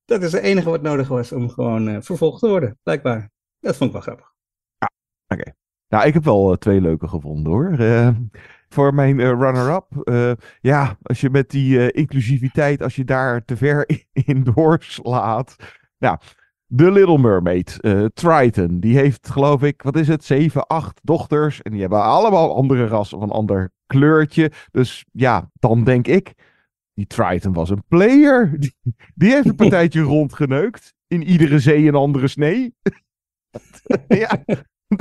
Dat 0.05 0.22
is 0.22 0.33
het 0.33 0.43
enige 0.43 0.70
wat 0.70 0.83
nodig 0.83 1.09
was 1.09 1.33
om 1.33 1.49
gewoon 1.49 1.89
eh, 1.89 1.97
vervolgd 2.01 2.41
te 2.41 2.49
worden, 2.49 2.79
blijkbaar. 2.83 3.31
Dat 3.61 3.76
vond 3.76 3.89
ik 3.89 3.93
wel 3.93 4.05
grappig. 4.05 4.33
Oké. 5.26 5.53
Nou, 5.89 6.07
ik 6.07 6.14
heb 6.14 6.24
wel 6.24 6.57
twee 6.57 6.81
leuke 6.81 7.09
gevonden 7.09 7.53
hoor. 7.53 7.76
Voor 8.69 8.95
mijn 8.95 9.21
eh, 9.21 9.29
runner-up. 9.29 9.87
eh, 10.05 10.33
ja, 10.61 10.97
als 11.03 11.21
je 11.21 11.31
met 11.31 11.51
die 11.51 11.79
eh, 11.91 12.01
inclusiviteit, 12.03 12.83
als 12.83 12.97
je 12.97 13.05
daar 13.05 13.45
te 13.45 13.57
ver 13.57 13.89
in, 14.27 14.45
doorslaat. 14.55 15.57
Nou, 15.99 16.19
The 16.77 16.91
Little 16.93 17.19
Mermaid, 17.19 17.79
Triton, 18.14 18.81
die 18.81 18.97
heeft 18.97 19.29
geloof 19.31 19.62
ik, 19.62 19.83
wat 19.83 19.97
is 19.97 20.09
het, 20.09 20.25
zeven, 20.25 20.66
acht 20.66 21.01
dochters. 21.03 21.62
En 21.62 21.71
die 21.73 21.81
hebben 21.81 22.03
allemaal 22.03 22.57
andere 22.57 22.87
ras 22.87 23.12
of 23.12 23.23
een 23.23 23.31
ander 23.31 23.71
kleurtje. 23.87 24.53
Dus 24.71 25.05
ja, 25.12 25.51
dan 25.53 25.85
denk 25.85 26.07
ik, 26.07 26.33
die 26.95 27.07
Triton 27.07 27.53
was 27.53 27.71
een 27.71 27.83
player. 27.89 28.51
Die, 28.61 28.75
die 29.14 29.33
heeft 29.33 29.47
een 29.49 29.55
partijtje 29.66 30.01
rondgeneukt. 30.01 30.95
In 31.07 31.23
iedere 31.23 31.59
zee 31.59 31.89
een 31.89 31.95
andere 31.95 32.29
snee. 32.29 32.75
ja, 34.09 34.43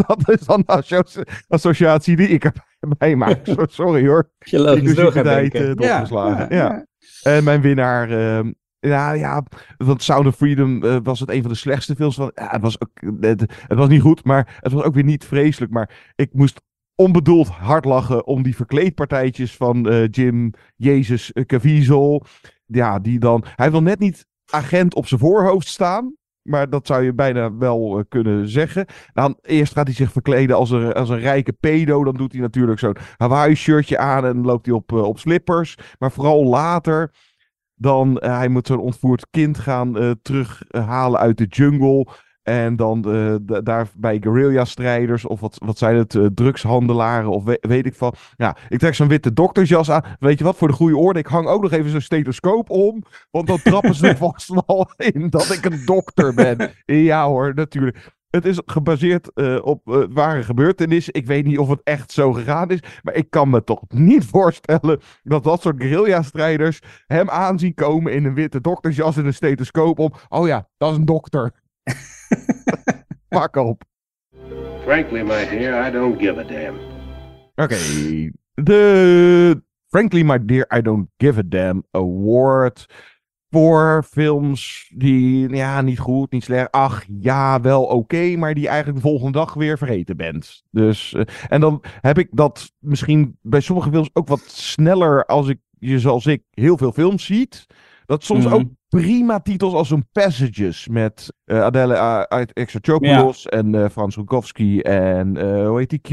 dat 0.05 0.29
is 0.29 0.39
dan 0.39 0.63
de 0.65 0.71
asso- 0.71 1.21
associatie 1.47 2.15
die 2.15 2.27
ik 2.27 2.43
erbij 2.43 2.63
maak. 3.17 3.39
So- 3.47 3.65
Sorry 3.69 4.07
hoor. 4.07 4.29
Je 4.39 4.59
logisch 4.59 4.95
door 4.95 5.11
gaat 5.11 5.25
Inclusiviteit 5.25 5.51
denken. 5.51 5.61
eh, 5.77 5.87
Ja, 5.89 5.95
doorgeslagen. 5.95 6.55
ja, 6.55 6.85
Ja, 7.23 7.31
En 7.37 7.43
mijn 7.43 7.61
winnaar... 7.61 8.09
ehm, 8.09 8.51
ja, 8.79 9.11
ja, 9.11 9.43
want 9.77 10.03
Sound 10.03 10.27
of 10.27 10.35
Freedom 10.35 10.83
eh, 10.83 10.97
was 11.03 11.19
het 11.19 11.29
een 11.29 11.41
van 11.41 11.51
de 11.51 11.57
slechtste 11.57 11.95
films. 11.95 12.15
Van, 12.15 12.31
ja, 12.35 12.49
het, 12.51 12.61
was 12.61 12.81
ook, 12.81 12.89
het, 13.21 13.39
het 13.67 13.77
was 13.77 13.87
niet 13.87 14.01
goed, 14.01 14.23
maar 14.23 14.57
het 14.59 14.71
was 14.71 14.83
ook 14.83 14.93
weer 14.93 15.03
niet 15.03 15.25
vreselijk. 15.25 15.71
Maar 15.71 16.11
ik 16.15 16.33
moest 16.33 16.61
onbedoeld 16.95 17.47
hard 17.47 17.85
lachen 17.85 18.25
om 18.27 18.43
die 18.43 18.55
verkleedpartijtjes 18.55 19.55
van 19.55 19.89
eh, 19.89 20.07
Jim 20.11 20.51
Jezus 20.75 21.31
uh, 21.33 21.45
Caviezel. 21.45 22.25
Ja, 22.65 22.99
die 22.99 23.19
dan... 23.19 23.43
Hij 23.55 23.71
wil 23.71 23.81
net 23.81 23.99
niet 23.99 24.25
agent 24.49 24.95
op 24.95 25.07
zijn 25.07 25.19
voorhoofd 25.19 25.67
staan. 25.67 26.15
Maar 26.47 26.69
dat 26.69 26.87
zou 26.87 27.03
je 27.03 27.13
bijna 27.13 27.57
wel 27.57 27.97
eh, 27.97 28.03
kunnen 28.09 28.49
zeggen. 28.49 28.85
Dan 29.13 29.37
eerst 29.41 29.73
gaat 29.73 29.85
hij 29.85 29.95
zich 29.95 30.11
verkleden 30.11 30.55
als 30.55 30.69
een, 30.69 30.93
als 30.93 31.09
een 31.09 31.19
rijke 31.19 31.53
pedo. 31.53 32.03
Dan 32.03 32.15
doet 32.15 32.31
hij 32.31 32.41
natuurlijk 32.41 32.79
zo'n 32.79 32.97
Hawaii-shirtje 33.17 33.97
aan 33.97 34.25
en 34.25 34.41
loopt 34.41 34.65
hij 34.65 34.75
op, 34.75 34.91
eh, 34.91 35.03
op 35.03 35.19
slippers. 35.19 35.77
Maar 35.99 36.11
vooral 36.11 36.45
later, 36.45 37.11
dan 37.75 38.19
uh, 38.23 38.37
hij 38.37 38.47
moet 38.47 38.67
zo'n 38.67 38.79
ontvoerd 38.79 39.27
kind 39.29 39.57
gaan 39.57 40.17
terughalen 40.21 41.19
uit 41.19 41.37
de 41.37 41.45
jungle. 41.45 42.07
En 42.47 42.75
dan 42.75 43.03
uh, 43.07 43.35
daar 43.63 43.87
bij 43.95 44.17
guerrilla-strijders 44.21 45.25
of 45.25 45.39
wat, 45.39 45.57
wat 45.65 45.77
zijn 45.77 45.95
het, 45.95 46.13
uh, 46.13 46.25
drugshandelaren 46.25 47.29
of 47.29 47.43
we, 47.43 47.57
weet 47.61 47.85
ik 47.85 47.95
van. 47.95 48.13
Ja, 48.35 48.57
ik 48.69 48.79
trek 48.79 48.95
zo'n 48.95 49.07
witte 49.07 49.33
doktersjas 49.33 49.91
aan. 49.91 50.03
Weet 50.19 50.37
je 50.37 50.43
wat, 50.43 50.55
voor 50.57 50.67
de 50.67 50.73
goede 50.73 50.97
orde, 50.97 51.19
ik 51.19 51.27
hang 51.27 51.47
ook 51.47 51.61
nog 51.61 51.71
even 51.71 51.91
zo'n 51.91 52.01
stethoscoop 52.01 52.69
om. 52.69 53.03
Want 53.31 53.47
dan 53.47 53.61
trappen 53.61 53.95
ze 53.95 54.07
er 54.09 54.17
vast 54.17 54.47
wel 54.47 54.89
in 54.97 55.29
dat 55.29 55.49
ik 55.49 55.65
een 55.65 55.81
dokter 55.85 56.33
ben. 56.33 56.71
Ja 56.85 57.27
hoor, 57.27 57.53
natuurlijk. 57.55 58.15
Het 58.29 58.45
is 58.45 58.61
gebaseerd 58.65 59.31
uh, 59.35 59.65
op 59.65 60.07
ware 60.09 60.43
gebeurtenissen. 60.43 61.13
Ik 61.13 61.25
weet 61.25 61.45
niet 61.45 61.57
of 61.57 61.69
het 61.69 61.81
echt 61.83 62.11
zo 62.11 62.33
gegaan 62.33 62.69
is. 62.69 62.79
Maar 63.03 63.13
ik 63.13 63.29
kan 63.29 63.49
me 63.49 63.63
toch 63.63 63.81
niet 63.87 64.25
voorstellen 64.35 64.99
dat 65.23 65.43
dat 65.43 65.61
soort 65.61 65.81
guerrilla-strijders 65.83 66.79
hem 67.07 67.29
aanzien 67.29 67.73
komen 67.73 68.13
in 68.13 68.25
een 68.25 68.33
witte 68.33 68.61
doktersjas 68.61 69.17
en 69.17 69.25
een 69.25 69.33
stethoscoop 69.33 69.99
om. 69.99 70.13
Oh 70.29 70.47
ja, 70.47 70.67
dat 70.77 70.91
is 70.91 70.97
een 70.97 71.05
dokter. 71.05 71.51
Pak 73.29 73.55
op. 73.55 73.83
Frankly, 74.83 75.23
my 75.23 75.45
dear, 75.49 75.87
I 75.87 75.91
don't 75.91 76.19
give 76.19 76.39
a 76.39 76.43
damn. 76.43 76.77
Oké, 77.55 77.63
okay. 77.63 78.31
de 78.53 79.65
Frankly, 79.87 80.23
my 80.23 80.37
dear, 80.45 80.67
I 80.69 80.81
don't 80.81 81.09
give 81.17 81.39
a 81.39 81.43
damn 81.43 81.83
award 81.91 82.85
voor 83.49 84.03
films 84.09 84.91
die, 84.95 85.49
ja, 85.49 85.81
niet 85.81 85.99
goed, 85.99 86.31
niet 86.31 86.43
slecht. 86.43 86.71
Ach, 86.71 87.05
ja, 87.19 87.61
wel 87.61 87.83
oké, 87.83 87.93
okay, 87.93 88.35
maar 88.35 88.53
die 88.53 88.67
eigenlijk 88.67 88.97
de 89.03 89.09
volgende 89.09 89.31
dag 89.31 89.53
weer 89.53 89.77
vergeten 89.77 90.17
bent. 90.17 90.63
Dus, 90.71 91.13
uh, 91.13 91.21
en 91.47 91.61
dan 91.61 91.83
heb 92.01 92.17
ik 92.17 92.27
dat 92.31 92.73
misschien 92.79 93.37
bij 93.41 93.59
sommige 93.59 93.89
films 93.89 94.09
ook 94.13 94.27
wat 94.27 94.43
sneller 94.47 95.25
als 95.25 95.47
ik, 95.47 95.59
je 95.79 95.99
zoals 95.99 96.25
ik, 96.25 96.43
heel 96.51 96.77
veel 96.77 96.91
films 96.91 97.25
ziet. 97.25 97.65
Dat 98.05 98.23
soms 98.23 98.45
mm 98.45 98.51
-hmm. 98.51 98.59
ook 98.59 98.67
prima 98.89 99.39
titels 99.39 99.73
als 99.73 99.91
een 99.91 100.07
Passages 100.11 100.87
met 100.87 101.33
uh, 101.45 101.61
Adele 101.61 101.93
uh, 101.93 102.41
Exarchopoulos 102.53 103.43
ja. 103.43 103.49
en 103.49 103.73
uh, 103.73 103.89
Frans 103.89 104.15
Rukowski 104.15 104.81
en 104.81 105.37
hoe 105.65 105.77
heet 105.77 105.89
die 105.89 105.99
Q, 105.99 106.09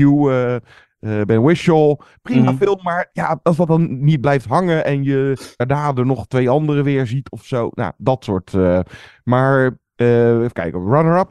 Ben 1.26 1.42
Whishaw. 1.42 2.00
Prima 2.22 2.40
mm 2.40 2.46
-hmm. 2.46 2.56
film, 2.56 2.80
maar 2.82 3.10
ja, 3.12 3.40
als 3.42 3.56
dat 3.56 3.66
dan 3.66 4.04
niet 4.04 4.20
blijft 4.20 4.46
hangen 4.46 4.84
en 4.84 5.02
je 5.02 5.52
daarna 5.56 5.92
er 5.94 6.06
nog 6.06 6.26
twee 6.26 6.48
andere 6.48 6.82
weer 6.82 7.06
ziet 7.06 7.30
of 7.30 7.44
zo. 7.44 7.70
Nou, 7.74 7.92
dat 7.96 8.24
soort. 8.24 8.52
maar 9.24 9.78
even 9.96 10.52
kijken, 10.52 10.88
Runner-Up. 10.88 11.28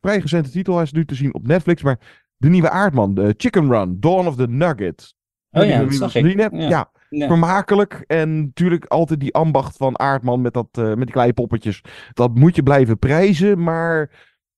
vrij 0.00 0.18
recente 0.18 0.50
titel, 0.50 0.74
hij 0.74 0.82
is 0.82 0.92
nu 0.92 1.04
te 1.04 1.14
zien 1.14 1.34
op 1.34 1.46
Netflix, 1.46 1.82
maar 1.82 1.98
de 2.36 2.48
nieuwe 2.48 2.70
aardman, 2.70 3.14
de 3.14 3.34
Chicken 3.36 3.70
Run, 3.70 3.96
Dawn 4.00 4.26
of 4.26 4.36
the 4.36 4.48
Nugget. 4.48 5.14
Oh 5.50 5.64
ja, 5.64 5.82
dat 5.82 5.94
zag 5.94 6.14
ik. 6.14 6.34
Net, 6.34 6.50
ja. 6.52 6.68
ja. 6.68 6.90
Vermakelijk. 7.08 8.04
En 8.06 8.40
natuurlijk 8.42 8.84
altijd 8.84 9.20
die 9.20 9.34
ambacht 9.34 9.76
van 9.76 9.98
Aardman 9.98 10.40
met, 10.40 10.52
dat, 10.52 10.68
uh, 10.78 10.86
met 10.86 10.98
die 10.98 11.10
kleine 11.10 11.32
poppetjes. 11.32 11.84
Dat 12.12 12.34
moet 12.34 12.56
je 12.56 12.62
blijven 12.62 12.98
prijzen. 12.98 13.62
Maar 13.62 14.10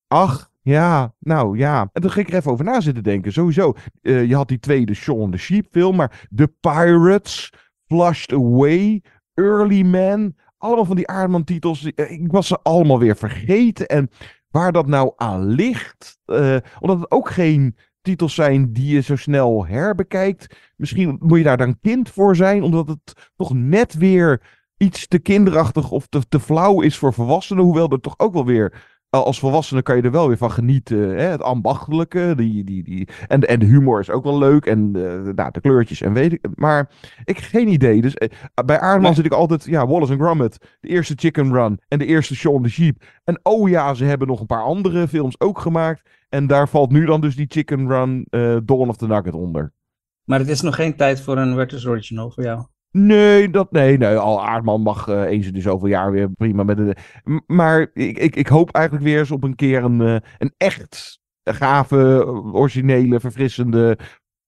ach, 0.07 0.51
ja, 0.61 1.15
nou 1.19 1.59
ja. 1.59 1.89
En 1.93 2.03
toen 2.03 2.11
ging 2.11 2.27
ik 2.27 2.33
er 2.33 2.39
even 2.39 2.53
over 2.53 2.65
na 2.65 2.81
zitten 2.81 3.03
denken. 3.03 3.33
Sowieso. 3.33 3.75
Uh, 4.03 4.25
je 4.25 4.35
had 4.35 4.49
die 4.49 4.59
tweede 4.59 4.95
Shaun 4.95 5.31
the 5.31 5.39
Sheep 5.39 5.67
film. 5.71 5.97
Maar 5.97 6.29
The 6.35 6.53
Pirates, 6.61 7.53
Flushed 7.87 8.33
Away, 8.33 9.03
Early 9.35 9.83
Man. 9.83 10.35
Allemaal 10.59 10.85
van 10.85 10.97
die 10.97 11.09
Aardman 11.09 11.45
titels. 11.45 11.85
Ik 11.85 12.33
was 12.33 12.47
ze 12.47 12.59
allemaal 12.63 12.99
weer 12.99 13.17
vergeten. 13.17 13.87
En 13.87 14.11
waar 14.51 14.73
dat 14.73 14.87
nou 14.87 15.13
aan 15.17 15.45
ligt. 15.47 16.19
Omdat 16.81 17.01
het 17.01 17.11
ook 17.11 17.31
geen 17.31 17.77
titels 18.03 18.35
zijn 18.35 18.73
die 18.73 18.95
je 18.95 19.01
zo 19.01 19.17
snel 19.17 19.67
herbekijkt. 19.67 20.57
Misschien 20.77 21.17
moet 21.21 21.39
je 21.39 21.45
daar 21.45 21.57
dan 21.57 21.79
kind 21.81 22.11
voor 22.11 22.37
zijn, 22.37 22.63
omdat 22.63 22.89
het 22.89 23.31
toch 23.37 23.55
net 23.55 23.95
weer 23.95 24.43
iets 24.77 25.07
te 25.07 25.19
kinderachtig 25.19 25.91
of 25.91 26.07
te, 26.07 26.29
te 26.29 26.41
flauw 26.41 26.81
is 26.81 26.97
voor 26.99 27.15
volwassenen. 27.15 27.65
Hoewel 27.65 27.91
er 27.91 28.01
toch 28.01 28.19
ook 28.19 28.33
wel 28.33 28.45
weer, 28.45 29.00
als 29.11 29.39
volwassene 29.39 29.83
kan 29.83 29.97
je 29.97 30.03
er 30.03 30.11
wel 30.11 30.29
weer 30.29 30.37
van 30.37 30.51
genieten. 30.51 30.99
Hè? 30.99 31.23
Het 31.23 31.43
ambachtelijke, 31.43 32.33
die, 32.37 32.65
die, 32.65 32.83
die, 32.83 33.09
en, 33.27 33.41
de, 33.41 33.47
en 33.47 33.59
de 33.59 33.67
humor 33.67 34.01
is 34.01 34.11
ook 34.11 34.25
wel 34.25 34.39
leuk. 34.39 34.67
En 34.67 34.93
uh, 34.97 35.35
nou, 35.35 35.51
de 35.51 35.61
kleurtjes 35.61 36.01
en 36.01 36.13
weet 36.13 36.33
ik. 36.33 36.47
Maar 36.55 36.91
ik 37.25 37.37
heb 37.37 37.45
geen 37.45 37.69
idee. 37.69 38.01
Dus 38.01 38.15
uh, 38.19 38.29
bij 38.65 38.81
Aardman 38.81 39.03
nee. 39.03 39.15
zit 39.15 39.25
ik 39.25 39.33
altijd, 39.33 39.65
ja, 39.65 39.87
Wallace 39.87 40.13
and 40.13 40.21
Gromit. 40.21 40.59
De 40.81 40.89
eerste 40.89 41.15
Chicken 41.17 41.53
Run 41.53 41.81
en 41.89 41.99
de 41.99 42.07
eerste 42.07 42.35
Shaun 42.35 42.63
the 42.63 42.69
Sheep. 42.69 43.03
En 43.25 43.41
oh 43.43 43.69
ja, 43.69 43.95
ze 43.95 44.05
hebben 44.05 44.29
nog 44.29 44.41
een 44.41 44.47
paar 44.47 44.63
andere 44.63 45.09
films 45.09 45.41
ook 45.41 45.59
gemaakt. 45.59 46.03
En 46.29 46.47
daar 46.47 46.69
valt 46.69 46.91
nu 46.91 47.05
dan 47.05 47.21
dus 47.21 47.37
die 47.37 47.47
Chicken 47.49 47.89
Run 47.89 48.27
uh, 48.31 48.57
Dawn 48.65 48.89
of 48.89 48.97
the 48.97 49.07
Nugget 49.07 49.35
onder. 49.35 49.73
Maar 50.25 50.39
het 50.39 50.49
is 50.49 50.61
nog 50.61 50.75
geen 50.75 50.97
tijd 50.97 51.21
voor 51.21 51.39
een 51.39 51.55
Werther's 51.55 51.87
Original 51.87 52.31
voor 52.31 52.43
jou? 52.43 52.67
Nee, 52.91 53.51
dat, 53.51 53.73
nee, 53.73 53.99
nee. 53.99 54.17
Al 54.17 54.47
Aardman 54.47 54.81
mag 54.81 55.09
uh, 55.09 55.23
eens 55.23 55.47
in 55.47 55.53
de 55.53 55.61
zoveel 55.61 55.89
jaar 55.89 56.11
weer 56.11 56.31
prima 56.31 56.63
met 56.63 56.77
de. 56.77 56.97
Maar 57.47 57.91
ik, 57.95 58.19
ik, 58.19 58.37
ik 58.37 58.47
hoop 58.47 58.71
eigenlijk 58.71 59.05
weer 59.05 59.19
eens 59.19 59.31
op 59.31 59.45
een 59.45 59.55
keer 59.55 59.85
een, 59.85 60.01
uh, 60.01 60.17
een 60.39 60.55
echt 60.57 61.21
gave, 61.45 62.27
originele, 62.53 63.21
verfrissende, 63.21 63.99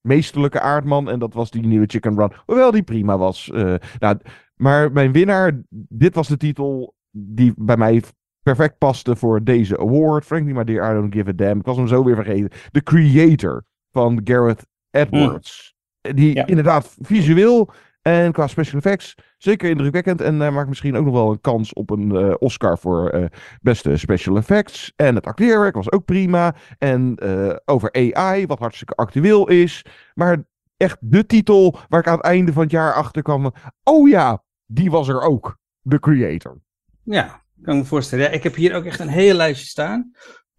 meesterlijke 0.00 0.60
aardman. 0.60 1.10
En 1.10 1.18
dat 1.18 1.34
was 1.34 1.50
die 1.50 1.66
nieuwe 1.66 1.86
Chicken 1.86 2.16
Run. 2.16 2.32
Hoewel 2.44 2.70
die 2.70 2.82
prima 2.82 3.18
was. 3.18 3.50
Uh, 3.54 3.74
nou, 3.98 4.18
maar 4.54 4.92
mijn 4.92 5.12
winnaar, 5.12 5.62
dit 5.88 6.14
was 6.14 6.28
de 6.28 6.36
titel 6.36 6.94
die 7.10 7.52
bij 7.56 7.76
mij 7.76 8.02
perfect 8.42 8.78
paste 8.78 9.16
voor 9.16 9.44
deze 9.44 9.78
award. 9.78 10.24
Frankly, 10.24 10.52
my 10.52 10.64
dear, 10.64 10.90
I 10.90 10.94
don't 10.94 11.14
give 11.14 11.28
a 11.28 11.32
damn. 11.32 11.58
Ik 11.58 11.66
was 11.66 11.76
hem 11.76 11.88
zo 11.88 12.04
weer 12.04 12.14
vergeten. 12.14 12.50
The 12.70 12.82
Creator 12.82 13.64
van 13.90 14.20
Gareth 14.24 14.66
Edwards. 14.90 15.74
Mm. 16.02 16.14
Die 16.14 16.34
ja. 16.34 16.46
inderdaad 16.46 16.96
visueel 17.00 17.70
en 18.02 18.32
qua 18.32 18.46
special 18.46 18.78
effects 18.78 19.14
zeker 19.38 19.70
indrukwekkend. 19.70 20.20
En 20.20 20.40
hij 20.40 20.50
maakt 20.50 20.68
misschien 20.68 20.96
ook 20.96 21.04
nog 21.04 21.14
wel 21.14 21.30
een 21.30 21.40
kans 21.40 21.72
op 21.72 21.90
een 21.90 22.14
uh, 22.14 22.34
Oscar 22.38 22.78
voor 22.78 23.14
uh, 23.14 23.24
beste 23.60 23.96
special 23.96 24.36
effects. 24.36 24.92
En 24.96 25.14
het 25.14 25.26
acteerwerk 25.26 25.74
was 25.74 25.92
ook 25.92 26.04
prima. 26.04 26.54
En 26.78 27.20
over 27.64 27.92
AI, 27.92 28.46
wat 28.46 28.58
hartstikke 28.58 28.94
actueel 28.94 29.48
is. 29.48 29.84
Maar 30.14 30.44
echt 30.76 30.96
de 31.00 31.26
titel 31.26 31.78
waar 31.88 32.00
ik 32.00 32.06
aan 32.06 32.16
het 32.16 32.24
einde 32.24 32.52
van 32.52 32.62
het 32.62 32.70
jaar 32.70 32.94
achter 32.94 33.22
kwam. 33.22 33.52
Oh 33.82 34.08
ja, 34.08 34.42
die 34.66 34.90
was 34.90 35.08
er 35.08 35.20
ook. 35.20 35.58
The 35.88 35.98
Creator. 35.98 36.60
Ja, 37.02 37.42
kan 37.62 37.76
me 37.76 37.84
voorstellen. 37.84 38.24
Ja, 38.24 38.30
ik 38.30 38.42
heb 38.42 38.54
hier 38.54 38.74
ook 38.74 38.84
echt 38.84 39.00
een 39.00 39.08
hele 39.08 39.34
lijstje 39.34 39.66
staan. 39.66 40.12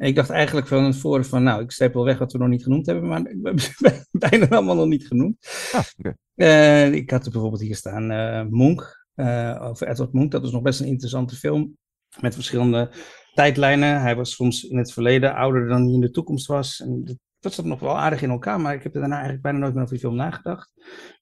En 0.03 0.09
ik 0.09 0.15
dacht 0.15 0.29
eigenlijk 0.29 0.67
van 0.67 0.83
het 0.83 0.97
voren 0.97 1.25
van, 1.25 1.43
nou, 1.43 1.61
ik 1.61 1.71
streep 1.71 1.93
wel 1.93 2.03
weg 2.03 2.17
wat 2.17 2.31
we 2.31 2.37
nog 2.37 2.47
niet 2.47 2.63
genoemd 2.63 2.85
hebben, 2.85 3.07
maar 3.07 3.21
we 3.43 3.65
hebben 3.79 4.05
bijna 4.11 4.47
allemaal 4.47 4.75
nog 4.75 4.87
niet 4.87 5.07
genoemd. 5.07 5.47
Ah, 5.71 5.83
okay. 5.97 6.15
uh, 6.35 6.93
ik 6.93 7.09
had 7.09 7.25
er 7.25 7.31
bijvoorbeeld 7.31 7.61
hier 7.61 7.75
staan 7.75 8.11
uh, 8.11 8.43
Monk, 8.49 9.05
uh, 9.15 9.59
over 9.61 9.87
Edward 9.87 10.13
Monk. 10.13 10.31
Dat 10.31 10.41
was 10.41 10.51
nog 10.51 10.61
best 10.61 10.79
een 10.79 10.87
interessante 10.87 11.35
film, 11.35 11.77
met 12.19 12.33
verschillende 12.33 12.91
tijdlijnen. 13.33 14.01
Hij 14.01 14.15
was 14.15 14.35
soms 14.35 14.63
in 14.63 14.77
het 14.77 14.93
verleden 14.93 15.35
ouder 15.35 15.67
dan 15.67 15.83
hij 15.83 15.93
in 15.93 16.01
de 16.01 16.11
toekomst 16.11 16.47
was. 16.47 16.81
En 16.81 17.19
dat 17.39 17.53
zat 17.53 17.65
nog 17.65 17.79
wel 17.79 17.97
aardig 17.97 18.21
in 18.21 18.29
elkaar, 18.29 18.61
maar 18.61 18.73
ik 18.73 18.83
heb 18.83 18.93
er 18.93 18.99
daarna 18.99 19.15
eigenlijk 19.15 19.43
bijna 19.43 19.57
nooit 19.57 19.73
meer 19.73 19.83
over 19.83 19.95
die 19.95 20.03
film 20.03 20.15
nagedacht. 20.15 20.71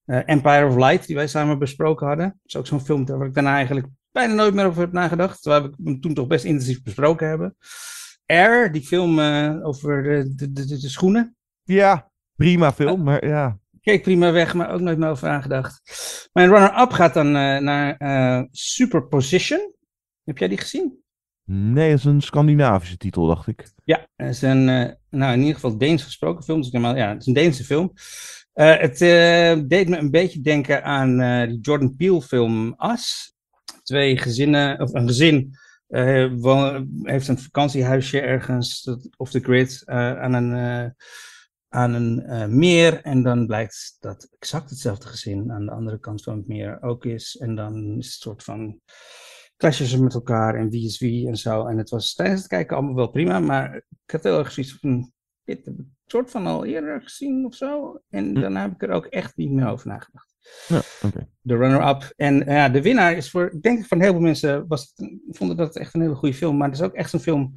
Empire 0.06 0.68
of 0.68 0.76
Light, 0.76 1.08
die 1.08 1.16
wij 1.16 1.28
samen 1.28 1.60
besproken 1.60 2.08
hadden. 2.08 2.26
Dat 2.26 2.42
is 2.44 2.56
ook 2.56 2.68
zo'n 2.68 2.86
film 2.86 3.06
waar 3.06 3.28
ik 3.28 3.34
daarna 3.34 3.56
eigenlijk 3.56 3.88
bijna 4.12 4.34
nooit 4.34 4.54
meer 4.54 4.66
over 4.66 4.82
heb 4.82 4.92
nagedacht. 4.92 5.42
Terwijl 5.42 5.64
we 5.64 5.72
hem 5.84 6.02
toen 6.02 6.14
toch 6.14 6.28
best 6.28 6.46
intensief 6.46 6.84
besproken 6.84 7.28
hebben. 7.28 7.56
Air, 8.32 8.72
die 8.72 8.82
film 8.82 9.20
uh, 9.20 9.66
over 9.66 10.04
de, 10.04 10.36
de, 10.36 10.52
de, 10.52 10.80
de, 10.80 10.90
schoenen. 10.90 11.36
Ja, 11.64 12.12
prima 12.36 12.74
film, 12.74 13.04
maar 13.04 13.28
ja. 13.28 13.60
Keek 13.82 14.02
prima 14.02 14.32
weg, 14.32 14.54
maar 14.54 14.72
ook 14.72 14.80
nooit 14.80 14.98
meer 14.98 15.10
over 15.10 15.28
nagedacht. 15.28 15.82
Mijn 16.34 16.50
runner-up 16.50 16.92
gaat 16.92 17.14
dan 17.14 17.28
uh, 17.28 17.58
naar 17.58 17.98
Superposition. 18.52 19.74
Heb 20.24 20.38
jij 20.38 20.48
die 20.48 20.58
gezien? 20.58 21.00
Nee, 21.46 21.90
dat 21.90 22.00
is 22.00 22.06
een 22.06 22.22
Scandinavische 22.22 22.98
titel, 22.98 23.28
dacht 23.28 23.48
ik. 23.48 23.72
Ja, 23.84 24.08
het 24.16 24.30
is 24.30 24.42
een, 24.42 24.66
nou 25.10 25.34
in 25.34 25.40
ieder 25.40 25.54
geval 25.54 25.78
Deens 25.78 26.04
gesproken 26.04 26.44
film. 26.44 26.62
Dus 26.62 26.72
normaal, 26.72 26.96
ja, 26.96 27.10
het 27.10 27.22
is 27.22 27.28
een 27.28 27.34
Deense 27.34 27.64
film. 27.64 27.92
het 28.54 28.98
deed 29.70 29.90
me 29.90 29.98
een 29.98 30.12
beetje 30.12 30.42
denken 30.42 30.84
aan 30.84 31.18
die 31.48 31.60
Jordan 31.60 31.96
Peele 31.96 32.22
film 32.22 32.74
As 32.78 33.34
twee 33.84 34.18
gezinnen, 34.18 34.80
of 34.80 34.94
een 34.94 35.08
gezin 35.08 35.56
heeft 37.04 37.28
een 37.28 37.40
vakantiehuisje 37.40 38.22
ergens 38.22 38.92
off 39.18 39.32
the 39.32 39.40
grid 39.40 39.84
uh, 39.86 40.22
aan 40.22 40.34
een, 40.34 40.52
uh, 40.52 40.90
aan 41.70 41.94
een 41.94 42.58
meer. 42.58 43.02
En 43.02 43.24
dan 43.24 43.46
blijkt 43.46 43.98
dat 44.00 44.28
exact 44.40 44.70
hetzelfde 44.70 45.08
gezin 45.08 45.52
aan 45.52 45.66
de 45.66 45.72
andere 45.72 46.00
kant 46.00 46.24
van 46.24 46.38
het 46.38 46.48
meer 46.48 46.82
ook 46.82 47.06
is. 47.06 47.38
En 47.38 47.56
dan 47.56 47.74
is 47.76 47.84
het 47.84 47.96
een 47.96 48.04
soort 48.04 48.44
van 48.44 48.80
clashen 49.58 49.86
ze 49.86 50.04
met 50.04 50.14
elkaar 50.14 50.56
en 50.56 50.70
wie 50.70 50.86
is 50.86 51.00
wie 51.00 51.28
en 51.28 51.38
zo. 51.38 51.66
En 51.68 51.78
het 51.78 51.90
was 51.90 52.14
tijdens 52.14 52.40
het 52.40 52.50
kijken 52.50 52.76
allemaal 52.76 52.96
wel 52.96 53.10
prima, 53.10 53.40
maar 53.40 53.76
ik 53.76 54.12
had 54.12 54.24
heel 54.24 54.38
erg 54.38 54.52
zoiets 54.52 54.78
van, 54.80 55.12
dit 55.44 55.66
heb 55.66 55.80
ik 55.80 55.86
soort 56.12 56.32
van 56.32 56.48
al 56.48 56.66
eerder 56.66 57.02
gezien 57.02 57.46
of 57.46 57.56
zo. 57.56 58.00
En 58.10 58.34
daarna 58.34 58.62
heb 58.62 58.72
ik 58.72 58.82
er 58.82 58.90
ook 58.90 59.06
echt 59.06 59.38
niet 59.38 59.52
meer 59.52 59.68
over 59.68 59.88
nagedacht. 59.88 60.31
Ja, 60.68 60.82
oké. 61.02 61.28
De 61.42 61.56
runner-up. 61.58 62.14
En 62.16 62.44
ja, 62.46 62.70
de 62.70 62.82
winnaar 62.82 63.14
is 63.14 63.30
voor, 63.30 63.52
ik 63.52 63.62
denk 63.62 63.86
van 63.86 64.02
heel 64.02 64.12
veel 64.12 64.22
mensen, 64.22 64.68
was 64.68 64.94
het, 64.96 65.12
vonden 65.30 65.58
dat 65.58 65.68
het 65.68 65.78
echt 65.78 65.94
een 65.94 66.02
hele 66.02 66.16
goede 66.16 66.36
film. 66.36 66.58
Maar 66.58 66.68
het 66.68 66.78
is 66.78 66.84
ook 66.84 66.94
echt 66.94 67.14
een 67.14 67.20
film, 67.20 67.52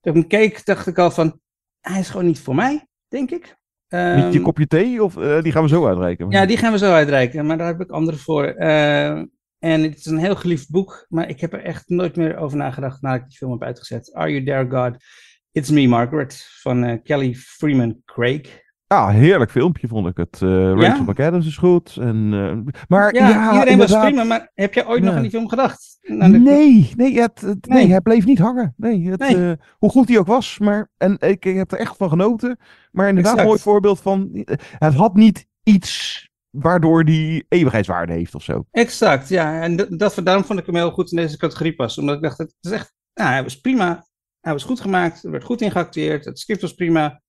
dat 0.00 0.14
ik 0.14 0.20
hem 0.20 0.26
keek, 0.26 0.64
dacht 0.64 0.86
ik 0.86 0.98
al 0.98 1.10
van, 1.10 1.40
hij 1.80 2.00
is 2.00 2.10
gewoon 2.10 2.26
niet 2.26 2.40
voor 2.40 2.54
mij, 2.54 2.88
denk 3.08 3.30
ik. 3.30 3.58
Niet 3.90 4.32
je 4.32 4.38
Ehm, 4.38 4.42
kopje 4.42 4.66
thee 4.66 5.04
of 5.04 5.16
eh, 5.16 5.42
die 5.42 5.52
gaan 5.52 5.62
we 5.62 5.68
zo 5.68 5.86
uitreiken? 5.86 6.30
ja, 6.30 6.46
die 6.46 6.56
gaan 6.56 6.72
we 6.72 6.78
zo 6.78 6.92
uitreiken, 6.92 7.46
maar 7.46 7.58
daar 7.58 7.66
heb 7.66 7.80
ik 7.80 7.90
andere 7.90 8.16
voor. 8.16 8.44
Eh, 8.44 9.10
en 9.58 9.82
het 9.82 9.96
is 9.96 10.06
een 10.06 10.18
heel 10.18 10.36
geliefd 10.36 10.70
boek, 10.70 11.06
maar 11.08 11.28
ik 11.28 11.40
heb 11.40 11.52
er 11.52 11.64
echt 11.64 11.88
nooit 11.88 12.16
meer 12.16 12.36
over 12.36 12.56
nagedacht 12.56 13.02
nadat 13.02 13.20
ik 13.20 13.28
die 13.28 13.36
film 13.36 13.52
heb 13.52 13.62
uitgezet. 13.62 14.14
Are 14.14 14.30
You 14.30 14.44
There, 14.44 14.70
God? 14.70 15.04
It's 15.52 15.70
Me, 15.70 15.88
Margaret, 15.88 16.48
van 16.60 16.84
eh, 16.84 16.98
Kelly 17.02 17.34
Freeman 17.34 18.02
Craig. 18.04 18.68
Ja, 18.94 19.08
heerlijk 19.08 19.50
filmpje 19.50 19.88
vond 19.88 20.06
ik 20.06 20.16
het. 20.16 20.42
Eh 20.42 20.72
Rachel 20.72 21.04
McAdams 21.04 21.46
is 21.46 21.56
goed. 21.56 21.96
En, 22.00 22.30
eh, 22.66 22.72
maar 22.88 23.14
Ja, 23.14 23.28
ja, 23.28 23.52
iedereen 23.52 23.78
was 23.78 23.98
prima, 23.98 24.24
maar 24.24 24.50
heb 24.54 24.74
jij 24.74 24.86
ooit 24.86 25.02
nog 25.02 25.14
aan 25.14 25.22
die 25.22 25.30
film 25.30 25.48
gedacht? 25.48 25.98
Nou, 26.02 26.38
Nee, 26.38 26.92
nee, 26.96 27.20
het, 27.20 27.40
het- 27.40 27.66
nee. 27.66 27.78
Nee. 27.82 27.90
hij 27.90 28.00
bleef 28.00 28.24
niet 28.24 28.38
hangen. 28.38 28.74
Nee, 28.76 29.08
het, 29.10 29.20
Nee. 29.20 29.50
eh, 29.50 29.56
hoe 29.78 29.90
goed 29.90 30.08
hij 30.08 30.18
ook 30.18 30.26
was. 30.26 30.58
Maar, 30.58 30.90
en 30.96 31.16
ik, 31.18 31.44
ik 31.44 31.56
heb 31.56 31.72
er 31.72 31.78
echt 31.78 31.96
van 31.96 32.08
genoten. 32.08 32.58
Maar 32.90 33.08
inderdaad, 33.08 33.38
een 33.38 33.44
mooi 33.44 33.58
voorbeeld 33.58 34.00
van. 34.00 34.44
Het 34.78 34.94
had 34.94 35.14
niet 35.14 35.46
iets 35.62 36.28
waardoor 36.50 37.04
die 37.04 37.44
eeuwigheidswaarde 37.48 38.12
heeft 38.12 38.34
of 38.34 38.42
zo. 38.42 38.64
Exact, 38.70 39.28
ja. 39.28 39.60
En 39.60 39.76
dat, 39.76 40.20
daarom 40.24 40.44
vond 40.44 40.58
ik 40.58 40.66
hem 40.66 40.74
heel 40.74 40.90
goed 40.90 41.10
in 41.10 41.16
deze 41.16 41.36
categorie 41.38 41.74
passen. 41.74 42.02
Omdat 42.02 42.16
ik 42.16 42.22
dacht, 42.22 42.38
het 42.38 42.54
is 42.60 42.70
echt, 42.70 42.92
nou, 43.14 43.30
hij 43.30 43.42
was 43.42 43.60
prima. 43.60 44.06
Hij 44.40 44.52
was 44.52 44.64
goed 44.64 44.80
gemaakt, 44.80 45.24
er 45.24 45.30
werd 45.30 45.44
goed 45.44 45.60
in 45.60 45.70
geacteerd, 45.70 46.24
het 46.24 46.38
script 46.38 46.60
was 46.60 46.74
prima. 46.74 47.20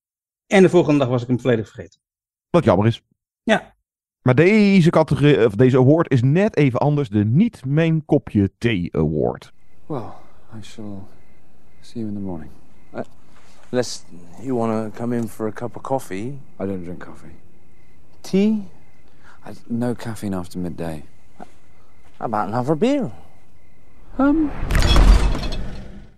En 0.52 0.62
de 0.62 0.68
volgende 0.68 0.98
dag 0.98 1.08
was 1.08 1.22
ik 1.22 1.28
hem 1.28 1.40
volledig 1.40 1.68
vergeten. 1.68 2.00
Wat 2.50 2.64
jammer 2.64 2.86
is. 2.86 3.02
Ja. 3.42 3.74
Maar 4.22 4.34
deze 4.34 4.90
categorie, 4.90 5.46
of 5.46 5.54
deze 5.54 5.76
award 5.76 6.10
is 6.10 6.22
net 6.22 6.56
even 6.56 6.80
anders. 6.80 7.08
De 7.08 7.24
niet 7.24 7.64
mijn 7.64 8.04
kopje 8.04 8.50
thee 8.58 8.88
award. 8.92 9.52
Well, 9.86 10.02
I 10.58 10.62
shall 10.62 10.98
see 11.80 12.02
you 12.02 12.08
in 12.08 12.14
the 12.14 12.20
morning. 12.20 12.50
Uh, 12.94 13.00
unless 13.70 14.04
you 14.40 14.54
want 14.54 14.94
to 14.94 15.00
come 15.00 15.16
in 15.16 15.28
for 15.28 15.46
a 15.46 15.52
cup 15.52 15.76
of 15.76 15.82
coffee. 15.82 16.26
I 16.60 16.66
don't 16.66 16.84
drink 16.84 17.04
coffee. 17.04 17.34
Tea? 18.20 18.68
I, 19.48 19.52
no 19.66 19.94
caffeine 19.94 20.36
after 20.36 20.60
midday. 20.60 21.02
How 22.16 22.26
about 22.26 22.48
another 22.48 22.76
beer? 22.76 23.10
Um, 24.18 24.50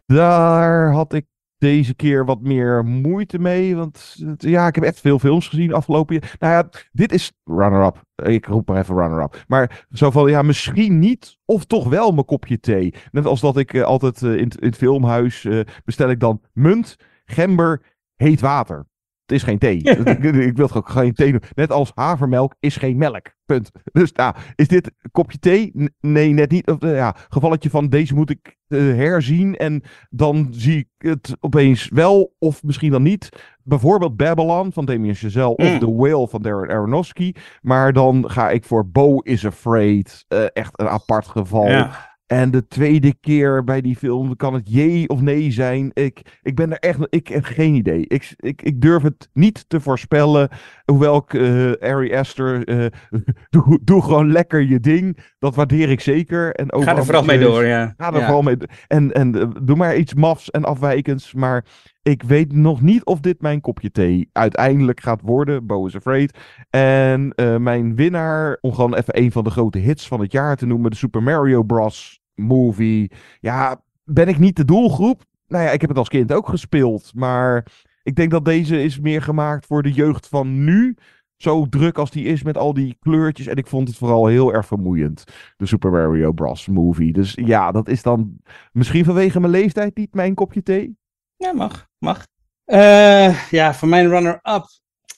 Daar 0.07 0.93
had 0.93 1.13
ik 1.13 1.27
deze 1.65 1.95
keer 1.95 2.25
wat 2.25 2.41
meer 2.41 2.85
moeite 2.85 3.39
mee. 3.39 3.77
Want 3.77 4.17
ja, 4.37 4.67
ik 4.67 4.75
heb 4.75 4.85
echt 4.85 5.01
veel 5.01 5.19
films 5.19 5.49
gezien 5.49 5.73
afgelopen 5.73 6.15
jaar. 6.15 6.37
Nou 6.39 6.53
ja, 6.53 6.69
dit 6.93 7.13
is 7.13 7.33
runner-up. 7.45 8.03
Ik 8.15 8.47
roep 8.47 8.69
maar 8.69 8.79
even 8.79 8.97
runner-up. 8.97 9.45
Maar 9.49 9.87
zo 9.93 10.11
van, 10.11 10.31
ja, 10.31 10.43
misschien 10.43 10.99
niet. 10.99 11.39
Of 11.45 11.65
toch 11.65 11.89
wel 11.89 12.13
mijn 12.13 12.25
kopje 12.25 12.61
thee. 12.61 12.95
Net 13.11 13.27
als 13.27 13.41
dat 13.41 13.57
ik 13.57 13.75
eh, 13.75 13.83
altijd 13.83 14.23
eh, 14.23 14.31
in, 14.31 14.39
in 14.39 14.57
het 14.59 14.77
filmhuis 14.77 15.45
eh, 15.45 15.61
bestel 15.85 16.11
ik 16.11 16.21
dan 16.21 16.41
munt, 16.53 16.97
gember, 17.25 17.83
heet 18.15 18.41
water. 18.41 18.87
Het 19.27 19.37
is 19.37 19.43
geen 19.43 19.59
thee. 19.59 19.77
ik, 20.49 20.57
wil 20.57 20.67
toch 20.67 20.77
ook 20.77 20.89
geen 20.89 21.15
thee 21.15 21.31
doen. 21.31 21.43
Net 21.55 21.71
als 21.71 21.93
havermelk 21.95 22.55
is 22.61 22.77
geen 22.77 22.97
melk. 22.97 23.33
Punt. 23.45 23.71
Dus 23.93 24.11
ja, 24.13 24.37
is 24.55 24.69
dit 24.69 24.87
een 24.87 25.11
kopje 25.11 25.39
thee? 25.39 25.91
Nee, 26.01 26.33
net 26.33 26.51
niet. 26.51 26.71
Of, 26.71 26.79
eh, 26.79 26.95
ja, 26.95 27.17
gevalletje 27.29 27.71
van 27.71 27.89
deze 27.89 28.15
moet 28.15 28.31
ik 28.31 28.57
eh, 28.69 28.79
herzien. 28.79 29.57
En 29.57 29.83
dan 30.11 30.49
zie 30.51 30.79
ik 30.79 30.89
het 30.99 31.37
opeens 31.41 31.89
wel, 31.89 32.35
of 32.39 32.63
misschien 32.63 32.91
dan 32.91 33.03
niet. 33.03 33.29
Bijvoorbeeld 33.63 34.17
Babylon 34.17 34.73
van 34.73 34.85
Damien 34.85 35.15
Chazelle 35.15 35.57
of 35.57 35.73
Mm. 35.73 35.79
The 35.79 35.95
Whale 35.95 36.29
van 36.29 36.43
Darren 36.43 36.71
Aronofsky. 36.71 37.33
Maar 37.61 37.93
dan 37.93 38.31
ga 38.31 38.51
ik 38.51 38.65
voor 38.65 38.89
Bo 38.89 39.19
is 39.19 39.47
Afraid. 39.47 40.25
Eh, 40.29 40.45
echt 40.53 40.81
een 40.81 40.89
apart 40.89 41.27
geval. 41.27 41.69
Ja. 41.69 42.14
En 42.27 42.51
de 42.51 42.67
tweede 42.67 43.15
keer 43.21 43.65
bij 43.65 43.81
die 43.81 43.97
film 43.97 44.37
kan 44.37 44.55
het 44.55 44.71
jee 44.73 45.09
of 45.09 45.21
nee 45.21 45.51
zijn. 45.51 45.91
Ik, 45.93 46.39
ik 46.43 46.55
ben 46.55 46.71
er 46.71 46.79
echt. 46.79 46.99
Ik 47.11 47.29
heb 47.29 47.45
geen 47.45 47.75
idee. 47.75 48.07
Ik, 48.07 48.35
ik, 48.37 48.63
ik 48.63 48.81
durf 48.81 49.03
het 49.03 49.29
niet 49.33 49.65
te 49.69 49.81
voorspellen. 49.81 50.49
Hoewel 50.85 51.17
ik 51.17 51.35
eh 51.35 51.91
Ari 51.91 52.15
Aster. 52.15 52.65
eh, 52.65 52.87
doe, 53.51 53.79
doe 53.83 54.03
gewoon 54.03 54.33
lekker 54.33 54.61
je 54.63 54.81
ding. 54.81 55.19
Dat 55.39 55.55
waardeer 55.55 55.91
ik 55.91 56.01
zeker. 56.01 56.55
En 56.55 56.73
ook 56.73 56.83
Ga 56.83 56.97
er 56.97 57.05
vooral 57.05 57.25
mee 57.25 57.39
door, 57.39 57.65
ja. 57.65 57.95
Ga 57.97 58.09
er 58.13 58.19
Ja. 58.19 58.25
vooral 58.25 58.43
mee. 58.43 58.57
En, 58.87 59.13
en 59.13 59.41
eh, 59.41 59.49
doe 59.63 59.77
maar 59.77 59.97
iets 59.97 60.15
mafs 60.15 60.51
en 60.51 60.65
afwijkends. 60.65 61.33
Maar 61.35 61.65
ik 62.05 62.23
weet 62.23 62.53
nog 62.53 62.81
niet 62.81 63.05
of 63.05 63.21
dit 63.21 63.41
mijn 63.41 63.61
kopje 63.61 63.91
thee 63.91 64.29
uiteindelijk 64.33 65.01
gaat 65.01 65.21
worden. 65.21 65.67
Bo 65.67 65.87
is 65.87 65.97
Afraid. 65.97 66.39
En 66.71 67.33
eh, 67.35 67.57
mijn 67.57 67.97
winnaar, 67.97 68.59
om 68.61 68.73
gewoon 68.73 68.95
even 68.95 69.19
een 69.19 69.33
van 69.33 69.45
de 69.45 69.51
grote 69.51 69.79
hits 69.79 70.09
van 70.09 70.21
het 70.21 70.33
jaar 70.33 70.57
te 70.57 70.67
noemen, 70.67 70.91
de 70.91 70.97
Super 70.97 71.23
Mario 71.23 71.63
Bros. 71.63 72.21
movie. 72.35 73.11
Ja, 73.41 73.81
ben 74.05 74.29
ik 74.29 74.39
niet 74.39 74.57
de 74.57 74.65
doelgroep? 74.65 75.23
Nou 75.49 75.65
ja, 75.65 75.71
ik 75.71 75.81
heb 75.81 75.91
het 75.91 75.99
als 75.99 76.09
kind 76.09 76.33
ook 76.33 76.49
gespeeld. 76.49 77.13
Maar 77.15 77.67
ik 78.03 78.15
denk 78.15 78.31
dat 78.31 78.45
deze 78.45 78.83
is 78.83 79.01
meer 79.01 79.23
gemaakt 79.23 79.67
voor 79.67 79.83
de 79.83 79.93
jeugd 79.93 80.29
van 80.29 80.65
nu. 80.65 80.97
Zo 81.37 81.67
druk 81.69 81.99
als 81.99 82.11
die 82.11 82.25
is 82.25 82.43
met 82.43 82.57
al 82.57 82.75
die 82.75 82.97
kleurtjes. 83.01 83.47
En 83.47 83.57
ik 83.57 83.67
vond 83.67 83.89
het 83.89 83.97
vooral 83.97 84.27
heel 84.27 84.55
erg 84.55 84.67
vermoeiend. 84.67 85.25
De 85.57 85.67
Super 85.67 85.91
Mario 85.91 86.33
Bros. 86.33 86.69
movie. 86.69 87.13
Dus 87.13 87.33
ja, 87.35 87.73
dat 87.73 87.89
is 87.89 88.03
dan 88.03 88.37
misschien 88.73 89.05
vanwege 89.05 89.41
mijn 89.41 89.53
leeftijd 89.53 89.97
niet 89.97 90.15
mijn 90.15 90.35
kopje 90.35 90.63
thee. 90.63 90.97
Ja, 91.37 91.53
mag. 91.53 91.89
Mag. 92.05 92.27
Eh, 92.65 93.51
ja, 93.51 93.75
voor 93.75 93.89
mijn 93.89 94.09
runner-up 94.09 94.65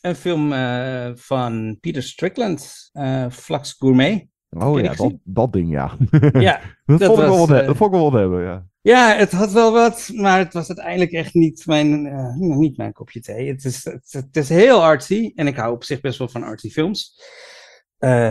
een 0.00 0.14
film 0.14 0.52
eh, 0.52 1.10
van 1.14 1.76
Peter 1.80 2.02
Strickland, 2.02 2.90
eh 2.92 3.26
Flux 3.30 3.72
Gourmet. 3.78 4.26
Oh 4.50 4.80
ja, 4.80 4.94
dat, 5.24 5.52
ding 5.52 5.70
ja. 5.70 5.96
Ja, 6.48 6.60
dat, 6.84 6.98
dat 6.98 7.08
vond 7.08 7.18
wel 7.18 7.46
dat 7.46 7.76
vond 7.76 7.94
ik 7.94 8.00
wel 8.00 8.10
wat 8.10 8.20
hebben, 8.20 8.42
ja. 8.42 8.66
Ja, 8.80 9.16
het 9.16 9.32
had 9.32 9.52
wel 9.52 9.72
wat, 9.72 10.10
maar 10.14 10.38
het 10.38 10.52
was 10.52 10.68
uiteindelijk 10.68 11.12
echt 11.12 11.34
niet 11.34 11.66
mijn, 11.66 12.02
niet 12.58 12.76
mijn 12.76 12.92
kopje 12.92 13.20
thee. 13.20 13.48
Het 13.48 13.64
is, 13.64 13.84
het, 13.84 14.08
het 14.10 14.36
is 14.36 14.48
heel 14.48 14.84
artsy 14.84 15.32
en 15.34 15.46
ik 15.46 15.56
hou 15.56 15.74
op 15.74 15.84
zich 15.84 16.00
best 16.00 16.18
wel 16.18 16.28
van 16.28 16.42
artsy 16.42 16.70
films. 16.70 17.20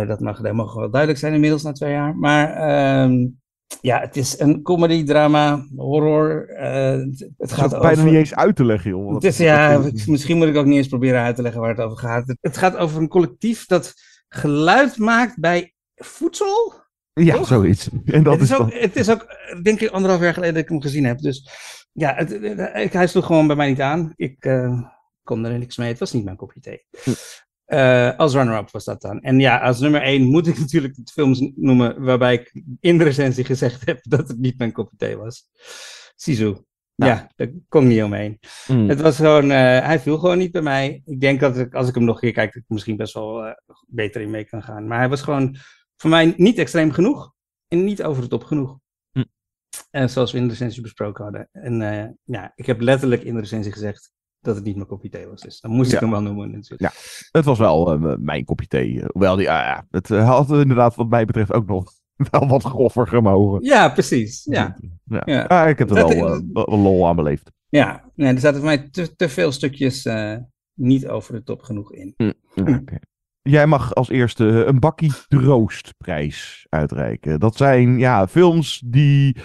Dat 0.08 0.20
mag, 0.20 0.42
dat 0.42 0.54
mag 0.54 0.74
wel 0.74 0.90
duidelijk 0.90 1.20
zijn 1.20 1.34
inmiddels 1.34 1.64
na 1.64 1.72
twee 1.72 1.92
jaar. 1.92 2.16
Maar 2.16 2.54
ehm, 2.54 3.28
ja, 3.82 4.00
het 4.00 4.18
is 4.18 4.40
een 4.40 4.62
comedy, 4.62 5.04
drama, 5.04 5.66
horror. 5.76 6.50
eh, 6.50 6.92
het, 6.92 7.30
het 7.38 7.52
gaat 7.52 7.70
is 7.72 7.76
ook 7.76 7.82
bijna 7.82 7.98
over... 7.98 8.06
niet 8.12 8.20
eens 8.20 8.36
uit 8.36 8.56
te 8.56 8.66
leggen, 8.66 8.90
joh. 8.90 9.14
Het 9.14 9.24
is, 9.24 9.38
ja, 9.38 9.82
misschien 10.06 10.38
moet 10.38 10.48
ik 10.48 10.56
ook 10.56 10.66
niet 10.66 10.78
eens 10.78 10.88
proberen 10.88 11.22
uit 11.22 11.36
te 11.36 11.42
leggen 11.42 11.62
waar 11.62 11.70
het 11.70 11.80
over 11.80 11.98
gaat. 11.98 12.36
Het, 12.42 12.58
gaat 12.58 12.76
over 12.78 13.02
een 13.02 13.08
collectief 13.08 13.66
dat 13.66 13.94
geluid 14.28 14.98
maakt 14.98 15.40
bij 15.40 15.74
voedsel. 15.96 16.74
Ja, 17.14 17.36
Toch? 17.36 17.48
zoiets. 17.48 17.90
En 18.06 18.24
dat 18.24 18.34
het, 18.34 18.42
is 18.42 18.50
is 18.50 18.56
ook, 18.58 18.72
dan- 18.72 18.80
het 18.80 18.96
is 18.96 19.10
ook, 19.10 19.28
denk 19.64 19.80
ik, 19.82 19.90
anderhalf 19.90 20.22
jaar 20.22 20.34
geleden 20.34 20.54
dat 20.56 20.64
ik 20.64 20.70
hem 20.70 20.82
gezien 20.82 21.06
heb. 21.06 21.20
Dus 21.20 21.50
ja, 21.92 22.14
het, 22.16 22.30
het- 22.74 22.94
hij 22.94 23.08
sloeg 23.08 23.26
gewoon 23.26 23.48
bij 23.48 23.56
mij 23.56 23.68
niet 23.70 23.82
aan. 23.82 24.14
Ik 24.16 24.46
eh, 24.46 24.82
kon 25.24 25.46
er 25.46 25.58
niks 25.60 25.78
mee. 25.78 25.88
Het 25.88 26.00
was 26.00 26.14
niet 26.14 26.24
mijn 26.24 26.36
kopje 26.38 26.60
thee. 26.60 26.86
Eh, 27.66 28.18
als 28.18 28.34
runner-up 28.34 28.72
was 28.72 28.84
dat 28.84 29.02
dan. 29.02 29.22
En 29.22 29.40
ja, 29.40 29.60
als 29.60 29.80
nummer 29.80 30.02
één 30.02 30.24
moet 30.24 30.48
ik 30.48 30.60
natuurlijk 30.66 30.96
de 30.96 31.12
films 31.12 31.52
noemen 31.56 32.04
waarbij 32.04 32.34
ik 32.34 32.64
in 32.80 32.98
de 32.98 33.04
recensie 33.04 33.44
gezegd 33.44 33.86
heb 33.86 34.00
dat 34.10 34.28
het 34.28 34.38
niet 34.38 34.58
mijn 34.58 34.72
kopje 34.72 34.98
thee 34.98 35.18
was. 35.18 35.50
Sisu. 36.16 36.56
Ja, 36.96 37.06
Ja. 37.06 37.32
daar 37.36 37.52
kon 37.68 37.82
ik 37.82 37.88
niet 37.88 38.04
omheen. 38.04 38.40
Mm. 38.68 38.90
Het 38.90 39.02
was 39.02 39.16
gewoon, 39.16 39.52
eh, 39.52 39.86
hij 39.86 40.00
viel 40.00 40.18
gewoon 40.18 40.38
niet 40.38 40.52
bij 40.52 40.62
mij. 40.62 41.02
Ik 41.06 41.20
denk 41.20 41.40
dat 41.40 41.58
ik, 41.58 41.74
als 41.74 41.88
ik 41.88 41.96
hem 41.96 42.04
nog 42.04 42.16
een 42.16 42.22
keer 42.22 42.32
kijk, 42.32 42.54
dat 42.54 42.64
ik 42.64 42.70
misschien 42.70 42.98
best 42.98 43.14
wel 43.14 43.46
eh, 43.46 43.54
beter 43.88 44.22
in 44.22 44.30
mee 44.30 44.46
kan 44.46 44.64
gaan. 44.64 44.88
Maar 44.88 45.00
hij 45.00 45.10
was 45.10 45.22
gewoon 45.22 45.56
voor 45.98 46.10
mij 46.10 46.34
niet 46.38 46.58
extreem 46.58 46.92
genoeg 46.92 47.34
en 47.68 47.84
niet 47.84 48.04
over 48.04 48.22
de 48.22 48.30
top 48.30 48.44
genoeg. 48.44 48.80
Hm. 49.12 49.24
En 49.90 50.10
zoals 50.10 50.32
we 50.32 50.38
in 50.38 50.44
de 50.44 50.50
recensie 50.50 50.82
besproken 50.82 51.24
hadden. 51.24 51.50
En 51.52 52.18
ja, 52.24 52.52
ik 52.56 52.66
heb 52.66 52.80
letterlijk 52.82 53.24
in 53.24 53.34
de 53.34 53.40
recensie 53.40 53.72
gezegd 53.72 54.14
dat 54.46 54.56
het 54.56 54.64
niet 54.66 54.76
mijn 54.76 54.88
kopje 54.88 55.10
thee 55.10 55.28
was. 55.28 55.42
Dus 55.42 55.60
dan 55.62 55.72
moest 55.72 55.90
Ja. 55.90 55.96
ik 55.96 56.02
hem 56.02 56.12
wel 56.12 56.22
noemen 56.22 56.52
natuurlijk. 56.52 56.82
Ja, 56.82 56.92
het 57.32 57.46
was 57.46 57.58
wel 57.60 57.92
eh, 57.94 58.16
mijn 58.20 58.46
kopje 58.46 58.68
thee. 58.68 59.02
eh, 59.02 59.06
Hoewel, 59.12 59.36
die, 59.36 59.46
ja, 59.46 59.86
het 59.92 60.12
eh, 60.12 60.28
had 60.30 60.50
inderdaad 60.52 60.96
wat 60.96 61.10
mij 61.10 61.26
betreft 61.26 61.54
ook 61.54 61.68
nog 61.68 61.92
wel 62.32 62.48
wat 62.48 62.64
groffer 62.64 63.08
gemogen. 63.08 63.64
Ja, 63.64 63.90
precies. 63.90 64.44
Ja, 64.50 64.78
Ja. 65.06 65.22
Ja. 65.26 65.44
Ah, 65.44 65.70
ik 65.70 65.78
heb 65.78 65.90
er 65.90 65.96
Dat- 65.96 66.14
wel, 66.14 66.78
lol 66.78 67.08
aan 67.08 67.16
beleefd. 67.16 67.52
ja. 67.70 68.04
Nee, 68.16 68.34
er 68.34 68.40
zaten 68.40 68.58
voor 68.58 68.66
mij 68.66 68.90
te, 68.90 69.16
te 69.16 69.30
veel 69.30 69.52
stukjes 69.52 70.08
niet 70.74 71.08
over 71.08 71.34
de 71.34 71.44
top 71.44 71.62
genoeg 71.62 71.94
in. 71.94 72.14
Hm, 72.18 72.32
oké. 72.56 72.98
Jij 73.42 73.68
mag 73.68 73.94
als 73.96 74.10
eerste 74.10 74.46
een 74.46 74.80
bakkie 74.80 75.12
troostprijs 75.76 76.66
uitreiken. 76.70 77.40
Dat 77.40 77.56
zijn 77.56 77.98
ja, 78.00 78.28
films 78.28 78.84
die 78.86 79.36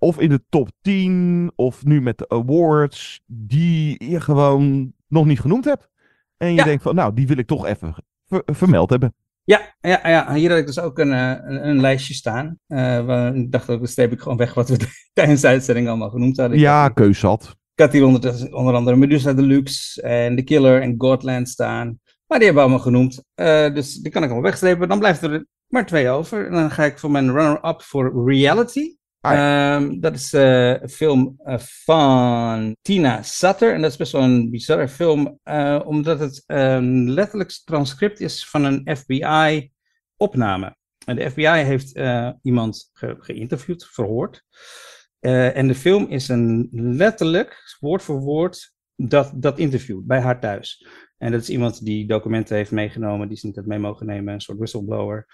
of 0.00 0.18
in 0.20 0.28
de 0.28 0.42
top 0.48 0.70
10 0.80 1.52
of 1.56 1.84
nu 1.84 2.00
met 2.00 2.18
de 2.18 2.28
awards, 2.28 3.20
die 3.26 4.04
je 4.10 4.20
gewoon 4.20 4.92
nog 5.08 5.26
niet 5.26 5.40
genoemd 5.40 5.64
hebt. 5.64 5.88
En 6.36 6.48
je 6.48 6.54
Ja. 6.54 6.64
denkt 6.64 6.82
van, 6.82 6.94
nou, 6.94 7.14
die 7.14 7.26
wil 7.26 7.36
ik 7.38 7.46
toch 7.46 7.66
even 7.66 7.94
ver- 8.26 8.42
vermeld 8.46 8.90
hebben. 8.90 9.14
Ja, 9.44 9.60
ja, 9.80 10.00
ja, 10.08 10.34
hier 10.34 10.50
had 10.50 10.58
ik 10.58 10.66
dus 10.66 10.78
ook 10.80 10.98
een, 10.98 11.12
eh, 11.12 11.30
een, 11.30 11.68
een 11.68 11.80
lijstje 11.80 12.14
staan. 12.14 12.58
Eh, 12.66 13.04
waar- 13.04 13.36
ik 13.36 13.52
dacht 13.52 13.68
ook, 13.70 13.78
dan 13.78 13.86
streep 13.88 14.12
ik 14.12 14.20
gewoon 14.20 14.36
weg 14.38 14.54
wat 14.54 14.68
we 14.68 14.76
tijdens 15.12 15.40
de 15.40 15.46
uitzending 15.46 15.88
allemaal 15.88 16.10
genoemd 16.10 16.36
hadden. 16.36 16.56
Ik 16.56 16.62
ja, 16.62 16.82
had- 16.82 16.92
keus 16.92 17.18
zat. 17.18 17.56
Ik 17.74 17.80
had 17.86 17.92
hier 17.92 18.04
onder, 18.04 18.54
onder 18.54 18.74
andere 18.74 18.96
Medusa 18.96 19.32
Deluxe 19.32 20.02
en 20.02 20.36
The 20.36 20.42
Killer 20.42 20.82
en 20.82 20.94
Godland 20.98 21.48
staan. 21.48 21.86
Maar 22.26 22.38
die 22.38 22.46
hebben 22.46 22.54
we 22.54 22.60
allemaal 22.70 22.78
genoemd. 22.92 23.22
Uh, 23.36 23.74
dus 23.74 23.94
die 23.94 24.12
kan 24.12 24.22
ik 24.22 24.30
al 24.30 24.40
wegstrepen. 24.42 24.88
Dan 24.88 24.98
blijft 24.98 25.22
er 25.22 25.46
maar 25.66 25.86
twee 25.86 26.08
over. 26.08 26.46
En 26.46 26.52
dan 26.52 26.70
ga 26.70 26.84
ik 26.84 26.98
voor 26.98 27.10
mijn 27.10 27.32
runner-up 27.32 27.82
voor 27.82 28.30
Reality. 28.30 28.96
Um, 29.22 30.00
dat 30.00 30.14
is 30.14 30.34
uh, 30.34 30.80
een 30.80 30.88
film 30.88 31.40
uh, 31.44 31.58
van 31.58 32.76
Tina 32.82 33.22
Sutter. 33.22 33.74
En 33.74 33.80
dat 33.80 33.90
is 33.90 33.96
best 33.96 34.12
wel 34.12 34.22
een 34.22 34.50
bizarre 34.50 34.88
film, 34.88 35.38
uh, 35.44 35.80
omdat 35.84 36.18
het 36.18 36.42
een 36.46 37.10
letterlijk 37.10 37.60
transcript 37.64 38.20
is 38.20 38.48
van 38.48 38.64
een 38.64 38.96
FBI-opname. 38.96 40.76
En 41.06 41.16
de 41.16 41.30
FBI 41.30 41.46
heeft 41.46 41.98
iemand 42.42 42.90
ge 42.92 43.16
geïnterviewd, 43.18 43.86
verhoord. 43.86 44.44
en 45.20 45.68
de 45.68 45.74
film 45.74 46.06
is 46.06 46.28
een 46.28 46.68
letterlijk, 46.70 47.76
woord 47.80 48.02
voor 48.02 48.20
woord, 48.20 48.74
dat, 48.96 49.32
dat 49.34 49.58
interview 49.58 50.00
bij 50.04 50.20
haar 50.20 50.40
thuis. 50.40 50.86
En 51.18 51.32
dat 51.32 51.40
is 51.40 51.50
iemand 51.50 51.84
die 51.84 52.06
documenten 52.06 52.56
heeft 52.56 52.70
meegenomen, 52.70 53.28
die 53.28 53.36
ze 53.36 53.46
niet 53.46 53.56
had 53.56 53.66
mee 53.66 53.78
mogen 53.78 54.06
nemen, 54.06 54.34
een 54.34 54.40
soort 54.40 54.58
whistleblower. 54.58 55.26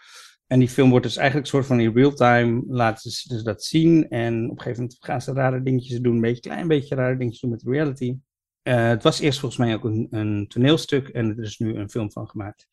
En 0.47 0.59
die 0.59 0.68
film 0.68 0.90
wordt 0.90 1.05
dus 1.05 1.16
eigenlijk 1.16 1.47
een 1.47 1.52
soort 1.52 1.66
van 1.66 1.81
in 1.81 1.94
real 1.94 2.12
time 2.12 2.62
laten 2.66 3.10
ze 3.10 3.28
dus 3.28 3.43
dat 3.43 3.64
zien. 3.64 4.09
En 4.09 4.44
op 4.44 4.51
een 4.51 4.62
gegeven 4.62 4.82
moment 4.82 4.98
gaan 5.01 5.23
ze 5.23 5.32
rare 5.32 5.62
dingetjes 5.62 6.01
doen, 6.01 6.14
een 6.14 6.20
beetje 6.20 6.40
klein 6.40 6.68
beetje 6.68 6.94
rare 6.94 7.16
dingetjes 7.16 7.40
doen 7.40 7.51
met 7.51 7.62
reality. 7.62 8.18
Uh, 8.62 8.89
het 8.89 9.02
was 9.02 9.20
eerst 9.20 9.39
volgens 9.39 9.60
mij 9.60 9.74
ook 9.74 9.85
een, 9.85 10.06
een, 10.10 10.48
toneelstuk 10.48 11.09
en 11.09 11.31
er 11.31 11.44
is 11.44 11.59
nu 11.59 11.74
een 11.74 11.90
film 11.90 12.12
van 12.12 12.28
gemaakt. 12.28 12.66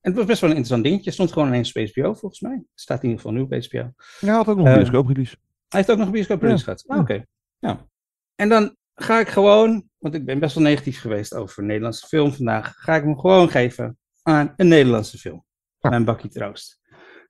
En 0.00 0.10
het 0.10 0.14
was 0.14 0.26
best 0.26 0.40
wel 0.40 0.50
een 0.50 0.56
interessant 0.56 0.84
dingetje. 0.84 1.04
Het 1.04 1.14
stond 1.14 1.32
gewoon 1.32 1.48
ineens 1.48 1.72
op 1.72 1.88
HBO 1.88 2.14
volgens 2.14 2.40
mij. 2.40 2.64
Staat 2.74 3.02
in 3.02 3.08
ieder 3.08 3.20
geval 3.20 3.36
nu 3.36 3.42
op 3.42 3.64
HBO. 3.64 3.78
Ja, 3.78 3.94
hij 4.20 4.34
had 4.34 4.48
ook 4.48 4.56
nog 4.56 4.66
een 4.66 4.74
bioscooprelease. 4.74 5.34
Uh, 5.34 5.40
hij 5.68 5.78
heeft 5.78 5.90
ook 5.90 5.96
nog 5.96 6.06
een 6.06 6.12
bioscooprelease 6.12 6.64
ja. 6.64 6.64
gehad. 6.64 6.84
Ah, 6.86 6.98
Oké. 6.98 7.12
Okay. 7.12 7.26
Ja. 7.58 7.86
En 8.34 8.48
dan 8.48 8.76
ga 8.94 9.20
ik 9.20 9.28
gewoon, 9.28 9.88
want 9.98 10.14
ik 10.14 10.24
ben 10.24 10.38
best 10.38 10.54
wel 10.54 10.64
negatief 10.64 11.00
geweest 11.00 11.34
over 11.34 11.62
Nederlandse 11.62 12.06
film 12.06 12.32
vandaag, 12.32 12.74
ga 12.76 12.96
ik 12.96 13.02
hem 13.02 13.18
gewoon 13.18 13.48
geven 13.48 13.98
aan 14.22 14.52
een 14.56 14.68
Nederlandse 14.68 15.18
film. 15.18 15.44
Mijn 15.80 16.04
bakkie 16.04 16.30
troost 16.30 16.80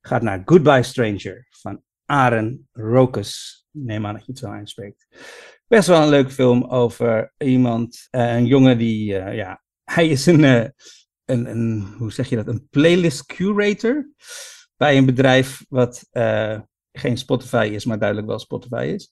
gaat 0.02 0.22
naar 0.22 0.42
Goodbye 0.44 0.82
Stranger 0.82 1.46
van 1.50 1.82
Aren 2.04 2.68
Rokus. 2.72 3.64
Neem 3.70 4.06
aan 4.06 4.14
dat 4.14 4.24
je 4.24 4.30
het 4.30 4.40
zo 4.40 4.46
aanspreekt. 4.46 5.06
Best 5.66 5.88
wel 5.88 6.02
een 6.02 6.08
leuke 6.08 6.30
film 6.30 6.64
over 6.64 7.32
iemand, 7.38 8.08
uh, 8.10 8.34
een 8.34 8.46
jongen 8.46 8.78
die, 8.78 9.12
uh, 9.12 9.34
ja, 9.34 9.62
hij 9.84 10.08
is 10.08 10.26
een, 10.26 10.40
uh, 10.40 10.66
een, 11.24 11.46
een, 11.50 11.94
hoe 11.98 12.12
zeg 12.12 12.28
je 12.28 12.36
dat, 12.36 12.46
een 12.46 12.68
playlist 12.70 13.26
curator 13.26 14.10
bij 14.76 14.96
een 14.96 15.06
bedrijf 15.06 15.64
wat 15.68 16.08
geen 16.92 17.16
Spotify 17.16 17.70
is, 17.72 17.84
maar 17.84 17.98
duidelijk 17.98 18.28
wel 18.28 18.38
Spotify 18.38 18.90
is. 18.94 19.10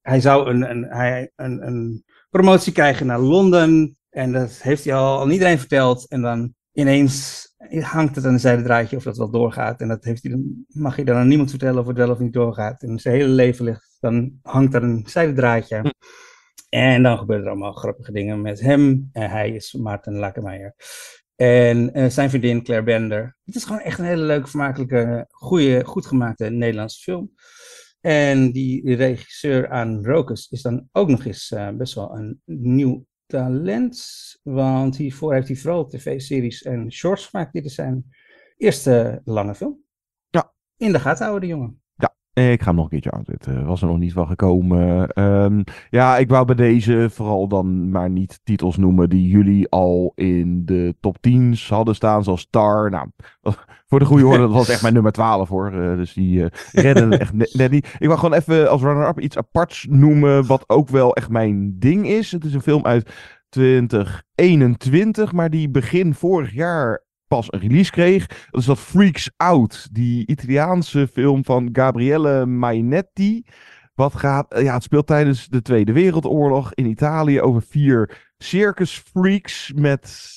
Hij 0.00 0.20
zou 0.20 0.50
een, 0.50 0.70
een, 0.70 0.84
hij, 0.84 1.30
een, 1.36 1.66
een 1.66 2.04
promotie 2.30 2.72
krijgen 2.72 3.06
naar 3.06 3.20
Londen 3.20 3.98
en 4.10 4.32
dat 4.32 4.62
heeft 4.62 4.84
hij 4.84 4.94
al 4.94 5.20
aan 5.20 5.30
iedereen 5.30 5.58
verteld 5.58 6.08
en 6.08 6.22
dan 6.22 6.54
ineens 6.72 7.48
hangt 7.68 8.16
het 8.16 8.24
aan 8.24 8.32
een 8.32 8.40
zijdraadje 8.40 8.96
of 8.96 9.02
dat 9.02 9.16
wel 9.16 9.30
doorgaat. 9.30 9.80
En 9.80 9.88
dat 9.88 10.04
heeft 10.04 10.22
hij, 10.22 10.42
mag 10.68 10.96
je 10.96 11.04
dan 11.04 11.16
aan 11.16 11.28
niemand 11.28 11.50
vertellen 11.50 11.80
of 11.80 11.86
het 11.86 11.96
wel 11.96 12.10
of 12.10 12.18
niet 12.18 12.32
doorgaat. 12.32 12.82
En 12.82 12.98
zijn 12.98 13.14
hele 13.14 13.28
leven 13.28 13.64
ligt, 13.64 13.96
dan 14.00 14.38
hangt 14.42 14.74
er 14.74 14.82
een 14.82 15.06
zijdraadje. 15.06 15.78
Hm. 15.78 15.90
En 16.68 17.02
dan 17.02 17.18
gebeuren 17.18 17.44
er 17.44 17.50
allemaal 17.50 17.72
grappige 17.72 18.12
dingen 18.12 18.40
met 18.40 18.60
hem. 18.60 19.08
En 19.12 19.30
hij 19.30 19.50
is 19.50 19.72
Maarten 19.72 20.14
Lakemeijer. 20.14 20.74
En 21.36 21.98
uh, 21.98 22.08
zijn 22.08 22.30
vriendin 22.30 22.62
Claire 22.62 22.86
Bender. 22.86 23.36
Het 23.44 23.54
is 23.54 23.64
gewoon 23.64 23.80
echt 23.80 23.98
een 23.98 24.04
hele 24.04 24.22
leuke, 24.22 24.48
vermakelijke, 24.48 25.26
goede, 25.28 25.84
goed 25.84 26.06
gemaakte 26.06 26.50
Nederlandse 26.50 27.02
film. 27.02 27.32
En 28.00 28.52
die 28.52 28.96
regisseur 28.96 29.68
aan 29.68 30.04
Rokus 30.04 30.48
is 30.50 30.62
dan 30.62 30.88
ook 30.92 31.08
nog 31.08 31.24
eens 31.24 31.50
uh, 31.50 31.70
best 31.70 31.94
wel 31.94 32.16
een 32.16 32.40
nieuw 32.44 33.06
talent. 33.30 33.98
Want 34.42 34.96
hiervoor 34.96 35.34
heeft 35.34 35.48
hij 35.48 35.56
vooral 35.56 35.86
tv-series 35.86 36.62
en 36.62 36.92
shorts 36.92 37.26
gemaakt. 37.26 37.52
Dit 37.52 37.64
is 37.64 37.74
zijn 37.74 38.04
eerste 38.56 39.20
lange 39.24 39.54
film. 39.54 39.84
Ja. 40.28 40.52
In 40.76 40.92
de 40.92 41.00
gaten 41.00 41.26
houden, 41.26 41.48
de 41.48 41.54
jongen. 41.54 41.82
Ik 42.32 42.60
ga 42.60 42.66
hem 42.66 42.74
nog 42.74 42.84
een 42.84 42.90
keertje 42.90 43.10
aanzetten. 43.10 43.66
Was 43.66 43.82
er 43.82 43.88
nog 43.88 43.98
niet 43.98 44.12
van 44.12 44.26
gekomen. 44.26 45.10
Um, 45.22 45.64
ja, 45.90 46.18
ik 46.18 46.28
wou 46.28 46.44
bij 46.44 46.54
deze 46.54 47.08
vooral 47.10 47.48
dan 47.48 47.90
maar 47.90 48.10
niet 48.10 48.40
titels 48.44 48.76
noemen 48.76 49.08
die 49.08 49.28
jullie 49.28 49.68
al 49.68 50.12
in 50.14 50.64
de 50.64 50.94
top 51.00 51.16
10 51.20 51.58
hadden 51.68 51.94
staan. 51.94 52.24
Zoals 52.24 52.40
Star. 52.40 52.90
Nou, 52.90 53.08
voor 53.88 53.98
de 53.98 54.04
goede 54.04 54.26
orde, 54.26 54.38
dat 54.38 54.52
was 54.52 54.68
echt 54.68 54.82
mijn 54.82 54.94
nummer 54.94 55.12
12 55.12 55.48
hoor. 55.48 55.72
Uh, 55.74 55.96
dus 55.96 56.12
die 56.12 56.38
uh, 56.38 56.46
redden 56.72 57.18
echt 57.20 57.32
net, 57.32 57.54
net, 57.54 57.70
niet. 57.70 57.96
Ik 57.98 58.06
wou 58.06 58.18
gewoon 58.18 58.38
even 58.38 58.70
als 58.70 58.82
runner-up 58.82 59.20
iets 59.20 59.36
aparts 59.36 59.86
noemen. 59.88 60.46
Wat 60.46 60.64
ook 60.66 60.88
wel 60.88 61.14
echt 61.14 61.28
mijn 61.28 61.78
ding 61.78 62.06
is. 62.06 62.32
Het 62.32 62.44
is 62.44 62.54
een 62.54 62.62
film 62.62 62.84
uit 62.84 63.10
2021, 63.48 65.32
maar 65.32 65.50
die 65.50 65.70
begin 65.70 66.14
vorig 66.14 66.52
jaar 66.52 67.04
pas 67.36 67.52
een 67.52 67.60
release 67.60 67.90
kreeg. 67.90 68.26
Dat 68.26 68.60
is 68.60 68.66
dat 68.66 68.78
Freaks 68.78 69.30
Out. 69.36 69.88
Die 69.92 70.26
Italiaanse 70.26 71.08
film 71.12 71.44
van 71.44 71.68
Gabriele 71.72 72.46
Mainetti. 72.46 73.44
Wat 73.94 74.14
gaat, 74.14 74.46
ja, 74.58 74.74
het 74.74 74.82
speelt 74.82 75.06
tijdens 75.06 75.48
de 75.48 75.62
Tweede 75.62 75.92
Wereldoorlog 75.92 76.74
in 76.74 76.86
Italië 76.86 77.40
over 77.40 77.62
vier 77.62 78.32
circusfreaks 78.38 79.72
met 79.74 80.30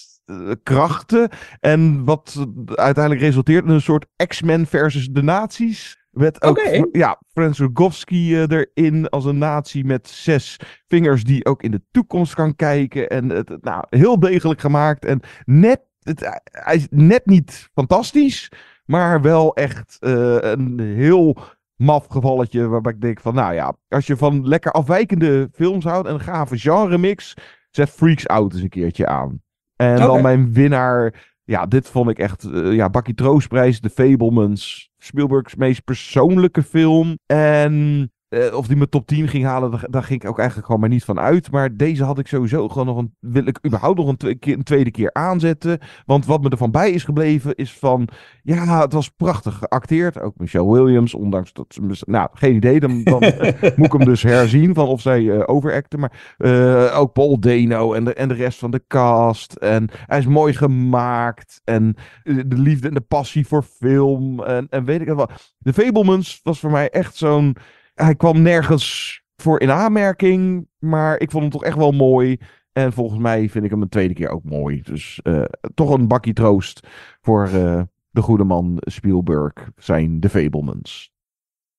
krachten. 0.64 1.30
En 1.60 2.06
wat 2.06 2.46
uiteindelijk 2.66 3.24
resulteert 3.24 3.66
in 3.66 3.72
een 3.72 3.82
soort 3.82 4.06
X-Men 4.28 4.66
versus 4.66 5.08
de 5.08 5.24
nazi's. 5.24 6.02
Met 6.12 6.42
ook 6.44 6.60
okay. 6.60 6.88
ja, 6.92 7.22
Frans 7.32 7.60
Rogowski 7.60 8.42
erin 8.42 9.10
als 9.10 9.26
een 9.26 9.38
nazi 9.38 9.84
met 9.84 10.08
zes 10.08 10.60
vingers 10.88 11.24
die 11.24 11.46
ook 11.46 11.64
in 11.64 11.72
de 11.72 11.82
toekomst 11.92 12.34
kan 12.34 12.56
kijken. 12.56 13.10
En 13.10 13.30
het, 13.30 13.58
nou, 13.62 13.84
heel 13.90 14.20
degelijk 14.20 14.60
gemaakt. 14.60 15.06
En 15.06 15.20
net, 15.46 15.82
het, 16.04 16.42
hij 16.52 16.76
is 16.76 16.88
net 16.90 17.26
niet 17.26 17.70
fantastisch, 17.74 18.52
maar 18.86 19.22
wel 19.22 19.56
echt 19.56 19.98
uh, 20.00 20.38
een 20.40 20.80
heel 20.80 21.38
maf 21.76 22.08
gevalletje 22.08 22.68
waarbij 22.68 22.94
ik 22.94 23.02
denk 23.02 23.20
van, 23.20 23.34
nou 23.34 23.54
ja, 23.54 23.76
als 23.88 24.08
je 24.08 24.18
van 24.18 24.48
lekker 24.48 24.72
afwijkende 24.72 25.50
films 25.54 25.86
houdt 25.86 26.08
en 26.08 26.14
een 26.14 26.20
gave 26.20 26.58
genre 26.58 26.98
mix, 26.98 27.34
zet 27.70 27.90
Freaks 27.90 28.28
Out 28.28 28.54
eens 28.54 28.62
een 28.62 28.70
keertje 28.70 29.08
aan. 29.08 29.42
En 29.76 29.96
okay. 29.96 30.08
dan 30.08 30.22
mijn 30.22 30.54
winnaar. 30.54 31.32
Ja, 31.46 31.66
dit 31.66 31.90
vond 31.90 32.10
ik 32.10 32.20
echt. 32.20 32.44
Uh, 32.44 32.74
ja, 32.74 32.90
Bakkie 32.90 33.14
Troostprijs, 33.14 33.80
The 33.80 33.90
Fablemans. 33.90 34.92
Spielberg's 34.98 35.56
meest 35.56 35.84
persoonlijke 35.84 36.64
film. 36.64 37.18
En 37.26 38.12
uh, 38.34 38.56
of 38.56 38.68
die 38.68 38.78
me 38.78 38.90
top 38.90 39.08
10 39.08 39.28
ging 39.28 39.46
halen, 39.46 39.72
daar, 39.72 39.86
daar, 39.90 40.04
ging 40.04 40.22
ik 40.22 40.30
ook 40.30 40.38
eigenlijk 40.38 40.66
gewoon 40.66 40.82
maar 40.82 40.90
niet 40.90 41.04
van 41.04 41.20
uit. 41.20 41.52
Maar 41.52 41.78
deze 41.78 42.04
had 42.04 42.20
ik 42.20 42.28
sowieso 42.28 42.70
gewoon 42.70 42.86
nog 42.86 42.98
een. 42.98 43.16
Wil 43.20 43.46
ik 43.46 43.60
überhaupt 43.66 43.98
nog 43.98 44.08
een, 44.08 44.38
een 44.40 44.64
tweede 44.64 44.92
keer 44.92 45.14
aanzetten. 45.14 45.80
Want 46.06 46.26
wat 46.26 46.42
me 46.42 46.50
ervan 46.50 46.72
bij 46.72 46.92
is 46.92 47.04
gebleven, 47.04 47.56
is 47.56 47.74
van. 47.74 48.08
Ja, 48.44 48.82
het 48.82 48.94
was 48.94 49.10
prachtig 49.10 49.58
geacteerd. 49.58 50.20
Ook 50.20 50.38
Michelle 50.38 50.72
Williams, 50.72 51.14
ondanks 51.14 51.54
dat 51.54 51.66
ze. 51.68 52.04
Nou, 52.06 52.30
geen 52.34 52.56
idee. 52.56 52.80
Dan, 52.80 53.04
dan 53.04 53.20
moet 53.76 53.86
ik 53.86 53.94
hem 53.94 54.06
dus 54.06 54.24
herzien 54.24 54.74
van 54.74 54.88
of 54.88 55.02
zij 55.02 55.22
uh, 55.22 55.44
overacten. 55.46 56.00
Maar 56.00 56.36
uh, 56.38 57.00
ook 57.00 57.14
Paul 57.14 57.40
Dano 57.40 57.94
en 57.94 58.04
de, 58.04 58.14
en 58.14 58.28
de 58.28 58.34
rest 58.34 58.60
van 58.60 58.72
de 58.72 58.84
cast. 58.88 59.54
En 59.54 59.90
hij 60.06 60.20
is 60.20 60.28
mooi 60.28 60.54
gemaakt. 60.54 61.62
En 61.64 61.96
de 62.24 62.58
liefde 62.58 62.88
en 62.88 62.94
de 62.94 63.02
passie 63.02 63.48
voor 63.48 63.64
film. 63.64 64.44
En, 64.44 64.68
en 64.70 64.86
weet 64.86 65.02
ik 65.02 65.08
het 65.08 65.18
wat. 65.18 65.54
De 65.58 65.74
Fablemans 65.74 66.40
was 66.44 66.60
voor 66.60 66.72
mij 66.72 66.90
echt 66.90 67.16
zo'n 67.16 67.56
hij 67.94 68.16
kwam 68.16 68.42
nergens 68.42 69.22
voor 69.36 69.60
in 69.60 69.72
aanmerking, 69.72 70.68
maar 70.80 71.20
ik 71.20 71.32
vond 71.32 71.44
hem 71.44 71.52
toch 71.52 71.64
echt 71.64 71.78
wel 71.78 71.92
mooi. 71.92 72.38
En 72.72 72.94
volgens 72.94 73.20
mij 73.20 73.50
vind 73.50 73.66
ik 73.66 73.72
hem 73.72 73.82
een 73.82 73.90
tweede 73.90 74.14
keer 74.14 74.30
ook 74.30 74.44
mooi. 74.44 74.82
Dus 74.82 75.20
uh, 75.24 75.44
toch 75.74 75.90
een 75.90 76.08
bakkie 76.08 76.34
troost 76.34 76.88
voor 77.22 77.50
uh, 77.54 77.82
de 78.10 78.22
goede 78.22 78.44
man 78.44 78.78
Spielberg, 78.80 79.54
zijn 79.76 80.20
The 80.20 80.30
Fablemans. 80.30 81.12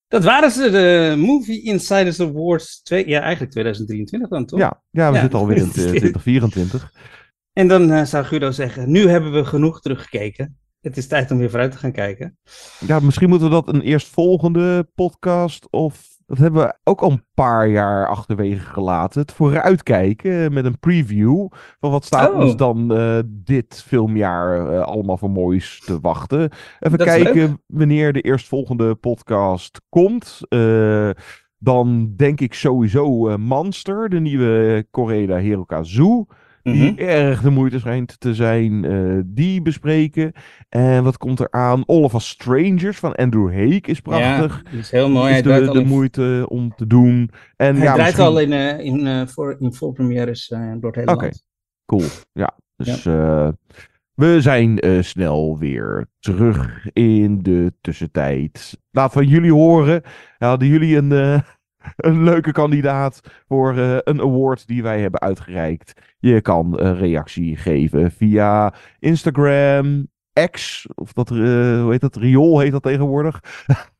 Dat 0.07 0.23
waren 0.23 0.51
ze, 0.51 0.69
de 0.69 1.15
Movie 1.17 1.63
Insiders 1.63 2.19
Awards. 2.19 2.81
Twee, 2.81 3.07
ja, 3.07 3.19
eigenlijk 3.19 3.51
2023 3.51 4.29
dan 4.29 4.45
toch? 4.45 4.59
Ja, 4.59 4.83
ja 4.91 5.09
we 5.09 5.15
ja. 5.15 5.21
zitten 5.21 5.39
alweer 5.39 5.57
in 5.57 5.71
2024. 5.71 6.93
En 7.53 7.67
dan 7.67 7.91
uh, 7.91 8.03
zou 8.03 8.25
Guido 8.25 8.51
zeggen: 8.51 8.91
Nu 8.91 9.07
hebben 9.07 9.33
we 9.33 9.45
genoeg 9.45 9.81
teruggekeken. 9.81 10.57
Het 10.89 10.97
is 10.97 11.07
tijd 11.07 11.31
om 11.31 11.37
weer 11.37 11.49
vooruit 11.49 11.71
te 11.71 11.77
gaan 11.77 11.91
kijken. 11.91 12.37
Ja, 12.79 12.99
misschien 12.99 13.29
moeten 13.29 13.47
we 13.47 13.53
dat 13.53 13.67
een 13.67 13.81
eerstvolgende 13.81 14.87
podcast 14.95 15.67
of 15.71 16.13
dat 16.27 16.37
hebben 16.37 16.63
we 16.63 16.75
ook 16.83 17.01
al 17.01 17.11
een 17.11 17.25
paar 17.33 17.67
jaar 17.67 18.07
achterwege 18.07 18.65
gelaten. 18.65 19.21
Het 19.21 19.31
vooruitkijken 19.31 20.53
met 20.53 20.65
een 20.65 20.79
preview 20.79 21.47
van 21.79 21.91
wat 21.91 22.05
staat 22.05 22.31
oh. 22.31 22.39
ons 22.39 22.55
dan 22.55 22.97
uh, 22.97 23.19
dit 23.27 23.83
filmjaar 23.85 24.73
uh, 24.73 24.81
allemaal 24.81 25.17
voor 25.17 25.29
moois 25.29 25.81
te 25.85 25.99
wachten. 25.99 26.49
Even 26.79 26.97
dat 26.97 27.07
kijken 27.07 27.61
wanneer 27.67 28.13
de 28.13 28.21
eerstvolgende 28.21 28.95
podcast 28.95 29.81
komt. 29.89 30.39
Uh, 30.49 31.09
dan 31.57 32.13
denk 32.15 32.41
ik 32.41 32.53
sowieso 32.53 33.37
Monster, 33.37 34.09
de 34.09 34.19
nieuwe 34.19 34.87
Coreda 34.91 35.37
Hirokazu 35.37 36.25
die 36.71 36.91
mm 36.91 36.97
-hmm. 36.97 37.07
erg 37.07 37.41
de 37.41 37.49
moeite 37.49 37.79
schijnt 37.79 38.19
te 38.19 38.33
zijn, 38.33 38.83
uh, 38.83 39.21
die 39.25 39.61
bespreken. 39.61 40.31
En 40.69 41.03
wat 41.03 41.17
komt 41.17 41.39
er 41.39 41.51
aan? 41.51 41.85
All 41.85 42.03
of 42.03 42.13
Us 42.13 42.27
Strangers 42.27 42.97
van 42.97 43.15
Andrew 43.15 43.53
Haig 43.53 43.81
is 43.81 43.99
prachtig. 43.99 44.61
Ja, 44.71 44.77
is 44.77 44.91
heel 44.91 45.09
mooi. 45.09 45.33
Is 45.33 45.41
de, 45.41 45.69
de 45.71 45.85
moeite 45.85 46.45
om 46.49 46.75
te 46.75 46.87
doen. 46.87 47.29
En, 47.55 47.75
hij 47.75 47.85
ja, 47.85 47.93
draait 47.93 48.17
misschien... 48.17 48.33
al 48.33 48.39
in, 48.39 48.51
uh, 48.51 48.79
in, 48.79 49.05
uh, 49.05 49.27
voor, 49.27 49.55
in 49.59 49.73
vol 49.73 49.91
premières 49.91 50.47
door 50.47 50.91
het 50.91 50.95
hele 50.95 51.11
okay. 51.11 51.23
land. 51.23 51.43
Cool, 51.85 52.03
ja. 52.31 52.57
Dus 52.75 53.03
ja. 53.03 53.53
We 54.15 54.41
zijn 54.41 54.79
eh, 54.79 55.01
snel 55.01 55.57
weer 55.59 56.07
terug 56.19 56.87
in 56.93 57.43
de 57.43 57.73
tussentijd. 57.81 58.79
Laat 58.91 59.11
van 59.11 59.27
jullie 59.27 59.53
horen. 59.53 60.01
Hadden 60.37 60.67
jullie 60.67 60.97
een, 60.97 61.11
eh, 61.11 61.39
een 61.95 62.23
leuke 62.23 62.51
kandidaat 62.51 63.21
voor 63.47 63.77
eh, 63.77 63.97
een 64.03 64.21
award 64.21 64.67
die 64.67 64.83
wij 64.83 65.01
hebben 65.01 65.21
uitgereikt? 65.21 65.93
Je 66.19 66.41
kan 66.41 66.79
een 66.79 66.97
reactie 66.97 67.57
geven 67.57 68.11
via 68.11 68.73
Instagram, 68.99 70.07
X, 70.51 70.87
of 70.95 71.13
dat, 71.13 71.31
eh, 71.31 71.37
hoe 71.81 71.87
heet 71.91 72.01
dat? 72.01 72.15
Riool 72.15 72.59
heet 72.59 72.71
dat 72.71 72.83
tegenwoordig. 72.83 73.39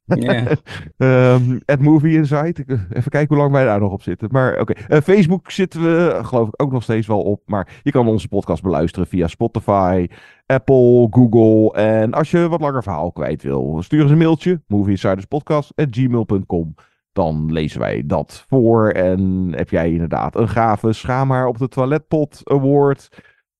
Ja. 0.06 0.44
Ehm, 0.98 1.60
at 1.66 1.80
Movie 1.80 2.18
Insight. 2.18 2.60
Even 2.70 3.10
kijken 3.10 3.28
hoe 3.28 3.38
lang 3.38 3.52
wij 3.52 3.66
daar 3.66 3.80
nog 3.80 3.92
op 3.92 4.02
zitten. 4.02 4.30
Maar 4.32 4.60
oké, 4.60 4.74
Eh, 4.74 5.02
Facebook 5.02 5.52
zitten 5.52 5.82
we 5.82 6.20
geloof 6.24 6.48
ik 6.48 6.62
ook 6.62 6.72
nog 6.72 6.84
steeds 6.84 7.08
wel 7.08 7.22
op. 7.22 7.42
Maar 7.46 7.80
je 7.84 7.92
kan 7.92 8.08
onze 8.08 8.28
podcast 8.28 8.62
beluisteren 8.64 9.08
via 9.08 9.28
Spotify, 9.28 10.08
Apple, 10.46 11.08
Google. 11.10 11.74
En 11.82 12.14
als 12.14 12.32
je 12.32 12.48
wat 12.50 12.62
langer 12.62 12.84
verhaal 12.84 13.12
kwijt 13.12 13.44
wil, 13.44 13.78
stuur 13.84 14.02
eens 14.02 14.12
een 14.12 14.18
mailtje. 14.18 14.62
movieinsiderspodcast.gmail.com 14.68 16.76
Dan 17.16 17.52
lezen 17.52 17.80
wij 17.80 18.04
dat 18.06 18.46
voor. 18.48 18.90
En 18.90 19.52
heb 19.56 19.70
jij 19.70 19.92
inderdaad 19.92 20.36
een 20.36 20.50
gave 20.50 20.94
schaam 20.94 21.28
maar 21.28 21.48
op 21.48 21.58
de 21.58 21.68
toiletpot 21.68 22.42
award. 22.44 23.10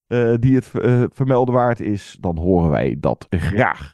eh, 0.08 0.34
die 0.40 0.56
het 0.56 0.72
eh, 0.82 1.04
vermelden 1.14 1.54
waard 1.54 1.80
is. 1.80 2.18
Dan 2.20 2.38
horen 2.38 2.70
wij 2.70 2.98
dat 3.00 3.26
graag. 3.30 3.94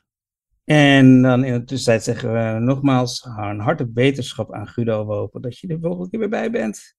En 0.63 1.21
dan 1.21 1.43
in 1.43 1.53
de 1.53 1.63
tussentijd 1.63 2.03
zeggen 2.03 2.33
we 2.33 2.59
nogmaals 2.59 3.29
een 3.37 3.59
hartelijk 3.59 3.93
beterschap 3.93 4.53
aan 4.53 4.67
Guido. 4.67 5.07
We 5.07 5.13
hopen 5.13 5.41
dat 5.41 5.59
je 5.59 5.67
er 5.67 5.79
volgende 5.81 6.09
keer 6.09 6.19
weer 6.19 6.29
bij 6.29 6.51
bent. 6.51 6.95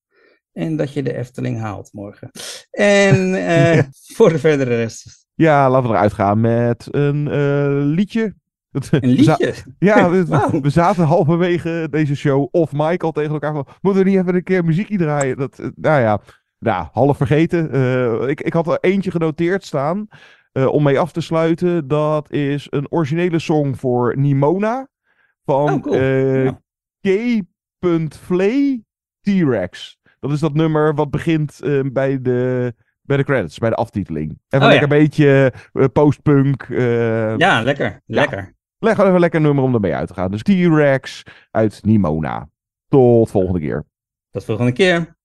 En 0.52 0.76
dat 0.76 0.92
je 0.92 1.02
de 1.02 1.16
Efteling 1.16 1.60
haalt 1.60 1.92
morgen. 1.92 2.30
En 2.70 3.34
eh, 3.48 3.84
voor 4.14 4.28
de 4.28 4.38
verdere 4.38 4.76
rest. 4.76 5.26
Ja, 5.34 5.70
laten 5.70 5.88
we 5.88 5.94
eruit 5.94 6.12
gaan 6.12 6.40
met 6.40 6.88
een 6.90 7.28
liedje. 7.84 8.34
Een 8.72 9.08
liedje? 9.08 9.54
Ja, 9.78 10.10
we, 10.60 10.70
zaten 10.70 11.04
halverwege 11.04 11.88
deze 11.90 12.16
show 12.16 12.48
of 12.50 12.72
Mike 12.72 13.04
al 13.04 13.12
tegen 13.12 13.32
elkaar 13.32 13.52
van, 13.52 13.66
moeten 13.80 14.04
we 14.04 14.10
niet 14.10 14.18
even 14.18 14.34
een 14.34 14.42
keer 14.42 14.64
muziekje 14.64 14.98
draaien? 14.98 15.36
Dat, 15.36 15.58
eh, 15.58 15.66
nou 15.74 16.00
ja, 16.00 16.20
nou, 16.58 16.86
half 16.92 17.16
vergeten. 17.16 17.70
Eh, 17.70 18.28
ik, 18.28 18.40
ik 18.40 18.52
had 18.52 18.66
er 18.66 18.78
eentje 18.80 19.10
genoteerd 19.10 19.64
staan 19.64 20.06
eh, 20.52 20.66
om 20.66 20.82
mee 20.82 20.98
af 20.98 21.12
te 21.12 21.20
sluiten. 21.20 21.88
Dat 21.88 22.32
is 22.32 22.66
een 22.70 22.90
originele 22.90 23.38
song 23.38 23.74
voor 23.74 24.18
Nimona 24.18 24.88
van 25.44 25.72
Oh, 25.72 25.82
cool. 25.82 25.96
Ja. 25.96 26.60
K.Flay 27.80 28.84
T-Rex. 29.20 29.98
Dat 30.20 30.30
is 30.30 30.40
dat 30.40 30.54
nummer 30.54 30.94
wat 30.94 31.10
begint 31.10 31.60
bij, 31.92 32.22
de, 32.22 32.74
bij 33.02 33.16
de 33.16 33.24
credits, 33.24 33.58
bij 33.58 33.70
de 33.70 33.76
aftiteling. 33.76 34.38
Even 34.48 34.66
Oh, 34.66 34.72
lekker 34.72 34.88
ja. 34.88 34.94
een 34.94 35.02
beetje 35.02 35.52
eh, 35.72 35.84
postpunk. 35.92 36.66
Ja, 37.38 37.62
lekker. 37.62 38.00
Lekker. 38.06 38.54
Leg 38.82 38.98
even 38.98 39.20
lekker 39.20 39.40
nummer 39.40 39.64
om 39.64 39.74
ermee 39.74 39.94
uit 39.94 40.08
te 40.08 40.14
gaan. 40.14 40.30
Dus 40.30 40.42
T-Rex 40.42 41.22
uit 41.50 41.84
Nimona. 41.84 42.48
Tot 42.88 43.30
volgende 43.30 43.60
keer. 43.60 43.84
Tot 44.30 44.44
volgende 44.44 44.72
keer. 44.72 45.16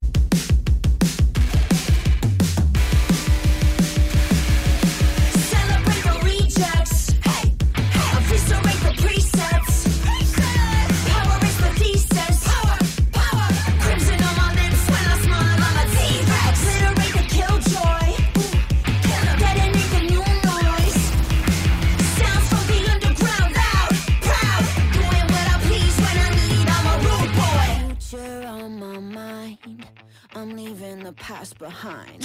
Behind. 31.58 32.24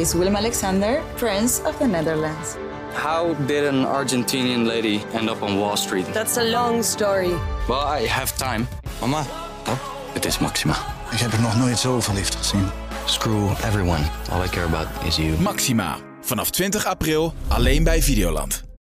Is 0.00 0.14
Willem 0.14 0.36
Alexander, 0.36 1.02
Prince 1.16 1.60
of 1.64 1.76
the 1.78 1.86
Netherlands. 1.86 2.56
How 2.94 3.34
did 3.46 3.64
an 3.64 3.84
Argentinian 3.84 4.66
lady 4.66 5.00
end 5.12 5.28
up 5.28 5.42
on 5.42 5.58
Wall 5.58 5.76
Street? 5.76 6.06
That's 6.12 6.36
a 6.36 6.44
long 6.44 6.82
story. 6.82 7.34
Well, 7.68 8.00
I 8.00 8.06
have 8.06 8.36
time. 8.36 8.66
Mama, 9.00 9.24
Pap, 9.62 9.78
het 10.12 10.24
is 10.24 10.38
Maxima. 10.38 10.76
Ik 11.10 11.18
heb 11.18 11.32
er 11.32 11.40
nog 11.40 11.56
nooit 11.56 11.78
zoveel 11.78 12.14
liefde 12.14 12.38
gezien. 12.38 12.68
Screw 13.04 13.50
everyone. 13.64 14.02
All 14.30 14.44
I 14.44 14.48
care 14.48 14.66
about 14.66 14.86
is 15.06 15.16
you. 15.16 15.40
Maxima. 15.40 15.96
Vanaf 16.20 16.50
20 16.50 16.86
april 16.86 17.34
alleen 17.48 17.84
bij 17.84 18.02
Videoland. 18.02 18.67